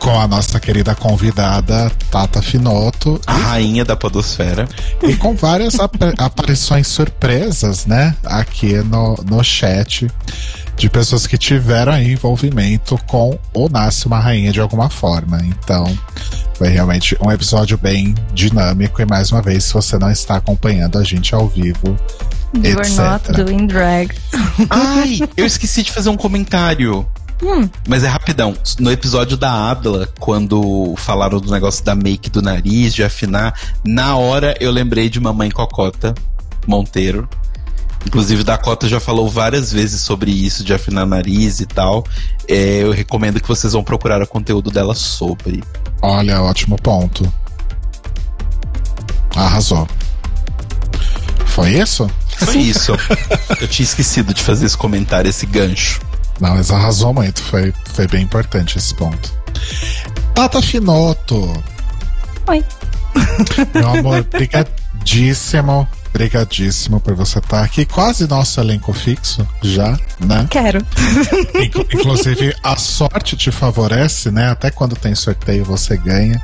com 0.02 0.18
a 0.18 0.26
nossa 0.26 0.58
querida 0.58 0.96
convidada 0.96 1.88
Tata 2.10 2.42
Finoto 2.42 3.20
A 3.24 3.34
rainha 3.34 3.84
da 3.84 3.94
podosfera. 3.94 4.68
e 5.00 5.14
com 5.14 5.36
várias 5.36 5.78
ap- 5.78 5.94
aparições 6.18 6.88
surpresas, 6.88 7.86
né, 7.86 8.16
aqui 8.24 8.74
no, 8.78 9.14
no 9.24 9.44
chat 9.44 10.10
de 10.76 10.90
pessoas 10.90 11.24
que 11.26 11.38
tiveram 11.38 11.92
aí 11.92 12.12
envolvimento 12.14 12.98
com 13.06 13.38
o 13.54 13.68
Nasce 13.68 14.06
uma 14.06 14.18
Rainha 14.18 14.50
de 14.50 14.60
alguma 14.60 14.90
forma. 14.90 15.40
Então, 15.44 15.84
foi 16.54 16.68
realmente 16.68 17.16
um 17.24 17.30
episódio 17.30 17.78
bem 17.78 18.12
dinâmico 18.34 19.00
e 19.00 19.06
mais 19.06 19.30
uma 19.30 19.40
vez, 19.40 19.64
se 19.64 19.74
você 19.74 19.96
não 19.98 20.10
está 20.10 20.34
acompanhando 20.36 20.98
a 20.98 21.04
gente 21.04 21.32
ao 21.32 21.46
vivo, 21.46 21.96
You're 22.54 22.80
etc. 22.80 22.98
not 22.98 23.32
doing 23.44 23.66
drag. 23.68 24.10
Ai, 24.68 25.20
eu 25.36 25.46
esqueci 25.46 25.82
de 25.84 25.92
fazer 25.92 26.08
um 26.08 26.16
comentário. 26.16 27.06
Hum. 27.42 27.68
Mas 27.88 28.04
é 28.04 28.08
rapidão. 28.08 28.56
No 28.78 28.90
episódio 28.90 29.36
da 29.36 29.70
Adla, 29.70 30.08
quando 30.20 30.94
falaram 30.96 31.40
do 31.40 31.50
negócio 31.50 31.84
da 31.84 31.94
make 31.94 32.30
do 32.30 32.40
nariz, 32.40 32.94
de 32.94 33.02
afinar, 33.02 33.58
na 33.84 34.16
hora 34.16 34.56
eu 34.60 34.70
lembrei 34.70 35.08
de 35.08 35.18
Mamãe 35.18 35.50
Cocota 35.50 36.14
Monteiro. 36.66 37.28
Inclusive, 38.06 38.42
Dakota 38.42 38.88
já 38.88 38.98
falou 38.98 39.28
várias 39.28 39.72
vezes 39.72 40.00
sobre 40.00 40.30
isso, 40.30 40.64
de 40.64 40.74
afinar 40.74 41.06
nariz 41.06 41.60
e 41.60 41.66
tal. 41.66 42.04
É, 42.48 42.82
eu 42.82 42.90
recomendo 42.90 43.40
que 43.40 43.46
vocês 43.46 43.72
vão 43.72 43.82
procurar 43.84 44.20
o 44.22 44.26
conteúdo 44.26 44.70
dela 44.70 44.94
sobre. 44.94 45.62
Olha, 46.00 46.42
ótimo 46.42 46.76
ponto. 46.76 47.32
Arrasou. 49.34 49.88
Foi 51.46 51.70
isso? 51.70 52.10
Foi 52.38 52.56
isso. 52.56 52.92
eu 53.60 53.68
tinha 53.68 53.84
esquecido 53.84 54.34
de 54.34 54.42
fazer 54.42 54.66
esse 54.66 54.76
comentário, 54.76 55.28
esse 55.28 55.46
gancho. 55.46 56.00
Não, 56.42 56.56
mas 56.56 56.72
arrasou 56.72 57.14
muito. 57.14 57.40
Foi, 57.40 57.72
foi 57.94 58.08
bem 58.08 58.24
importante 58.24 58.76
esse 58.76 58.92
ponto. 58.96 59.32
Tata 60.34 60.60
Finoto. 60.60 61.62
Oi. 62.48 62.64
Meu 63.72 63.88
amor, 63.88 64.24
brigadíssimo. 64.28 65.86
Brigadíssimo 66.12 67.00
por 67.00 67.14
você 67.14 67.38
estar 67.38 67.62
aqui. 67.64 67.84
Quase 67.86 68.26
nosso 68.28 68.60
elenco 68.60 68.92
fixo, 68.92 69.46
já, 69.62 69.98
né? 70.20 70.46
Quero. 70.50 70.84
Inclu- 71.64 71.86
Inclusive, 71.92 72.54
a 72.62 72.76
sorte 72.76 73.36
te 73.36 73.50
favorece, 73.50 74.30
né? 74.30 74.50
Até 74.50 74.70
quando 74.70 74.94
tem 74.94 75.14
sorteio, 75.14 75.64
você 75.64 75.96
ganha. 75.96 76.40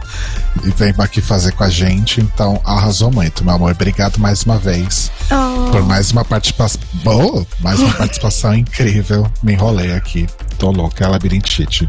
E 0.64 0.70
vem 0.70 0.94
aqui 0.98 1.20
fazer 1.20 1.52
com 1.52 1.64
a 1.64 1.70
gente. 1.70 2.20
Então, 2.20 2.60
arrasou 2.64 3.10
muito, 3.10 3.44
meu 3.44 3.54
amor. 3.54 3.72
Obrigado 3.72 4.18
mais 4.18 4.42
uma 4.44 4.58
vez. 4.58 5.10
Oh. 5.30 5.70
Por 5.70 5.82
mais 5.82 6.10
uma 6.12 6.24
participação. 6.24 6.80
Boa! 7.04 7.46
Mais 7.60 7.78
uma 7.78 7.92
participação 7.92 8.54
incrível. 8.56 9.30
Me 9.42 9.52
enrolei 9.52 9.92
aqui. 9.92 10.26
Tô 10.58 10.70
louca, 10.70 11.04
é 11.04 11.08
labirintite. 11.08 11.88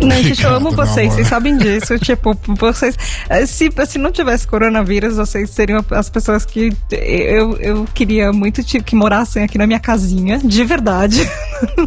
Não, 0.00 0.10
gente, 0.10 0.42
eu 0.42 0.50
Obrigado, 0.50 0.54
amo 0.56 0.68
meu 0.68 0.76
vocês, 0.86 1.12
vocês 1.12 1.28
sabem 1.28 1.56
disso. 1.56 1.98
tipo, 2.00 2.36
vocês. 2.58 2.96
eh, 3.28 3.46
Se, 3.46 3.70
se 3.86 3.98
não 3.98 4.10
tivesse 4.10 4.46
coronavírus, 4.46 5.16
vocês 5.16 5.50
seriam 5.50 5.84
as 5.90 6.10
pessoas 6.10 6.44
que 6.44 6.72
eu, 6.90 7.56
eu 7.58 7.84
queria 7.94 8.32
muito 8.32 8.62
que 8.62 8.96
morassem 8.96 9.44
aqui 9.44 9.56
na 9.58 9.66
minha 9.66 9.80
casinha, 9.80 10.38
de 10.38 10.64
verdade. 10.64 11.28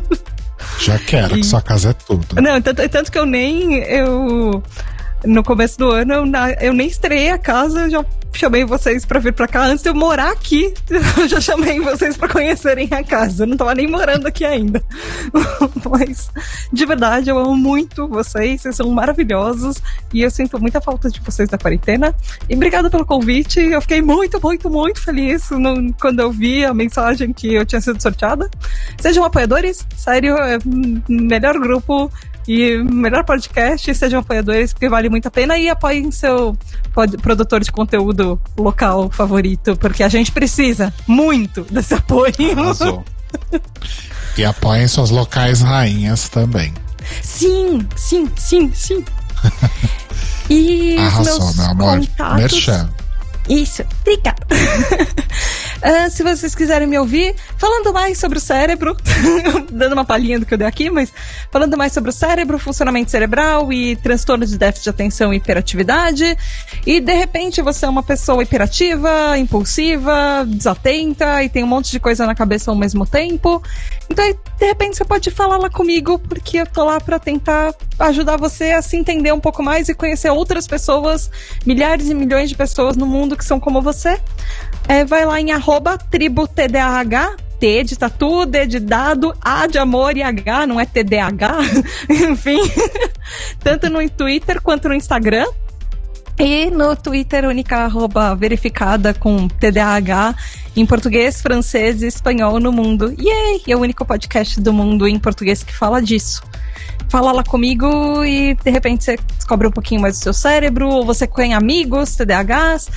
Já 0.80 0.98
quero, 1.00 1.36
que 1.36 1.44
sua 1.44 1.61
casa 1.61 1.90
é 1.90 1.94
tudo. 1.94 2.42
Não, 2.42 2.61
tanto, 2.61 2.88
tanto 2.90 3.11
que 3.11 3.18
eu 3.18 3.26
nem. 3.26 3.76
Eu. 3.84 4.64
No 5.26 5.44
começo 5.44 5.77
do 5.80 5.90
ano, 5.90 6.14
eu, 6.14 6.26
eu 6.61 6.74
nem 6.74 6.88
estreiei 6.88 7.32
a 7.32 7.40
casa, 7.40 7.82
eu 7.82 7.90
já 7.90 8.06
chamei 8.38 8.64
vocês 8.66 9.06
pra 9.06 9.19
vir 9.19 9.33
pra 9.33 9.48
cá. 9.48 9.66
Antes 9.66 9.83
de 9.83 9.90
eu 9.90 9.95
morar 9.95 10.32
aqui, 10.32 10.74
eu 11.17 11.27
já 11.27 11.41
chamei 11.41 11.80
vocês 11.80 12.16
pra 12.17 12.27
conhecerem 12.30 12.88
a 12.91 13.03
casa. 13.03 13.43
Eu 13.43 13.48
não 13.48 13.57
tava 13.57 13.74
nem 13.75 13.88
morando 13.88 14.27
aqui 14.27 14.45
ainda. 14.45 14.83
Mas, 15.90 16.30
de 16.72 16.85
verdade, 16.85 17.30
eu 17.30 17.38
amo 17.38 17.56
muito 17.56 18.07
vocês, 18.07 18.61
vocês 18.61 18.75
são 18.75 18.90
maravilhosos. 18.91 19.82
E 20.14 20.22
eu 20.22 20.32
sinto 20.32 20.59
muita 20.59 20.80
falta 20.82 21.09
de 21.09 21.19
vocês 21.22 21.49
da 21.49 21.57
quarentena. 21.57 22.16
E 22.49 22.56
obrigada 22.56 22.90
pelo 22.90 23.06
convite. 23.06 23.59
Eu 23.59 23.82
fiquei 23.82 24.01
muito, 24.01 24.40
muito, 24.41 24.69
muito 24.69 25.01
feliz 25.01 25.49
no- 25.51 25.93
quando 25.99 26.19
eu 26.19 26.32
vi 26.32 26.64
a 26.66 26.74
mensagem 26.74 27.33
que 27.33 27.53
eu 27.53 27.66
tinha 27.66 27.82
sido 27.82 28.01
sorteada. 28.01 28.49
Sejam 28.99 29.24
apoiadores, 29.24 29.85
sério, 29.95 30.35
é 30.38 30.57
o 30.57 31.11
melhor 31.11 31.57
grupo 31.59 32.11
e 32.48 32.77
melhor 32.77 33.24
podcast, 33.24 33.93
sejam 33.93 34.19
apoiadores, 34.19 34.74
porque 34.74 34.88
vale 34.88 35.09
muito 35.09 35.27
a 35.27 35.32
pena 35.32 35.58
e 35.58 35.69
apoiem 35.69 36.09
seu 36.11 36.58
produtor 37.22 37.61
de 37.61 37.72
conteúdo 37.72 38.40
local 38.58 39.09
favorito, 39.11 39.76
porque 39.77 40.01
a 40.03 40.09
gente 40.09 40.32
precisa 40.32 40.93
muito 41.06 41.64
desse 41.64 41.93
apoio. 41.93 42.34
Arrasou. 42.58 43.03
E 44.38 44.45
apoiem 44.45 44.88
suas 44.88 45.09
locais 45.09 45.61
rainhas 45.61 46.30
também. 46.30 46.74
Sim, 47.22 47.85
sim, 47.95 48.30
sim, 48.35 48.72
sim. 48.74 49.03
E 50.50 50.98
Arrasou, 50.98 51.40
meus 51.43 51.56
meu 51.58 51.66
amor. 51.66 52.00
contatos. 52.00 52.38
Merchan. 52.38 52.90
Isso, 53.50 53.84
obrigada. 54.01 54.45
Ah, 55.82 56.09
se 56.09 56.24
vocês 56.24 56.56
quiserem 56.56 56.88
me 56.88 56.98
ouvir, 56.98 57.35
falando 57.58 57.93
mais 57.93 58.17
sobre 58.17 58.40
o 58.40 58.42
cérebro, 58.42 58.98
dando 59.72 59.93
uma 59.93 60.03
palhinha 60.03 60.40
do 60.40 60.45
que 60.45 60.53
eu 60.53 60.58
dei 60.58 60.67
aqui, 60.67 60.90
mas 60.90 61.14
falando 61.51 61.77
mais 61.77 61.93
sobre 61.93 62.09
o 62.09 62.14
cérebro, 62.14 62.58
funcionamento 62.58 63.11
cerebral 63.11 63.72
e 63.72 63.95
transtorno 63.95 64.43
de 64.45 64.58
déficit 64.58 64.85
de 64.85 64.90
atenção 64.90 65.32
e 65.32 65.38
hiperatividade. 65.38 66.35
E 66.85 67.00
de 67.00 67.14
repente 67.14 67.61
você 67.61 67.85
é 67.85 67.90
uma 67.90 68.01
pessoa 68.01 68.42
hiperativa, 68.42 69.38
impulsiva, 69.38 70.45
desatenta 70.48 71.43
e 71.43 71.50
tem 71.50 71.64
um 71.64 71.67
monte 71.67 71.92
de 71.92 72.00
coisa 72.00 72.26
na 72.26 72.34
cabeça 72.34 72.72
ao 72.72 72.76
mesmo 72.76 73.06
tempo. 73.06 73.61
Então, 74.09 74.26
de 74.58 74.66
repente, 74.66 74.98
você 74.98 75.06
pode 75.06 75.30
falar 75.30 75.58
lá 75.58 75.69
comigo, 75.69 76.17
porque 76.17 76.58
eu 76.58 76.66
tô 76.66 76.84
lá 76.84 77.00
pra 77.00 77.19
tentar 77.19 77.76
ajudar 78.00 78.38
você 78.38 78.72
a 78.72 78.82
se 78.82 78.95
entender 78.95 79.32
um 79.32 79.40
pouco 79.40 79.61
mais 79.61 79.90
e 79.90 79.93
conhecer 79.93 80.32
outras 80.32 80.66
pessoas, 80.66 81.30
milhares 81.66 82.09
e 82.09 82.14
milhões 82.14 82.50
de 82.50 82.56
pessoas 82.56 82.95
no 82.95 83.06
mundo 83.06 83.36
que 83.38 83.45
são 83.45 83.59
como 83.59 83.82
você. 83.82 84.19
É, 84.88 85.06
vai 85.06 85.25
lá 85.25 85.40
em 85.40 85.51
arroba 85.51 85.98
tributdh, 85.98 86.75
T 87.59 87.83
de 87.83 87.98
tatu, 87.98 88.45
D 88.45 88.66
de 88.67 88.80
dado, 88.80 89.33
A 89.41 89.67
de 89.67 89.77
amor 89.77 90.16
e 90.16 90.24
H, 90.24 90.67
não 90.67 90.80
é 90.80 90.85
TDAH, 90.85 91.57
enfim. 92.09 92.59
Tanto 93.64 93.90
no 93.90 94.07
Twitter 94.09 94.61
quanto 94.61 94.88
no 94.88 94.95
Instagram. 94.95 95.45
E 96.40 96.69
no 96.69 96.95
Twitter, 96.95 97.45
única 97.45 97.77
arroba 97.77 98.35
verificada 98.35 99.11
com 99.11 99.48
TDAH 99.48 100.35
em 100.75 100.85
português, 100.85 101.41
francês 101.41 102.03
e 102.03 102.07
espanhol 102.07 102.59
no 102.59 102.72
mundo. 102.72 103.11
Yay! 103.19 103.64
É 103.67 103.75
o 103.75 103.80
único 103.80 104.06
podcast 104.06 104.61
do 104.61 104.72
mundo 104.72 105.07
em 105.07 105.17
português 105.17 105.64
que 105.64 105.75
fala 105.75 105.99
disso. 105.99 106.43
Fala 107.09 107.32
lá 107.32 107.43
comigo 107.43 108.24
e 108.24 108.53
de 108.53 108.69
repente 108.69 109.03
você 109.03 109.17
descobre 109.35 109.67
um 109.67 109.72
pouquinho 109.72 110.01
mais 110.01 110.19
do 110.19 110.22
seu 110.22 110.33
cérebro, 110.33 110.88
ou 110.88 111.03
você 111.03 111.25
conhece 111.25 111.56
amigos, 111.56 112.16
TDAHs. 112.16 112.88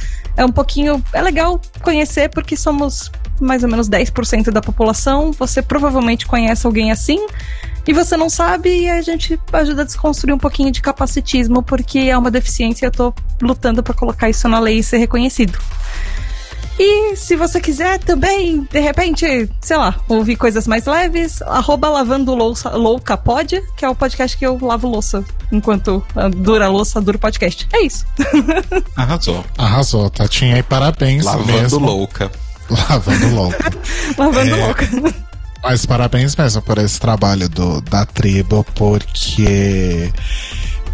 É 0.41 0.45
um 0.45 0.51
pouquinho. 0.51 1.05
É 1.13 1.21
legal 1.21 1.61
conhecer 1.83 2.31
porque 2.31 2.57
somos 2.57 3.13
mais 3.39 3.63
ou 3.63 3.69
menos 3.69 3.91
10% 3.91 4.51
da 4.51 4.63
população. 4.63 5.33
Você 5.33 5.61
provavelmente 5.61 6.27
conhece 6.27 6.67
alguém 6.67 6.91
assim 6.91 7.27
e 7.87 7.93
você 7.93 8.17
não 8.17 8.31
sabe, 8.31 8.71
e 8.71 8.89
a 8.89 9.03
gente 9.03 9.39
ajuda 9.53 9.83
a 9.83 9.85
desconstruir 9.85 10.33
um 10.33 10.39
pouquinho 10.39 10.71
de 10.71 10.81
capacitismo, 10.81 11.63
porque 11.63 11.99
é 11.99 12.17
uma 12.17 12.31
deficiência 12.31 12.87
e 12.87 12.89
eu 12.89 12.91
tô 12.91 13.15
lutando 13.43 13.83
para 13.83 13.93
colocar 13.93 14.31
isso 14.31 14.49
na 14.49 14.59
lei 14.59 14.79
e 14.79 14.83
ser 14.83 14.99
reconhecido. 14.99 15.59
E 16.83 17.15
se 17.15 17.37
você 17.37 17.61
quiser 17.61 17.99
também, 17.99 18.67
de 18.73 18.81
repente, 18.81 19.51
sei 19.61 19.77
lá, 19.77 19.95
ouvir 20.09 20.37
coisas 20.37 20.67
mais 20.67 20.87
leves, 20.87 21.43
arroba 21.43 21.91
lavando 21.91 22.35
louça, 22.35 22.71
louca 22.71 23.19
pode, 23.19 23.61
que 23.77 23.85
é 23.85 23.89
o 23.91 23.95
podcast 23.95 24.35
que 24.35 24.47
eu 24.47 24.59
lavo 24.63 24.89
louça 24.89 25.23
enquanto 25.53 26.03
ah, 26.17 26.31
dura 26.31 26.65
a 26.65 26.69
louça, 26.71 26.99
dura 26.99 27.19
o 27.19 27.21
podcast. 27.21 27.69
É 27.75 27.83
isso. 27.83 28.07
Arrasou. 28.97 29.45
Arrasou, 29.59 30.09
Tatinha, 30.09 30.57
e 30.57 30.63
parabéns 30.63 31.27
Lavando 31.27 31.53
mesmo. 31.53 31.79
louca. 31.81 32.31
Lavando 32.89 33.35
louca. 33.35 33.73
Lavando 34.17 34.55
É. 34.55 34.65
louca. 34.67 34.89
Mas 35.63 35.85
parabéns 35.85 36.35
mesmo 36.35 36.63
por 36.63 36.79
esse 36.79 36.99
trabalho 36.99 37.47
do, 37.47 37.83
da 37.83 38.07
tribo, 38.07 38.65
porque 38.75 40.11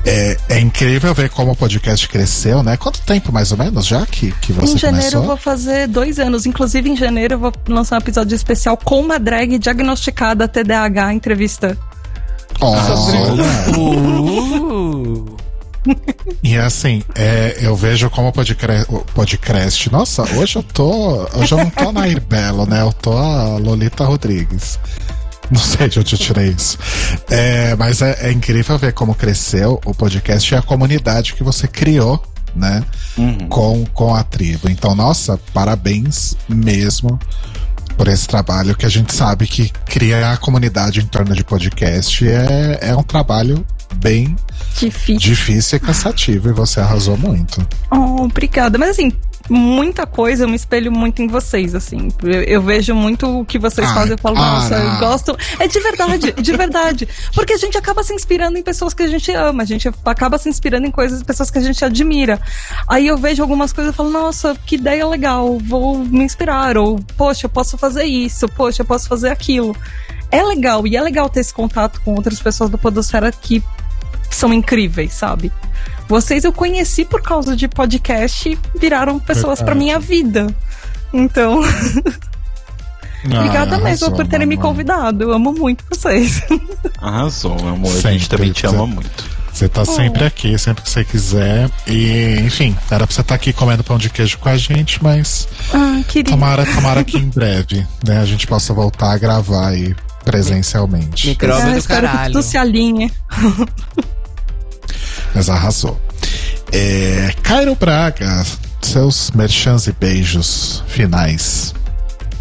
é, 0.06 0.36
é 0.48 0.60
incrível 0.60 1.12
ver 1.12 1.28
como 1.30 1.50
o 1.50 1.56
podcast 1.56 2.08
cresceu, 2.08 2.62
né? 2.62 2.76
Quanto 2.76 3.00
tempo 3.02 3.32
mais 3.32 3.50
ou 3.50 3.58
menos 3.58 3.84
já 3.84 4.06
que, 4.06 4.30
que 4.40 4.52
você 4.52 4.74
em 4.74 4.78
janeiro 4.78 5.10
começou? 5.10 5.20
eu 5.20 5.26
vou 5.26 5.36
fazer 5.36 5.88
dois 5.88 6.18
anos. 6.20 6.46
Inclusive, 6.46 6.88
em 6.88 6.96
janeiro 6.96 7.34
eu 7.34 7.38
vou 7.38 7.52
lançar 7.68 7.96
um 7.96 7.98
episódio 7.98 8.34
especial 8.34 8.76
com 8.76 9.00
uma 9.00 9.18
drag 9.18 9.58
diagnosticada 9.58 10.46
TDAH 10.46 11.12
entrevista. 11.12 11.76
Olha, 12.60 12.80
Uh, 13.76 15.36
e 16.42 16.56
assim, 16.56 17.02
é, 17.14 17.58
eu 17.60 17.76
vejo 17.76 18.08
como 18.10 18.28
o 18.28 18.32
podcast, 18.32 18.86
podcast. 19.14 19.92
Nossa, 19.92 20.22
hoje 20.36 20.56
eu 20.56 20.62
tô. 20.62 21.28
Hoje 21.34 21.52
eu 21.52 21.58
não 21.58 21.70
tô 21.70 21.92
na 21.92 22.02
Belo, 22.28 22.66
né? 22.66 22.82
Eu 22.82 22.92
tô 22.92 23.12
a 23.12 23.56
Lolita 23.58 24.04
Rodrigues. 24.04 24.78
Não 25.50 25.60
sei 25.60 25.88
de 25.88 26.00
onde 26.00 26.14
eu 26.14 26.18
tirei 26.18 26.48
isso. 26.48 26.78
É, 27.30 27.74
mas 27.76 28.02
é, 28.02 28.28
é 28.28 28.32
incrível 28.32 28.76
ver 28.78 28.92
como 28.92 29.14
cresceu 29.14 29.80
o 29.84 29.94
podcast 29.94 30.52
e 30.52 30.56
a 30.56 30.62
comunidade 30.62 31.34
que 31.34 31.44
você 31.44 31.68
criou, 31.68 32.22
né? 32.54 32.82
Com, 33.48 33.84
com 33.86 34.14
a 34.14 34.22
tribo. 34.24 34.68
Então, 34.68 34.94
nossa, 34.94 35.38
parabéns 35.52 36.34
mesmo 36.48 37.18
por 37.96 38.08
esse 38.08 38.26
trabalho 38.26 38.76
que 38.76 38.84
a 38.84 38.88
gente 38.90 39.14
sabe 39.14 39.46
que 39.46 39.70
criar 39.86 40.32
a 40.32 40.36
comunidade 40.36 41.00
em 41.00 41.06
torno 41.06 41.34
de 41.34 41.42
podcast 41.42 42.28
é, 42.28 42.78
é 42.82 42.96
um 42.96 43.02
trabalho 43.02 43.64
bem 43.96 44.36
Difícil. 44.78 45.18
difícil 45.30 45.76
e 45.76 45.80
cansativo 45.80 46.50
e 46.50 46.52
você 46.52 46.80
arrasou 46.80 47.16
muito. 47.16 47.66
Oh, 47.90 48.24
obrigada. 48.24 48.76
Mas 48.76 48.90
assim, 48.90 49.12
muita 49.48 50.06
coisa 50.06 50.44
eu 50.44 50.48
me 50.48 50.56
espelho 50.56 50.90
muito 50.90 51.22
em 51.22 51.26
vocês, 51.26 51.74
assim. 51.74 52.08
Eu, 52.22 52.42
eu 52.42 52.62
vejo 52.62 52.94
muito 52.94 53.40
o 53.40 53.44
que 53.44 53.58
vocês 53.58 53.86
Ai, 53.88 53.94
fazem. 53.94 54.12
Eu 54.12 54.18
falo, 54.18 54.36
nossa, 54.36 54.68
para. 54.68 54.84
eu 54.84 54.98
gosto. 54.98 55.36
É 55.58 55.66
de 55.66 55.80
verdade, 55.80 56.32
de 56.32 56.56
verdade. 56.56 57.08
Porque 57.34 57.52
a 57.52 57.58
gente 57.58 57.76
acaba 57.76 58.02
se 58.02 58.12
inspirando 58.12 58.58
em 58.58 58.62
pessoas 58.62 58.94
que 58.94 59.02
a 59.02 59.08
gente 59.08 59.30
ama, 59.32 59.62
a 59.62 59.66
gente 59.66 59.88
acaba 60.04 60.38
se 60.38 60.48
inspirando 60.48 60.86
em 60.86 60.90
coisas, 60.90 61.22
pessoas 61.22 61.50
que 61.50 61.58
a 61.58 61.62
gente 61.62 61.84
admira. 61.84 62.40
Aí 62.86 63.06
eu 63.06 63.16
vejo 63.16 63.42
algumas 63.42 63.72
coisas 63.72 63.92
e 63.92 63.96
falo, 63.96 64.10
nossa, 64.10 64.56
que 64.66 64.76
ideia 64.76 65.06
legal, 65.06 65.58
vou 65.58 65.98
me 65.98 66.24
inspirar. 66.24 66.76
Ou, 66.76 67.00
poxa, 67.16 67.46
eu 67.46 67.50
posso 67.50 67.76
fazer 67.78 68.04
isso, 68.04 68.48
poxa, 68.48 68.82
eu 68.82 68.86
posso 68.86 69.08
fazer 69.08 69.30
aquilo. 69.30 69.76
É 70.30 70.42
legal, 70.42 70.86
e 70.86 70.96
é 70.96 71.00
legal 71.00 71.28
ter 71.28 71.40
esse 71.40 71.54
contato 71.54 72.00
com 72.00 72.14
outras 72.14 72.40
pessoas 72.40 72.68
da 72.68 72.76
Podosfera 72.76 73.30
que 73.30 73.62
são 74.34 74.52
incríveis, 74.52 75.12
sabe? 75.12 75.52
Vocês 76.08 76.44
eu 76.44 76.52
conheci 76.52 77.04
por 77.04 77.20
causa 77.22 77.56
de 77.56 77.66
podcast 77.68 78.48
e 78.48 78.58
viraram 78.78 79.18
pessoas 79.18 79.58
pra 79.58 79.74
Verdade. 79.74 79.78
minha 79.84 79.98
vida. 79.98 80.46
Então, 81.12 81.60
obrigada 83.24 83.76
Ah, 83.76 83.78
mesmo 83.78 83.86
arrasou, 84.06 84.12
por 84.12 84.26
terem 84.26 84.46
me 84.46 84.56
convidado. 84.56 85.24
Eu 85.24 85.32
amo 85.32 85.52
muito 85.52 85.84
vocês. 85.90 86.42
Arrasou, 87.00 87.56
meu 87.56 87.70
amor. 87.74 87.90
a 87.90 87.94
Sempre, 87.94 88.12
gente 88.12 88.28
também 88.28 88.52
te 88.52 88.66
ama 88.66 88.86
muito. 88.86 89.36
Você 89.52 89.68
tá 89.70 89.86
sempre 89.86 90.22
aqui, 90.24 90.58
sempre 90.58 90.82
que 90.82 90.90
você 90.90 91.02
quiser. 91.02 91.70
E, 91.86 92.36
enfim, 92.44 92.76
era 92.90 93.06
pra 93.06 93.14
você 93.14 93.22
estar 93.22 93.34
aqui 93.34 93.54
comendo 93.54 93.82
pão 93.82 93.96
de 93.96 94.10
queijo 94.10 94.36
com 94.38 94.50
a 94.50 94.56
gente, 94.56 95.02
mas 95.02 95.48
ah, 95.72 96.02
querido. 96.06 96.30
tomara, 96.30 96.64
tomara 96.74 97.02
que 97.02 97.16
em 97.16 97.30
breve, 97.30 97.86
né, 98.06 98.18
a 98.20 98.24
gente 98.26 98.46
possa 98.46 98.74
voltar 98.74 99.12
a 99.12 99.18
gravar 99.18 99.68
aí 99.68 99.96
presencialmente. 100.26 101.28
micróbio 101.28 101.68
Ah, 101.68 101.70
do 101.70 101.78
espero 101.78 102.06
que 102.06 102.12
caralho. 102.12 102.32
tudo 102.34 102.42
se 102.42 102.58
alinhe. 102.58 103.10
Mas 105.34 105.48
arrasou. 105.48 106.00
É, 106.72 107.32
Cairo 107.42 107.74
Braga, 107.74 108.44
seus 108.82 109.30
merchans 109.32 109.86
e 109.86 109.92
beijos 109.92 110.82
finais. 110.86 111.74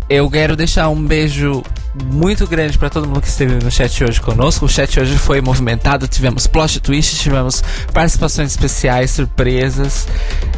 Eu 0.09 0.29
quero 0.29 0.55
deixar 0.55 0.89
um 0.89 1.03
beijo 1.03 1.63
muito 2.03 2.45
grande 2.47 2.77
pra 2.77 2.89
todo 2.89 3.07
mundo 3.07 3.21
que 3.21 3.27
esteve 3.27 3.55
no 3.63 3.71
chat 3.71 4.03
hoje 4.03 4.19
conosco. 4.19 4.65
O 4.65 4.69
chat 4.69 4.99
hoje 4.99 5.17
foi 5.17 5.41
movimentado, 5.41 6.07
tivemos 6.07 6.45
plot 6.47 6.79
twist, 6.79 7.15
tivemos 7.17 7.63
participações 7.93 8.51
especiais, 8.51 9.11
surpresas, 9.11 10.07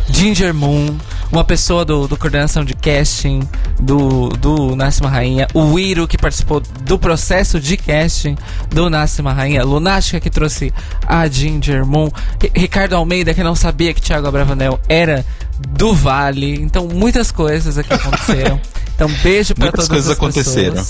Ginger 0.10 0.54
Moon, 0.54 0.96
uma 1.32 1.44
pessoa 1.44 1.84
do, 1.86 2.08
do 2.08 2.18
coordenação 2.18 2.64
de 2.64 2.74
casting 2.74 3.48
do, 3.80 4.30
do 4.30 4.76
Nasce 4.76 5.02
uma 5.02 5.10
Rainha, 5.10 5.48
o 5.54 5.78
Iro 5.78 6.08
que 6.08 6.18
participou 6.18 6.60
do 6.60 6.98
processo 6.98 7.60
de 7.60 7.78
casting 7.78 8.36
do 8.70 8.90
Nasce 8.90 9.22
uma 9.22 9.34
Rainha, 9.34 9.64
Lunática 9.64 10.20
que 10.20 10.30
trouxe 10.30 10.74
a 11.06 11.28
Ginger 11.28 11.86
Moon, 11.86 12.10
Ri- 12.42 12.52
Ricardo 12.56 12.96
Almeida 12.96 13.34
que 13.34 13.44
não 13.44 13.56
sabia 13.56 13.94
que 13.94 14.02
Thiago 14.02 14.28
Abravanel 14.28 14.80
era 14.90 15.26
do 15.70 15.94
Vale. 15.94 16.62
Então 16.62 16.88
muitas 16.88 17.32
coisas 17.32 17.78
aqui 17.78 17.94
aconteceram. 17.94 18.60
Então 18.98 19.08
beijo 19.22 19.54
pra 19.54 19.66
Muitas 19.66 19.88
todas 19.88 19.90
coisas 19.90 20.10
as 20.10 20.18
aconteceram. 20.18 20.84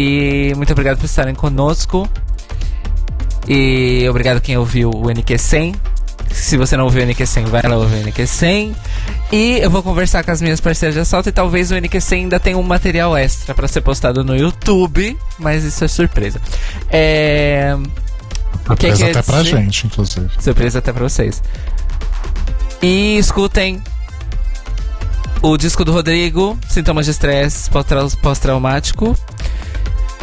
E 0.00 0.52
muito 0.56 0.70
obrigado 0.72 0.96
por 0.98 1.06
estarem 1.06 1.34
conosco. 1.34 2.08
E 3.48 4.06
obrigado 4.08 4.40
quem 4.40 4.56
ouviu 4.56 4.90
o 4.90 5.06
NQ100. 5.06 5.74
Se 6.30 6.56
você 6.56 6.76
não 6.76 6.84
ouviu 6.84 7.02
o 7.02 7.06
NQ100, 7.06 7.46
vai 7.46 7.62
lá 7.62 7.76
ouvir 7.76 7.96
o 8.04 8.06
NQ100. 8.12 8.74
E 9.32 9.58
eu 9.60 9.68
vou 9.70 9.82
conversar 9.82 10.22
com 10.22 10.30
as 10.30 10.40
minhas 10.40 10.60
parceiras 10.60 10.94
de 10.94 11.00
assalto 11.00 11.28
e 11.28 11.32
talvez 11.32 11.70
o 11.72 11.74
NQ100 11.74 12.12
ainda 12.16 12.38
tenha 12.38 12.56
um 12.56 12.62
material 12.62 13.16
extra 13.16 13.54
pra 13.54 13.66
ser 13.66 13.80
postado 13.80 14.22
no 14.22 14.36
YouTube, 14.36 15.18
mas 15.38 15.64
isso 15.64 15.82
é 15.84 15.88
surpresa. 15.88 16.40
É. 16.90 17.74
O 18.68 18.76
que 18.76 18.88
Surpresa 18.88 18.96
que 18.96 19.10
até 19.18 19.22
pra 19.22 19.42
gente, 19.42 19.86
inclusive. 19.86 20.28
Surpresa 20.38 20.78
até 20.78 20.92
pra 20.92 21.02
vocês. 21.08 21.42
E 22.82 23.16
escutem 23.18 23.82
o 25.42 25.56
disco 25.56 25.84
do 25.84 25.92
Rodrigo, 25.92 26.56
Sintomas 26.68 27.06
de 27.06 27.12
Estresse 27.12 27.68
pós-trau- 27.70 28.10
Pós-Traumático. 28.22 29.18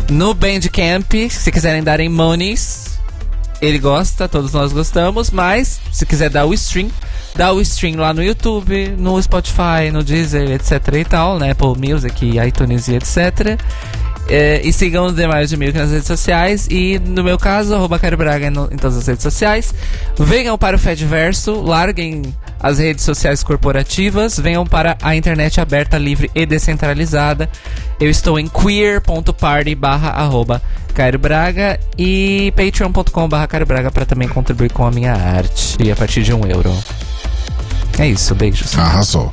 No 0.09 0.33
Bandcamp, 0.33 1.11
se 1.29 1.51
quiserem 1.51 1.83
darem 1.83 2.07
monies, 2.09 2.99
ele 3.61 3.79
gosta, 3.79 4.27
todos 4.29 4.53
nós 4.53 4.71
gostamos, 4.71 5.31
mas 5.31 5.79
se 5.91 6.05
quiser 6.05 6.29
dar 6.29 6.45
o 6.45 6.53
stream, 6.53 6.89
dá 7.35 7.51
o 7.51 7.59
stream 7.61 7.97
lá 7.97 8.13
no 8.13 8.23
YouTube, 8.23 8.95
no 8.97 9.21
Spotify, 9.21 9.89
no 9.91 10.03
Deezer, 10.03 10.51
etc 10.51 10.71
e 10.93 11.05
tal, 11.05 11.39
né? 11.39 11.51
Apple 11.51 11.73
Music, 11.77 12.37
iTunes 12.37 12.87
e 12.87 12.95
etc. 12.95 13.59
É, 14.27 14.61
e 14.63 14.71
sigam 14.73 15.07
o 15.07 15.11
Demais 15.11 15.49
de 15.49 15.57
Milk 15.57 15.77
nas 15.77 15.91
redes 15.91 16.07
sociais. 16.07 16.67
E 16.69 16.99
no 16.99 17.23
meu 17.23 17.37
caso, 17.37 17.73
arroba 17.73 17.99
Braga 18.17 18.49
no- 18.51 18.65
em 18.71 18.77
todas 18.77 18.97
as 18.97 19.07
redes 19.07 19.23
sociais. 19.23 19.73
Venham 20.17 20.57
para 20.57 20.75
o 20.75 20.79
Fedverso, 20.79 21.61
larguem 21.61 22.21
as 22.65 22.79
redes 22.79 23.05
sociais 23.05 23.43
corporativas, 23.43 24.39
venham 24.39 24.65
para 24.65 24.97
a 24.99 25.15
internet 25.15 25.61
aberta, 25.61 25.99
livre 25.99 26.31
e 26.33 26.47
descentralizada. 26.47 27.47
Eu 27.99 28.09
estou 28.09 28.39
em 28.39 28.47
queer.party 28.47 29.75
barra 29.75 30.09
arroba 30.09 30.59
Cairo 30.95 31.19
Braga 31.19 31.79
e 31.95 32.51
patreon.com 32.55 33.29
barra 33.29 33.45
Cairo 33.45 33.67
Braga 33.67 33.91
para 33.91 34.03
também 34.03 34.27
contribuir 34.27 34.71
com 34.73 34.83
a 34.83 34.89
minha 34.89 35.13
arte 35.13 35.77
e 35.79 35.91
a 35.91 35.95
partir 35.95 36.23
de 36.23 36.33
um 36.33 36.43
euro. 36.43 36.75
É 37.99 38.07
isso, 38.07 38.33
beijos. 38.33 38.75
Arrasou. 38.75 39.29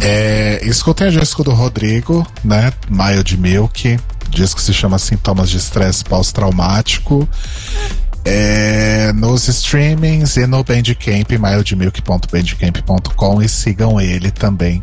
É, 0.00 0.60
escutem 0.64 1.06
a 1.06 1.10
disco 1.10 1.44
do 1.44 1.52
Rodrigo, 1.52 2.26
né? 2.42 2.72
Mild 2.90 3.36
Milk. 3.36 3.96
Disco 4.28 4.60
se 4.60 4.74
chama 4.74 4.98
Sintomas 4.98 5.48
de 5.48 5.58
Estresse 5.58 6.02
Pós-Traumático. 6.02 7.28
É, 8.24 9.12
nos 9.12 9.48
streamings 9.48 10.36
e 10.36 10.46
no 10.46 10.62
Bandcamp, 10.64 11.30
mildmilk.bandcamp.com 11.30 13.42
e 13.42 13.48
sigam 13.48 14.00
ele 14.00 14.30
também. 14.30 14.80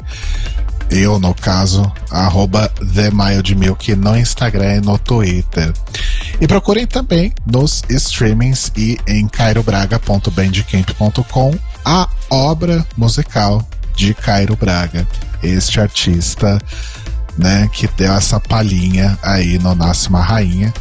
Eu, 0.91 1.17
no 1.19 1.33
caso, 1.33 1.89
arroba 2.09 2.67
TheMildMilk 2.67 3.95
no 3.95 4.17
Instagram 4.17 4.75
e 4.75 4.81
no 4.81 4.99
Twitter. 4.99 5.71
E 6.39 6.47
procurem 6.47 6.85
também 6.85 7.33
nos 7.45 7.81
streamings 7.89 8.71
e 8.75 8.99
em 9.07 9.25
cairobraga.bandcamp.com 9.27 11.53
a 11.85 12.09
obra 12.29 12.85
musical 12.97 13.65
de 13.95 14.13
Cairo 14.13 14.57
Braga, 14.57 15.07
este 15.41 15.79
artista, 15.79 16.59
né, 17.37 17.69
que 17.71 17.87
deu 17.95 18.11
essa 18.13 18.37
palhinha 18.39 19.17
aí 19.23 19.57
no 19.59 19.73
Nasce 19.73 20.09
uma 20.09 20.21
Rainha, 20.21 20.73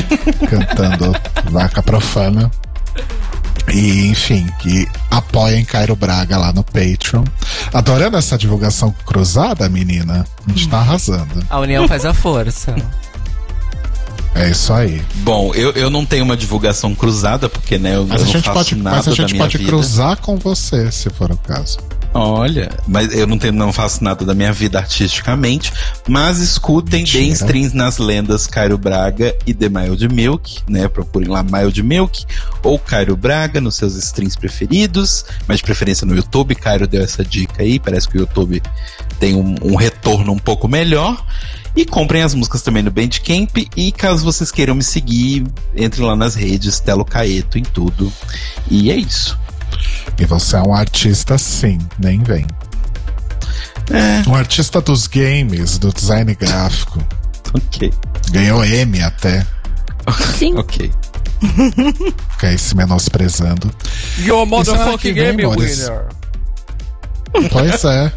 cantando 0.48 1.12
Vaca 1.50 1.82
Profana. 1.82 2.50
E, 3.72 4.06
enfim, 4.06 4.46
que 4.60 4.88
apoiem 5.10 5.64
Cairo 5.64 5.96
Braga 5.96 6.36
lá 6.38 6.52
no 6.52 6.62
Patreon. 6.62 7.24
Adorando 7.72 8.16
essa 8.16 8.38
divulgação 8.38 8.94
cruzada, 9.04 9.68
menina. 9.68 10.24
A 10.46 10.50
gente 10.50 10.68
tá 10.68 10.78
arrasando. 10.78 11.44
A 11.50 11.58
união 11.58 11.88
faz 11.88 12.04
a 12.04 12.14
força. 12.14 12.74
É 14.36 14.50
isso 14.50 14.72
aí. 14.72 15.02
Bom, 15.16 15.52
eu, 15.54 15.72
eu 15.72 15.88
não 15.90 16.04
tenho 16.04 16.24
uma 16.24 16.36
divulgação 16.36 16.94
cruzada, 16.94 17.48
porque 17.48 17.78
né, 17.78 17.96
eu, 17.96 18.06
Mas 18.06 18.20
eu 18.20 18.22
a 18.22 18.26
não 18.26 18.32
gente 18.34 18.44
faço 18.44 18.54
pode, 18.58 18.74
nada 18.76 18.96
mas 18.96 19.06
a 19.06 19.10
da 19.10 19.16
gente 19.16 19.32
minha 19.32 19.44
pode 19.44 19.56
vida. 19.58 19.70
cruzar 19.70 20.16
com 20.18 20.36
você, 20.36 20.92
se 20.92 21.08
for 21.10 21.32
o 21.32 21.36
caso. 21.38 21.78
Olha, 22.18 22.70
mas 22.88 23.12
eu 23.12 23.26
não, 23.26 23.38
tenho, 23.38 23.52
não 23.52 23.72
faço 23.72 24.02
nada 24.02 24.24
da 24.24 24.34
minha 24.34 24.52
vida 24.52 24.78
artisticamente, 24.78 25.72
mas 26.08 26.38
escutem, 26.38 27.00
Mentira. 27.00 27.22
deem 27.22 27.32
streams 27.32 27.76
nas 27.76 27.98
lendas 27.98 28.46
Cairo 28.46 28.78
Braga 28.78 29.36
e 29.46 29.52
The 29.52 29.68
Mild 29.68 30.08
Milk, 30.08 30.62
né? 30.68 30.88
Procurem 30.88 31.28
lá 31.28 31.42
Mild 31.42 31.82
Milk 31.82 32.24
ou 32.62 32.78
Cairo 32.78 33.16
Braga 33.16 33.60
nos 33.60 33.76
seus 33.76 33.96
streams 33.96 34.36
preferidos, 34.38 35.24
mas 35.46 35.58
de 35.58 35.64
preferência 35.64 36.06
no 36.06 36.14
YouTube. 36.16 36.54
Cairo 36.54 36.86
deu 36.86 37.02
essa 37.02 37.24
dica 37.24 37.62
aí, 37.62 37.78
parece 37.78 38.08
que 38.08 38.16
o 38.16 38.20
YouTube 38.20 38.62
tem 39.20 39.34
um, 39.34 39.54
um 39.62 39.76
retorno 39.76 40.32
um 40.32 40.38
pouco 40.38 40.66
melhor. 40.66 41.22
E 41.76 41.84
comprem 41.84 42.22
as 42.22 42.32
músicas 42.32 42.62
também 42.62 42.82
no 42.82 42.90
Bandcamp. 42.90 43.54
E 43.76 43.92
caso 43.92 44.24
vocês 44.24 44.50
queiram 44.50 44.74
me 44.74 44.82
seguir, 44.82 45.46
entre 45.74 46.00
lá 46.00 46.16
nas 46.16 46.34
redes, 46.34 46.80
Telo 46.80 47.04
Caeto 47.04 47.58
em 47.58 47.62
tudo. 47.62 48.10
E 48.70 48.90
é 48.90 48.96
isso. 48.96 49.38
E 50.18 50.24
você 50.24 50.56
é 50.56 50.62
um 50.62 50.74
artista, 50.74 51.36
sim, 51.38 51.78
nem 51.98 52.22
vem. 52.22 52.46
É, 53.90 54.28
Um 54.28 54.34
artista 54.34 54.80
dos 54.80 55.06
games, 55.06 55.78
do 55.78 55.92
design 55.92 56.34
gráfico. 56.34 57.00
ok. 57.54 57.92
Ganhou 58.30 58.64
M 58.64 59.00
até. 59.02 59.46
Sim. 60.36 60.56
Ok. 60.56 60.90
Fica 62.32 62.48
aí 62.48 62.58
se 62.58 62.74
menosprezando. 62.74 63.70
Your 64.18 64.46
motherfucking 64.46 65.14
game 65.14 65.46
winner. 65.46 66.06
Pois 67.52 67.84
é. 67.84 68.12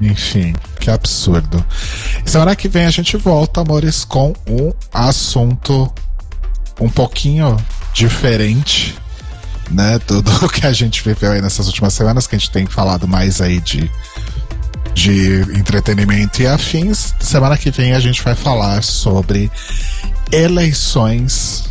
Enfim, 0.00 0.54
que 0.80 0.90
absurdo. 0.90 1.64
Semana 2.24 2.56
que 2.56 2.68
vem 2.68 2.86
a 2.86 2.90
gente 2.90 3.16
volta, 3.16 3.60
amores, 3.60 4.04
com 4.04 4.32
um 4.48 4.72
assunto 4.92 5.92
um 6.80 6.88
pouquinho 6.88 7.56
diferente, 7.92 8.96
né? 9.70 9.98
Do, 10.06 10.22
do 10.22 10.48
que 10.50 10.66
a 10.66 10.72
gente 10.72 11.02
viveu 11.02 11.32
aí 11.32 11.40
nessas 11.42 11.66
últimas 11.66 11.94
semanas, 11.94 12.26
que 12.26 12.34
a 12.36 12.38
gente 12.38 12.50
tem 12.50 12.66
falado 12.66 13.06
mais 13.08 13.40
aí 13.40 13.60
de, 13.60 13.90
de 14.94 15.40
entretenimento 15.56 16.42
e 16.42 16.46
afins. 16.46 17.14
Semana 17.20 17.56
que 17.56 17.70
vem 17.70 17.92
a 17.94 18.00
gente 18.00 18.22
vai 18.22 18.34
falar 18.34 18.82
sobre 18.82 19.50
eleições 20.30 21.64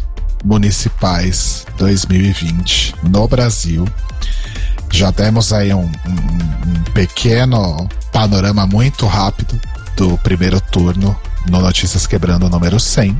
municipais 0.44 1.66
2020 1.78 2.96
no 3.04 3.28
Brasil. 3.28 3.88
Já 4.92 5.12
demos 5.12 5.54
aí 5.54 5.74
um, 5.74 5.82
um- 5.82 5.90
um 6.08 6.84
pequeno 6.94 7.88
panorama 8.12 8.66
muito 8.68 9.06
rápido 9.08 9.60
do 9.96 10.18
primeiro 10.18 10.60
turno 10.60 11.16
no 11.48 11.62
Notícias 11.62 12.06
Quebrando 12.08 12.50
número 12.50 12.80
100. 12.80 13.18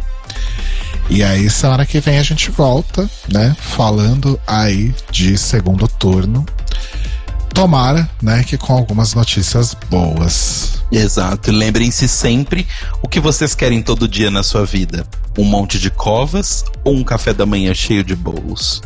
E 1.10 1.24
aí, 1.24 1.50
semana 1.50 1.86
que 1.86 2.00
vem 2.00 2.18
a 2.18 2.24
gente 2.24 2.50
volta, 2.52 3.10
né? 3.32 3.56
Falando 3.60 4.40
aí 4.48 4.96
de 5.12 5.38
segundo 5.38 5.88
turno. 5.88 6.46
Tomara, 7.54 8.10
né, 8.22 8.46
que 8.46 8.58
com 8.58 8.72
algumas 8.72 9.14
notícias 9.14 9.76
boas. 9.90 10.82
Exato. 10.90 11.50
E 11.50 11.54
lembrem-se 11.54 12.08
sempre 12.08 12.66
o 13.02 13.10
que 13.10 13.20
vocês 13.20 13.54
querem 13.54 13.82
todo 13.82 14.08
dia 14.08 14.32
na 14.32 14.42
sua 14.42 14.66
vida: 14.66 15.06
um 15.38 15.44
monte 15.44 15.78
de 15.80 15.90
covas 15.90 16.64
ou 16.84 16.96
um 16.96 17.04
café 17.04 17.34
da 17.34 17.46
manhã 17.46 17.74
cheio 17.74 18.04
de 18.04 18.16
bolos. 18.16 18.82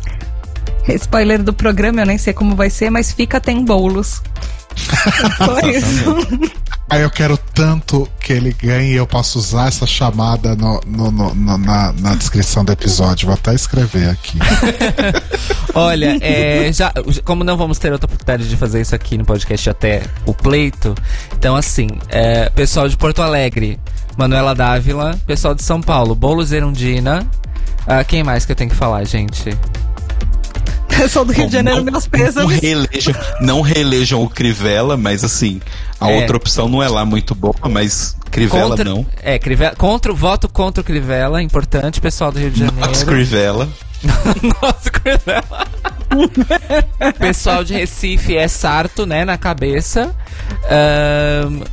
Spoiler 0.88 1.42
do 1.42 1.52
programa, 1.52 2.00
eu 2.00 2.06
nem 2.06 2.18
sei 2.18 2.32
como 2.32 2.54
vai 2.54 2.70
ser, 2.70 2.90
mas 2.90 3.12
fica 3.12 3.40
tem 3.40 3.64
bolos. 3.64 4.22
Foi 5.38 5.76
isso. 5.76 6.50
Aí 6.88 7.02
eu 7.02 7.10
quero 7.10 7.36
tanto 7.36 8.08
que 8.20 8.32
ele 8.32 8.52
ganhe 8.52 8.92
e 8.92 8.96
eu 8.96 9.06
posso 9.08 9.38
usar 9.40 9.66
essa 9.66 9.84
chamada 9.86 10.54
no, 10.54 10.80
no- 10.86 11.10
no- 11.10 11.34
na, 11.58 11.92
na 11.92 12.14
descrição 12.14 12.64
do 12.64 12.70
episódio. 12.72 13.26
Vou 13.26 13.34
até 13.34 13.52
escrever 13.54 14.08
aqui. 14.10 14.38
Olha, 15.74 16.16
é, 16.20 16.72
já, 16.72 16.92
como 17.24 17.42
não 17.42 17.56
vamos 17.56 17.78
ter 17.78 17.92
outra 17.92 18.06
oportunidade 18.06 18.48
de 18.48 18.56
fazer 18.56 18.80
isso 18.80 18.94
aqui 18.94 19.18
no 19.18 19.24
podcast 19.24 19.68
até 19.68 20.02
o 20.24 20.32
pleito, 20.32 20.94
então 21.36 21.56
assim, 21.56 21.88
é, 22.08 22.48
pessoal 22.50 22.88
de 22.88 22.96
Porto 22.96 23.20
Alegre, 23.20 23.78
Manuela 24.16 24.54
Dávila, 24.54 25.18
pessoal 25.26 25.54
de 25.54 25.62
São 25.62 25.80
Paulo, 25.82 26.14
Boulos 26.14 26.52
Erundina, 26.52 27.26
ah, 27.86 28.02
quem 28.04 28.22
mais 28.22 28.46
que 28.46 28.52
eu 28.52 28.56
tenho 28.56 28.70
que 28.70 28.76
falar, 28.76 29.04
gente? 29.04 29.50
Pessoal 30.96 31.24
do 31.24 31.32
Rio 31.32 31.46
de 31.46 31.52
Janeiro, 31.52 31.78
não, 31.84 31.92
meus 31.92 32.04
não, 32.04 32.10
pêsames. 32.10 32.60
reelejam, 32.60 33.14
não 33.40 33.60
reelejam 33.60 34.22
o 34.22 34.28
Crivella, 34.30 34.96
mas 34.96 35.22
assim, 35.24 35.60
a 36.00 36.10
É. 36.10 36.20
outra 36.20 36.36
opção 36.36 36.68
não 36.68 36.82
é 36.82 36.88
lá 36.88 37.04
muito 37.04 37.34
boa, 37.34 37.54
mas 37.68 38.16
Crivella 38.30 38.70
contra, 38.70 38.84
não. 38.84 39.06
É, 39.22 39.38
Crivella, 39.38 39.74
contra, 39.76 40.12
o 40.12 40.16
voto 40.16 40.48
contra 40.48 40.80
o 40.80 40.84
Crivella, 40.84 41.42
importante, 41.42 42.00
pessoal 42.00 42.32
do 42.32 42.38
Rio 42.38 42.50
de 42.50 42.60
Janeiro. 42.60 42.80
Max 42.80 43.02
Crivella. 43.02 43.68
Nossa, 44.62 44.90
Crivella. 44.90 45.66
Pessoal 47.18 47.64
de 47.64 47.74
Recife 47.74 48.36
é 48.36 48.46
Sarto, 48.48 49.04
né, 49.04 49.24
na 49.24 49.36
cabeça. 49.36 50.14
Uh, 50.64 51.64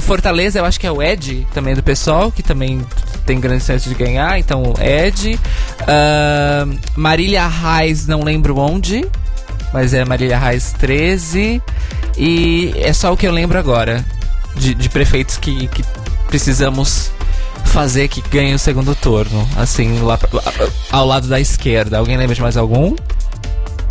Fortaleza, 0.00 0.58
eu 0.58 0.64
acho 0.64 0.78
que 0.78 0.86
é 0.86 0.92
o 0.92 1.02
Ed, 1.02 1.46
também 1.54 1.74
do 1.74 1.82
pessoal, 1.82 2.30
que 2.30 2.42
também 2.42 2.84
tem 3.24 3.40
grande 3.40 3.64
chance 3.64 3.88
de 3.88 3.94
ganhar, 3.94 4.38
então 4.38 4.74
Ed. 4.80 5.38
Ahn, 5.86 6.76
Marília 6.96 7.46
Reis, 7.46 8.06
não 8.06 8.22
lembro 8.22 8.58
onde, 8.58 9.04
mas 9.72 9.94
é 9.94 10.04
Marília 10.04 10.38
Reis 10.38 10.72
13. 10.78 11.62
E 12.16 12.74
é 12.76 12.92
só 12.92 13.12
o 13.12 13.16
que 13.16 13.26
eu 13.26 13.32
lembro 13.32 13.58
agora, 13.58 14.04
de, 14.54 14.74
de 14.74 14.88
prefeitos 14.88 15.38
que, 15.38 15.66
que 15.68 15.82
precisamos 16.28 17.10
fazer 17.64 18.08
que 18.08 18.20
ganhe 18.28 18.54
o 18.54 18.58
segundo 18.58 18.94
turno, 18.94 19.48
assim, 19.56 20.00
lá, 20.00 20.18
ao 20.90 21.06
lado 21.06 21.26
da 21.26 21.40
esquerda. 21.40 21.98
Alguém 21.98 22.16
lembra 22.16 22.34
de 22.34 22.42
mais 22.42 22.56
algum? 22.56 22.94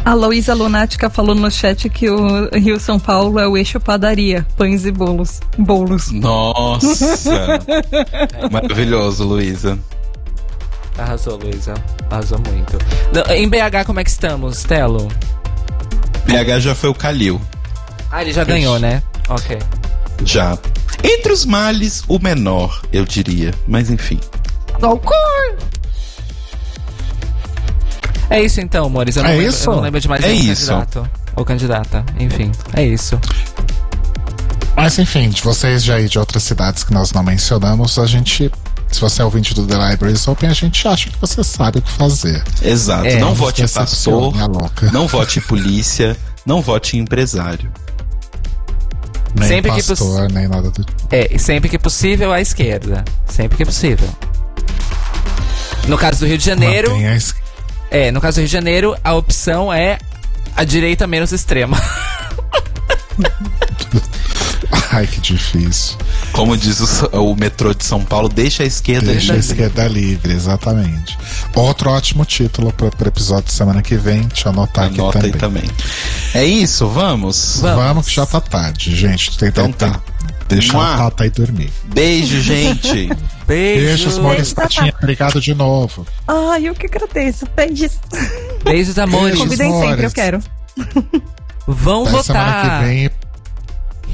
A 0.03 0.13
Luísa 0.15 0.55
Lunática 0.55 1.09
falou 1.09 1.35
no 1.35 1.49
chat 1.51 1.87
que 1.87 2.09
o 2.09 2.49
Rio 2.57 2.79
São 2.79 2.99
Paulo 2.99 3.39
é 3.39 3.47
o 3.47 3.55
eixo 3.55 3.79
padaria, 3.79 4.45
pães 4.57 4.85
e 4.85 4.91
bolos. 4.91 5.39
Bolos. 5.57 6.11
Nossa! 6.11 7.59
Maravilhoso, 8.51 9.23
Luísa. 9.25 9.77
Arrasou, 10.97 11.37
Luísa. 11.37 11.75
Arrasou 12.09 12.39
muito. 12.39 12.77
Não, 13.13 13.35
em 13.35 13.47
BH, 13.47 13.85
como 13.85 13.99
é 13.99 14.03
que 14.03 14.09
estamos, 14.09 14.63
Telo? 14.63 15.07
BH 16.25 16.59
já 16.59 16.75
foi 16.75 16.89
o 16.89 16.95
Calil. 16.95 17.39
Ah, 18.11 18.23
ele 18.23 18.33
já 18.33 18.43
ganhou, 18.43 18.79
né? 18.79 19.03
Ok. 19.29 19.57
Já. 20.25 20.57
Entre 21.03 21.31
os 21.31 21.45
males, 21.45 22.03
o 22.07 22.19
menor, 22.19 22.81
eu 22.91 23.05
diria. 23.05 23.53
Mas 23.67 23.89
enfim. 23.89 24.19
É 28.31 28.41
isso 28.41 28.61
então, 28.61 28.85
amores. 28.85 29.15
Eu 29.17 29.23
não, 29.23 29.29
É 29.29 29.33
lembro, 29.33 29.49
isso? 29.49 29.69
eu 29.69 29.75
não 29.75 29.81
lembro 29.83 29.99
de 29.99 30.07
mais 30.07 30.23
É 30.23 30.27
nenhum 30.29 30.51
isso. 30.53 30.67
candidato. 30.67 31.09
Ou 31.35 31.45
candidata. 31.45 32.05
Enfim, 32.19 32.51
é 32.73 32.83
isso. 32.83 33.19
Mas 34.75 34.97
enfim, 34.97 35.29
de 35.29 35.41
vocês 35.43 35.83
já 35.83 35.95
aí 35.95 36.07
de 36.07 36.17
outras 36.17 36.43
cidades 36.43 36.83
que 36.83 36.93
nós 36.93 37.11
não 37.11 37.23
mencionamos, 37.23 37.99
a 37.99 38.05
gente 38.05 38.49
se 38.89 38.99
você 38.99 39.21
é 39.21 39.25
ouvinte 39.25 39.53
do 39.53 39.65
The 39.65 39.75
Libraries 39.91 40.27
Open, 40.27 40.49
a 40.49 40.53
gente 40.53 40.85
acha 40.87 41.09
que 41.09 41.17
você 41.19 41.43
sabe 41.43 41.79
o 41.79 41.81
que 41.81 41.91
fazer. 41.91 42.43
Exato. 42.61 43.05
É, 43.05 43.19
não 43.19 43.33
vote 43.33 43.61
em 43.63 43.67
pastor, 43.67 44.33
não 44.91 45.07
vote 45.07 45.39
em 45.39 45.41
polícia, 45.41 46.17
não 46.45 46.61
vote 46.61 46.97
em 46.97 47.01
empresário. 47.01 47.71
Nem 49.33 49.47
Sempre 49.47 49.71
que 49.71 49.83
pastor, 49.83 50.29
nem 50.29 50.47
nada 50.47 50.69
do 50.69 50.83
tipo. 50.83 51.07
É, 51.09 51.37
sempre 51.37 51.69
que 51.69 51.77
possível 51.79 52.33
à 52.33 52.41
esquerda. 52.41 53.03
Sempre 53.27 53.57
que 53.57 53.65
possível. 53.65 54.09
No 55.87 55.97
caso 55.97 56.19
do 56.19 56.25
Rio 56.27 56.37
de 56.37 56.45
Janeiro, 56.45 56.91
Mantenha 56.91 57.11
a 57.11 57.15
es- 57.15 57.33
é, 57.91 58.09
no 58.11 58.19
caso 58.21 58.35
do 58.35 58.39
Rio 58.39 58.47
de 58.47 58.53
Janeiro, 58.53 58.95
a 59.03 59.13
opção 59.13 59.71
é 59.71 59.99
a 60.55 60.63
direita 60.63 61.05
menos 61.05 61.31
extrema. 61.31 61.77
Ai, 64.93 65.07
que 65.07 65.21
difícil. 65.21 65.97
Como 66.33 66.57
diz 66.57 66.79
o, 66.81 67.07
o 67.31 67.35
metrô 67.35 67.73
de 67.73 67.83
São 67.85 68.03
Paulo, 68.03 68.27
deixa 68.27 68.63
a 68.63 68.65
esquerda 68.65 69.11
Deixa 69.11 69.31
a 69.33 69.35
livre. 69.37 69.51
esquerda 69.51 69.87
livre, 69.87 70.33
exatamente. 70.33 71.17
Outro 71.55 71.89
ótimo 71.89 72.25
título 72.25 72.73
para 72.73 72.87
o 72.87 73.07
episódio 73.07 73.45
de 73.45 73.53
semana 73.53 73.81
que 73.81 73.95
vem. 73.95 74.23
Deixa 74.23 74.49
eu 74.49 74.51
anotar 74.53 74.85
Anota 74.87 75.19
aqui 75.19 75.27
aí 75.27 75.31
também. 75.33 75.61
também. 75.63 75.75
É 76.33 76.43
isso, 76.43 76.89
vamos? 76.89 77.59
Vamos. 77.61 78.05
que 78.07 78.13
já 78.13 78.25
tá 78.25 78.41
tarde, 78.41 78.93
gente. 78.95 79.37
Tem 79.37 79.47
Então 79.49 79.71
que 79.71 79.77
tá. 79.77 80.01
Deixar 80.55 80.73
Mua. 80.77 80.93
a 80.93 80.97
Tata 80.97 81.23
aí 81.23 81.29
dormir. 81.29 81.69
Beijo, 81.85 82.41
gente. 82.41 83.09
Beijo. 83.47 83.85
Beijos, 83.85 84.17
Maurício. 84.17 84.55
Tatinha. 84.55 84.93
Obrigado 84.97 85.41
de 85.41 85.53
novo. 85.53 86.05
Ai, 86.27 86.67
eu 86.67 86.73
que 86.75 86.85
agradeço. 86.85 87.45
Beijos. 87.55 87.99
Beijos, 88.63 88.97
amores. 88.97 89.37
Beijos. 89.37 89.43
Convidem 89.43 89.71
sempre, 89.71 89.87
amores. 89.87 90.03
eu 90.03 90.11
quero. 90.11 90.39
Vão 91.67 92.03
Até 92.03 92.23
semana 92.23 92.45
votar. 92.45 92.79
que 92.79 92.85
vem. 92.85 93.09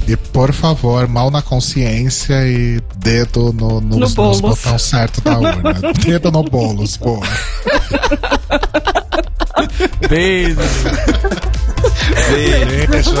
E 0.06 0.16
por 0.16 0.52
favor, 0.54 1.06
mal 1.06 1.30
na 1.30 1.42
consciência 1.42 2.34
e 2.46 2.80
dedo 2.96 3.52
no, 3.52 3.80
nos, 3.80 4.14
No 4.14 4.24
nos 4.28 4.40
botão 4.40 4.78
certo 4.78 5.20
da 5.20 5.38
urna. 5.38 5.74
dedo 6.04 6.32
no 6.32 6.42
bolos, 6.44 6.96
boa. 6.96 7.26
Beijo. 10.08 10.56
Beijos. 12.30 12.94
Esses 12.94 13.12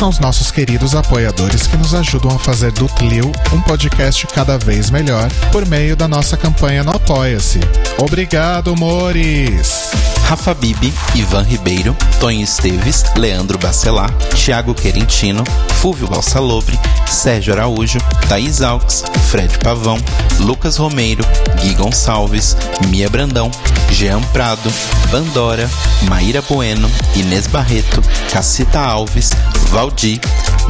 são 0.00 0.08
os 0.08 0.18
nossos 0.18 0.50
queridos 0.50 0.94
apoiadores 0.94 1.66
que 1.66 1.76
nos 1.76 1.94
ajudam 1.94 2.34
a 2.34 2.38
fazer 2.38 2.72
do 2.72 2.86
Tlio 2.86 3.30
um 3.52 3.60
podcast 3.60 4.26
cada 4.28 4.56
vez 4.56 4.88
melhor 4.88 5.30
por 5.52 5.66
meio 5.66 5.94
da 5.94 6.08
nossa 6.08 6.38
campanha 6.38 6.82
no 6.82 6.90
Apoia-se. 6.90 7.60
Obrigado, 7.98 8.74
Mores! 8.74 9.90
Rafa 10.30 10.54
Bibi, 10.54 10.92
Ivan 11.16 11.42
Ribeiro, 11.42 11.96
Tonho 12.20 12.44
Esteves, 12.44 13.02
Leandro 13.16 13.58
Bacelar, 13.58 14.12
Thiago 14.32 14.72
Querentino, 14.72 15.42
Fúvio 15.80 16.06
Balsalobre, 16.06 16.78
Sérgio 17.08 17.52
Araújo, 17.52 17.98
Thaís 18.28 18.62
Alves, 18.62 19.02
Fred 19.28 19.58
Pavão, 19.58 19.98
Lucas 20.38 20.76
Romeiro, 20.76 21.24
Gui 21.60 21.74
Gonçalves, 21.74 22.56
Mia 22.86 23.10
Brandão, 23.10 23.50
Jean 23.90 24.20
Prado, 24.32 24.70
Vandora, 25.10 25.68
Maíra 26.08 26.40
Bueno, 26.42 26.88
Inês 27.16 27.48
Barreto, 27.48 28.00
Cacita 28.32 28.78
Alves, 28.78 29.30
Valdir, 29.70 30.20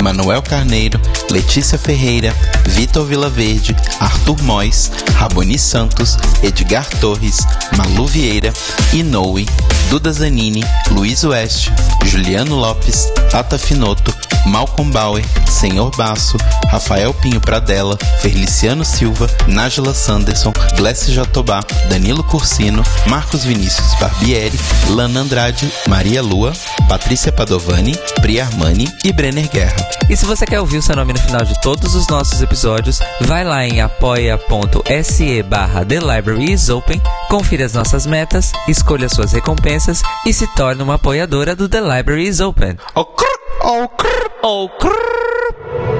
Manuel 0.03 0.43
Carneiro, 0.43 1.01
Letícia 1.31 1.79
Ferreira, 1.79 2.35
Vitor 2.67 3.07
Vilaverde, 3.07 3.75
Arthur 4.01 4.43
Mois, 4.43 4.91
Raboni 5.19 5.59
Santos, 5.59 6.17
Edgar 6.43 6.87
Torres, 7.01 7.39
Malu 7.77 8.07
Vieira, 8.07 8.53
Inoue, 8.93 9.47
Duda 9.91 10.13
Zanini, 10.13 10.65
Luiz 10.91 11.25
Oeste, 11.25 11.71
Juliano 12.05 12.57
Lopes, 12.57 13.13
Tata 13.31 13.59
Finoto, 13.59 14.15
Malcolm 14.47 14.91
Bauer, 14.91 15.23
Senhor 15.47 15.91
Basso, 15.97 16.39
Rafael 16.73 17.13
Pinho 17.15 17.41
Pradella, 17.41 17.97
Feliciano 18.21 18.85
Silva, 18.85 19.27
Nájila 19.47 19.93
Sanderson, 19.93 20.53
Glessi 20.77 21.13
Jatobá, 21.13 21.61
Danilo 21.89 22.23
Cursino, 22.25 22.83
Marcos 23.07 23.45
Vinícius 23.45 23.95
Barbieri, 24.01 24.59
Lana 24.89 25.21
Andrade, 25.21 25.71
Maria 25.89 26.23
Lua, 26.23 26.53
Patrícia 26.89 27.33
Padovani, 27.33 27.95
Pri 28.21 28.41
Armani 28.41 28.89
e 29.05 29.13
Brenner 29.13 29.49
Guerra. 29.49 29.90
E 30.09 30.17
se 30.17 30.27
você 30.27 30.45
quer 30.45 30.61
ouvir 30.61 30.79
o 30.79 30.83
seu 30.83 30.97
nome 30.97 31.13
no 31.13 31.19
final 31.21 31.45
de 31.45 31.61
todos 31.61 31.95
os 31.95 32.07
nossos 32.09 32.43
episódios, 32.43 33.01
vai 33.21 33.45
lá 33.45 33.65
em 33.65 33.81
apoia.se 33.81 35.43
barra 35.45 35.85
The 35.85 36.01
Library 36.01 36.53
is 36.53 36.69
Open, 36.69 37.01
confira 37.29 37.65
as 37.65 37.75
nossas 37.75 38.07
metas, 38.07 38.53
escolha 38.67 39.09
suas 39.09 39.33
recompensas 39.33 40.03
e 40.27 40.33
se 40.33 40.47
torne 40.55 40.83
uma 40.83 40.95
apoiadora 40.95 41.55
do 41.55 41.69
The 41.69 41.81
Library 41.81 42.27
is 42.27 42.41
Open. 42.41 42.77
Oh, 42.95 43.05
crrr, 43.05 43.29
oh, 43.63 43.89
crrr, 43.89 44.31
oh, 44.43 44.69
crrr. 44.69 46.00